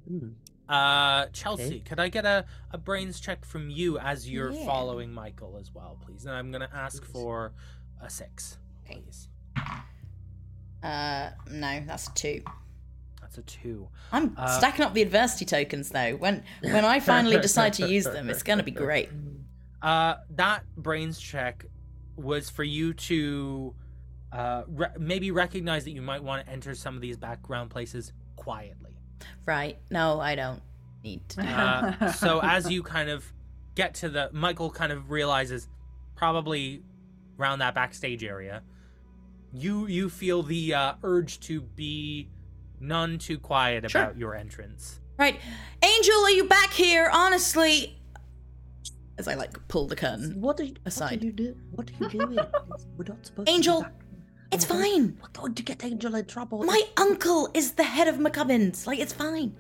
Mm. 0.09 0.33
Uh, 0.69 1.25
Chelsea, 1.33 1.63
Okay. 1.63 1.79
could 1.79 1.99
I 1.99 2.09
get 2.09 2.25
a, 2.25 2.45
a 2.71 2.77
brains 2.77 3.19
check 3.19 3.43
from 3.43 3.69
you 3.71 3.97
as 3.99 4.29
you're 4.29 4.51
Yeah. 4.51 4.65
following 4.65 5.11
Michael 5.11 5.57
as 5.59 5.73
well, 5.73 5.97
please? 6.05 6.25
And 6.25 6.35
I'm 6.35 6.51
gonna 6.51 6.69
ask 6.73 7.03
for 7.03 7.53
a 7.99 8.09
six, 8.09 8.59
Okay. 8.85 9.01
please. 9.01 9.27
Uh, 10.83 11.31
no, 11.49 11.83
that's 11.85 12.07
a 12.07 12.13
two. 12.13 12.43
That's 13.19 13.37
a 13.37 13.41
two. 13.41 13.89
I'm 14.11 14.33
Uh, 14.37 14.57
stacking 14.59 14.85
up 14.85 14.93
the 14.93 15.01
adversity 15.01 15.45
tokens 15.45 15.89
though. 15.89 16.15
When 16.15 16.43
when 16.61 16.85
I 16.85 16.99
finally 16.99 17.39
decide 17.39 17.73
to 17.73 17.87
use 17.87 18.05
them, 18.05 18.29
it's 18.29 18.43
going 18.43 18.59
to 18.59 18.63
be 18.63 18.71
great. 18.71 19.09
Uh, 19.81 20.17
that 20.31 20.65
brains 20.75 21.17
check 21.17 21.65
was 22.17 22.49
for 22.49 22.65
you 22.65 22.93
to 22.93 23.73
uh, 24.33 24.63
re- 24.67 24.89
maybe 24.99 25.31
recognize 25.31 25.85
that 25.85 25.91
you 25.91 26.01
might 26.01 26.21
want 26.21 26.45
to 26.45 26.51
enter 26.51 26.75
some 26.75 26.95
of 26.95 27.01
these 27.01 27.15
background 27.15 27.69
places 27.69 28.11
quietly. 28.35 28.88
Right? 29.45 29.77
No, 29.89 30.19
I 30.19 30.35
don't 30.35 30.61
need 31.03 31.27
to. 31.29 31.41
Do 31.41 31.47
Uh, 31.47 32.11
so 32.13 32.39
as 32.41 32.69
you 32.69 32.83
kind 32.83 33.09
of 33.09 33.25
get 33.75 33.93
to 33.95 34.09
the 34.09 34.29
Michael 34.33 34.69
kind 34.69 34.91
of 34.91 35.09
realizes 35.11 35.67
probably 36.15 36.83
around 37.39 37.59
that 37.59 37.73
backstage 37.75 38.23
area, 38.23 38.61
you 39.53 39.87
you 39.87 40.09
feel 40.09 40.43
the 40.43 40.73
uh, 40.73 40.93
urge 41.03 41.39
to 41.41 41.61
be 41.61 42.29
none 42.79 43.17
too 43.17 43.37
quiet 43.39 43.89
Sure. 43.89 44.01
about 44.03 44.17
your 44.17 44.35
entrance. 44.35 44.99
Right, 45.17 45.39
Angel, 45.83 46.15
are 46.23 46.29
you 46.31 46.45
back 46.45 46.71
here? 46.71 47.09
Honestly, 47.11 47.97
as 49.17 49.27
I 49.27 49.33
like 49.33 49.67
pull 49.67 49.85
the 49.87 49.95
curtain. 49.95 50.39
What 50.39 50.59
are 50.61 50.63
you, 50.63 50.75
Aside. 50.85 51.11
What 51.15 51.21
are 51.21 51.25
you, 51.25 51.31
do, 51.33 51.55
what 51.71 51.89
are 51.89 51.93
you 52.03 52.09
doing? 52.09 52.39
We're 52.97 53.05
not 53.05 53.25
supposed 53.25 53.49
Angel, 53.49 53.81
to 53.83 53.87
be 53.89 53.91
back. 53.91 53.98
It's 54.51 54.65
fine. 54.65 55.17
We're 55.21 55.29
going 55.33 55.53
to 55.55 55.63
get 55.63 55.83
Angel 55.85 56.15
in 56.15 56.25
trouble. 56.25 56.63
My 56.63 56.81
uncle 56.97 57.49
is 57.53 57.73
the 57.73 57.83
head 57.83 58.07
of 58.07 58.15
McCubbins. 58.15 58.87
Like 58.87 58.99
it's 58.99 59.13
fine. 59.13 59.55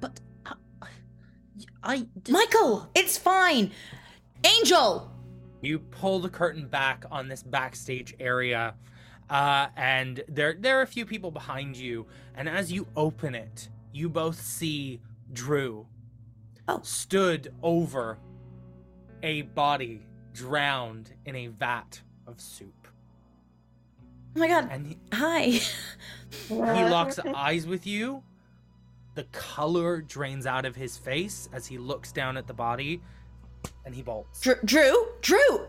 But 0.00 0.18
uh, 0.46 0.54
y- 0.80 1.64
I 1.82 1.96
just- 2.24 2.30
Michael, 2.30 2.88
it's 2.94 3.18
fine. 3.18 3.70
Angel. 4.44 5.10
You 5.60 5.78
pull 5.78 6.20
the 6.20 6.30
curtain 6.30 6.66
back 6.68 7.04
on 7.10 7.28
this 7.28 7.42
backstage 7.42 8.14
area, 8.18 8.74
uh, 9.28 9.66
and 9.76 10.24
there 10.26 10.56
there 10.58 10.78
are 10.78 10.82
a 10.82 10.86
few 10.86 11.04
people 11.04 11.30
behind 11.30 11.76
you. 11.76 12.06
And 12.34 12.48
as 12.48 12.72
you 12.72 12.86
open 12.96 13.34
it, 13.34 13.68
you 13.92 14.08
both 14.08 14.40
see 14.40 15.02
Drew, 15.34 15.86
Oh. 16.66 16.80
stood 16.82 17.52
over 17.62 18.18
a 19.22 19.42
body 19.42 20.06
drowned 20.32 21.12
in 21.26 21.36
a 21.36 21.48
vat 21.48 22.00
of 22.26 22.40
soup, 22.40 22.79
Oh 24.36 24.40
my 24.40 24.48
god. 24.48 24.68
and 24.70 24.86
he, 24.86 24.98
Hi. 25.12 25.40
he 26.48 26.54
locks 26.54 27.18
eyes 27.18 27.66
with 27.66 27.86
you. 27.86 28.22
The 29.14 29.24
color 29.32 30.00
drains 30.00 30.46
out 30.46 30.64
of 30.64 30.76
his 30.76 30.96
face 30.96 31.48
as 31.52 31.66
he 31.66 31.78
looks 31.78 32.12
down 32.12 32.36
at 32.36 32.46
the 32.46 32.54
body, 32.54 33.00
and 33.84 33.94
he 33.94 34.02
bolts. 34.02 34.40
Drew, 34.40 34.54
Drew, 34.64 35.06
Drew. 35.20 35.66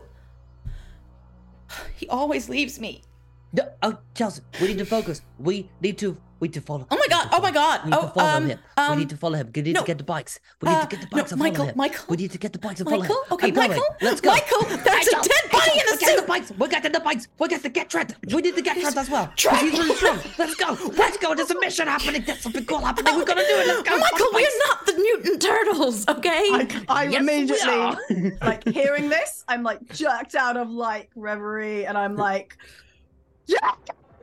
He 1.96 2.08
always 2.08 2.48
leaves 2.48 2.78
me. 2.78 3.02
No, 3.52 3.68
oh, 3.82 3.98
Chelsea, 4.14 4.42
we 4.60 4.68
need 4.68 4.78
to 4.78 4.86
focus. 4.86 5.22
We 5.38 5.68
need 5.80 5.98
to. 5.98 6.16
We 6.42 6.48
need 6.48 6.54
to 6.54 6.60
follow. 6.60 6.88
Oh 6.90 6.96
my 6.96 7.06
god, 7.08 7.28
oh 7.30 7.40
my 7.40 7.52
god. 7.52 7.84
We 7.84 7.90
need 7.92 7.96
Oh, 7.96 8.02
to 8.02 8.08
follow 8.14 8.28
um, 8.28 8.46
him. 8.48 8.58
um, 8.76 8.90
we 8.90 8.96
need 8.96 9.10
to 9.10 9.16
follow 9.16 9.36
him. 9.36 9.52
We 9.54 9.62
need 9.62 9.74
no, 9.74 9.82
to 9.82 9.86
get 9.86 9.98
the 9.98 10.02
bikes. 10.02 10.40
We 10.60 10.68
need 10.70 10.74
uh, 10.74 10.80
to 10.86 10.96
get 10.96 11.00
the 11.02 11.06
no, 11.16 11.22
bikes 11.22 11.30
and 11.30 11.38
Michael, 11.38 11.56
follow 11.58 11.68
him. 11.68 11.76
Michael? 11.76 12.04
We 12.08 12.16
need 12.16 12.32
to 12.32 12.38
get 12.38 12.52
the 12.52 12.58
bikes 12.58 12.80
and 12.80 12.88
follow 12.90 13.02
Michael? 13.02 13.16
him. 13.22 13.32
Okay, 13.34 13.46
I'm 13.46 13.54
going. 13.54 13.68
Michael? 13.68 13.86
Let's 14.00 14.20
go. 14.20 14.30
Michael, 14.32 14.62
there's 14.66 14.82
a 14.82 14.90
Angel, 14.90 15.22
dead 15.22 15.52
body 15.52 15.70
Angel, 15.70 15.92
in 15.92 15.98
the 15.98 16.02
we 16.02 16.06
got 16.08 16.16
the 16.20 16.26
bikes. 16.26 16.50
We 16.58 16.66
got 16.66 16.82
the 16.82 16.98
bikes. 16.98 17.28
We 17.38 17.46
got 17.46 17.62
to 17.62 17.68
get 17.68 17.90
Trent. 17.90 18.16
We 18.34 18.42
need 18.42 18.56
to 18.56 18.62
get 18.62 18.76
Trent 18.80 18.96
as 18.96 19.08
well. 19.08 19.26
well. 19.26 19.32
'cause 19.52 19.60
He's 19.60 19.72
really 19.78 19.94
strong. 19.94 20.18
Let's 20.36 20.56
go. 20.56 20.76
Let's 20.98 21.16
go. 21.18 21.32
There's 21.36 21.52
a 21.52 21.60
mission 21.60 21.86
happening. 21.86 22.24
There's 22.26 22.40
something 22.40 22.64
cool 22.64 22.80
happening. 22.80 23.14
We've 23.14 23.24
got 23.24 23.34
to 23.34 23.44
do 23.46 23.58
it. 23.60 23.66
Let's 23.68 23.88
go. 23.88 23.96
Michael, 23.98 24.26
we're 24.34 24.58
not 24.66 24.84
the 24.86 24.94
mutant 24.94 25.42
turtles, 25.42 26.08
okay? 26.08 26.28
I, 26.50 26.84
I 26.88 27.02
Yes, 27.04 27.10
we 27.12 27.16
immediately 27.18 27.72
are. 27.72 27.96
like 28.48 28.66
hearing 28.66 29.08
this, 29.08 29.44
I'm 29.46 29.62
like 29.62 29.78
jerked 29.92 30.34
out 30.34 30.56
of 30.56 30.70
like 30.70 31.08
reverie, 31.14 31.86
and 31.86 31.96
I'm 31.96 32.16
like, 32.16 32.56
yeah. 33.46 33.58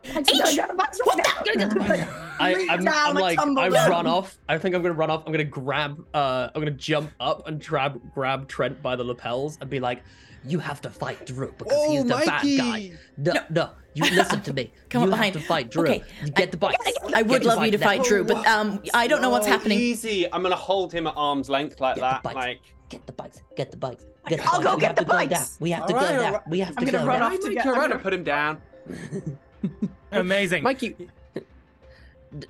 I 0.16 0.22
just 0.22 0.42
gotta 0.42 0.56
get 0.56 0.68
the 0.70 0.74
box 0.76 1.00
right 1.06 1.18
now. 1.58 1.88
Like, 1.88 2.08
I, 2.40 2.54
reach 2.56 2.70
I'm, 2.70 2.88
I'm 2.88 3.16
like, 3.16 3.40
I 3.40 3.90
run 3.90 4.08
off. 4.08 4.38
I 4.48 4.58
think 4.58 4.76
I'm 4.76 4.82
gonna 4.82 4.94
run 4.94 5.10
off. 5.10 5.24
I'm 5.26 5.32
gonna 5.32 5.44
grab, 5.44 6.04
uh, 6.14 6.50
I'm 6.54 6.62
gonna 6.62 6.72
jump 6.72 7.12
up 7.20 7.48
and 7.48 7.64
grab, 7.64 8.00
grab 8.14 8.48
Trent 8.48 8.82
by 8.82 8.96
the 8.96 9.04
lapels 9.04 9.58
and 9.62 9.70
be 9.70 9.80
like, 9.80 10.02
You 10.46 10.60
have 10.60 10.82
to 10.82 10.90
fight 10.90 11.26
Drew 11.26 11.54
because 11.58 11.74
Oh, 11.76 11.92
he's 11.92 12.04
the 12.06 12.10
Mikey! 12.16 12.58
bad 12.58 12.58
guy. 12.58 12.92
No, 13.18 13.34
no, 13.50 13.70
you 13.94 14.04
listen 14.16 14.42
to 14.44 14.54
me. 14.54 14.72
Come 14.90 15.02
you 15.02 15.08
on 15.08 15.10
behind. 15.12 15.34
have 15.36 15.42
to 15.44 15.48
fight 15.48 15.70
Drew. 15.72 15.84
Okay, 15.84 16.04
You 16.24 16.32
get 16.32 16.52
the 16.52 16.58
bikes. 16.58 16.78
I 17.14 17.22
would 17.24 17.44
love 17.44 17.64
you 17.66 17.72
to 17.72 17.78
bike 17.78 17.86
fight 17.88 17.98
now. 18.00 18.04
Drew, 18.06 18.24
but 18.24 18.48
um, 18.48 18.82
I 18.94 19.08
don't 19.08 19.22
know 19.22 19.30
what's 19.30 19.48
Oh, 19.48 19.52
happening. 19.52 19.78
Easy. 19.80 20.32
I'm 20.32 20.42
gonna 20.42 20.56
hold 20.56 20.94
him 20.94 21.08
at 21.08 21.14
arm's 21.18 21.50
length 21.50 21.80
like 21.82 21.96
Get 21.96 22.02
that. 22.24 22.24
Like 22.36 22.62
Get 22.90 23.06
the 23.06 23.12
bikes. 23.14 23.42
Get 23.58 23.70
the 23.72 23.78
bikes. 23.78 24.06
Get 24.28 24.40
the 24.40 24.46
I'll 24.46 24.54
bikes. 24.54 24.64
go 24.66 24.76
we 24.76 24.82
get 24.82 24.96
the 24.96 25.06
bikes. 25.06 25.58
We 25.60 25.72
have 25.72 25.86
to 25.88 25.94
Alright, 25.94 26.10
go 26.10 26.16
down. 26.16 26.26
alright. 26.34 26.48
We 26.48 26.60
have 26.60 26.76
to 26.76 26.80
I'm 26.82 26.86
go 26.86 26.92
gonna 26.94 27.06
run 27.08 27.22
off 27.22 27.40
to 27.40 27.54
get- 27.54 27.66
you're 27.66 27.76
I'm 27.76 27.82
gonna- 27.90 28.00
put 28.02 28.14
him 28.14 28.24
down. 28.24 28.62
Amazing. 30.11 30.64
Mikey, 30.64 30.95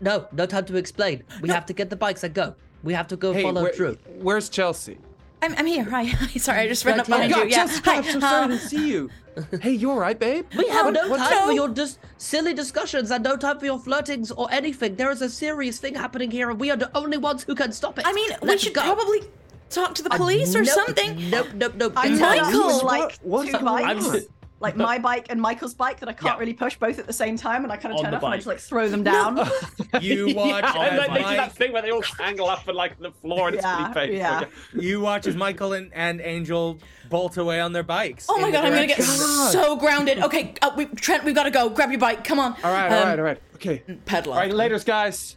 No, 0.02 0.28
no 0.32 0.46
time 0.46 0.66
to 0.66 0.76
explain. 0.76 1.24
We 1.42 1.50
have 1.50 1.66
to 1.68 1.74
get 1.74 1.90
the 1.90 1.96
bikes 1.96 2.24
and 2.24 2.34
go. 2.34 2.56
We 2.84 2.94
have 2.94 3.08
to 3.10 3.16
go 3.18 3.34
hey, 3.34 3.44
follow 3.44 3.64
where- 3.64 3.74
Drew. 3.74 3.98
where's 4.22 4.50
Chelsea? 4.50 4.98
I'm, 5.42 5.56
I'm 5.58 5.66
here. 5.66 5.86
Hi. 5.86 6.04
Hi. 6.06 6.28
Sorry, 6.38 6.60
I 6.60 6.68
just 6.68 6.84
ran 6.84 7.00
up 7.00 7.08
Right 7.08 7.30
behind 7.30 7.34
here. 7.34 7.44
you. 7.46 7.50
Yeah. 7.52 7.56
Chelsea, 7.66 7.82
Hi. 7.86 7.96
I'm 7.98 8.04
so 8.04 8.20
sorry 8.20 8.44
uh, 8.46 8.48
to 8.50 8.58
see 8.58 8.90
you. 8.90 9.10
hey, 9.62 9.72
you 9.72 9.90
all 9.90 9.98
right, 10.00 10.20
babe? 10.20 10.46
We 10.58 10.68
have 10.68 10.88
Oh, 10.88 10.90
no 10.90 11.08
what's 11.08 11.24
time 11.30 11.38
up? 11.38 11.46
for 11.46 11.54
your 11.54 11.70
dis- 11.70 11.98
silly 12.18 12.54
discussions 12.54 13.10
and 13.10 13.24
no 13.24 13.38
time 13.38 13.58
for 13.58 13.64
your 13.66 13.80
flirtings 13.80 14.34
or 14.36 14.52
anything. 14.52 14.96
There 14.98 15.10
is 15.12 15.22
a 15.22 15.30
serious 15.30 15.78
thing 15.80 15.96
happening 15.96 16.30
here, 16.30 16.50
and 16.50 16.60
we 16.60 16.72
are 16.72 16.76
the 16.76 16.92
only 16.98 17.18
ones 17.18 17.44
who 17.44 17.56
can 17.56 17.72
stop 17.72 17.98
it. 18.00 18.06
I 18.06 18.12
mean, 18.12 18.32
we 18.42 18.50
Let's 18.50 18.64
should 18.64 18.74
go. 18.74 18.82
probably 18.82 19.22
talk 19.70 19.96
to 19.96 20.04
the 20.04 20.14
Uh, 20.14 20.18
police 20.18 20.54
or 20.56 20.64
nope, 20.64 20.74
something. 20.76 21.30
Nope, 21.30 21.48
nope, 21.56 21.74
nope. 21.76 21.94
I'm 21.96 22.12
It's 22.12 22.22
tied 22.22 22.40
fine. 22.40 22.48
up 22.48 22.54
Michael! 22.54 22.86
like 22.86 23.02
What- 23.02 23.20
what's 23.46 23.46
two 23.52 23.64
going 23.66 23.86
bikes, 23.86 24.08
on? 24.10 24.22
Like 24.62 24.76
my 24.76 25.00
bike 25.00 25.28
and 25.30 25.40
Michael's 25.42 25.74
bike 25.74 26.00
that 26.02 26.10
I 26.10 26.14
can't 26.14 26.36
Yeah. 26.36 26.40
really 26.40 26.54
push 26.54 26.76
both 26.76 27.00
at 27.00 27.08
the 27.08 27.14
same 27.14 27.38
time, 27.38 27.64
and 27.64 27.72
I 27.72 27.78
kind 27.78 27.94
of 27.94 28.00
On 28.00 28.04
turn 28.04 28.12
the 28.12 28.18
off 28.18 28.24
and 28.24 28.34
I 28.34 28.38
just 28.38 28.48
like 28.48 28.60
throw 28.60 28.90
them 28.90 29.04
down. 29.04 29.38
You 30.02 30.28
watch 30.36 30.64
Yeah, 30.64 30.84
and 30.84 31.00
as 31.00 31.08
they, 31.08 31.14
they 31.14 31.20
do 31.30 31.36
that 31.38 31.52
thing 31.54 31.72
where 31.74 31.82
they 31.82 31.92
all 31.92 32.02
tangle 32.02 32.48
up 32.50 32.68
and 32.68 32.76
like 32.78 33.00
the 33.00 33.12
floor 33.12 33.48
and 33.48 33.56
it's 33.56 33.64
Yeah, 33.66 33.82
really 33.82 33.94
painful. 33.94 34.16
yeah. 34.18 34.44
you 34.74 35.00
watch 35.02 35.26
as 35.28 35.36
Michael 35.36 35.74
and, 35.74 35.92
and 35.94 36.22
Angel 36.22 36.78
bolt 37.10 37.38
away 37.38 37.60
on 37.60 37.74
their 37.74 37.84
bikes. 37.84 38.28
Oh 38.30 38.38
my 38.40 38.52
god, 38.52 38.66
I'm 38.66 38.74
gonna 38.74 38.86
get 38.88 39.02
so 39.02 39.76
grounded. 39.78 40.20
Okay, 40.20 40.54
uh, 40.62 40.72
we, 40.78 40.86
Trent, 40.86 41.24
we've 41.24 41.34
got 41.36 41.44
to 41.44 41.52
go. 41.52 41.70
Grab 41.70 41.90
your 41.90 42.00
bike. 42.00 42.24
Come 42.24 42.40
on. 42.40 42.54
All 42.64 42.72
right, 42.72 42.92
all 42.92 43.00
Um, 43.02 43.08
right, 43.10 43.20
all 43.20 43.26
right. 43.26 43.42
Okay. 43.56 43.82
Peddler. 44.06 44.34
All 44.34 44.40
right, 44.40 44.52
laters, 44.52 44.86
guys. 44.86 45.36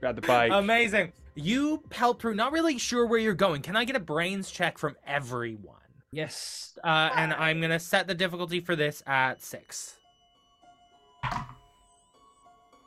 Grab 0.00 0.14
the 0.16 0.22
bike. 0.22 0.52
Amazing. 0.52 1.12
You 1.34 1.82
pelt 1.90 2.20
through, 2.20 2.34
not 2.34 2.52
really 2.52 2.78
sure 2.78 3.06
where 3.06 3.18
you're 3.18 3.34
going. 3.34 3.62
Can 3.62 3.76
I 3.76 3.84
get 3.84 3.96
a 3.96 4.00
brains 4.00 4.50
check 4.50 4.78
from 4.78 4.96
everyone? 5.06 5.76
Yes. 6.12 6.78
Uh, 6.82 7.10
and 7.14 7.32
I'm 7.32 7.60
gonna 7.60 7.80
set 7.80 8.06
the 8.06 8.14
difficulty 8.14 8.60
for 8.60 8.76
this 8.76 9.02
at 9.06 9.42
six. 9.42 9.96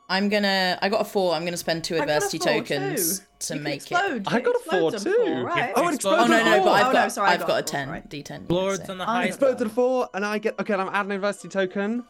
I'm 0.08 0.28
gonna. 0.28 0.78
I 0.82 0.88
got 0.90 1.00
a 1.00 1.04
four. 1.04 1.34
I'm 1.34 1.44
gonna 1.44 1.56
spend 1.56 1.82
two 1.84 1.94
I 1.96 2.00
got 2.00 2.08
a 2.08 2.12
adversity 2.16 2.38
four, 2.38 2.46
tokens 2.62 3.18
too. 3.20 3.24
to 3.40 3.54
You 3.54 3.58
can 3.60 3.62
make 3.64 3.90
it. 3.90 3.94
I 3.94 4.40
got 4.40 4.54
a 4.54 4.58
Explode 4.58 4.80
four, 4.80 4.90
them 4.90 5.02
too. 5.02 5.12
four, 5.24 5.42
right? 5.44 5.72
Oh, 5.74 5.88
it 5.88 5.94
Explode- 5.94 6.18
Oh 6.18 6.26
no, 6.26 6.44
no, 6.44 6.64
but 6.64 6.68
I've 6.72 6.86
oh, 6.88 6.92
got. 6.92 7.02
no, 7.04 7.08
sorry, 7.08 7.28
I 7.30 7.32
I've 7.32 7.40
got 7.40 7.48
got 7.48 7.54
a 7.54 7.58
a 7.58 7.62
four, 7.62 7.68
ten 7.68 7.88
right. 7.88 8.08
d10. 8.10 8.50
Lords 8.50 8.90
on 8.90 8.98
the 8.98 9.04
I 9.08 9.12
highest. 9.14 9.28
Explode 9.38 9.58
to 9.58 9.64
the 9.64 9.70
four, 9.70 10.08
and 10.12 10.24
I 10.24 10.38
get 10.38 10.58
okay. 10.60 10.74
I'm 10.74 10.88
adding 10.88 11.10
an 11.10 11.16
adversity 11.16 11.48
token. 11.48 12.04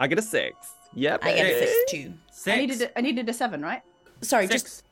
I 0.00 0.08
get 0.08 0.18
a 0.18 0.22
six. 0.22 0.56
Yep. 0.94 1.24
I 1.24 1.32
get 1.34 1.46
a 1.46 1.58
Six. 1.60 1.70
six 1.70 1.90
too. 1.92 2.14
Six. 2.32 2.48
I 2.56 2.56
needed 2.60 2.82
a, 2.82 2.98
I 2.98 3.00
needed 3.00 3.28
a 3.28 3.32
seven, 3.32 3.62
right? 3.62 3.82
Sorry, 4.20 4.46
Six. 4.48 4.62
just. 4.62 4.82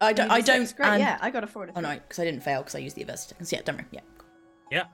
I 0.00 0.12
don't. 0.14 0.30
I 0.30 0.36
needed 0.38 0.48
a 0.48 0.52
don't. 0.56 0.66
six. 0.66 0.72
Great, 0.78 0.88
and- 0.88 1.00
yeah, 1.00 1.18
I 1.20 1.30
got 1.30 1.44
a 1.44 1.46
four. 1.46 1.64
and 1.64 1.72
a 1.72 1.78
Oh 1.78 1.82
no, 1.82 1.94
because 1.94 2.18
I 2.18 2.24
didn't 2.24 2.42
fail 2.42 2.60
because 2.60 2.74
I 2.74 2.78
used 2.78 2.96
the 2.96 3.02
adversity 3.02 3.34
tokens. 3.34 3.52
Yeah, 3.52 3.60
don't 3.62 3.76
worry. 3.76 3.84
Yeah. 3.90 4.00
Yeah. 4.70 4.84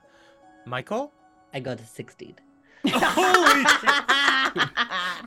Michael. 0.65 1.13
I 1.53 1.59
got 1.59 1.79
a 1.79 1.85
16. 1.85 2.35
Holy 2.89 3.63
shit. 3.81 4.69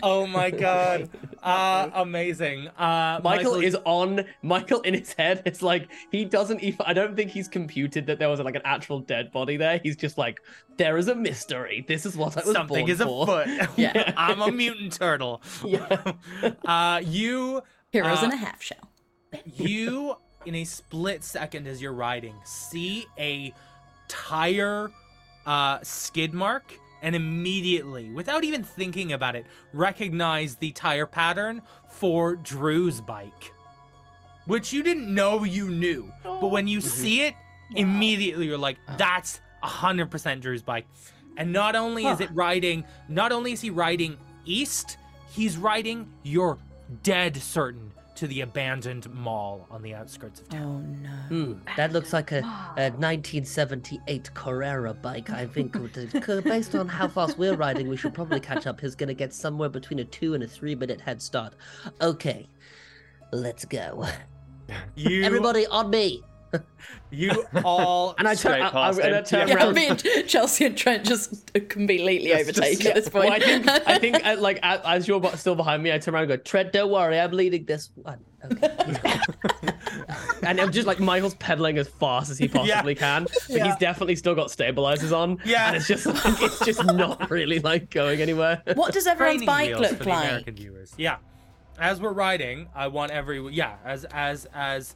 Oh 0.03 0.27
my 0.27 0.51
god. 0.51 1.11
Uh 1.43 1.91
amazing. 1.95 2.69
Uh 2.69 3.21
Michael, 3.23 3.57
is 3.57 3.77
on. 3.85 4.25
Michael 4.43 4.81
in 4.83 4.95
his 4.95 5.13
head. 5.13 5.43
It's 5.45 5.61
like 5.61 5.89
he 6.11 6.25
doesn't 6.25 6.63
even. 6.63 6.79
I 6.87 6.93
don't 6.95 7.15
think 7.17 7.31
he's 7.31 7.49
computed 7.49 8.07
that 8.07 8.19
there 8.19 8.29
was 8.29 8.41
like 8.41 8.55
an 8.55 8.63
actual 8.65 9.01
dead 9.01 9.31
body 9.33 9.57
there. 9.57 9.79
He's 9.83 9.97
just 9.97 10.17
like, 10.17 10.41
there 10.79 10.97
is 10.97 11.09
a 11.09 11.15
mystery. 11.15 11.85
This 11.87 12.07
is 12.07 12.17
what 12.17 12.37
I 12.37 12.43
was 12.45 12.53
something 12.53 12.87
born 12.87 12.91
is 12.91 13.03
for. 13.03 13.43
afoot. 13.43 13.69
Yeah. 13.77 14.13
I'm 14.17 14.41
a 14.41 14.51
mutant 14.51 14.93
turtle. 14.95 15.43
Yeah. 15.65 16.13
uh 16.65 17.01
you 17.05 17.63
Heroes 17.91 18.23
Uh, 18.23 18.27
in 18.27 18.33
a 18.33 18.37
half 18.37 18.63
shell. 18.63 18.89
you 19.45 20.15
in 20.47 20.55
a 20.55 20.65
split 20.65 21.23
second 21.25 21.67
as 21.67 21.83
you're 21.83 21.93
riding 21.93 22.35
see 22.45 23.07
a 23.19 23.53
tire 24.11 24.91
uh 25.47 25.79
skid 25.83 26.35
mark 26.35 26.75
and 27.03 27.15
immediately 27.15 28.11
without 28.11 28.45
even 28.45 28.63
thinking 28.63 29.13
about 29.13 29.37
it 29.37 29.47
recognize 29.73 30.57
the 30.57 30.71
tire 30.73 31.07
pattern 31.07 31.63
for 31.89 32.35
drew's 32.37 33.01
bike 33.01 33.53
which 34.47 34.73
you 34.73 34.83
didn't 34.83 35.13
know 35.15 35.45
you 35.45 35.71
knew 35.71 36.13
but 36.25 36.49
when 36.49 36.67
you 36.67 36.81
see 36.81 37.23
it 37.23 37.35
immediately 37.77 38.47
you're 38.47 38.59
like 38.59 38.77
that's 38.99 39.41
100% 39.63 40.41
drew's 40.41 40.63
bike. 40.63 40.87
And 41.37 41.53
not 41.53 41.77
only 41.77 42.07
is 42.07 42.21
it 42.21 42.31
riding 42.33 42.85
not 43.09 43.31
only 43.33 43.53
is 43.53 43.61
he 43.61 43.71
riding 43.71 44.17
east 44.45 44.99
he's 45.31 45.57
riding 45.57 46.11
you're 46.23 46.59
dead 47.03 47.37
certain 47.37 47.93
to 48.21 48.27
the 48.27 48.43
abandoned 48.43 49.11
mall 49.15 49.67
on 49.71 49.81
the 49.81 49.95
outskirts 49.95 50.43
of 50.43 50.49
town 50.51 50.61
Oh 50.61 51.03
no. 51.03 51.45
Hmm, 51.45 51.53
that 51.79 51.91
looks 51.95 52.13
like 52.13 52.33
a, 52.33 52.41
a 52.77 52.93
1978 52.93 54.35
Carrera 54.35 54.93
bike. 54.93 55.31
I 55.31 55.47
think, 55.47 55.75
with 55.75 56.45
based 56.45 56.75
on 56.75 56.87
how 56.87 57.09
fast 57.09 57.39
we're 57.39 57.57
riding, 57.57 57.89
we 57.89 57.97
should 57.97 58.13
probably 58.13 58.39
catch 58.39 58.67
up. 58.67 58.79
He's 58.79 58.95
gonna 58.95 59.15
get 59.15 59.33
somewhere 59.33 59.71
between 59.71 60.01
a 60.01 60.05
two 60.05 60.35
and 60.35 60.45
a 60.45 60.47
three 60.47 60.75
minute 60.75 61.01
head 61.01 61.23
start. 61.23 61.55
Okay, 62.03 62.47
let's 63.33 63.65
go. 63.65 64.07
you 64.97 65.23
Everybody 65.23 65.67
on 65.69 65.89
me. 65.89 66.23
You 67.13 67.45
all 67.65 68.15
And 68.19 68.27
I 68.29 68.33
turn. 68.33 68.39
Straight 68.39 68.63
I, 68.63 68.67
I'm 68.67 68.73
past 68.97 69.31
turn 69.31 69.49
Yeah, 69.49 69.55
around. 69.57 69.75
me 69.75 69.89
and 69.89 69.99
Chelsea 70.29 70.65
and 70.65 70.77
Trent 70.77 71.05
just 71.05 71.53
completely 71.69 72.29
Yes, 72.29 72.47
just- 72.47 72.59
overtake 72.59 72.87
at 72.87 72.95
this 72.95 73.09
point. 73.09 73.25
Well, 73.27 73.33
I 73.35 73.39
think 73.41 73.69
I 73.69 73.99
think 73.99 74.25
uh, 74.27 74.37
like 74.39 74.59
as 74.63 75.09
you're 75.09 75.23
still 75.37 75.55
behind 75.57 75.83
me, 75.83 75.93
I 75.93 75.99
turn 75.99 76.15
around 76.15 76.25
and 76.25 76.29
go, 76.31 76.37
Trent, 76.37 76.73
don't 76.73 76.91
worry, 76.91 77.19
I'm 77.19 77.33
leading 77.33 77.65
this 77.65 77.91
one. 77.95 78.19
Okay. 78.45 79.21
and 80.43 80.61
I'm 80.61 80.73
just 80.73 80.87
like 80.87 80.99
Michael's 81.01 81.35
pedaling 81.35 81.79
as 81.79 81.89
fast 81.89 82.31
as 82.31 82.39
he 82.39 82.49
possibly 82.49 82.95
can, 82.95 83.25
but 83.25 83.35
Yeah. 83.49 83.65
he's 83.67 83.77
definitely 83.77 84.17
still 84.17 84.35
got 84.35 84.51
stabilizers 84.51 85.13
on. 85.13 85.39
Yeah. 85.45 85.69
and 85.69 85.77
it's 85.77 85.87
just 85.87 86.07
like 86.07 86.41
it's 86.43 86.65
just 86.65 86.85
not 86.85 87.31
really 87.31 87.59
like 87.59 87.91
going 87.91 88.21
anywhere. 88.21 88.63
what 88.75 88.93
does 88.95 89.07
everyone's 89.07 89.45
bike 89.45 89.69
wheels 89.71 89.81
look 89.81 89.91
for 89.99 90.05
the 90.05 90.11
like? 90.11 90.25
American 90.29 90.55
viewers. 90.55 90.95
Yeah. 90.97 91.17
As 91.79 92.01
we're 92.01 92.13
riding, 92.13 92.69
I 92.75 92.89
want 92.89 93.11
every 93.11 93.41
yeah, 93.55 93.77
as 93.85 94.05
as 94.13 94.47
as 94.55 94.95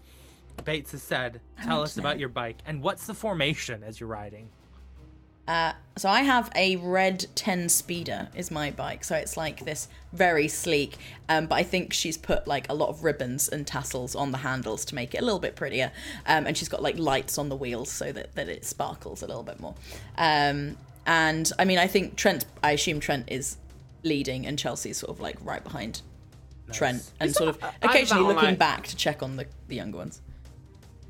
Bates 0.64 0.92
has 0.92 1.02
said, 1.02 1.40
tell 1.62 1.82
us 1.82 1.94
to 1.94 2.00
about 2.00 2.18
your 2.18 2.28
bike 2.28 2.58
and 2.66 2.82
what's 2.82 3.06
the 3.06 3.14
formation 3.14 3.82
as 3.82 4.00
you're 4.00 4.08
riding. 4.08 4.48
Uh, 5.46 5.72
so 5.96 6.08
I 6.08 6.22
have 6.22 6.50
a 6.54 6.76
red 6.76 7.26
10 7.34 7.68
speeder 7.68 8.28
is 8.34 8.50
my 8.50 8.70
bike. 8.70 9.04
So 9.04 9.14
it's 9.14 9.36
like 9.36 9.64
this 9.64 9.88
very 10.12 10.48
sleek. 10.48 10.96
Um, 11.28 11.46
but 11.46 11.56
I 11.56 11.62
think 11.62 11.92
she's 11.92 12.16
put 12.16 12.46
like 12.46 12.66
a 12.70 12.74
lot 12.74 12.88
of 12.88 13.04
ribbons 13.04 13.48
and 13.48 13.66
tassels 13.66 14.14
on 14.14 14.32
the 14.32 14.38
handles 14.38 14.84
to 14.86 14.94
make 14.94 15.14
it 15.14 15.20
a 15.20 15.24
little 15.24 15.38
bit 15.38 15.54
prettier. 15.54 15.92
Um, 16.26 16.46
and 16.46 16.56
she's 16.56 16.68
got 16.68 16.82
like 16.82 16.98
lights 16.98 17.36
on 17.36 17.50
the 17.50 17.56
wheels 17.56 17.90
so 17.90 18.10
that, 18.12 18.34
that 18.36 18.48
it 18.48 18.64
sparkles 18.64 19.22
a 19.22 19.26
little 19.26 19.42
bit 19.42 19.60
more. 19.60 19.74
Um, 20.16 20.78
and 21.06 21.52
I 21.58 21.66
mean, 21.66 21.78
I 21.78 21.86
think 21.86 22.16
Trent, 22.16 22.46
I 22.62 22.72
assume 22.72 23.00
Trent 23.00 23.30
is 23.30 23.58
leading 24.02 24.46
and 24.46 24.58
Chelsea's 24.58 24.96
sort 24.96 25.10
of 25.10 25.20
like 25.20 25.36
right 25.42 25.62
behind 25.62 26.00
Trent 26.72 27.10
and 27.20 27.34
sort 27.34 27.50
of 27.50 27.58
occasionally 27.82 28.24
looking 28.24 28.50
like- 28.50 28.58
back 28.58 28.86
to 28.86 28.96
check 28.96 29.22
on 29.22 29.36
the, 29.36 29.46
the 29.68 29.76
younger 29.76 29.98
ones. 29.98 30.22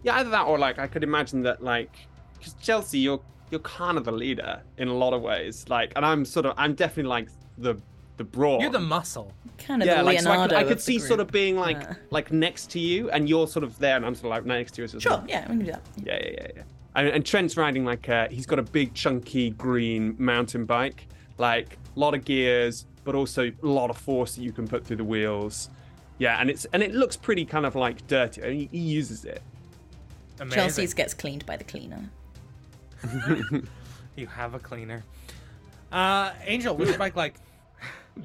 Yeah, 0.04 0.16
either 0.18 0.30
that 0.30 0.42
or 0.42 0.58
like 0.58 0.78
I 0.78 0.86
could 0.86 1.02
imagine 1.02 1.42
that 1.42 1.62
like 1.64 1.90
because 2.38 2.54
Chelsea, 2.62 2.98
you're 3.00 3.20
you're 3.50 3.60
kind 3.60 3.98
of 3.98 4.04
the 4.04 4.12
leader 4.12 4.62
in 4.78 4.88
a 4.88 4.94
lot 4.94 5.12
of 5.12 5.22
ways. 5.22 5.64
Like, 5.68 5.92
and 5.96 6.04
I'm 6.06 6.24
sort 6.24 6.46
of 6.46 6.54
I'm 6.56 6.74
definitely 6.74 7.08
like 7.10 7.28
the 7.58 7.74
the 8.16 8.24
broad. 8.24 8.60
You're 8.62 8.70
the 8.70 8.78
muscle. 8.78 9.32
Kind 9.58 9.82
of 9.82 9.86
yeah, 9.88 9.98
the 9.98 10.02
like 10.04 10.20
so 10.20 10.30
I 10.30 10.46
could, 10.46 10.52
I 10.56 10.64
could 10.64 10.80
see 10.80 10.98
sort 10.98 11.20
of 11.20 11.28
being 11.32 11.56
like 11.56 11.82
Uh. 11.90 11.94
like 12.10 12.30
next 12.32 12.70
to 12.70 12.78
you, 12.78 13.10
and 13.10 13.28
you're 13.28 13.48
sort 13.48 13.64
of 13.64 13.78
there, 13.78 13.96
and 13.96 14.06
I'm 14.06 14.14
sort 14.14 14.26
of 14.26 14.30
like 14.30 14.44
next 14.46 14.72
to 14.72 14.82
you 14.82 14.84
as 14.84 14.94
well. 14.94 15.00
Sure, 15.00 15.24
yeah, 15.26 15.42
we 15.42 15.56
can 15.56 15.58
do 15.64 15.72
that. 15.72 15.82
Yeah, 16.04 16.18
yeah, 16.22 16.30
yeah, 16.30 16.46
yeah. 16.56 16.62
And, 16.96 17.08
and 17.08 17.26
Trent's 17.26 17.56
riding 17.56 17.84
like 17.84 18.06
a, 18.06 18.28
he's 18.30 18.46
got 18.46 18.60
a 18.60 18.62
big 18.62 18.94
chunky 18.94 19.50
green 19.50 20.14
mountain 20.18 20.64
bike, 20.64 21.08
like 21.38 21.76
a 21.96 21.98
lot 21.98 22.14
of 22.14 22.24
gears, 22.24 22.86
but 23.02 23.16
also 23.16 23.50
a 23.50 23.66
lot 23.66 23.90
of 23.90 23.96
force 23.96 24.36
that 24.36 24.42
you 24.42 24.52
can 24.52 24.68
put 24.68 24.84
through 24.86 24.96
the 24.98 25.04
wheels. 25.04 25.70
Yeah, 26.18 26.40
and 26.40 26.48
it's 26.50 26.66
and 26.66 26.82
it 26.82 26.94
looks 26.94 27.16
pretty 27.16 27.44
kind 27.44 27.66
of 27.66 27.74
like 27.74 28.06
dirty. 28.06 28.44
I 28.44 28.50
mean, 28.50 28.68
he 28.70 28.78
uses 28.78 29.24
it. 29.24 29.42
Amazing. 30.40 30.56
Chelsea's 30.56 30.94
gets 30.94 31.14
cleaned 31.14 31.44
by 31.46 31.56
the 31.56 31.64
cleaner. 31.64 32.10
You 34.16 34.26
have 34.28 34.54
a 34.54 34.58
cleaner. 34.58 35.02
Uh, 35.90 36.32
Angel, 36.44 36.76
what's 36.76 36.90
your 36.90 36.98
bike 36.98 37.16
like? 37.16 37.34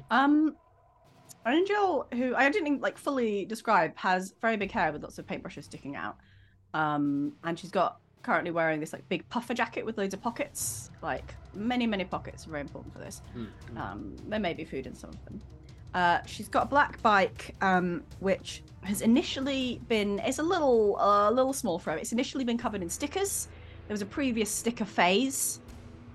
Um, 0.08 0.54
Angel, 1.44 2.06
who 2.14 2.32
I 2.36 2.48
didn't 2.48 2.80
like 2.80 2.96
fully 2.96 3.44
describe, 3.44 3.96
has 3.96 4.34
very 4.40 4.56
big 4.56 4.70
hair 4.70 4.92
with 4.92 5.02
lots 5.02 5.18
of 5.18 5.26
paintbrushes 5.26 5.64
sticking 5.64 5.96
out. 5.96 6.16
Um, 6.74 7.32
and 7.42 7.58
she's 7.58 7.72
got 7.72 7.98
currently 8.22 8.52
wearing 8.52 8.78
this 8.78 8.92
like 8.92 9.08
big 9.08 9.28
puffer 9.30 9.52
jacket 9.52 9.84
with 9.84 9.98
loads 9.98 10.14
of 10.14 10.22
pockets, 10.22 10.92
like 11.02 11.34
many 11.54 11.88
many 11.88 12.04
pockets. 12.04 12.44
Very 12.44 12.60
important 12.60 12.92
for 12.92 13.00
this. 13.00 13.20
Um, 13.76 14.14
there 14.28 14.38
may 14.38 14.54
be 14.54 14.64
food 14.64 14.86
in 14.86 14.94
some 14.94 15.10
of 15.10 15.24
them. 15.24 15.42
Uh, 15.94 16.20
she's 16.26 16.48
got 16.48 16.64
a 16.64 16.68
black 16.68 17.02
bike, 17.02 17.54
um, 17.60 18.02
which 18.20 18.62
has 18.82 19.02
initially 19.02 19.80
been 19.88 20.18
it's 20.20 20.38
a 20.38 20.42
little 20.42 20.96
a 20.98 21.30
little 21.30 21.52
small 21.52 21.78
for 21.78 21.90
her. 21.92 21.96
It's 21.98 22.12
initially 22.12 22.44
been 22.44 22.58
covered 22.58 22.82
in 22.82 22.88
stickers. 22.88 23.48
There 23.88 23.94
was 23.94 24.02
a 24.02 24.06
previous 24.06 24.50
sticker 24.50 24.84
phase. 24.84 25.60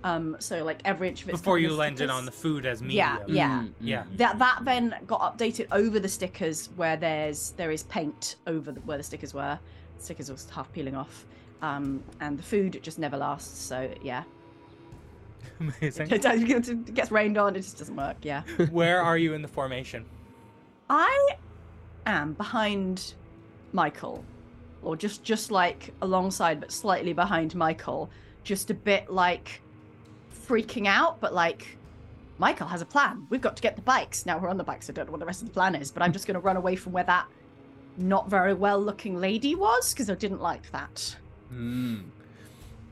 Um, 0.03 0.37
so 0.39 0.63
like 0.63 0.81
every 0.85 1.09
inch 1.09 1.23
of 1.23 1.29
it's 1.29 1.39
Before 1.39 1.55
covered 1.55 1.63
you 1.63 1.71
in 1.71 1.77
landed 1.77 2.09
on 2.11 2.25
the 2.25 2.31
food 2.31 2.65
as 2.67 2.81
Yeah, 2.81 3.17
medium. 3.25 3.35
yeah. 3.35 3.65
Yeah. 3.81 4.03
That 4.17 4.37
that 4.39 4.59
then 4.63 4.95
got 5.07 5.21
updated 5.37 5.67
over 5.71 5.99
the 5.99 6.07
stickers 6.09 6.69
where 6.75 6.95
there's 6.95 7.51
there 7.57 7.71
is 7.71 7.83
paint 7.83 8.35
over 8.45 8.71
the, 8.71 8.79
where 8.81 8.97
the 8.97 9.03
stickers 9.03 9.33
were. 9.33 9.59
Stickers 9.97 10.29
were 10.29 10.37
half 10.53 10.71
peeling 10.73 10.95
off, 10.95 11.25
um, 11.61 12.03
and 12.21 12.37
the 12.37 12.43
food 12.43 12.79
just 12.83 12.99
never 12.99 13.17
lasts. 13.17 13.59
So 13.59 13.89
yeah, 14.03 14.23
Amazing. 15.59 16.07
it 16.11 16.93
gets 16.93 17.11
rained 17.11 17.37
on. 17.37 17.55
It 17.55 17.61
just 17.61 17.77
doesn't 17.77 17.95
work. 17.95 18.17
Yeah, 18.21 18.41
Where 18.71 19.01
are 19.01 19.17
you 19.17 19.33
in 19.33 19.41
the 19.41 19.47
formation? 19.47 20.05
I 20.89 21.35
am 22.05 22.33
behind 22.33 23.13
Michael, 23.73 24.23
or 24.81 24.95
just 24.95 25.23
just 25.23 25.51
like 25.51 25.93
alongside, 26.01 26.59
but 26.59 26.71
slightly 26.71 27.13
behind 27.13 27.55
Michael. 27.55 28.09
Just 28.43 28.69
a 28.69 28.75
bit 28.75 29.09
like 29.09 29.61
freaking 30.47 30.87
out, 30.87 31.19
but 31.19 31.33
like 31.33 31.77
Michael 32.37 32.67
has 32.67 32.81
a 32.81 32.85
plan. 32.85 33.25
We've 33.29 33.41
got 33.41 33.55
to 33.55 33.61
get 33.61 33.75
the 33.75 33.81
bikes. 33.81 34.25
Now 34.25 34.37
we're 34.37 34.49
on 34.49 34.57
the 34.57 34.63
bikes. 34.63 34.89
I 34.89 34.93
don't 34.93 35.07
know 35.07 35.11
what 35.11 35.19
the 35.19 35.25
rest 35.25 35.41
of 35.41 35.47
the 35.47 35.53
plan 35.53 35.75
is, 35.75 35.91
but 35.91 36.03
I'm 36.03 36.13
just 36.13 36.27
going 36.27 36.35
to 36.35 36.41
run 36.41 36.57
away 36.57 36.75
from 36.75 36.91
where 36.91 37.03
that 37.05 37.27
not 37.97 38.29
very 38.29 38.53
well 38.53 38.79
looking 38.79 39.19
lady 39.19 39.55
was 39.55 39.93
because 39.93 40.09
I 40.09 40.15
didn't 40.15 40.41
like 40.41 40.69
that. 40.71 41.15
Hmm. 41.49 42.01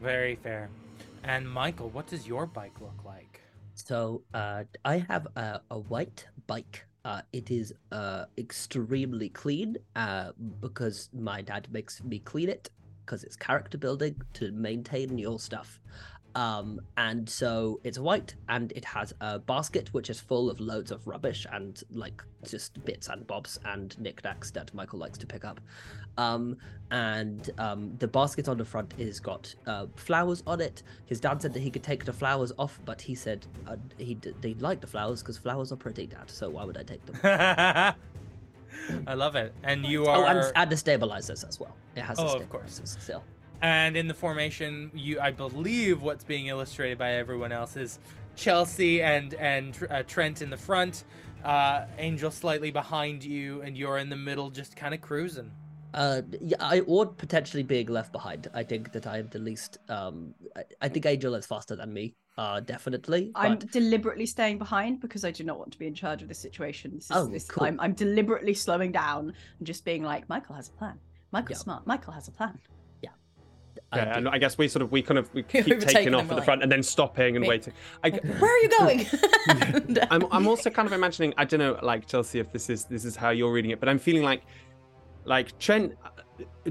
Very 0.01 0.35
fair. 0.35 0.69
And 1.23 1.49
Michael, 1.49 1.89
what 1.89 2.07
does 2.07 2.27
your 2.27 2.45
bike 2.45 2.81
look 2.81 3.05
like? 3.05 3.41
So 3.75 4.23
uh, 4.33 4.63
I 4.83 4.97
have 5.09 5.27
a, 5.35 5.61
a 5.71 5.79
white 5.79 6.27
bike. 6.47 6.85
Uh, 7.05 7.21
it 7.31 7.49
is 7.49 7.73
uh, 7.91 8.25
extremely 8.37 9.29
clean 9.29 9.77
uh, 9.95 10.31
because 10.61 11.09
my 11.13 11.41
dad 11.41 11.67
makes 11.71 12.03
me 12.03 12.19
clean 12.19 12.49
it 12.49 12.69
because 13.05 13.23
it's 13.23 13.35
character 13.35 13.77
building 13.77 14.21
to 14.33 14.51
maintain 14.51 15.17
your 15.17 15.39
stuff. 15.39 15.79
Um, 16.35 16.81
and 16.97 17.29
so 17.29 17.79
it's 17.83 17.99
white 17.99 18.33
and 18.49 18.71
it 18.71 18.83
has 18.85 19.13
a 19.21 19.37
basket 19.37 19.89
which 19.93 20.09
is 20.09 20.19
full 20.19 20.49
of 20.49 20.59
loads 20.59 20.89
of 20.91 21.05
rubbish 21.07 21.45
and 21.51 21.81
like 21.91 22.23
just 22.47 22.83
bits 22.85 23.07
and 23.07 23.27
bobs 23.27 23.59
and 23.65 23.95
knickknacks 23.99 24.49
that 24.51 24.73
Michael 24.73 24.97
likes 24.99 25.17
to 25.19 25.27
pick 25.27 25.45
up. 25.45 25.61
Um, 26.17 26.57
and 26.91 27.49
um, 27.59 27.95
the 27.99 28.07
basket 28.07 28.47
on 28.47 28.57
the 28.57 28.65
front 28.65 28.93
is 28.97 29.19
got 29.19 29.53
uh, 29.67 29.85
flowers 29.95 30.41
on 30.47 30.59
it. 30.61 30.81
His 31.05 31.19
dad 31.19 31.41
said 31.41 31.53
that 31.53 31.59
he 31.61 31.69
could 31.71 31.83
take 31.83 32.03
the 32.05 32.13
flowers 32.13 32.51
off, 32.57 32.79
but 32.85 33.01
he 33.01 33.13
said 33.15 33.45
uh, 33.67 33.75
he 33.97 34.15
d- 34.15 34.33
they 34.41 34.53
like 34.55 34.79
the 34.81 34.87
flowers 34.87 35.21
because 35.21 35.37
flowers 35.37 35.71
are 35.71 35.75
pretty, 35.75 36.05
Dad. 36.07 36.29
So 36.29 36.49
why 36.49 36.63
would 36.65 36.77
I 36.77 36.83
take 36.83 37.03
them? 37.05 37.19
I 39.07 39.13
love 39.13 39.35
it. 39.35 39.53
And 39.63 39.85
you 39.91 40.05
Oh, 40.07 40.23
are 40.23 40.25
and, 40.27 40.51
and 40.55 40.71
the 40.71 40.77
stabilizers 40.77 41.43
as 41.43 41.59
well. 41.59 41.75
It 41.95 42.01
has 42.01 42.19
Oh, 42.19 42.37
of 42.37 42.49
course. 42.49 42.81
still. 42.85 43.23
And 43.63 43.95
in 43.95 44.09
the 44.09 44.13
formation, 44.13 44.91
you 44.93 45.21
I 45.21 45.31
believe 45.31 46.01
what's 46.01 46.25
being 46.25 46.47
illustrated 46.47 46.97
by 46.97 47.13
everyone 47.13 47.53
else 47.53 47.77
is 47.77 47.97
Chelsea 48.35 49.01
and 49.01 49.33
and 49.35 49.87
uh, 49.89 50.03
Trent 50.03 50.41
in 50.41 50.49
the 50.49 50.57
front, 50.57 51.05
uh, 51.45 51.85
Angel 51.97 52.29
slightly 52.29 52.71
behind 52.71 53.23
you, 53.23 53.61
and 53.61 53.77
you're 53.77 53.99
in 53.99 54.09
the 54.09 54.17
middle, 54.17 54.49
just 54.49 54.75
kind 54.75 54.93
of 54.93 54.99
cruising. 54.99 55.49
Uh, 55.93 56.23
yeah, 56.41 56.57
I 56.59 56.81
or 56.81 57.05
potentially 57.05 57.63
being 57.63 57.87
left 57.87 58.11
behind. 58.11 58.49
I 58.53 58.63
think 58.63 58.91
that 58.91 59.07
I 59.07 59.19
am 59.19 59.29
the 59.29 59.39
least. 59.39 59.77
Um, 59.87 60.33
I, 60.57 60.63
I 60.81 60.89
think 60.89 61.05
Angel 61.05 61.33
is 61.35 61.45
faster 61.45 61.77
than 61.77 61.93
me. 61.93 62.15
Uh, 62.37 62.59
definitely. 62.59 63.31
I'm 63.35 63.59
deliberately 63.59 64.25
staying 64.25 64.57
behind 64.57 64.99
because 64.99 65.23
I 65.23 65.31
do 65.31 65.45
not 65.45 65.57
want 65.57 65.71
to 65.71 65.79
be 65.79 65.87
in 65.87 65.93
charge 65.93 66.21
of 66.21 66.27
this 66.27 66.39
situation. 66.39 66.91
This 66.95 67.05
is, 67.05 67.11
Oh, 67.15 67.27
this, 67.27 67.45
cool. 67.45 67.65
I'm, 67.65 67.79
I'm 67.79 67.93
deliberately 67.93 68.55
slowing 68.55 68.91
down 68.91 69.33
and 69.59 69.67
just 69.67 69.85
being 69.85 70.03
like, 70.03 70.27
Michael 70.27 70.55
has 70.55 70.67
a 70.67 70.71
plan. 70.71 70.99
Michael's 71.31 71.59
Yeah. 71.59 71.63
smart. 71.63 71.87
Michael 71.87 72.11
has 72.11 72.27
a 72.27 72.31
plan. 72.31 72.57
Yeah, 73.95 74.17
and 74.17 74.29
I 74.29 74.37
guess 74.37 74.57
we 74.57 74.67
sort 74.67 74.81
of 74.81 74.91
we 74.91 75.01
kind 75.01 75.17
of 75.17 75.33
we 75.33 75.43
keep 75.63 75.79
taking 75.79 76.13
off 76.15 76.23
at 76.23 76.29
the 76.29 76.35
like- 76.35 76.45
front 76.45 76.63
and 76.63 76.71
then 76.71 76.83
stopping 76.83 77.35
and 77.35 77.45
Wait. 77.45 77.67
waiting. 77.67 77.73
I, 78.03 78.09
Where 78.39 78.51
are 78.51 78.57
you 78.59 78.69
going? 78.79 79.05
And, 79.49 79.99
uh, 79.99 80.07
I'm 80.11 80.25
I'm 80.31 80.47
also 80.47 80.69
kind 80.69 80.85
of 80.87 80.93
imagining 80.93 81.33
I 81.37 81.45
don't 81.45 81.59
know 81.59 81.77
like 81.81 82.07
Chelsea 82.07 82.39
if 82.39 82.51
this 82.51 82.69
is 82.69 82.85
this 82.85 83.03
is 83.05 83.15
how 83.15 83.29
you're 83.31 83.51
reading 83.51 83.71
it, 83.71 83.79
but 83.79 83.89
I'm 83.89 83.99
feeling 83.99 84.23
like 84.23 84.43
like 85.25 85.57
Trent 85.59 85.93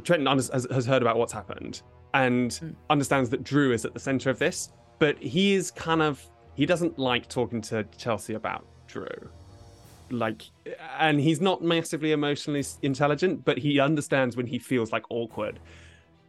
Trent 0.05 0.27
has, 0.29 0.49
has 0.53 0.67
has 0.71 0.87
heard 0.87 1.03
about 1.03 1.17
what's 1.19 1.33
happened 1.33 1.83
and 2.15 2.51
Mm. 2.51 2.75
understands 2.91 3.31
that 3.31 3.43
Drew 3.43 3.73
is 3.73 3.85
at 3.87 3.95
the 3.95 4.01
center 4.01 4.29
of 4.31 4.39
this, 4.39 4.71
but 4.99 5.17
he 5.19 5.53
is 5.55 5.71
kind 5.71 6.03
of 6.03 6.23
he 6.55 6.67
doesn't 6.67 6.99
like 6.99 7.29
talking 7.29 7.61
to 7.63 7.85
Chelsea 7.97 8.35
about 8.35 8.67
Drew. 8.87 9.07
Like 10.11 10.43
and 10.99 11.19
he's 11.21 11.41
not 11.41 11.63
massively 11.63 12.13
emotionally 12.13 12.65
intelligent, 12.83 13.45
but 13.47 13.57
he 13.57 13.81
understands 13.81 14.37
when 14.37 14.47
he 14.47 14.59
feels 14.59 14.93
like 14.93 15.05
awkward. 15.11 15.59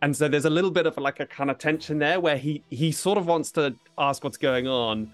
And 0.03 0.13
so 0.13 0.27
there's 0.27 0.43
a 0.43 0.49
little 0.49 0.69
bit 0.69 0.85
of 0.85 0.97
like 0.97 1.21
a 1.21 1.25
kind 1.25 1.49
of 1.49 1.57
tension 1.57 1.97
there 1.97 2.19
where 2.19 2.35
he 2.35 2.61
he 2.69 2.91
sort 2.91 3.17
of 3.17 3.25
wants 3.25 3.51
to 3.51 3.73
ask 3.97 4.21
what's 4.21 4.35
going 4.35 4.67
on, 4.67 5.13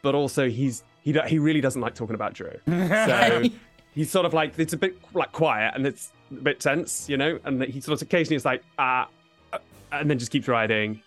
but 0.00 0.14
also 0.14 0.48
he's 0.48 0.84
he 1.02 1.12
he 1.26 1.40
really 1.40 1.60
doesn't 1.60 1.82
like 1.82 1.96
talking 1.96 2.14
about 2.14 2.34
Drew. 2.34 2.52
So 2.64 3.42
he's 3.96 4.12
sort 4.12 4.26
of 4.26 4.34
like 4.34 4.56
it's 4.56 4.72
a 4.72 4.76
bit 4.76 4.96
like 5.12 5.32
quiet 5.32 5.74
and 5.74 5.84
it's 5.84 6.12
a 6.30 6.34
bit 6.34 6.60
tense, 6.60 7.08
you 7.08 7.16
know. 7.16 7.40
And 7.44 7.64
he 7.64 7.80
sort 7.80 8.00
of 8.00 8.06
occasionally 8.06 8.36
is 8.36 8.44
like 8.44 8.62
ah, 8.78 9.08
uh, 9.52 9.58
and 9.90 10.08
then 10.08 10.20
just 10.20 10.30
keeps 10.30 10.46
riding. 10.46 11.02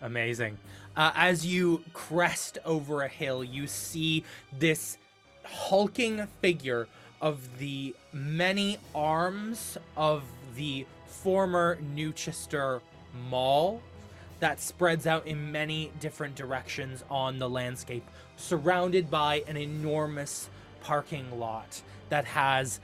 Amazing. 0.00 0.58
Uh, 0.96 1.12
as 1.14 1.46
you 1.46 1.84
crest 1.92 2.58
over 2.64 3.02
a 3.02 3.08
hill, 3.08 3.44
you 3.44 3.68
see 3.68 4.24
this 4.58 4.98
hulking 5.44 6.26
figure 6.42 6.88
of 7.20 7.58
the 7.60 7.94
many 8.12 8.78
arms 8.96 9.78
of 9.96 10.24
the 10.56 10.84
former 11.22 11.78
New 11.94 12.12
Chester 12.12 12.80
Mall 13.28 13.82
that 14.40 14.60
spreads 14.60 15.06
out 15.06 15.26
in 15.26 15.50
many 15.50 15.90
different 15.98 16.36
directions 16.36 17.02
on 17.10 17.38
the 17.38 17.48
landscape, 17.48 18.08
surrounded 18.36 19.10
by 19.10 19.42
an 19.48 19.56
enormous 19.56 20.48
parking 20.80 21.38
lot 21.38 21.82
that 22.08 22.24
has 22.24 22.80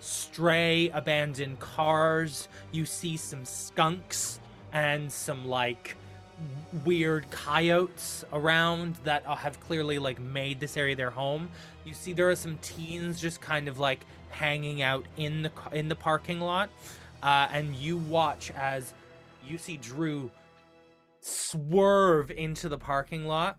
stray 0.00 0.90
abandoned 0.90 1.58
cars. 1.58 2.48
You 2.70 2.84
see 2.84 3.16
some 3.16 3.44
skunks 3.44 4.40
and 4.72 5.10
some 5.10 5.46
like 5.46 5.96
weird 6.84 7.30
coyotes 7.30 8.24
around 8.32 8.96
that 9.04 9.24
have 9.24 9.58
clearly 9.60 9.98
like 9.98 10.20
made 10.20 10.60
this 10.60 10.76
area 10.76 10.96
their 10.96 11.10
home. 11.10 11.48
You 11.84 11.94
see 11.94 12.12
there 12.12 12.30
are 12.30 12.36
some 12.36 12.58
teens 12.62 13.20
just 13.20 13.40
kind 13.40 13.68
of 13.68 13.78
like 13.78 14.04
hanging 14.30 14.82
out 14.82 15.04
in 15.16 15.42
the 15.42 15.52
in 15.72 15.88
the 15.88 15.96
parking 15.96 16.40
lot, 16.40 16.70
uh, 17.22 17.48
and 17.52 17.74
you 17.74 17.98
watch 17.98 18.50
as 18.52 18.94
you 19.46 19.58
see 19.58 19.76
Drew 19.76 20.30
swerve 21.20 22.30
into 22.30 22.68
the 22.68 22.78
parking 22.78 23.26
lot, 23.26 23.58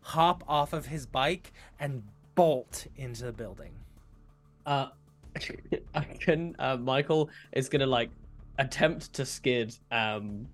hop 0.00 0.44
off 0.48 0.72
of 0.72 0.86
his 0.86 1.06
bike, 1.06 1.52
and 1.78 2.02
bolt 2.34 2.86
into 2.96 3.24
the 3.24 3.32
building. 3.32 3.72
Uh, 4.66 4.88
I 5.94 6.04
can. 6.04 6.54
Uh, 6.58 6.76
Michael 6.76 7.30
is 7.52 7.68
gonna 7.68 7.86
like 7.86 8.10
attempt 8.58 9.12
to 9.14 9.24
skid. 9.24 9.76
Um, 9.90 10.46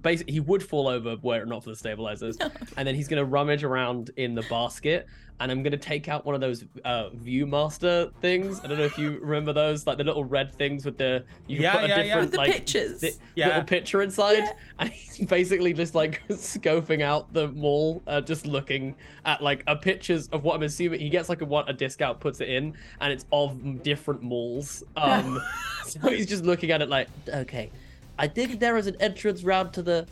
basically, 0.00 0.32
he 0.32 0.40
would 0.40 0.62
fall 0.62 0.88
over 0.88 1.16
were 1.22 1.42
it 1.42 1.48
not 1.48 1.64
for 1.64 1.70
the 1.70 1.76
stabilizers, 1.76 2.36
and 2.76 2.86
then 2.86 2.94
he's 2.94 3.08
gonna 3.08 3.24
rummage 3.24 3.64
around 3.64 4.10
in 4.16 4.34
the 4.34 4.42
basket. 4.42 5.06
And 5.42 5.50
I'm 5.50 5.64
gonna 5.64 5.76
take 5.76 6.06
out 6.08 6.24
one 6.24 6.36
of 6.36 6.40
those 6.40 6.64
uh, 6.84 7.08
ViewMaster 7.10 8.12
things. 8.20 8.60
I 8.62 8.68
don't 8.68 8.78
know 8.78 8.84
if 8.84 8.96
you 8.96 9.18
remember 9.20 9.52
those, 9.52 9.88
like 9.88 9.98
the 9.98 10.04
little 10.04 10.24
red 10.24 10.54
things 10.54 10.84
with 10.84 10.98
the 10.98 11.24
you 11.48 11.56
can 11.56 11.62
Yeah, 11.64 11.72
put 11.72 11.84
a 11.84 11.88
yeah, 11.88 11.96
yeah. 11.96 12.02
different 12.04 12.22
With 12.22 12.30
the 12.30 12.36
like 12.38 12.52
pictures. 12.52 13.00
thi- 13.00 13.10
Yeah. 13.34 13.46
little 13.48 13.64
picture 13.64 14.02
inside, 14.02 14.38
Yeah. 14.38 14.52
and 14.78 14.90
he's 14.90 15.26
basically 15.26 15.72
just 15.72 15.96
like 15.96 16.22
scoping 16.28 17.02
out 17.02 17.32
the 17.32 17.48
mall, 17.48 18.04
uh, 18.06 18.20
just 18.20 18.46
looking 18.46 18.94
at 19.24 19.42
like 19.42 19.64
a 19.66 19.74
pictures 19.74 20.28
of 20.28 20.44
what 20.44 20.54
I'm 20.54 20.62
assuming 20.62 21.00
he 21.00 21.08
gets 21.10 21.28
like 21.28 21.40
a 21.40 21.44
what 21.44 21.68
a 21.68 21.72
discount 21.72 22.20
puts 22.20 22.40
it 22.40 22.48
in, 22.48 22.74
and 23.00 23.12
it's 23.12 23.24
of 23.32 23.82
different 23.82 24.22
malls. 24.22 24.84
Um, 24.96 25.42
so 25.88 25.98
he's 26.08 26.26
just 26.26 26.44
looking 26.44 26.70
at 26.70 26.82
it 26.82 26.88
like, 26.88 27.08
Okay, 27.28 27.72
I 28.16 28.28
think 28.28 28.60
there 28.60 28.76
is 28.76 28.86
an 28.86 28.94
entrance 29.00 29.42
route 29.42 29.72
to 29.74 29.82
the 29.82 30.06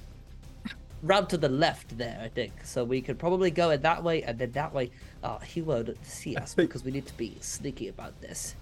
route 1.03 1.31
to 1.31 1.37
the 1.39 1.49
left 1.49 1.97
there. 1.99 2.19
I 2.23 2.29
think 2.29 2.53
so. 2.65 2.85
We 2.85 3.01
could 3.01 3.19
probably 3.19 3.51
go 3.51 3.71
in 3.71 3.83
that 3.83 4.03
way, 4.03 4.23
and 4.23 4.39
then 4.39 4.53
that 4.53 4.73
way, 4.75 4.91
uh, 5.23 5.39
he 5.39 5.63
won't 5.63 5.97
see 6.05 6.37
us 6.37 6.55
think- 6.55 6.69
because 6.71 6.85
we 6.85 6.91
need 6.91 7.07
to 7.07 7.17
be 7.17 7.37
sneaky 7.41 7.89
about 7.89 8.21
this. 8.21 8.55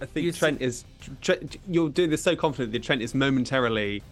I 0.00 0.06
think 0.06 0.24
You 0.24 0.30
s- 0.30 0.36
Trent 0.38 0.60
is. 0.60 0.84
Trent, 1.20 1.56
you're 1.68 1.88
doing 1.88 2.10
this 2.10 2.22
so 2.22 2.34
confidently. 2.36 2.80
Trent 2.80 3.00
is 3.00 3.14
momentarily 3.14 4.02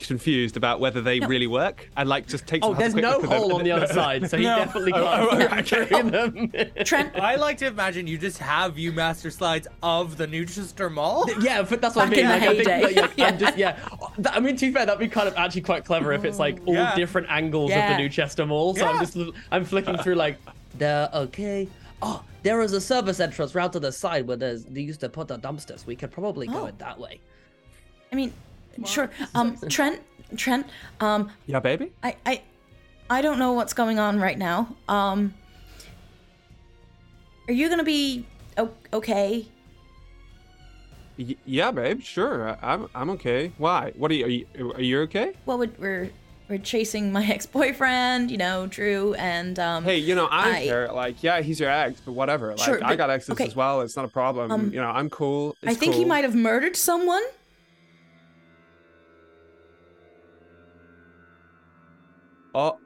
confused 0.00 0.56
about 0.56 0.80
whether 0.80 1.00
they 1.00 1.20
really 1.20 1.46
work, 1.46 1.88
and 1.96 2.08
like 2.08 2.26
just 2.26 2.46
takes. 2.46 2.64
oh, 2.66 2.72
has 2.72 2.78
a 2.78 2.80
there's 2.80 2.92
quick 2.92 3.02
no 3.02 3.10
look 3.10 3.24
at 3.24 3.30
them, 3.30 3.38
hole 3.38 3.54
on 3.54 3.64
the 3.64 3.72
other 3.72 3.86
side, 3.86 4.28
so 4.30 4.36
he 4.36 4.42
No. 4.46 4.56
definitely 4.56 4.92
Oh, 4.94 5.04
can't 5.04 5.32
oh, 5.32 5.38
see 5.38 5.76
oh, 5.76 5.80
okay. 5.80 5.86
through 6.00 6.10
them. 6.10 6.74
Trent, 6.84 7.16
I 7.16 7.36
like 7.36 7.58
to 7.58 7.66
imagine 7.66 8.06
you 8.06 8.18
just 8.18 8.38
have 8.38 8.74
View-Master 8.74 9.30
slides 9.30 9.66
of 9.82 10.16
the 10.16 10.26
New 10.26 10.44
Chester 10.46 10.90
Mall. 10.90 11.26
Yeah, 11.40 11.62
but 11.62 11.80
that's 11.80 11.94
what 11.96 12.10
Back 12.10 12.18
I 12.18 12.22
mean. 12.22 12.24
in 12.24 12.26
the 12.26 12.32
Like, 12.32 12.42
I 12.42 12.54
think 12.56 12.68
heyday. 12.68 12.94
that, 13.00 13.18
yeah, 13.18 13.26
I'm 13.26 13.38
just 13.38 13.56
yeah. 13.58 13.78
I 14.30 14.40
mean, 14.40 14.56
to 14.56 14.66
be 14.66 14.72
fair, 14.72 14.86
that'd 14.86 14.98
be 14.98 15.08
kind 15.08 15.28
of 15.28 15.34
actually 15.36 15.60
quite 15.62 15.84
clever 15.84 16.12
if 16.12 16.24
it's 16.24 16.38
like 16.38 16.60
all 16.66 16.74
Yeah. 16.74 16.94
different 16.94 17.28
angles 17.30 17.70
of 17.70 17.76
Yeah. 17.76 17.92
the 17.92 17.98
New 17.98 18.08
Chester 18.08 18.46
Mall. 18.46 18.74
So 18.74 18.86
I'm 18.86 18.98
just 19.04 19.16
I'm 19.50 19.64
flicking 19.64 19.96
through 19.98 20.14
like 20.16 20.38
The 20.78 21.10
okay. 21.14 21.68
Oh, 22.02 22.22
there 22.42 22.60
is 22.60 22.72
a 22.74 22.80
service 22.80 23.20
entrance 23.20 23.54
route 23.54 23.72
to 23.72 23.80
the 23.80 23.90
side 23.90 24.26
where 24.26 24.36
there's, 24.36 24.64
they 24.66 24.82
used 24.82 25.00
to 25.00 25.08
put 25.08 25.28
the 25.28 25.38
dumpsters. 25.38 25.86
We 25.86 25.96
could 25.96 26.10
probably 26.10 26.46
go 26.46 26.62
Oh. 26.62 26.66
it 26.66 26.78
that 26.78 26.98
way. 27.00 27.20
I 28.12 28.16
mean, 28.16 28.32
sure. 28.84 29.10
Um, 29.34 29.56
Trent, 29.68 30.00
Trent, 30.36 30.66
um, 31.00 31.30
Yeah, 31.46 31.60
baby. 31.60 31.92
I, 32.02 32.16
I, 32.26 32.42
I 33.08 33.22
don't 33.22 33.38
know 33.38 33.52
what's 33.52 33.72
going 33.72 33.98
on 33.98 34.18
right 34.20 34.36
now. 34.38 34.74
Um, 34.88 35.34
are 37.48 37.52
you 37.52 37.68
gonna 37.68 37.84
be 37.84 38.26
o- 38.58 38.72
okay? 38.92 39.46
Y- 41.18 41.36
yeah, 41.46 41.70
babe. 41.70 42.02
Sure, 42.02 42.50
I- 42.50 42.72
I'm. 42.74 42.88
I'm 42.94 43.10
okay. 43.10 43.52
Why? 43.58 43.92
What 43.96 44.10
are 44.10 44.14
you? 44.14 44.24
Are 44.26 44.28
you, 44.28 44.72
are 44.74 44.82
you 44.82 45.00
okay? 45.02 45.32
Well, 45.46 45.58
we're 45.58 45.70
we're, 45.78 46.10
we're 46.48 46.58
chasing 46.58 47.12
my 47.12 47.24
ex-boyfriend, 47.30 48.30
you 48.30 48.36
know, 48.36 48.66
Drew, 48.66 49.14
and 49.14 49.58
um. 49.58 49.84
Hey, 49.84 49.98
you 49.98 50.14
know, 50.14 50.28
I 50.30 50.44
don't 50.44 50.54
I- 50.56 50.64
care. 50.64 50.88
Like, 50.92 51.22
yeah, 51.22 51.40
he's 51.40 51.60
your 51.60 51.70
ex, 51.70 52.00
but 52.04 52.12
whatever. 52.12 52.48
Like, 52.48 52.58
Sure, 52.58 52.84
I 52.84 52.88
but- 52.90 52.98
got 52.98 53.10
exes 53.10 53.30
okay. 53.30 53.46
as 53.46 53.54
well. 53.56 53.80
It's 53.80 53.96
not 53.96 54.04
a 54.04 54.08
problem. 54.08 54.50
Um, 54.50 54.72
you 54.72 54.80
know, 54.80 54.88
I'm 54.90 55.08
cool. 55.08 55.56
I 55.64 55.70
It's 55.70 55.78
think 55.78 55.94
he 55.94 56.04
might 56.04 56.24
have 56.24 56.34
murdered 56.34 56.76
someone. 56.76 57.22
Oh, 62.56 62.78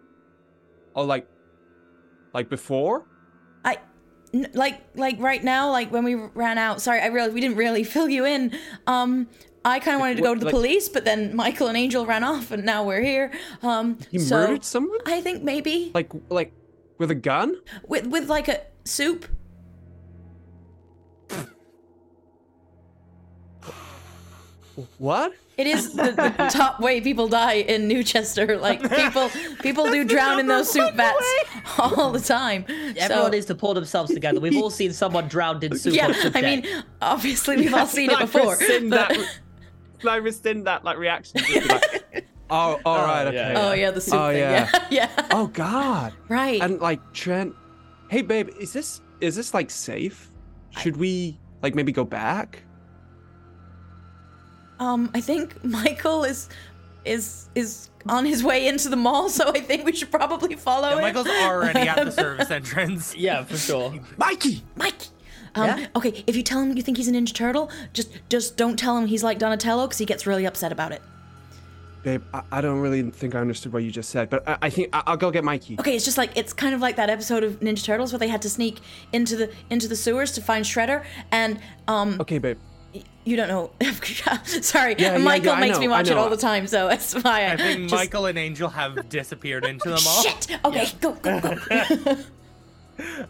oh, 0.96 1.04
like, 1.04 1.28
like 2.34 2.50
before. 2.50 3.06
I, 3.64 3.78
n- 4.34 4.50
like, 4.52 4.80
like 4.96 5.16
right 5.20 5.42
now, 5.44 5.70
like 5.70 5.92
when 5.92 6.02
we 6.02 6.16
ran 6.16 6.58
out. 6.58 6.80
Sorry, 6.82 7.00
I 7.00 7.06
realized 7.06 7.34
we 7.34 7.40
didn't 7.40 7.56
really 7.56 7.84
fill 7.94 8.08
you 8.08 8.24
in. 8.26 8.52
Um, 8.88 9.28
I 9.64 9.78
kind 9.78 9.94
of 9.94 10.00
wanted 10.00 10.16
to 10.16 10.22
go 10.22 10.34
to 10.34 10.40
the 10.40 10.46
like- 10.46 10.54
police, 10.54 10.88
but 10.88 11.04
then 11.04 11.36
Michael 11.36 11.68
and 11.68 11.76
Angel 11.76 12.04
ran 12.04 12.24
off, 12.24 12.50
and 12.50 12.64
now 12.64 12.82
we're 12.82 13.00
here. 13.02 13.30
Um, 13.62 13.98
He 14.10 14.18
so 14.18 14.36
murdered 14.38 14.64
someone. 14.64 14.98
I 15.06 15.20
think 15.20 15.44
maybe 15.44 15.92
Like, 15.94 16.10
like 16.30 16.52
with 16.98 17.12
a 17.12 17.14
gun. 17.14 17.54
with 17.86 18.06
with 18.08 18.28
like 18.28 18.48
a 18.48 18.62
soup. 18.84 19.26
What? 24.98 25.34
It 25.60 25.66
is 25.66 25.92
the, 25.92 26.12
the 26.12 26.48
top 26.50 26.80
way 26.80 27.02
people 27.02 27.28
die 27.28 27.54
in 27.56 27.86
New 27.86 28.02
Chester. 28.02 28.56
Like 28.56 28.80
people, 28.90 29.28
people 29.60 29.84
do 29.90 30.04
drown 30.04 30.40
in 30.40 30.46
those 30.46 30.70
soup 30.70 30.94
vats 30.94 31.34
all 31.78 32.10
the 32.12 32.18
time. 32.20 32.64
Everyone 32.96 33.26
so, 33.26 33.28
needs 33.28 33.46
to 33.46 33.54
pull 33.54 33.74
themselves 33.74 34.14
together. 34.14 34.40
We've 34.40 34.56
all 34.56 34.70
seen 34.70 34.94
someone 34.94 35.28
drowned 35.28 35.62
in 35.62 35.76
soup. 35.76 35.92
yeah, 35.94 36.12
I 36.34 36.40
mean, 36.40 36.66
obviously 37.02 37.56
we've 37.56 37.74
all 37.74 37.86
seen 37.86 38.08
it 38.10 38.14
Can 38.14 38.22
I 38.22 38.24
before. 38.24 38.56
rescind 38.56 38.90
but- 38.90 39.08
that- 39.10 39.38
Can 39.98 40.08
I 40.08 40.16
rescind 40.16 40.66
that 40.66 40.82
like 40.82 40.96
reaction? 40.96 41.40
Just 41.44 41.52
be 41.52 41.60
like, 41.60 42.26
oh, 42.48 42.56
all 42.56 42.80
oh, 42.86 43.04
right, 43.04 43.34
yeah. 43.34 43.50
okay. 43.50 43.54
oh 43.60 43.72
yeah, 43.74 43.90
the 43.90 44.00
soup 44.00 44.14
Oh, 44.14 44.28
thing. 44.30 44.38
yeah. 44.38 44.70
Yeah, 44.90 45.08
yeah. 45.16 45.28
Oh 45.30 45.46
God. 45.48 46.14
right. 46.30 46.58
And 46.62 46.80
like 46.80 47.00
Trent, 47.12 47.54
hey 48.08 48.22
babe, 48.22 48.48
is 48.58 48.72
this 48.72 49.02
is 49.20 49.36
this 49.36 49.52
like 49.52 49.70
safe? 49.70 50.30
Should 50.78 50.96
we 50.96 51.38
like 51.62 51.74
maybe 51.74 51.92
go 51.92 52.04
back? 52.04 52.62
Um, 54.80 55.10
I 55.14 55.20
think 55.20 55.62
Michael 55.64 56.24
is 56.24 56.48
is 57.04 57.48
is 57.54 57.88
on 58.08 58.24
his 58.24 58.42
way 58.42 58.66
into 58.66 58.88
the 58.88 58.96
mall, 58.96 59.28
so 59.28 59.48
I 59.50 59.60
think 59.60 59.84
we 59.84 59.92
should 59.92 60.10
probably 60.10 60.56
follow 60.56 60.88
Yeah, 60.88 60.94
him. 60.96 61.02
Michael's 61.02 61.28
already 61.28 61.80
at 61.88 62.04
the 62.04 62.10
service 62.10 62.50
entrance. 62.60 63.14
yeah 63.14 63.44
for 63.44 63.56
sure. 63.56 63.94
Mikey. 64.16 64.62
Mikey. 64.76 65.08
Um, 65.54 65.66
Yeah? 65.66 65.86
Okay, 65.96 66.24
if 66.26 66.34
you 66.36 66.42
tell 66.42 66.60
him 66.62 66.76
you 66.76 66.82
think 66.82 66.96
he's 66.96 67.08
a 67.08 67.12
Ninja 67.12 67.34
Turtle, 67.34 67.70
just 67.92 68.10
just 68.28 68.56
don't 68.56 68.78
tell 68.78 68.96
him 68.96 69.06
he's 69.06 69.22
like 69.22 69.38
Donatello 69.38 69.86
because 69.86 69.98
he 69.98 70.06
gets 70.06 70.26
really 70.26 70.46
upset 70.46 70.72
about 70.72 70.92
it. 70.92 71.02
Babe, 72.02 72.22
I, 72.32 72.40
I 72.50 72.60
don't 72.62 72.80
really 72.80 73.02
think 73.10 73.34
I 73.34 73.40
understood 73.40 73.74
what 73.74 73.82
you 73.82 73.90
just 73.90 74.08
said, 74.08 74.30
but 74.30 74.48
I, 74.48 74.56
I 74.62 74.70
think 74.70 74.88
I, 74.94 75.02
I'll 75.06 75.18
go 75.18 75.30
get 75.30 75.44
Mikey. 75.44 75.76
Okay, 75.78 75.94
it's 75.94 76.04
just 76.06 76.16
like 76.16 76.34
it's 76.36 76.54
kind 76.54 76.74
of 76.74 76.80
like 76.80 76.96
that 76.96 77.10
episode 77.10 77.44
of 77.44 77.60
Ninja 77.60 77.84
Turtles 77.84 78.12
where 78.12 78.18
they 78.18 78.28
had 78.28 78.40
to 78.42 78.48
sneak 78.48 78.78
into 79.12 79.36
the 79.36 79.52
into 79.68 79.86
the 79.88 79.96
sewers 79.96 80.32
to 80.32 80.40
find 80.40 80.64
Shredder, 80.64 81.04
and 81.30 81.60
um, 81.88 82.16
Okay, 82.20 82.38
babe. 82.38 82.56
You 83.30 83.36
don't 83.36 83.48
know. 83.48 83.70
Sorry, 84.44 84.96
Yeah, 84.98 85.12
yeah, 85.12 85.18
Michael 85.18 85.46
yeah, 85.46 85.52
I 85.52 85.60
makes 85.60 85.74
know, 85.76 85.80
me 85.82 85.88
watch 85.88 86.10
it 86.10 86.16
all 86.16 86.28
the 86.28 86.36
time, 86.36 86.66
so 86.66 86.88
that's 86.88 87.14
why 87.14 87.44
I, 87.44 87.52
I 87.52 87.56
think 87.56 87.80
just- 87.82 87.94
Michael 87.94 88.26
and 88.26 88.36
Angel 88.36 88.68
have 88.68 89.08
disappeared 89.08 89.64
into 89.64 89.88
the 89.88 90.00
mall. 90.04 90.22
Shit. 90.22 90.58
Okay, 90.64 90.88
go 91.00 91.12
go 91.12 91.40
go. 91.40 92.16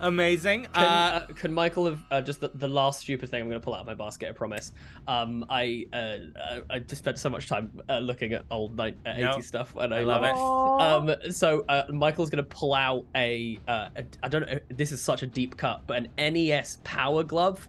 Amazing. 0.00 0.62
Can, 0.74 0.84
Uh, 0.84 0.88
uh, 0.88 1.26
can 1.34 1.52
Michael 1.52 1.86
have 1.86 2.00
uh, 2.10 2.20
just 2.20 2.40
the, 2.40 2.50
the 2.54 2.66
last 2.66 3.02
stupid 3.02 3.30
thing 3.30 3.40
I'm 3.42 3.48
going 3.48 3.60
to 3.60 3.64
pull 3.64 3.74
out 3.74 3.82
of 3.82 3.86
my 3.86 3.94
basket? 3.94 4.28
I 4.28 4.32
promise. 4.32 4.72
Um, 5.06 5.44
I 5.48 5.86
uh, 5.92 5.96
uh, 5.96 6.60
I 6.70 6.78
just 6.80 7.02
spent 7.02 7.18
so 7.20 7.30
much 7.30 7.46
time 7.46 7.70
uh, 7.88 7.98
looking 7.98 8.32
at 8.32 8.44
old 8.50 8.76
night 8.76 8.96
uh, 9.06 9.10
80s 9.10 9.20
No, 9.20 9.40
stuff, 9.40 9.74
and 9.78 9.94
I, 9.94 9.98
I 9.98 10.02
love 10.02 10.22
love 10.22 11.08
it. 11.08 11.22
Um, 11.26 11.32
so 11.32 11.64
uh, 11.68 11.84
Michael's 11.90 12.30
going 12.30 12.42
to 12.42 12.50
pull 12.50 12.74
out 12.74 13.04
a, 13.14 13.60
uh, 13.68 13.90
a 13.96 14.04
I 14.24 14.28
don't 14.28 14.44
know. 14.50 14.58
This 14.70 14.90
is 14.90 15.00
such 15.00 15.22
a 15.22 15.26
deep 15.26 15.56
cut, 15.56 15.82
but 15.86 15.98
an 16.18 16.34
NES 16.34 16.78
Power 16.82 17.22
Glove. 17.22 17.68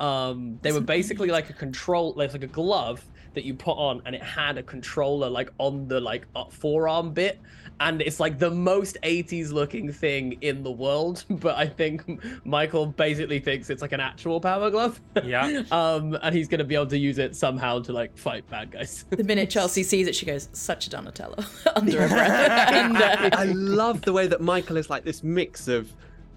Um, 0.00 0.58
they 0.62 0.72
were 0.72 0.80
basically 0.80 1.28
like 1.28 1.50
a 1.50 1.52
control, 1.52 2.14
like 2.16 2.32
like 2.32 2.42
a 2.42 2.46
glove 2.46 3.04
that 3.34 3.44
you 3.44 3.54
put 3.54 3.72
on, 3.78 4.02
and 4.04 4.14
it 4.14 4.22
had 4.22 4.58
a 4.58 4.62
controller 4.62 5.28
like 5.28 5.50
on 5.58 5.88
the 5.88 6.00
like 6.00 6.26
uh, 6.34 6.44
forearm 6.46 7.12
bit, 7.12 7.40
and 7.80 8.02
it's 8.02 8.20
like 8.20 8.38
the 8.38 8.50
most 8.50 8.96
80s 9.02 9.52
looking 9.52 9.92
thing 9.92 10.38
in 10.40 10.62
the 10.62 10.70
world. 10.70 11.24
But 11.42 11.56
I 11.56 11.66
think 11.66 12.04
Michael 12.44 12.86
basically 12.86 13.40
thinks 13.40 13.68
it's 13.68 13.82
like 13.82 13.92
an 13.92 14.00
actual 14.00 14.40
power 14.40 14.70
glove. 14.70 15.00
Yeah. 15.24 15.62
um, 15.72 16.16
and 16.22 16.34
he's 16.34 16.46
gonna 16.46 16.62
be 16.64 16.74
able 16.74 16.86
to 16.86 16.98
use 16.98 17.18
it 17.18 17.34
somehow 17.34 17.80
to 17.80 17.92
like 17.92 18.16
fight 18.16 18.48
bad 18.48 18.70
guys. 18.70 19.06
the 19.10 19.24
minute 19.24 19.50
Chelsea 19.56 19.82
sees 19.82 20.06
it, 20.06 20.14
she 20.14 20.26
goes, 20.26 20.48
"Such 20.52 20.86
a 20.86 20.90
Donatello," 20.90 21.36
under 21.74 22.02
her 22.02 22.08
breath. 22.08 22.72
and, 22.72 22.96
uh, 22.96 23.30
I 23.32 23.46
love 23.46 24.02
the 24.02 24.12
way 24.12 24.26
that 24.28 24.40
Michael 24.40 24.76
is 24.76 24.88
like 24.88 25.04
this 25.04 25.24
mix 25.24 25.66
of 25.68 25.92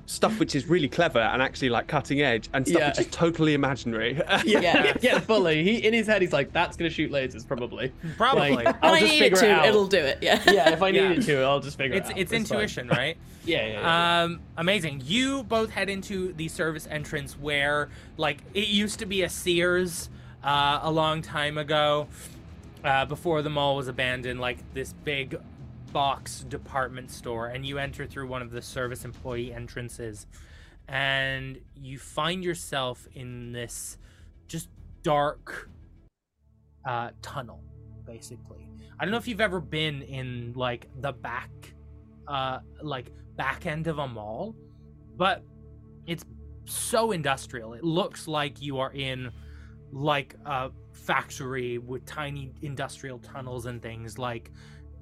stuff 0.08 0.40
which 0.40 0.54
is 0.56 0.68
really 0.68 0.88
clever 0.88 1.20
and 1.20 1.42
actually 1.42 1.70
like 1.70 1.88
cutting 1.88 2.22
edge, 2.22 2.48
and 2.54 2.68
stuff 2.68 2.80
Yeah. 2.80 2.90
which 2.90 3.00
is 3.00 3.08
totally 3.08 3.54
imaginary. 3.56 4.14
yeah, 4.46 4.60
Yeah. 4.60 4.94
yeah, 5.02 5.20
fully. 5.20 5.64
He 5.64 5.78
in 5.78 5.94
his 5.94 6.08
head, 6.08 6.22
he's 6.22 6.34
like, 6.34 6.52
"That's 6.54 6.78
gonna 6.78 6.90
shoot 6.90 7.12
lasers, 7.12 7.48
probably." 7.48 7.92
Probably. 8.18 8.56
Like, 8.56 8.76
I'll 8.84 8.94
I 8.94 9.00
just 9.00 9.12
need 9.12 9.18
it 9.18 9.24
figure 9.24 9.38
to, 9.40 9.46
it 9.46 9.52
out. 9.52 9.66
it'll 9.66 9.88
do 9.88 9.98
it. 9.98 10.20
Yeah. 10.22 10.42
Yeah, 10.52 10.70
if 10.72 10.82
I 10.82 10.90
Yeah. 10.90 11.08
needed 11.10 11.26
to, 11.26 11.42
I'll 11.42 11.60
just 11.60 11.78
figure 11.78 11.98
it's 11.98 12.10
it 12.10 12.14
out. 12.14 12.20
it's 12.20 12.32
fine. 12.32 12.40
intuition, 12.42 12.88
right? 12.88 13.18
Yeah, 13.46 13.64
yeah, 13.68 13.74
yeah. 13.80 14.24
Um, 14.24 14.40
amazing. 14.58 15.04
You 15.06 15.44
both 15.44 15.70
head 15.70 15.88
into 15.88 16.34
the 16.34 16.48
service 16.48 16.88
entrance 16.90 17.34
where, 17.38 17.90
like, 18.18 18.40
it 18.56 18.70
used 18.70 18.98
to 19.00 19.06
be 19.06 19.22
a 19.22 19.30
Sears 19.30 20.10
uh, 20.44 20.80
a 20.82 20.90
long 20.92 21.22
time 21.22 21.60
ago, 21.60 22.08
uh, 22.84 23.06
before 23.06 23.44
the 23.44 23.52
mall 23.52 23.76
was 23.76 23.88
abandoned. 23.88 24.40
Like 24.40 24.58
this 24.74 24.94
big 25.04 25.40
box 25.96 26.42
department 26.50 27.10
store, 27.10 27.48
and 27.48 27.66
you 27.66 27.78
enter 27.78 28.06
through 28.06 28.28
one 28.28 28.42
of 28.42 28.52
the 28.52 28.62
service 28.62 29.06
employee 29.06 29.54
entrances, 29.54 30.28
and 30.90 31.58
you 31.74 31.98
find 31.98 32.44
yourself 32.44 33.08
in 33.14 33.54
this 33.54 33.98
just 34.46 34.68
dark 35.04 35.70
uh, 36.86 37.12
tunnel, 37.22 37.64
basically. 38.06 38.68
I 39.00 39.06
don't 39.06 39.12
know 39.14 39.18
if 39.18 39.26
you've 39.26 39.40
ever 39.40 39.62
been 39.62 40.02
in 40.02 40.52
like 40.54 40.90
the 41.00 41.14
back, 41.14 41.50
uh, 42.28 42.60
like 42.82 43.14
back 43.38 43.66
end 43.66 43.88
of 43.88 44.00
a 44.00 44.08
mall, 44.08 44.54
but 45.16 45.46
it's 46.08 46.26
so 46.66 47.14
industrial. 47.14 47.72
It 47.72 47.86
looks 47.86 48.28
like 48.28 48.62
you 48.62 48.80
are 48.80 48.92
in 48.92 49.32
like 49.94 50.36
a 50.46 50.72
factory 50.92 51.78
with 51.78 52.06
tiny 52.06 52.52
industrial 52.64 53.20
tunnels 53.20 53.66
and 53.66 53.82
things. 53.82 54.18
Like 54.18 54.52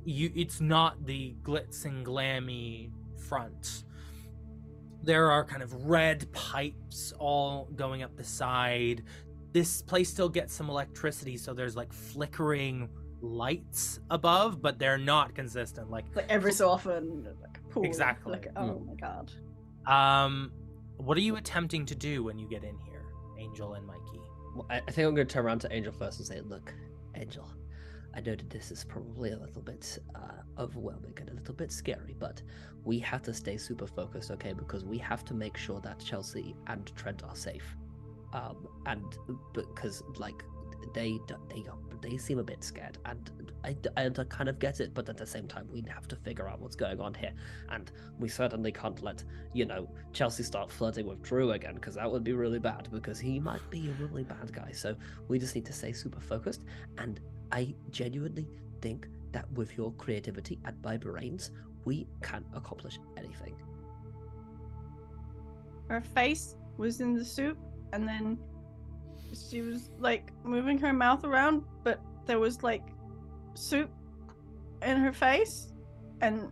you, 0.05 0.31
it's 0.35 0.61
not 0.61 1.05
the 1.05 1.35
glitz 1.43 1.85
and 1.85 2.05
glammy 2.05 2.91
front. 3.27 3.84
There 5.03 5.30
are 5.31 5.43
kind 5.43 5.61
of 5.61 5.73
red 5.85 6.31
pipes 6.31 7.13
all 7.19 7.69
going 7.75 8.03
up 8.03 8.15
the 8.15 8.23
side. 8.23 9.03
This 9.51 9.81
place 9.81 10.09
still 10.09 10.30
gets 10.30 10.53
some 10.53 10.69
electricity, 10.69 11.38
so 11.38 11.53
there's 11.53 11.75
like 11.75 11.91
flickering 11.91 12.89
lights 13.21 13.99
above, 14.09 14.61
but 14.61 14.80
they're 14.80 14.97
not 14.97 15.35
consistent. 15.35 15.89
Like 15.89 16.05
Like 16.15 16.30
every 16.30 16.53
so 16.53 16.69
often, 16.69 17.23
like 17.41 17.57
a 17.57 17.69
pool. 17.69 17.84
Exactly. 17.85 18.34
Like, 18.34 18.47
oh 18.55 18.80
my 18.80 18.95
god. 18.95 19.31
Um, 19.85 20.51
what 20.97 21.17
are 21.17 21.21
you 21.21 21.35
attempting 21.35 21.85
to 21.88 21.95
do 21.95 22.23
when 22.23 22.38
you 22.38 22.47
get 22.47 22.63
in 22.63 22.77
here, 22.80 23.03
Angel 23.39 23.73
and 23.73 23.85
Mikey? 23.85 24.21
Well, 24.55 24.65
I, 24.69 24.77
I 24.77 24.91
think 24.91 25.07
I'm 25.07 25.15
going 25.15 25.27
to 25.27 25.34
turn 25.34 25.45
around 25.45 25.59
to 25.59 25.73
Angel 25.73 25.91
first 25.91 26.19
and 26.19 26.27
say, 26.27 26.41
"Look, 26.41 26.73
Angel, 27.15 27.47
I 28.15 28.22
know 28.22 28.35
that 28.35 28.49
this 28.49 28.72
is 28.72 28.84
probably 28.84 29.31
a 29.31 29.38
little 29.38 29.61
bit 29.61 29.98
uh, 30.15 30.61
overwhelming 30.61 31.14
and 31.18 31.30
a 31.30 31.34
little 31.34 31.56
bit 31.56 31.72
scary, 31.72 32.15
but 32.19 32.41
we 32.84 32.99
have 32.99 33.23
to 33.23 33.34
stay 33.34 33.57
super 33.57 33.88
focused, 33.88 34.30
okay? 34.31 34.53
Because 34.53 34.85
we 34.85 34.98
have 34.99 35.26
to 35.26 35.34
make 35.34 35.57
sure 35.57 35.80
that 35.81 35.99
Chelsea 35.99 36.56
and 36.68 36.91
Trent 36.95 37.23
are 37.23 37.35
safe. 37.35 37.76
Um, 38.34 38.68
and 38.85 39.03
because 39.53 40.03
like 40.18 40.44
they 40.94 41.19
they 41.49 41.64
they 42.03 42.17
seem 42.17 42.38
a 42.38 42.43
bit 42.43 42.63
scared, 42.63 42.97
and 43.05 43.31
I, 43.63 43.75
I 43.97 44.09
kind 44.09 44.49
of 44.49 44.59
get 44.59 44.80
it, 44.81 44.93
but 44.93 45.07
at 45.09 45.17
the 45.17 45.25
same 45.25 45.47
time, 45.47 45.67
we 45.71 45.84
have 45.88 46.07
to 46.09 46.15
figure 46.17 46.47
out 46.49 46.59
what's 46.59 46.75
going 46.75 46.99
on 46.99 47.13
here, 47.13 47.31
and 47.69 47.91
we 48.19 48.27
certainly 48.27 48.71
can't 48.71 49.01
let 49.01 49.23
you 49.53 49.65
know 49.65 49.89
Chelsea 50.11 50.43
start 50.43 50.71
flirting 50.71 51.07
with 51.07 51.21
Drew 51.23 51.53
again, 51.53 51.75
because 51.75 51.95
that 51.95 52.11
would 52.11 52.23
be 52.23 52.34
really 52.34 52.59
bad, 52.59 52.89
because 52.91 53.19
he 53.19 53.39
might 53.39 53.67
be 53.69 53.89
a 53.89 54.03
really 54.03 54.23
bad 54.23 54.51
guy. 54.53 54.71
So 54.73 54.95
we 55.30 55.39
just 55.39 55.55
need 55.55 55.65
to 55.65 55.73
stay 55.73 55.93
super 55.93 56.19
focused, 56.19 56.63
and 56.97 57.19
I 57.51 57.73
genuinely 57.89 58.47
think 58.81 59.07
that 59.31 59.49
with 59.53 59.77
your 59.77 59.93
creativity 59.93 60.59
and 60.65 60.75
my 60.84 60.97
brains, 60.97 61.51
we 61.85 62.07
can 62.21 62.45
accomplish 62.53 62.99
anything. 63.17 63.55
Her 65.89 66.01
face 66.01 66.55
was 66.77 67.01
in 67.01 67.13
the 67.13 67.25
soup, 67.25 67.57
and 67.93 68.07
then 68.07 68.38
she 69.34 69.61
was 69.61 69.89
like 69.99 70.31
moving 70.43 70.77
her 70.80 70.93
mouth 70.93 71.23
around, 71.23 71.64
but 71.84 71.99
there 72.26 72.39
was 72.39 72.64
like 72.64 72.84
soup 73.55 73.89
in 74.81 74.97
her 74.97 75.14
face, 75.14 75.72
and 76.22 76.51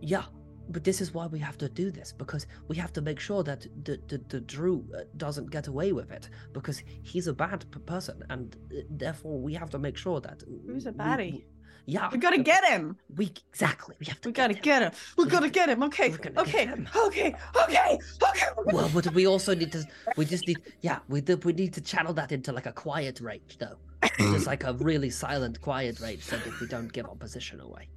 Yeah, 0.00 0.24
but 0.68 0.84
this 0.84 1.00
is 1.00 1.14
why 1.14 1.26
we 1.26 1.38
have 1.38 1.56
to 1.58 1.68
do 1.68 1.90
this 1.90 2.12
because 2.12 2.46
we 2.68 2.76
have 2.76 2.92
to 2.92 3.00
make 3.00 3.20
sure 3.20 3.42
that 3.44 3.66
the 3.84 3.98
the, 4.08 4.18
the 4.28 4.40
Drew 4.40 4.84
uh, 4.94 5.02
doesn't 5.16 5.50
get 5.50 5.66
away 5.68 5.92
with 5.92 6.10
it 6.10 6.28
because 6.52 6.82
he's 7.02 7.26
a 7.28 7.32
bad 7.34 7.64
p- 7.70 7.80
person 7.80 8.22
and 8.30 8.56
uh, 8.72 8.80
therefore 8.90 9.40
we 9.40 9.54
have 9.54 9.70
to 9.70 9.78
make 9.78 9.96
sure 9.96 10.20
that 10.20 10.42
Who's 10.66 10.86
a 10.86 10.92
baddie? 10.92 11.32
we- 11.32 11.46
yeah, 11.86 12.08
we 12.12 12.18
gotta 12.18 12.42
get 12.42 12.64
him. 12.64 12.96
we 13.16 13.32
exactly 13.52 13.94
we 14.00 14.06
have 14.06 14.20
to 14.20 14.28
We 14.28 14.32
gotta 14.32 14.54
him. 14.54 14.62
get 14.62 14.82
him. 14.82 14.92
We 15.16 15.24
We 15.24 15.30
gotta 15.30 15.48
get 15.50 15.68
him. 15.68 15.82
Okay. 15.84 16.10
get 16.10 16.36
Okay. 16.36 16.66
him. 16.66 16.88
Okay. 17.06 17.34
Okay. 17.62 17.98
Okay. 18.28 18.46
Well, 18.66 18.90
but 18.92 19.12
we 19.14 19.26
also 19.32 19.54
need 19.54 19.72
to. 19.72 19.84
We 20.16 20.24
just 20.24 20.46
need. 20.46 20.58
Yeah, 20.82 20.98
we 21.08 21.20
do, 21.20 21.36
we 21.38 21.52
need 21.52 21.72
to 21.74 21.80
channel 21.80 22.12
that 22.14 22.32
into 22.32 22.52
like 22.52 22.66
a 22.66 22.72
quiet 22.72 23.20
rage, 23.20 23.56
though. 23.58 23.76
just 24.18 24.46
like 24.46 24.64
a 24.64 24.72
really 24.74 25.10
silent, 25.10 25.60
quiet 25.60 26.00
rage, 26.00 26.22
so 26.22 26.36
that 26.36 26.60
we 26.60 26.66
don't 26.66 26.92
give 26.92 27.06
our 27.06 27.14
position 27.14 27.60
away. 27.60 27.88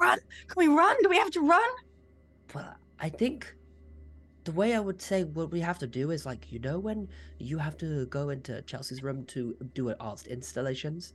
Run. 0.00 0.18
Can 0.48 0.56
we 0.56 0.68
run? 0.68 0.96
Do 1.02 1.08
we 1.08 1.16
have 1.18 1.30
to 1.32 1.40
run? 1.40 1.70
Well, 2.54 2.74
I 3.00 3.08
think 3.08 3.54
the 4.44 4.52
way 4.52 4.74
I 4.74 4.80
would 4.80 5.00
say 5.00 5.24
what 5.24 5.50
we 5.50 5.60
have 5.60 5.78
to 5.78 5.86
do 5.86 6.10
is 6.10 6.24
like 6.26 6.50
you 6.52 6.58
know 6.58 6.78
when 6.78 7.08
you 7.38 7.58
have 7.58 7.76
to 7.78 8.06
go 8.06 8.30
into 8.30 8.60
Chelsea's 8.62 9.02
room 9.02 9.24
to 9.26 9.56
do 9.74 9.88
an 9.90 9.96
art 10.00 10.26
installations. 10.26 11.14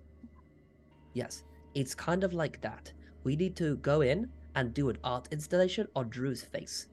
Yes, 1.13 1.43
it's 1.75 1.95
kind 1.95 2.23
of 2.23 2.33
like 2.33 2.61
that. 2.61 2.91
We 3.23 3.35
need 3.35 3.55
to 3.57 3.75
go 3.77 4.01
in 4.01 4.29
and 4.55 4.73
do 4.73 4.89
an 4.89 4.97
art 5.03 5.27
installation 5.31 5.87
on 5.95 6.09
Drew's 6.09 6.41
face. 6.43 6.87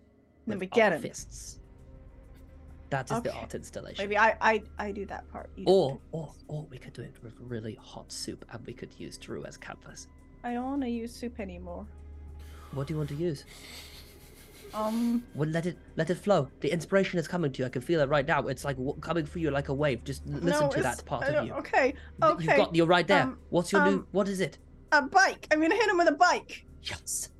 Then 0.46 0.58
we 0.58 0.66
get 0.66 0.92
him. 0.92 1.02
Fists. 1.02 1.58
That 2.90 3.10
is 3.10 3.20
the 3.22 3.34
art 3.34 3.54
installation. 3.54 4.04
Maybe 4.04 4.16
I 4.16 4.36
I 4.40 4.62
I 4.78 4.92
do 4.92 5.06
that 5.06 5.28
part. 5.32 5.50
You 5.56 5.64
Or, 5.66 5.98
or, 6.12 6.32
or 6.46 6.66
we 6.70 6.78
could 6.78 6.92
do 6.92 7.02
it 7.02 7.16
with 7.22 7.34
really 7.40 7.76
hot 7.82 8.12
soup, 8.12 8.44
and 8.52 8.64
we 8.64 8.72
could 8.72 8.90
use 8.96 9.16
Drew 9.18 9.44
as 9.44 9.56
canvas. 9.56 10.06
I 10.44 10.54
don't 10.54 10.64
want 10.64 10.82
to 10.82 10.88
use 10.88 11.12
soup 11.12 11.40
anymore. 11.40 11.84
What 12.72 12.86
do 12.86 12.94
you 12.94 12.98
want 12.98 13.08
to 13.10 13.16
use? 13.16 13.44
Um. 14.72 15.24
Well, 15.34 15.48
let 15.48 15.66
it 15.66 15.78
let 15.96 16.10
it 16.10 16.18
flow. 16.18 16.48
The 16.60 16.70
inspiration 16.72 17.18
is 17.18 17.26
coming 17.26 17.50
to 17.52 17.62
you. 17.62 17.66
I 17.66 17.70
can 17.70 17.82
feel 17.82 18.00
it 18.00 18.08
right 18.08 18.26
now. 18.26 18.46
It's 18.46 18.64
like 18.64 18.76
w- 18.76 18.96
coming 19.00 19.24
for 19.26 19.38
you 19.38 19.50
like 19.50 19.68
a 19.68 19.74
wave. 19.74 20.04
Just 20.04 20.22
l- 20.28 20.38
listen 20.40 20.66
no, 20.66 20.72
to 20.72 20.82
that 20.82 21.04
part 21.06 21.24
of 21.24 21.46
you. 21.46 21.52
Okay. 21.54 21.94
Okay. 22.22 22.44
You've 22.44 22.56
got 22.56 22.74
you're 22.74 22.86
right 22.86 23.06
there. 23.06 23.22
um, 23.22 23.38
What's 23.50 23.72
your 23.72 23.84
new? 23.84 23.90
um, 23.90 24.06
What 24.12 24.28
is 24.28 24.40
it? 24.40 24.58
A 24.92 25.02
bike. 25.02 25.46
I'm 25.50 25.60
gonna 25.60 25.74
hit 25.74 25.88
him 25.88 25.98
with 25.98 26.08
a 26.08 26.12
bike. 26.12 26.64
Yes, 26.82 27.30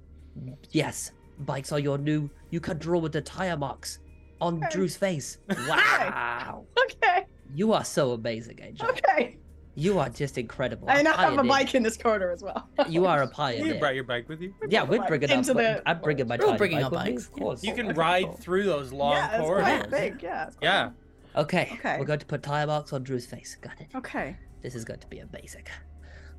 yes. 0.71 1.13
Bikes 1.41 1.71
are 1.73 1.79
your 1.79 1.99
new. 1.99 2.31
You 2.51 2.61
can 2.61 2.79
draw 2.79 2.99
with 2.99 3.13
the 3.13 3.21
tire 3.21 3.57
marks 3.57 3.99
on 4.41 4.57
Okay. 4.59 4.69
Drew's 4.73 4.97
face. 4.97 5.39
Wow, 5.69 6.65
Okay. 6.85 7.27
you 7.55 7.73
are 7.73 7.85
so 7.85 8.13
amazing, 8.13 8.59
Angel. 8.63 8.87
Okay. 8.89 9.39
You 9.79 9.99
are 9.99 10.09
just 10.09 10.39
incredible. 10.39 10.89
I 10.89 11.01
a 11.01 11.03
now 11.03 11.13
have 11.17 11.37
a 11.39 11.45
bike 11.45 11.75
in 11.75 11.83
this 11.83 11.99
corner 11.99 12.31
as 12.31 12.43
well. 12.43 12.67
You 12.89 13.05
are 13.07 13.23
a 13.23 13.29
pioneer. 13.29 13.75
You 13.75 13.79
brought 13.81 13.95
your 13.95 14.05
bike 14.05 14.27
with 14.29 14.41
you. 14.41 14.55
Yeah, 14.69 14.85
we're 14.85 14.99
Like, 15.01 15.09
bringing 15.09 15.29
into 15.31 15.51
up. 15.53 15.57
the- 15.59 15.83
I'm 15.89 16.01
bringing 16.01 16.27
my. 16.27 16.37
We're 16.37 16.45
all 16.45 16.49
tiny 16.53 16.59
bringing 16.59 16.79
bike 16.79 16.85
our 16.87 16.91
with 16.91 17.05
me, 17.05 17.13
bikes, 17.13 17.27
Of 17.27 17.33
course. 17.33 17.63
You 17.63 17.75
can 17.75 17.87
Okay, 17.89 17.99
ride 17.99 18.25
cool. 18.25 18.33
through 18.37 18.65
those 18.65 18.93
long 18.93 19.13
yeah, 19.13 19.37
it's 19.37 19.45
corridors. 19.45 19.79
quite 19.79 19.91
big. 19.91 20.23
Yeah. 20.23 20.47
it's 20.47 20.57
quite 20.57 20.65
Yeah. 20.67 20.91
Okay, 21.37 21.71
Okay. 21.75 21.99
we're 21.99 22.07
going 22.07 22.19
to 22.21 22.27
put 22.27 22.43
tire 22.43 22.67
marks 22.67 22.95
on 22.95 23.03
Drew's 23.03 23.27
face. 23.27 23.57
Got 23.61 23.79
it. 23.83 23.89
Okay. 23.95 24.37
This 24.63 24.75
is 24.75 24.87
going 24.87 25.01
to 25.01 25.07
be 25.09 25.19
amazing. 25.19 25.65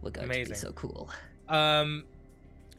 We're 0.02 0.12
going 0.12 0.28
to 0.28 0.34
Amazing. 0.34 0.54
be 0.54 0.60
so 0.60 0.72
cool. 0.74 1.10
Um, 1.50 2.06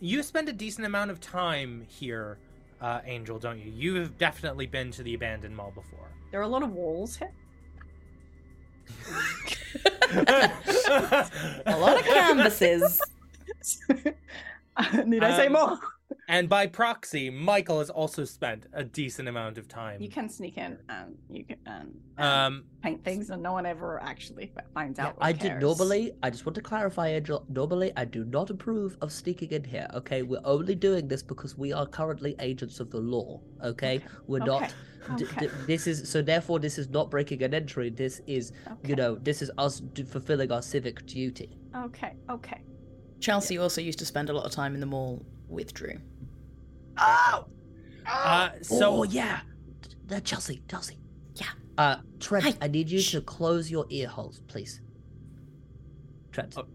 you 0.00 0.22
spend 0.22 0.48
a 0.48 0.52
decent 0.52 0.86
amount 0.86 1.10
of 1.10 1.20
time 1.20 1.84
here, 1.88 2.38
uh, 2.80 3.00
Angel, 3.04 3.38
don't 3.38 3.58
you? 3.58 3.70
You 3.74 3.94
have 3.96 4.16
definitely 4.18 4.66
been 4.66 4.90
to 4.92 5.02
the 5.02 5.14
abandoned 5.14 5.56
mall 5.56 5.72
before. 5.74 6.08
There 6.30 6.40
are 6.40 6.44
a 6.44 6.48
lot 6.48 6.62
of 6.62 6.72
walls 6.72 7.16
here. 7.16 7.32
A 10.10 11.76
lot 11.78 11.98
of 11.98 12.04
canvases. 12.04 13.00
Need 15.04 15.22
I 15.24 15.36
say 15.36 15.46
Um, 15.46 15.52
more? 15.52 15.78
And 16.28 16.48
by 16.48 16.66
proxy, 16.66 17.30
Michael 17.30 17.78
has 17.80 17.90
also 17.90 18.24
spent 18.24 18.66
a 18.72 18.84
decent 18.84 19.28
amount 19.28 19.58
of 19.58 19.68
time. 19.68 20.00
You 20.00 20.08
can 20.08 20.28
sneak 20.28 20.56
in 20.58 20.78
and 20.88 21.16
you 21.30 21.44
can 21.44 21.56
and, 21.66 21.94
and 22.16 22.26
Um, 22.56 22.64
paint 22.82 23.04
things, 23.04 23.30
and 23.30 23.42
no 23.42 23.52
one 23.52 23.66
ever 23.66 24.00
actually 24.02 24.52
finds 24.74 24.98
out. 24.98 25.14
or 25.16 25.24
I 25.24 25.32
did 25.32 25.40
cares. 25.52 25.62
normally. 25.62 26.12
I 26.22 26.30
just 26.30 26.44
want 26.46 26.54
to 26.56 26.62
clarify, 26.62 27.08
Angel. 27.08 27.44
Normally, 27.48 27.92
I 27.96 28.04
do 28.04 28.24
not 28.24 28.50
approve 28.50 28.96
of 29.00 29.12
sneaking 29.12 29.50
in 29.52 29.64
here. 29.64 29.88
Okay, 29.94 30.22
we're 30.22 30.40
only 30.44 30.74
doing 30.74 31.08
this 31.08 31.22
because 31.22 31.56
we 31.58 31.72
are 31.72 31.86
currently 31.86 32.34
agents 32.40 32.80
of 32.80 32.90
the 32.90 33.00
law. 33.00 33.40
Okay, 33.64 34.00
we're 34.26 34.38
Okay, 34.42 34.46
not. 34.46 34.74
D- 35.16 35.24
okay. 35.24 35.46
d- 35.46 35.52
this 35.66 35.86
is 35.86 36.08
so. 36.08 36.20
Therefore, 36.22 36.58
this 36.58 36.76
is 36.78 36.88
not 36.90 37.10
breaking 37.10 37.42
an 37.42 37.54
entry. 37.54 37.88
This 37.90 38.20
is, 38.26 38.52
Okay. 38.66 38.88
you 38.90 38.96
know, 38.96 39.14
this 39.14 39.40
is 39.42 39.50
us 39.56 39.80
d- 39.80 40.02
fulfilling 40.02 40.52
our 40.52 40.60
civic 40.62 41.06
duty. 41.06 41.56
Okay. 41.74 42.14
Okay. 42.30 42.62
Chelsea 43.20 43.58
also 43.58 43.80
used 43.80 43.98
to 43.98 44.04
spend 44.06 44.28
a 44.30 44.32
lot 44.32 44.44
of 44.44 44.52
time 44.52 44.74
in 44.74 44.80
the 44.80 44.86
mall 44.86 45.24
with 45.48 45.72
Drew. 45.74 45.98
Oh. 46.96 47.46
uh, 48.06 48.50
so 48.62 49.00
oh 49.00 49.02
yeah, 49.04 49.40
D- 50.08 50.16
uh, 50.16 50.20
Chelsea, 50.20 50.62
Chelsea. 50.68 50.98
Yeah. 51.36 51.46
Uh, 51.76 51.96
Trent, 52.20 52.44
Hi. 52.44 52.54
I 52.62 52.68
need 52.68 52.90
you 52.90 53.00
to 53.00 53.20
close 53.20 53.70
your 53.70 53.86
ear 53.90 54.08
holes, 54.08 54.40
please. 54.48 54.80
Trent, 56.32 56.54
Oh, 56.56 56.66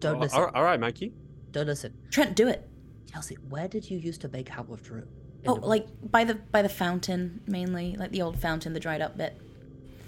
don't 0.00 0.16
Oh, 0.16 0.20
listen. 0.20 0.38
all- 0.40 0.50
all 0.54 0.62
right, 0.64 0.78
Mikey. 0.80 1.12
Don't 1.50 1.66
listen. 1.66 1.94
Trent, 2.10 2.36
do 2.36 2.48
it. 2.48 2.68
Chelsea, 3.10 3.36
where 3.48 3.68
did 3.68 3.90
you 3.90 3.98
used 3.98 4.20
to 4.22 4.28
make 4.28 4.56
out 4.56 4.68
with 4.68 4.82
Drew? 4.84 5.06
Oh, 5.46 5.54
the- 5.54 5.66
like 5.66 5.86
by 6.10 6.24
the 6.24 6.34
by 6.34 6.62
the 6.62 6.68
fountain 6.68 7.40
mainly, 7.46 7.96
like 7.96 8.10
the 8.10 8.22
old 8.22 8.38
fountain, 8.38 8.72
the 8.72 8.80
dried 8.80 9.00
up 9.00 9.16
bit. 9.16 9.40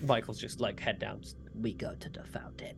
Michael's 0.07 0.39
just 0.39 0.61
like 0.61 0.81
head 0.81 0.99
down. 0.99 1.21
We 1.61 1.73
go 1.73 1.95
to 1.95 2.09
the 2.09 2.25
fountain. 2.25 2.77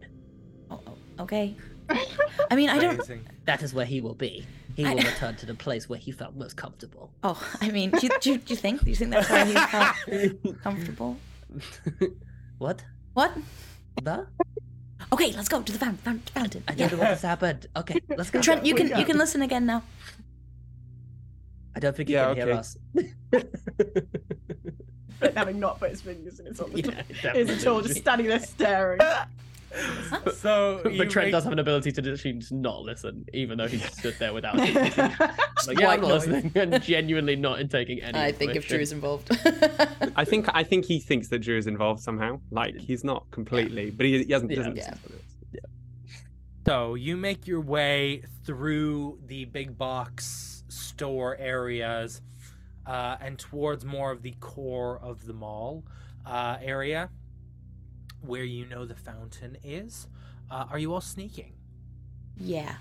Oh, 0.71 0.81
oh 0.87 1.23
okay. 1.23 1.57
I 2.51 2.57
mean, 2.57 2.69
I 2.71 2.79
don't. 2.79 3.01
That 3.47 3.63
is 3.63 3.73
where 3.75 3.87
he 3.87 4.01
will 4.01 4.15
be. 4.15 4.47
He 4.77 4.85
will 4.85 4.97
return 4.97 5.37
to 5.37 5.47
the 5.47 5.55
place 5.55 5.89
where 5.89 5.99
he 5.99 6.13
felt 6.13 6.35
most 6.35 6.57
comfortable. 6.57 7.13
Oh, 7.23 7.41
I 7.61 7.71
mean, 7.71 7.91
do 7.91 7.99
you, 8.07 8.11
do, 8.21 8.33
you, 8.33 8.39
do 8.39 8.55
you 8.55 8.57
think? 8.57 8.83
Do 8.85 8.91
you 8.91 8.97
think 8.97 9.11
that's 9.11 9.29
why 9.31 9.45
he 9.45 9.55
felt 9.55 9.95
comfortable? 10.63 11.17
what? 12.59 12.85
What? 13.15 13.33
The? 14.03 14.27
Okay, 15.13 15.33
let's 15.33 15.49
go 15.49 15.61
to 15.61 15.73
the 15.73 15.79
fountain. 15.79 15.99
fountain, 15.99 16.33
fountain. 16.35 16.65
I 16.69 16.75
don't 16.75 16.93
know 16.93 16.99
what 16.99 17.09
has 17.09 17.23
happened. 17.23 17.67
Okay, 17.77 18.01
let's 18.17 18.31
go. 18.31 18.41
Trent, 18.41 18.65
you 18.65 18.75
can 18.75 18.89
you 18.99 19.05
can 19.05 19.19
listen 19.19 19.43
again 19.43 19.67
now. 19.67 19.83
I 21.75 21.81
don't 21.81 21.95
think 21.97 22.09
Yeah, 22.09 22.31
you 22.31 22.35
can 22.37 22.47
hear 22.49 22.57
us. 22.57 22.77
But 25.21 25.37
having 25.37 25.61
not 25.61 25.79
put 25.79 25.91
his 25.91 26.01
fingers 26.01 26.41
in 26.41 26.47
his 26.47 26.61
on 26.61 26.73
Yeah, 26.73 27.03
Is 27.09 27.21
definitely. 27.23 27.55
at 27.55 27.67
all 27.67 27.81
just 27.81 27.97
standing 27.97 28.27
there 28.27 28.41
staring. 28.41 29.01
So 30.35 30.81
but 30.83 31.11
Trent 31.11 31.27
make- 31.27 31.33
does 31.33 31.45
have 31.45 31.53
an 31.53 31.59
ability 31.59 31.93
to 31.93 32.03
literally 32.03 32.39
just 32.39 32.53
not 32.53 32.83
listen, 32.83 33.25
even 33.33 33.59
though 33.59 33.69
he 33.69 33.79
stood 33.79 34.15
there 34.19 34.35
without 34.35 34.57
like, 35.67 35.79
yeah, 35.79 35.89
I'm 35.89 36.01
not 36.01 36.11
listening, 36.11 36.53
and 36.55 36.83
genuinely 36.83 37.37
not 37.37 37.61
in 37.61 37.69
taking 37.69 38.03
any. 38.03 38.19
I 38.19 38.33
think 38.33 38.51
if 38.51 38.65
information. 38.65 38.77
Drew's 38.77 38.93
involved. 38.93 39.31
I 40.17 40.25
think 40.25 40.49
I 40.53 40.63
think 40.63 40.85
he 40.85 41.01
thinks 41.01 41.29
that 41.29 41.39
Drew 41.39 41.57
is 41.57 41.67
involved 41.67 42.01
somehow. 42.01 42.41
Like 42.51 42.79
he's 42.79 43.05
not 43.05 43.31
completely, 43.31 43.91
but 43.91 44.07
he, 44.07 44.25
he 44.25 44.33
hasn't. 44.33 44.51
Yeah. 44.51 44.57
doesn't 44.57 44.77
Yeah. 44.77 44.95
So 46.67 46.95
you 46.95 47.17
make 47.17 47.47
your 47.47 47.61
way 47.61 48.23
through 48.45 49.19
the 49.27 49.47
big 49.47 49.77
box 49.79 50.65
store 50.69 51.37
areas 51.39 52.21
uh, 52.87 53.17
and 53.21 53.39
towards 53.39 53.85
more 53.85 54.11
of 54.11 54.23
the 54.23 54.35
core 54.41 54.99
of 55.03 55.27
the 55.27 55.33
mall 55.33 55.85
uh, 56.27 56.59
area 56.61 57.11
where 58.23 58.45
you 58.45 58.67
know 58.67 58.85
the 58.85 58.95
fountain 58.95 59.57
is. 59.63 60.07
Uh, 60.51 60.67
are 60.71 60.79
you 60.79 60.93
all 60.93 61.01
sneaking? 61.01 61.55
yeah. 62.37 62.75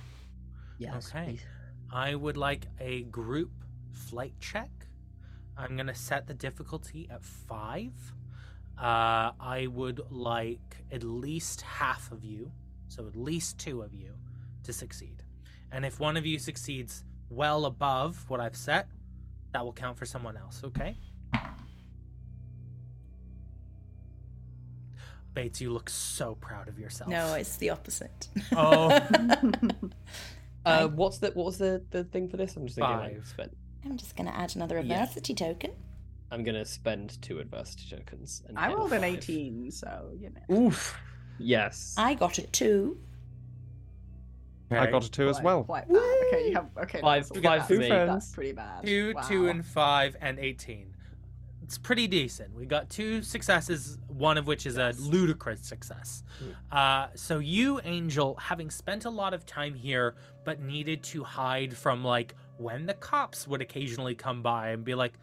Yes, 0.77 1.09
Okay. 1.13 1.26
please. 1.26 1.41
I 1.93 2.15
would 2.15 2.38
like 2.38 2.65
a 2.80 3.03
group 3.03 3.51
flight 3.91 4.34
check. 4.39 4.72
I'm 5.57 5.76
going 5.76 5.88
to 5.88 5.93
set 5.93 6.26
the 6.26 6.34
difficulty 6.34 7.07
at 7.11 7.23
five. 7.23 7.93
Uh, 8.80 9.31
I 9.39 9.68
would 9.72 10.01
like 10.09 10.77
at 10.91 11.03
least 11.03 11.61
half 11.61 12.11
of 12.11 12.23
you, 12.23 12.51
so 12.88 13.05
at 13.05 13.15
least 13.15 13.59
two 13.59 13.84
of 13.84 13.93
you, 13.93 14.13
to 14.63 14.73
succeed. 14.73 15.22
And 15.72 15.85
if 15.85 15.99
one 15.99 16.18
of 16.18 16.26
you 16.26 16.39
succeeds 16.39 17.03
well 17.30 17.65
above 17.65 18.26
what 18.27 18.39
I've 18.39 18.55
set, 18.55 18.88
that 19.51 19.63
will 19.63 19.73
count 19.73 19.97
for 19.99 20.05
someone 20.07 20.35
else, 20.38 20.61
okay? 20.63 20.97
Bates, 25.34 25.62
you 25.62 25.72
look 25.72 25.90
so 25.90 26.36
proud 26.36 26.68
of 26.68 26.78
yourself. 26.78 27.10
No, 27.10 27.34
it's 27.36 27.56
the 27.58 27.70
opposite. 27.70 28.28
Oh, 28.56 28.99
Uh, 30.64 30.88
what's 30.90 31.18
the 31.18 31.32
what 31.32 31.48
was 31.48 31.58
the, 31.58 31.82
the 31.90 32.03
thing 32.03 32.30
for 32.30 32.38
this? 32.38 32.56
I'm 32.56 32.68
just 32.68 32.76
thinking 32.78 32.95
like 32.98 33.16
Five. 33.16 33.26
spend. 33.28 33.49
I'm 33.84 33.98
just 33.98 34.16
gonna 34.16 34.30
add 34.30 34.56
another 34.56 34.76
Yeah. 34.80 35.02
adversity 35.02 35.34
token. 35.34 35.72
I'm 36.30 36.44
gonna 36.44 36.66
spend 36.66 37.20
two 37.24 37.40
adversity 37.40 37.95
tokens. 37.95 38.44
And 38.48 38.60
I 38.60 38.68
get 38.68 38.74
a 38.74 38.78
rolled 38.78 38.94
an 38.94 39.03
18, 39.03 39.72
so 39.72 40.12
you 40.20 40.30
know. 40.30 40.56
Oof. 40.56 40.95
Yes. 41.40 41.95
I 41.98 42.14
got 42.14 42.38
a 42.38 42.44
two. 42.44 42.99
I 44.70 44.86
got 44.86 45.03
a 45.03 45.10
two 45.10 45.28
as 45.30 45.41
well. 45.41 45.64
Quite 45.64 45.88
bad. 45.90 45.98
Okay, 46.28 46.49
you 46.49 46.53
have 46.53 46.70
okay. 46.84 47.02
Five- 47.02 47.28
that's 47.28 47.40
five 47.44 47.68
bad. 47.68 47.68
for. 47.68 48.06
That's 48.06 48.32
pretty 48.32 48.52
bad. 48.52 48.86
two, 48.86 49.14
two, 49.28 49.48
and 49.48 49.66
five, 49.66 50.16
and 50.22 50.38
eighteen. 50.38 50.90
It's 51.72 51.77
pretty 51.77 52.06
decent. 52.06 52.53
We 52.53 52.65
got 52.65 52.89
two 52.89 53.22
successes, 53.22 53.98
one 54.10 54.38
of 54.38 54.45
which 54.45 54.65
is 54.65 54.76
a 54.76 54.93
ludicrous 54.99 55.61
success. 55.61 56.22
Uh, 56.69 57.07
so 57.15 57.39
you, 57.39 57.80
Angel, 57.85 58.35
having 58.35 58.69
spent 58.69 59.06
a 59.06 59.10
lot 59.10 59.34
of 59.34 59.45
time 59.45 59.73
here, 59.73 60.15
but 60.43 60.60
needed 60.61 61.02
to 61.03 61.23
hide 61.23 61.73
from 61.73 62.03
like 62.03 62.35
when 62.57 62.85
the 62.85 62.93
cops 62.95 63.48
would 63.48 63.61
occasionally 63.61 64.15
come 64.15 64.41
by 64.41 64.72
and 64.72 64.84
be 64.84 64.95
like, 64.95 65.14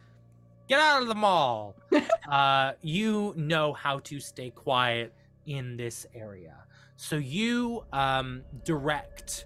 "Get 0.71 0.81
out 0.81 1.03
of 1.03 1.09
the 1.09 1.15
mall." 1.15 1.77
uh, 2.31 2.73
you 2.81 3.35
know 3.37 3.75
how 3.75 3.99
to 3.99 4.19
stay 4.19 4.49
quiet 4.49 5.13
in 5.45 5.77
this 5.77 6.07
area. 6.15 6.65
So 6.97 7.17
you 7.17 7.85
um, 7.93 8.41
direct, 8.65 9.45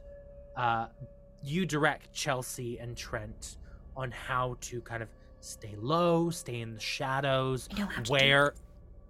uh, 0.56 0.86
you 1.42 1.66
direct 1.66 2.12
Chelsea 2.12 2.78
and 2.78 2.96
Trent 2.96 3.56
on 3.96 4.12
how 4.12 4.56
to 4.60 4.80
kind 4.82 5.02
of 5.02 5.08
stay 5.42 5.74
low, 5.76 6.30
stay 6.30 6.60
in 6.60 6.74
the 6.74 6.80
shadows, 6.80 7.68
I 7.74 7.80
know 7.80 7.86
how 7.86 7.96
to 7.96 8.02
do 8.02 8.12
where 8.12 8.54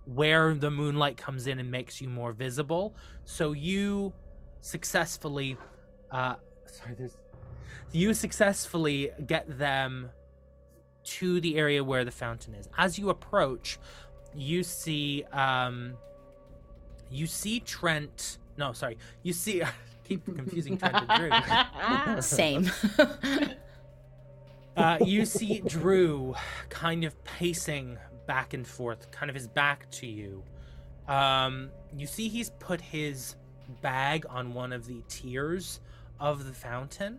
where 0.06 0.54
the 0.54 0.70
moonlight 0.70 1.16
comes 1.16 1.46
in 1.46 1.60
and 1.60 1.70
makes 1.70 2.00
you 2.00 2.08
more 2.08 2.32
visible. 2.32 2.94
So 3.24 3.52
you 3.52 4.12
successfully, 4.60 5.56
uh, 6.10 6.34
sorry, 6.66 6.94
there's 6.98 7.16
you 7.92 8.14
successfully 8.14 9.10
get 9.26 9.58
them 9.58 10.10
to 11.04 11.40
the 11.40 11.56
area 11.56 11.84
where 11.84 12.04
the 12.04 12.10
fountain 12.10 12.54
is. 12.54 12.68
As 12.76 12.98
you 12.98 13.10
approach, 13.10 13.78
you 14.34 14.62
see 14.62 15.24
um 15.32 15.94
you 17.10 17.26
see 17.26 17.60
Trent 17.60 18.38
no 18.56 18.72
sorry 18.72 18.96
you 19.22 19.34
see 19.34 19.62
keep 20.08 20.24
confusing 20.24 20.78
Trent 20.78 20.96
and 20.96 22.16
Drew 22.16 22.20
Same. 22.22 22.70
Uh, 24.76 24.98
you 25.04 25.24
see 25.24 25.60
Drew 25.66 26.34
kind 26.68 27.04
of 27.04 27.22
pacing 27.24 27.98
back 28.26 28.54
and 28.54 28.66
forth, 28.66 29.10
kind 29.10 29.28
of 29.28 29.34
his 29.34 29.48
back 29.48 29.90
to 29.92 30.06
you. 30.06 30.42
Um, 31.08 31.70
you 31.96 32.06
see 32.06 32.28
he's 32.28 32.50
put 32.58 32.80
his 32.80 33.36
bag 33.80 34.24
on 34.28 34.54
one 34.54 34.72
of 34.72 34.86
the 34.86 35.02
tiers 35.08 35.80
of 36.20 36.46
the 36.46 36.52
fountain, 36.52 37.18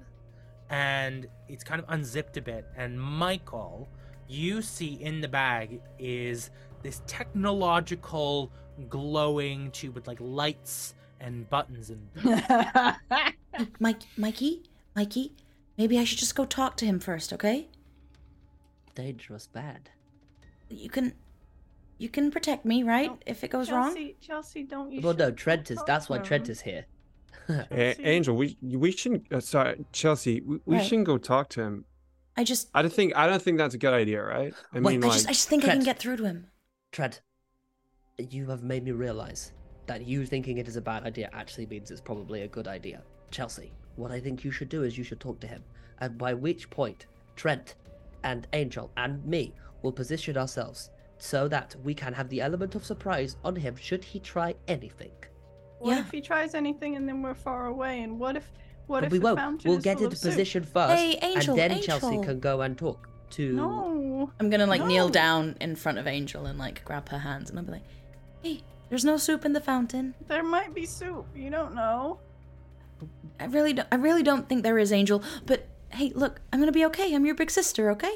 and 0.69 1.27
it's 1.47 1.63
kind 1.63 1.81
of 1.81 1.85
unzipped 1.89 2.38
a 2.38 2.41
bit. 2.41 2.65
And 2.75 2.99
Michael, 2.99 3.89
you 4.27 4.61
see 4.61 4.93
in 4.93 5.21
the 5.21 5.27
bag 5.27 5.81
is 5.99 6.49
this 6.81 7.01
technological 7.07 8.51
glowing 8.89 9.71
tube 9.71 9.95
with 9.95 10.07
like 10.07 10.17
lights 10.19 10.95
and 11.19 11.49
buttons 11.49 11.89
and 11.91 12.09
Mike, 13.80 14.01
Mikey, 14.17 14.63
Mikey, 14.95 15.31
maybe 15.77 15.97
I 15.99 16.03
should 16.03 16.19
just 16.19 16.35
go 16.35 16.45
talk 16.45 16.77
to 16.77 16.85
him 16.85 16.99
first, 16.99 17.33
okay? 17.33 17.67
Dangerous 18.95 19.47
bad. 19.47 19.89
You 20.69 20.89
can, 20.89 21.13
you 21.97 22.09
can 22.09 22.31
protect 22.31 22.65
me, 22.65 22.83
right? 22.83 23.09
No, 23.09 23.17
if 23.25 23.43
it 23.43 23.49
goes 23.49 23.71
wrong. 23.71 23.89
Chelsea, 23.95 24.15
Chelsea, 24.21 24.63
don't 24.63 24.91
you? 24.91 25.01
Well, 25.01 25.13
no, 25.13 25.29
should 25.29 25.37
Trent 25.37 25.71
is. 25.71 25.79
That's 25.85 26.09
why 26.09 26.19
Trent 26.19 26.49
is 26.49 26.61
here. 26.61 26.85
A- 27.49 28.07
Angel, 28.07 28.35
we 28.35 28.57
we 28.61 28.91
shouldn't. 28.91 29.31
Uh, 29.31 29.39
sorry, 29.41 29.85
Chelsea, 29.91 30.41
we, 30.41 30.59
we 30.65 30.75
Right. 30.77 30.85
shouldn't 30.85 31.05
go 31.07 31.17
talk 31.17 31.49
to 31.49 31.61
him. 31.61 31.85
I 32.37 32.43
just, 32.43 32.69
I 32.73 32.81
don't 32.81 32.93
think 32.93 33.15
I 33.15 33.27
don't 33.27 33.41
think 33.41 33.57
that's 33.57 33.75
a 33.75 33.77
good 33.77 33.93
idea, 33.93 34.23
right? 34.23 34.53
I 34.73 34.79
Wait, 34.79 34.93
mean, 34.93 35.03
I 35.03 35.07
like, 35.07 35.15
just, 35.17 35.27
I 35.27 35.31
just 35.33 35.49
think 35.49 35.65
I 35.65 35.69
can 35.69 35.83
get 35.83 35.99
through 35.99 36.17
to 36.17 36.23
him. 36.25 36.47
Trent, 36.91 37.21
you 38.17 38.47
have 38.49 38.63
made 38.63 38.83
me 38.83 38.91
realize 38.91 39.51
that 39.87 40.07
you 40.07 40.25
thinking 40.25 40.57
it 40.57 40.67
is 40.67 40.75
a 40.77 40.81
bad 40.81 41.03
idea 41.03 41.29
actually 41.33 41.65
means 41.65 41.91
it's 41.91 41.99
probably 42.01 42.43
a 42.43 42.47
good 42.47 42.67
idea. 42.67 43.03
Chelsea, 43.34 43.72
what 43.97 44.11
I 44.11 44.19
think 44.19 44.43
you 44.45 44.51
should 44.51 44.69
do 44.69 44.84
is 44.84 44.97
you 44.97 45.03
should 45.03 45.19
talk 45.19 45.39
to 45.41 45.47
him, 45.47 45.64
and 45.99 46.18
by 46.18 46.34
which 46.34 46.69
point 46.69 47.07
Trent 47.35 47.76
and 48.23 48.47
Angel 48.53 48.91
and 48.95 49.26
me 49.26 49.53
will 49.81 49.91
position 49.91 50.38
ourselves 50.38 50.91
so 51.18 51.47
that 51.47 51.76
we 51.84 51.93
can 51.93 52.14
have 52.14 52.30
the 52.30 52.41
element 52.41 52.76
of 52.76 52.85
surprise 52.85 53.35
on 53.43 53.55
him 53.55 53.76
should 53.76 54.03
he 54.03 54.19
try 54.19 54.55
anything. 54.68 55.11
What 55.80 55.91
Yeah. 55.95 55.99
if 56.01 56.11
he 56.11 56.22
tries 56.22 56.53
anything 56.53 56.95
and 56.95 57.07
then 57.10 57.22
we're 57.22 57.34
far 57.34 57.65
away? 57.68 58.01
And 58.03 58.19
what 58.19 58.38
if, 58.38 58.49
what 58.88 58.97
But 59.01 59.05
if 59.07 59.11
we 59.11 59.18
the 59.18 59.23
won't. 59.26 59.39
fountain 59.39 59.69
We'll 59.69 59.77
is 59.80 59.84
get 59.84 59.97
full 59.97 60.05
into 60.05 60.15
of 60.15 60.19
soup? 60.19 60.31
position 60.31 60.64
first, 60.64 60.93
Hey, 60.93 61.18
Angel, 61.22 61.60
and 61.60 61.72
then 61.72 61.81
Chelsea 61.81 62.22
can 62.22 62.39
go 62.39 62.61
and 62.61 62.77
talk 62.77 63.10
to. 63.31 63.53
No. 63.53 64.31
I'm 64.39 64.49
gonna 64.49 64.68
like 64.68 64.85
kneel 64.85 65.07
No. 65.07 65.11
down 65.11 65.57
in 65.60 65.76
front 65.76 65.97
of 65.97 66.07
Angel 66.07 66.45
and 66.45 66.57
like 66.60 66.85
grab 66.85 67.10
her 67.10 67.18
hands, 67.19 67.49
and 67.49 67.57
I'll 67.60 67.65
be 67.65 67.72
like, 67.73 67.84
"Hey, 68.41 68.61
there's 68.89 69.03
no 69.03 69.18
soup 69.18 69.43
in 69.43 69.53
the 69.53 69.60
fountain. 69.61 70.14
There 70.27 70.43
might 70.43 70.73
be 70.73 70.85
soup. 70.85 71.26
You 71.35 71.49
don't 71.49 71.73
know. 71.73 72.19
I 73.39 73.45
really, 73.45 73.73
don't, 73.73 73.88
I 73.91 73.95
really 73.95 74.23
don't 74.23 74.47
think 74.47 74.63
there 74.63 74.77
is, 74.77 74.91
Angel. 74.91 75.23
But 75.45 75.67
hey, 75.89 76.11
look, 76.15 76.41
I'm 76.51 76.59
gonna 76.59 76.71
be 76.71 76.85
okay. 76.85 77.13
I'm 77.13 77.25
your 77.25 77.35
big 77.35 77.51
sister, 77.51 77.91
okay? 77.91 78.13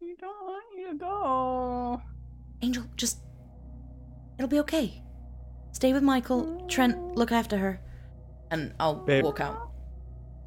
You 0.00 0.16
don't 0.16 0.44
want 0.46 0.64
you 0.76 0.88
to 0.92 0.94
go. 0.94 2.02
Angel, 2.62 2.84
just, 2.96 3.18
it'll 4.38 4.48
be 4.48 4.60
okay. 4.60 5.02
Stay 5.72 5.92
with 5.92 6.02
Michael. 6.02 6.64
Trent, 6.68 6.96
mm. 6.96 7.16
look 7.16 7.32
after 7.32 7.56
her, 7.58 7.80
and 8.50 8.74
I'll 8.80 8.94
Babe. 8.96 9.24
walk 9.24 9.40
out. 9.40 9.70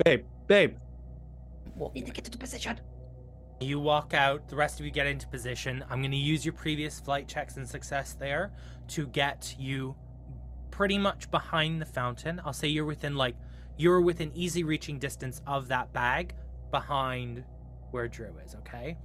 babe, 0.03 0.25
babe. 0.47 0.75
Walk 1.75 1.95
Need 1.95 2.07
to 2.07 2.11
get 2.11 2.25
into 2.25 2.37
position. 2.37 2.79
You 3.61 3.79
walk 3.79 4.13
out, 4.15 4.47
the 4.49 4.55
rest 4.55 4.79
of 4.79 4.85
you 4.85 4.91
get 4.91 5.05
into 5.05 5.27
position. 5.27 5.85
I'm 5.89 6.01
going 6.01 6.11
to 6.11 6.17
use 6.17 6.43
your 6.43 6.53
previous 6.53 6.99
flight 6.99 7.27
checks 7.27 7.57
and 7.57 7.69
success 7.69 8.13
there 8.13 8.51
to 8.89 9.05
get 9.07 9.55
you 9.59 9.95
pretty 10.71 10.97
much 10.97 11.29
behind 11.29 11.81
the 11.81 11.85
fountain. 11.85 12.41
I'll 12.45 12.53
say 12.53 12.67
you're 12.67 12.85
within 12.85 13.15
like 13.15 13.35
you're 13.77 14.01
within 14.01 14.31
easy 14.33 14.63
reaching 14.63 14.99
distance 14.99 15.41
of 15.45 15.67
that 15.67 15.91
bag 15.93 16.33
behind 16.71 17.43
where 17.91 18.07
Drew 18.07 18.33
is, 18.45 18.55
okay? 18.55 18.97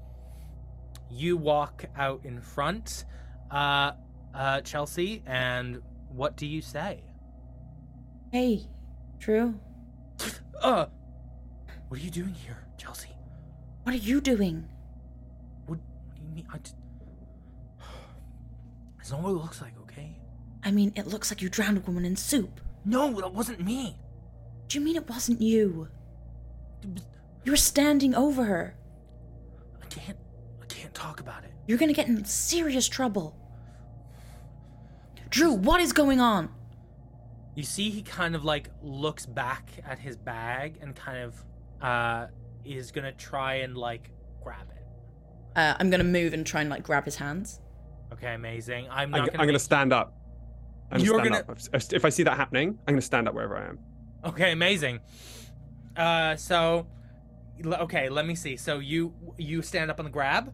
You 1.10 1.36
walk 1.36 1.84
out 1.96 2.20
in 2.24 2.40
front, 2.40 3.04
uh 3.50 3.92
uh 4.34 4.60
Chelsea, 4.62 5.22
and 5.26 5.82
what 6.08 6.36
do 6.36 6.46
you 6.46 6.62
say? 6.62 7.02
Hey, 8.32 8.66
Drew, 9.18 9.58
Uh 10.62 10.86
what 11.88 12.00
are 12.00 12.02
you 12.02 12.10
doing 12.10 12.34
here, 12.34 12.66
Chelsea? 12.78 13.10
what 13.84 13.94
are 13.94 13.98
you 13.98 14.20
doing? 14.20 14.68
What, 15.66 15.78
what 15.78 16.16
do 16.16 16.22
you 16.22 16.28
mean? 16.34 16.46
I 16.52 16.58
just... 16.58 16.76
It's 19.00 19.12
not 19.12 19.22
what 19.22 19.30
it 19.30 19.34
looks 19.34 19.62
like? 19.62 19.72
I 20.66 20.72
mean, 20.72 20.92
it 20.96 21.06
looks 21.06 21.30
like 21.30 21.40
you 21.40 21.48
drowned 21.48 21.78
a 21.78 21.80
woman 21.80 22.04
in 22.04 22.16
soup. 22.16 22.60
No, 22.84 23.12
that 23.20 23.32
wasn't 23.32 23.64
me. 23.64 23.96
Do 24.66 24.78
you 24.78 24.84
mean 24.84 24.96
it 24.96 25.08
wasn't 25.08 25.40
you? 25.40 25.88
You 27.44 27.52
were 27.52 27.56
standing 27.56 28.14
over 28.14 28.44
her. 28.44 28.76
I 29.80 29.86
can't. 29.86 30.18
I 30.60 30.66
can't 30.66 30.92
talk 30.92 31.20
about 31.20 31.44
it. 31.44 31.52
You're 31.68 31.78
gonna 31.78 31.92
get 31.92 32.08
in 32.08 32.24
serious 32.24 32.88
trouble. 32.88 33.36
Drew, 35.30 35.52
what 35.52 35.80
is 35.80 35.92
going 35.92 36.20
on? 36.20 36.50
you 37.54 37.62
see 37.62 37.88
he 37.88 38.02
kind 38.02 38.34
of 38.34 38.44
like 38.44 38.68
looks 38.82 39.24
back 39.24 39.70
at 39.86 39.98
his 39.98 40.14
bag 40.14 40.76
and 40.82 40.94
kind 40.94 41.24
of 41.24 41.42
uh 41.80 42.26
is 42.66 42.90
gonna 42.92 43.12
try 43.12 43.54
and 43.54 43.78
like 43.78 44.10
grab 44.42 44.66
it. 44.70 44.84
Uh, 45.58 45.74
I'm 45.80 45.88
gonna 45.88 46.04
move 46.04 46.34
and 46.34 46.46
try 46.46 46.60
and 46.60 46.68
like 46.68 46.82
grab 46.82 47.04
his 47.06 47.16
hands. 47.16 47.60
Okay, 48.12 48.34
amazing. 48.34 48.86
I'm 48.90 49.06
I'm, 49.06 49.10
not 49.12 49.20
I'm 49.20 49.26
gonna. 49.28 49.38
going 49.44 49.52
to 49.54 49.58
stand 49.58 49.92
up. 49.92 50.14
I'm 50.90 51.00
You're 51.00 51.18
gonna- 51.22 51.38
up. 51.38 51.58
If- 51.72 51.92
If 51.92 52.04
I 52.04 52.08
see 52.10 52.22
that 52.24 52.36
happening, 52.36 52.78
I'm 52.86 52.92
going 52.94 53.00
to 53.00 53.02
stand 53.06 53.28
up 53.28 53.34
wherever 53.34 53.56
I 53.56 53.66
am. 53.68 53.78
Okay, 54.24 54.52
amazing. 54.52 55.00
Uh, 55.96 56.36
so, 56.36 56.86
okay, 57.64 58.08
let 58.08 58.26
me 58.26 58.34
see. 58.34 58.56
So 58.56 58.78
you 58.78 59.12
you 59.38 59.62
stand 59.62 59.90
up 59.90 59.98
on 59.98 60.04
the 60.04 60.10
grab. 60.10 60.52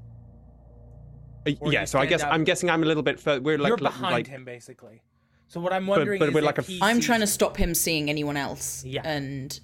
Uh, 1.46 1.50
Or 1.60 1.72
yeah, 1.72 1.84
so 1.84 1.98
I 1.98 2.06
guess 2.06 2.22
up- 2.22 2.32
I'm 2.32 2.44
guessing 2.44 2.70
I'm 2.70 2.82
a 2.82 2.86
little 2.86 3.02
bit 3.02 3.18
further. 3.18 3.40
We're 3.42 3.59
like 3.59 3.68
You're 3.68 3.76
behind 3.78 4.12
like, 4.12 4.26
him, 4.28 4.44
basically. 4.44 5.02
So 5.48 5.60
what 5.60 5.72
I'm 5.72 5.86
wondering 5.86 6.18
but 6.18 6.28
is 6.28 6.34
we're 6.34 6.40
if 6.40 6.44
like 6.46 6.59
a- 6.59 6.62
he 6.62 6.78
I'm 6.80 6.96
sees 6.96 7.06
trying 7.06 7.20
to 7.20 7.26
stop 7.26 7.56
him 7.56 7.74
seeing 7.74 8.09
anyone 8.09 8.36
else. 8.36 8.84
Yeah. 8.84 9.02
And 9.04 9.59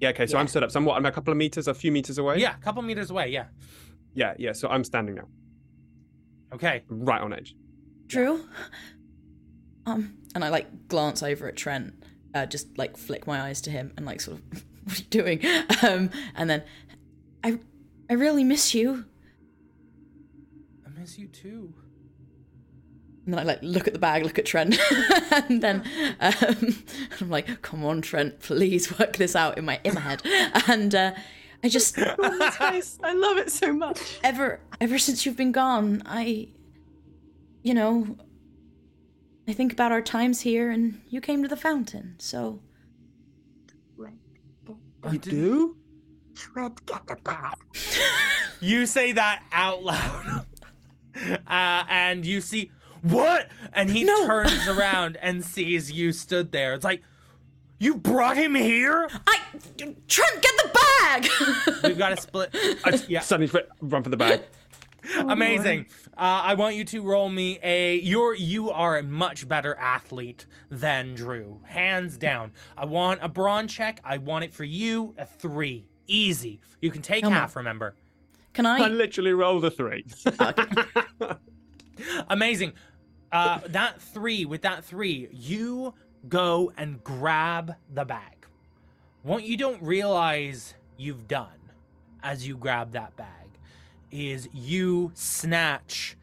Yeah, 0.00 0.10
okay, 0.10 0.26
so 0.26 0.38
I'm 0.38 0.44
Yeah. 0.46 0.50
stood 0.50 0.62
up. 0.64 0.70
So 0.70 0.80
I'm? 0.80 0.88
I'm 0.88 1.04
a 1.06 1.12
couple 1.12 1.30
of 1.32 1.36
meters, 1.36 1.68
a 1.68 1.74
few 1.74 1.92
meters 1.92 2.16
away. 2.18 2.38
Yeah, 2.38 2.54
a 2.56 2.58
couple 2.60 2.80
meters 2.82 3.10
away. 3.10 3.28
Yeah. 3.28 3.46
yeah, 4.14 4.34
yeah. 4.38 4.52
So 4.52 4.68
I'm 4.68 4.82
standing 4.84 5.16
now, 5.16 5.28
Okay. 6.54 6.84
right 6.88 7.20
on 7.20 7.32
edge. 7.34 7.54
Drew, 8.06 8.44
um, 9.90 10.14
and 10.34 10.44
I 10.44 10.48
like 10.48 10.88
glance 10.88 11.22
over 11.22 11.48
at 11.48 11.56
Trent, 11.56 11.94
uh, 12.34 12.46
just 12.46 12.78
like 12.78 12.96
flick 12.96 13.26
my 13.26 13.40
eyes 13.42 13.60
to 13.62 13.70
him 13.70 13.92
and 13.96 14.06
like 14.06 14.20
sort 14.20 14.38
of, 14.38 14.64
what 14.84 14.98
are 14.98 15.02
you 15.02 15.08
doing? 15.10 15.40
Um, 15.82 16.10
and 16.34 16.48
then, 16.48 16.62
I, 17.42 17.58
I 18.08 18.14
really 18.14 18.44
miss 18.44 18.74
you. 18.74 19.04
I 20.86 21.00
miss 21.00 21.18
you 21.18 21.26
too. 21.28 21.72
And 23.24 23.34
then 23.34 23.38
I 23.38 23.42
like 23.44 23.60
look 23.62 23.86
at 23.86 23.92
the 23.92 23.98
bag, 23.98 24.24
look 24.24 24.38
at 24.38 24.46
Trent, 24.46 24.78
and 25.30 25.62
then 25.62 25.84
um, 26.20 26.76
I'm 27.20 27.30
like, 27.30 27.62
"Come 27.62 27.84
on, 27.84 28.00
Trent, 28.00 28.40
please 28.40 28.98
work 28.98 29.16
this 29.16 29.36
out 29.36 29.58
in 29.58 29.64
my 29.64 29.78
in 29.84 29.94
my 29.94 30.00
head." 30.00 30.22
And 30.66 30.94
uh, 30.94 31.12
I 31.62 31.68
just 31.68 31.98
On 31.98 32.40
his 32.40 32.56
face. 32.56 32.98
I 33.02 33.12
love 33.12 33.36
it 33.36 33.50
so 33.50 33.72
much. 33.72 34.18
ever 34.24 34.60
ever 34.80 34.98
since 34.98 35.24
you've 35.26 35.36
been 35.36 35.52
gone, 35.52 36.02
I, 36.06 36.48
you 37.62 37.74
know, 37.74 38.16
I 39.50 39.52
think 39.52 39.72
about 39.72 39.90
our 39.90 40.00
times 40.00 40.42
here, 40.42 40.70
and 40.70 41.00
you 41.08 41.20
came 41.20 41.42
to 41.42 41.48
the 41.48 41.56
fountain, 41.56 42.14
so 42.18 42.60
You 45.10 45.18
do? 45.18 45.76
Trent, 46.36 46.86
get 46.86 47.04
the 47.08 47.16
bag. 47.16 47.56
You 48.60 48.86
say 48.86 49.10
that 49.12 49.42
out 49.50 49.82
loud. 49.82 50.46
uh, 51.48 51.84
and 51.88 52.24
you 52.24 52.40
see 52.40 52.70
what? 53.02 53.48
And 53.72 53.90
he 53.90 54.04
No. 54.04 54.24
turns 54.24 54.68
around 54.68 55.16
and 55.20 55.44
sees 55.44 55.90
you 55.90 56.12
stood 56.12 56.52
there. 56.52 56.74
It's 56.74 56.84
like, 56.84 57.02
you 57.80 57.96
brought 57.96 58.36
him 58.36 58.54
here? 58.54 59.08
I, 59.26 59.38
Trent, 59.78 59.98
get 60.06 60.56
the 60.58 60.78
bag. 61.00 61.28
We've 61.82 61.98
got 61.98 62.10
to 62.10 62.16
split. 62.18 62.50
I 62.84 63.00
Yeah. 63.08 63.20
suddenly 63.20 63.50
run 63.80 64.04
for 64.04 64.10
the 64.10 64.16
bag. 64.16 64.42
Amazing. 65.18 65.86
Uh, 66.16 66.42
I 66.44 66.54
want 66.54 66.74
you 66.74 66.84
to 66.86 67.02
roll 67.02 67.28
me 67.28 67.58
a. 67.62 67.98
You're 68.00 68.34
you 68.34 68.70
are 68.70 68.98
a 68.98 69.02
much 69.02 69.48
better 69.48 69.74
athlete 69.76 70.46
than 70.70 71.14
Drew, 71.14 71.60
hands 71.64 72.16
down. 72.16 72.52
I 72.76 72.84
want 72.84 73.20
a 73.22 73.28
brawn 73.28 73.68
check. 73.68 74.00
I 74.04 74.18
want 74.18 74.44
it 74.44 74.52
for 74.52 74.64
you 74.64 75.14
a 75.18 75.26
three, 75.26 75.86
easy. 76.06 76.60
You 76.80 76.90
can 76.90 77.02
take 77.02 77.24
Come 77.24 77.32
on. 77.32 77.38
half. 77.38 77.56
Remember. 77.56 77.94
Can 78.52 78.66
I 78.66 78.84
I? 78.84 78.88
literally 78.88 79.32
rolled 79.32 79.64
a 79.64 79.70
three. 79.70 80.04
Amazing. 82.28 82.72
Uh, 83.32 83.60
that 83.68 84.00
three 84.02 84.44
with 84.44 84.62
that 84.62 84.84
three, 84.84 85.28
you 85.32 85.94
go 86.28 86.72
and 86.76 87.02
grab 87.04 87.74
the 87.94 88.04
bag. 88.04 88.46
What 89.22 89.44
you 89.44 89.56
don't 89.56 89.80
realize 89.82 90.74
you've 90.96 91.28
done 91.28 91.46
as 92.22 92.46
you 92.46 92.56
grab 92.56 92.92
that 92.92 93.16
bag 93.16 93.39
is 94.10 94.48
you 94.52 95.12
snatch 95.14 96.16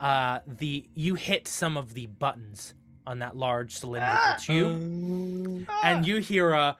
uh, 0.00 0.40
the 0.46 0.88
you 0.94 1.14
hit 1.14 1.48
some 1.48 1.76
of 1.76 1.94
the 1.94 2.06
buttons 2.06 2.74
on 3.06 3.18
that 3.20 3.36
large 3.36 3.76
cylindrical 3.76 4.34
tube, 4.40 5.66
and 5.82 6.06
you 6.06 6.18
hear 6.18 6.52
a 6.52 6.76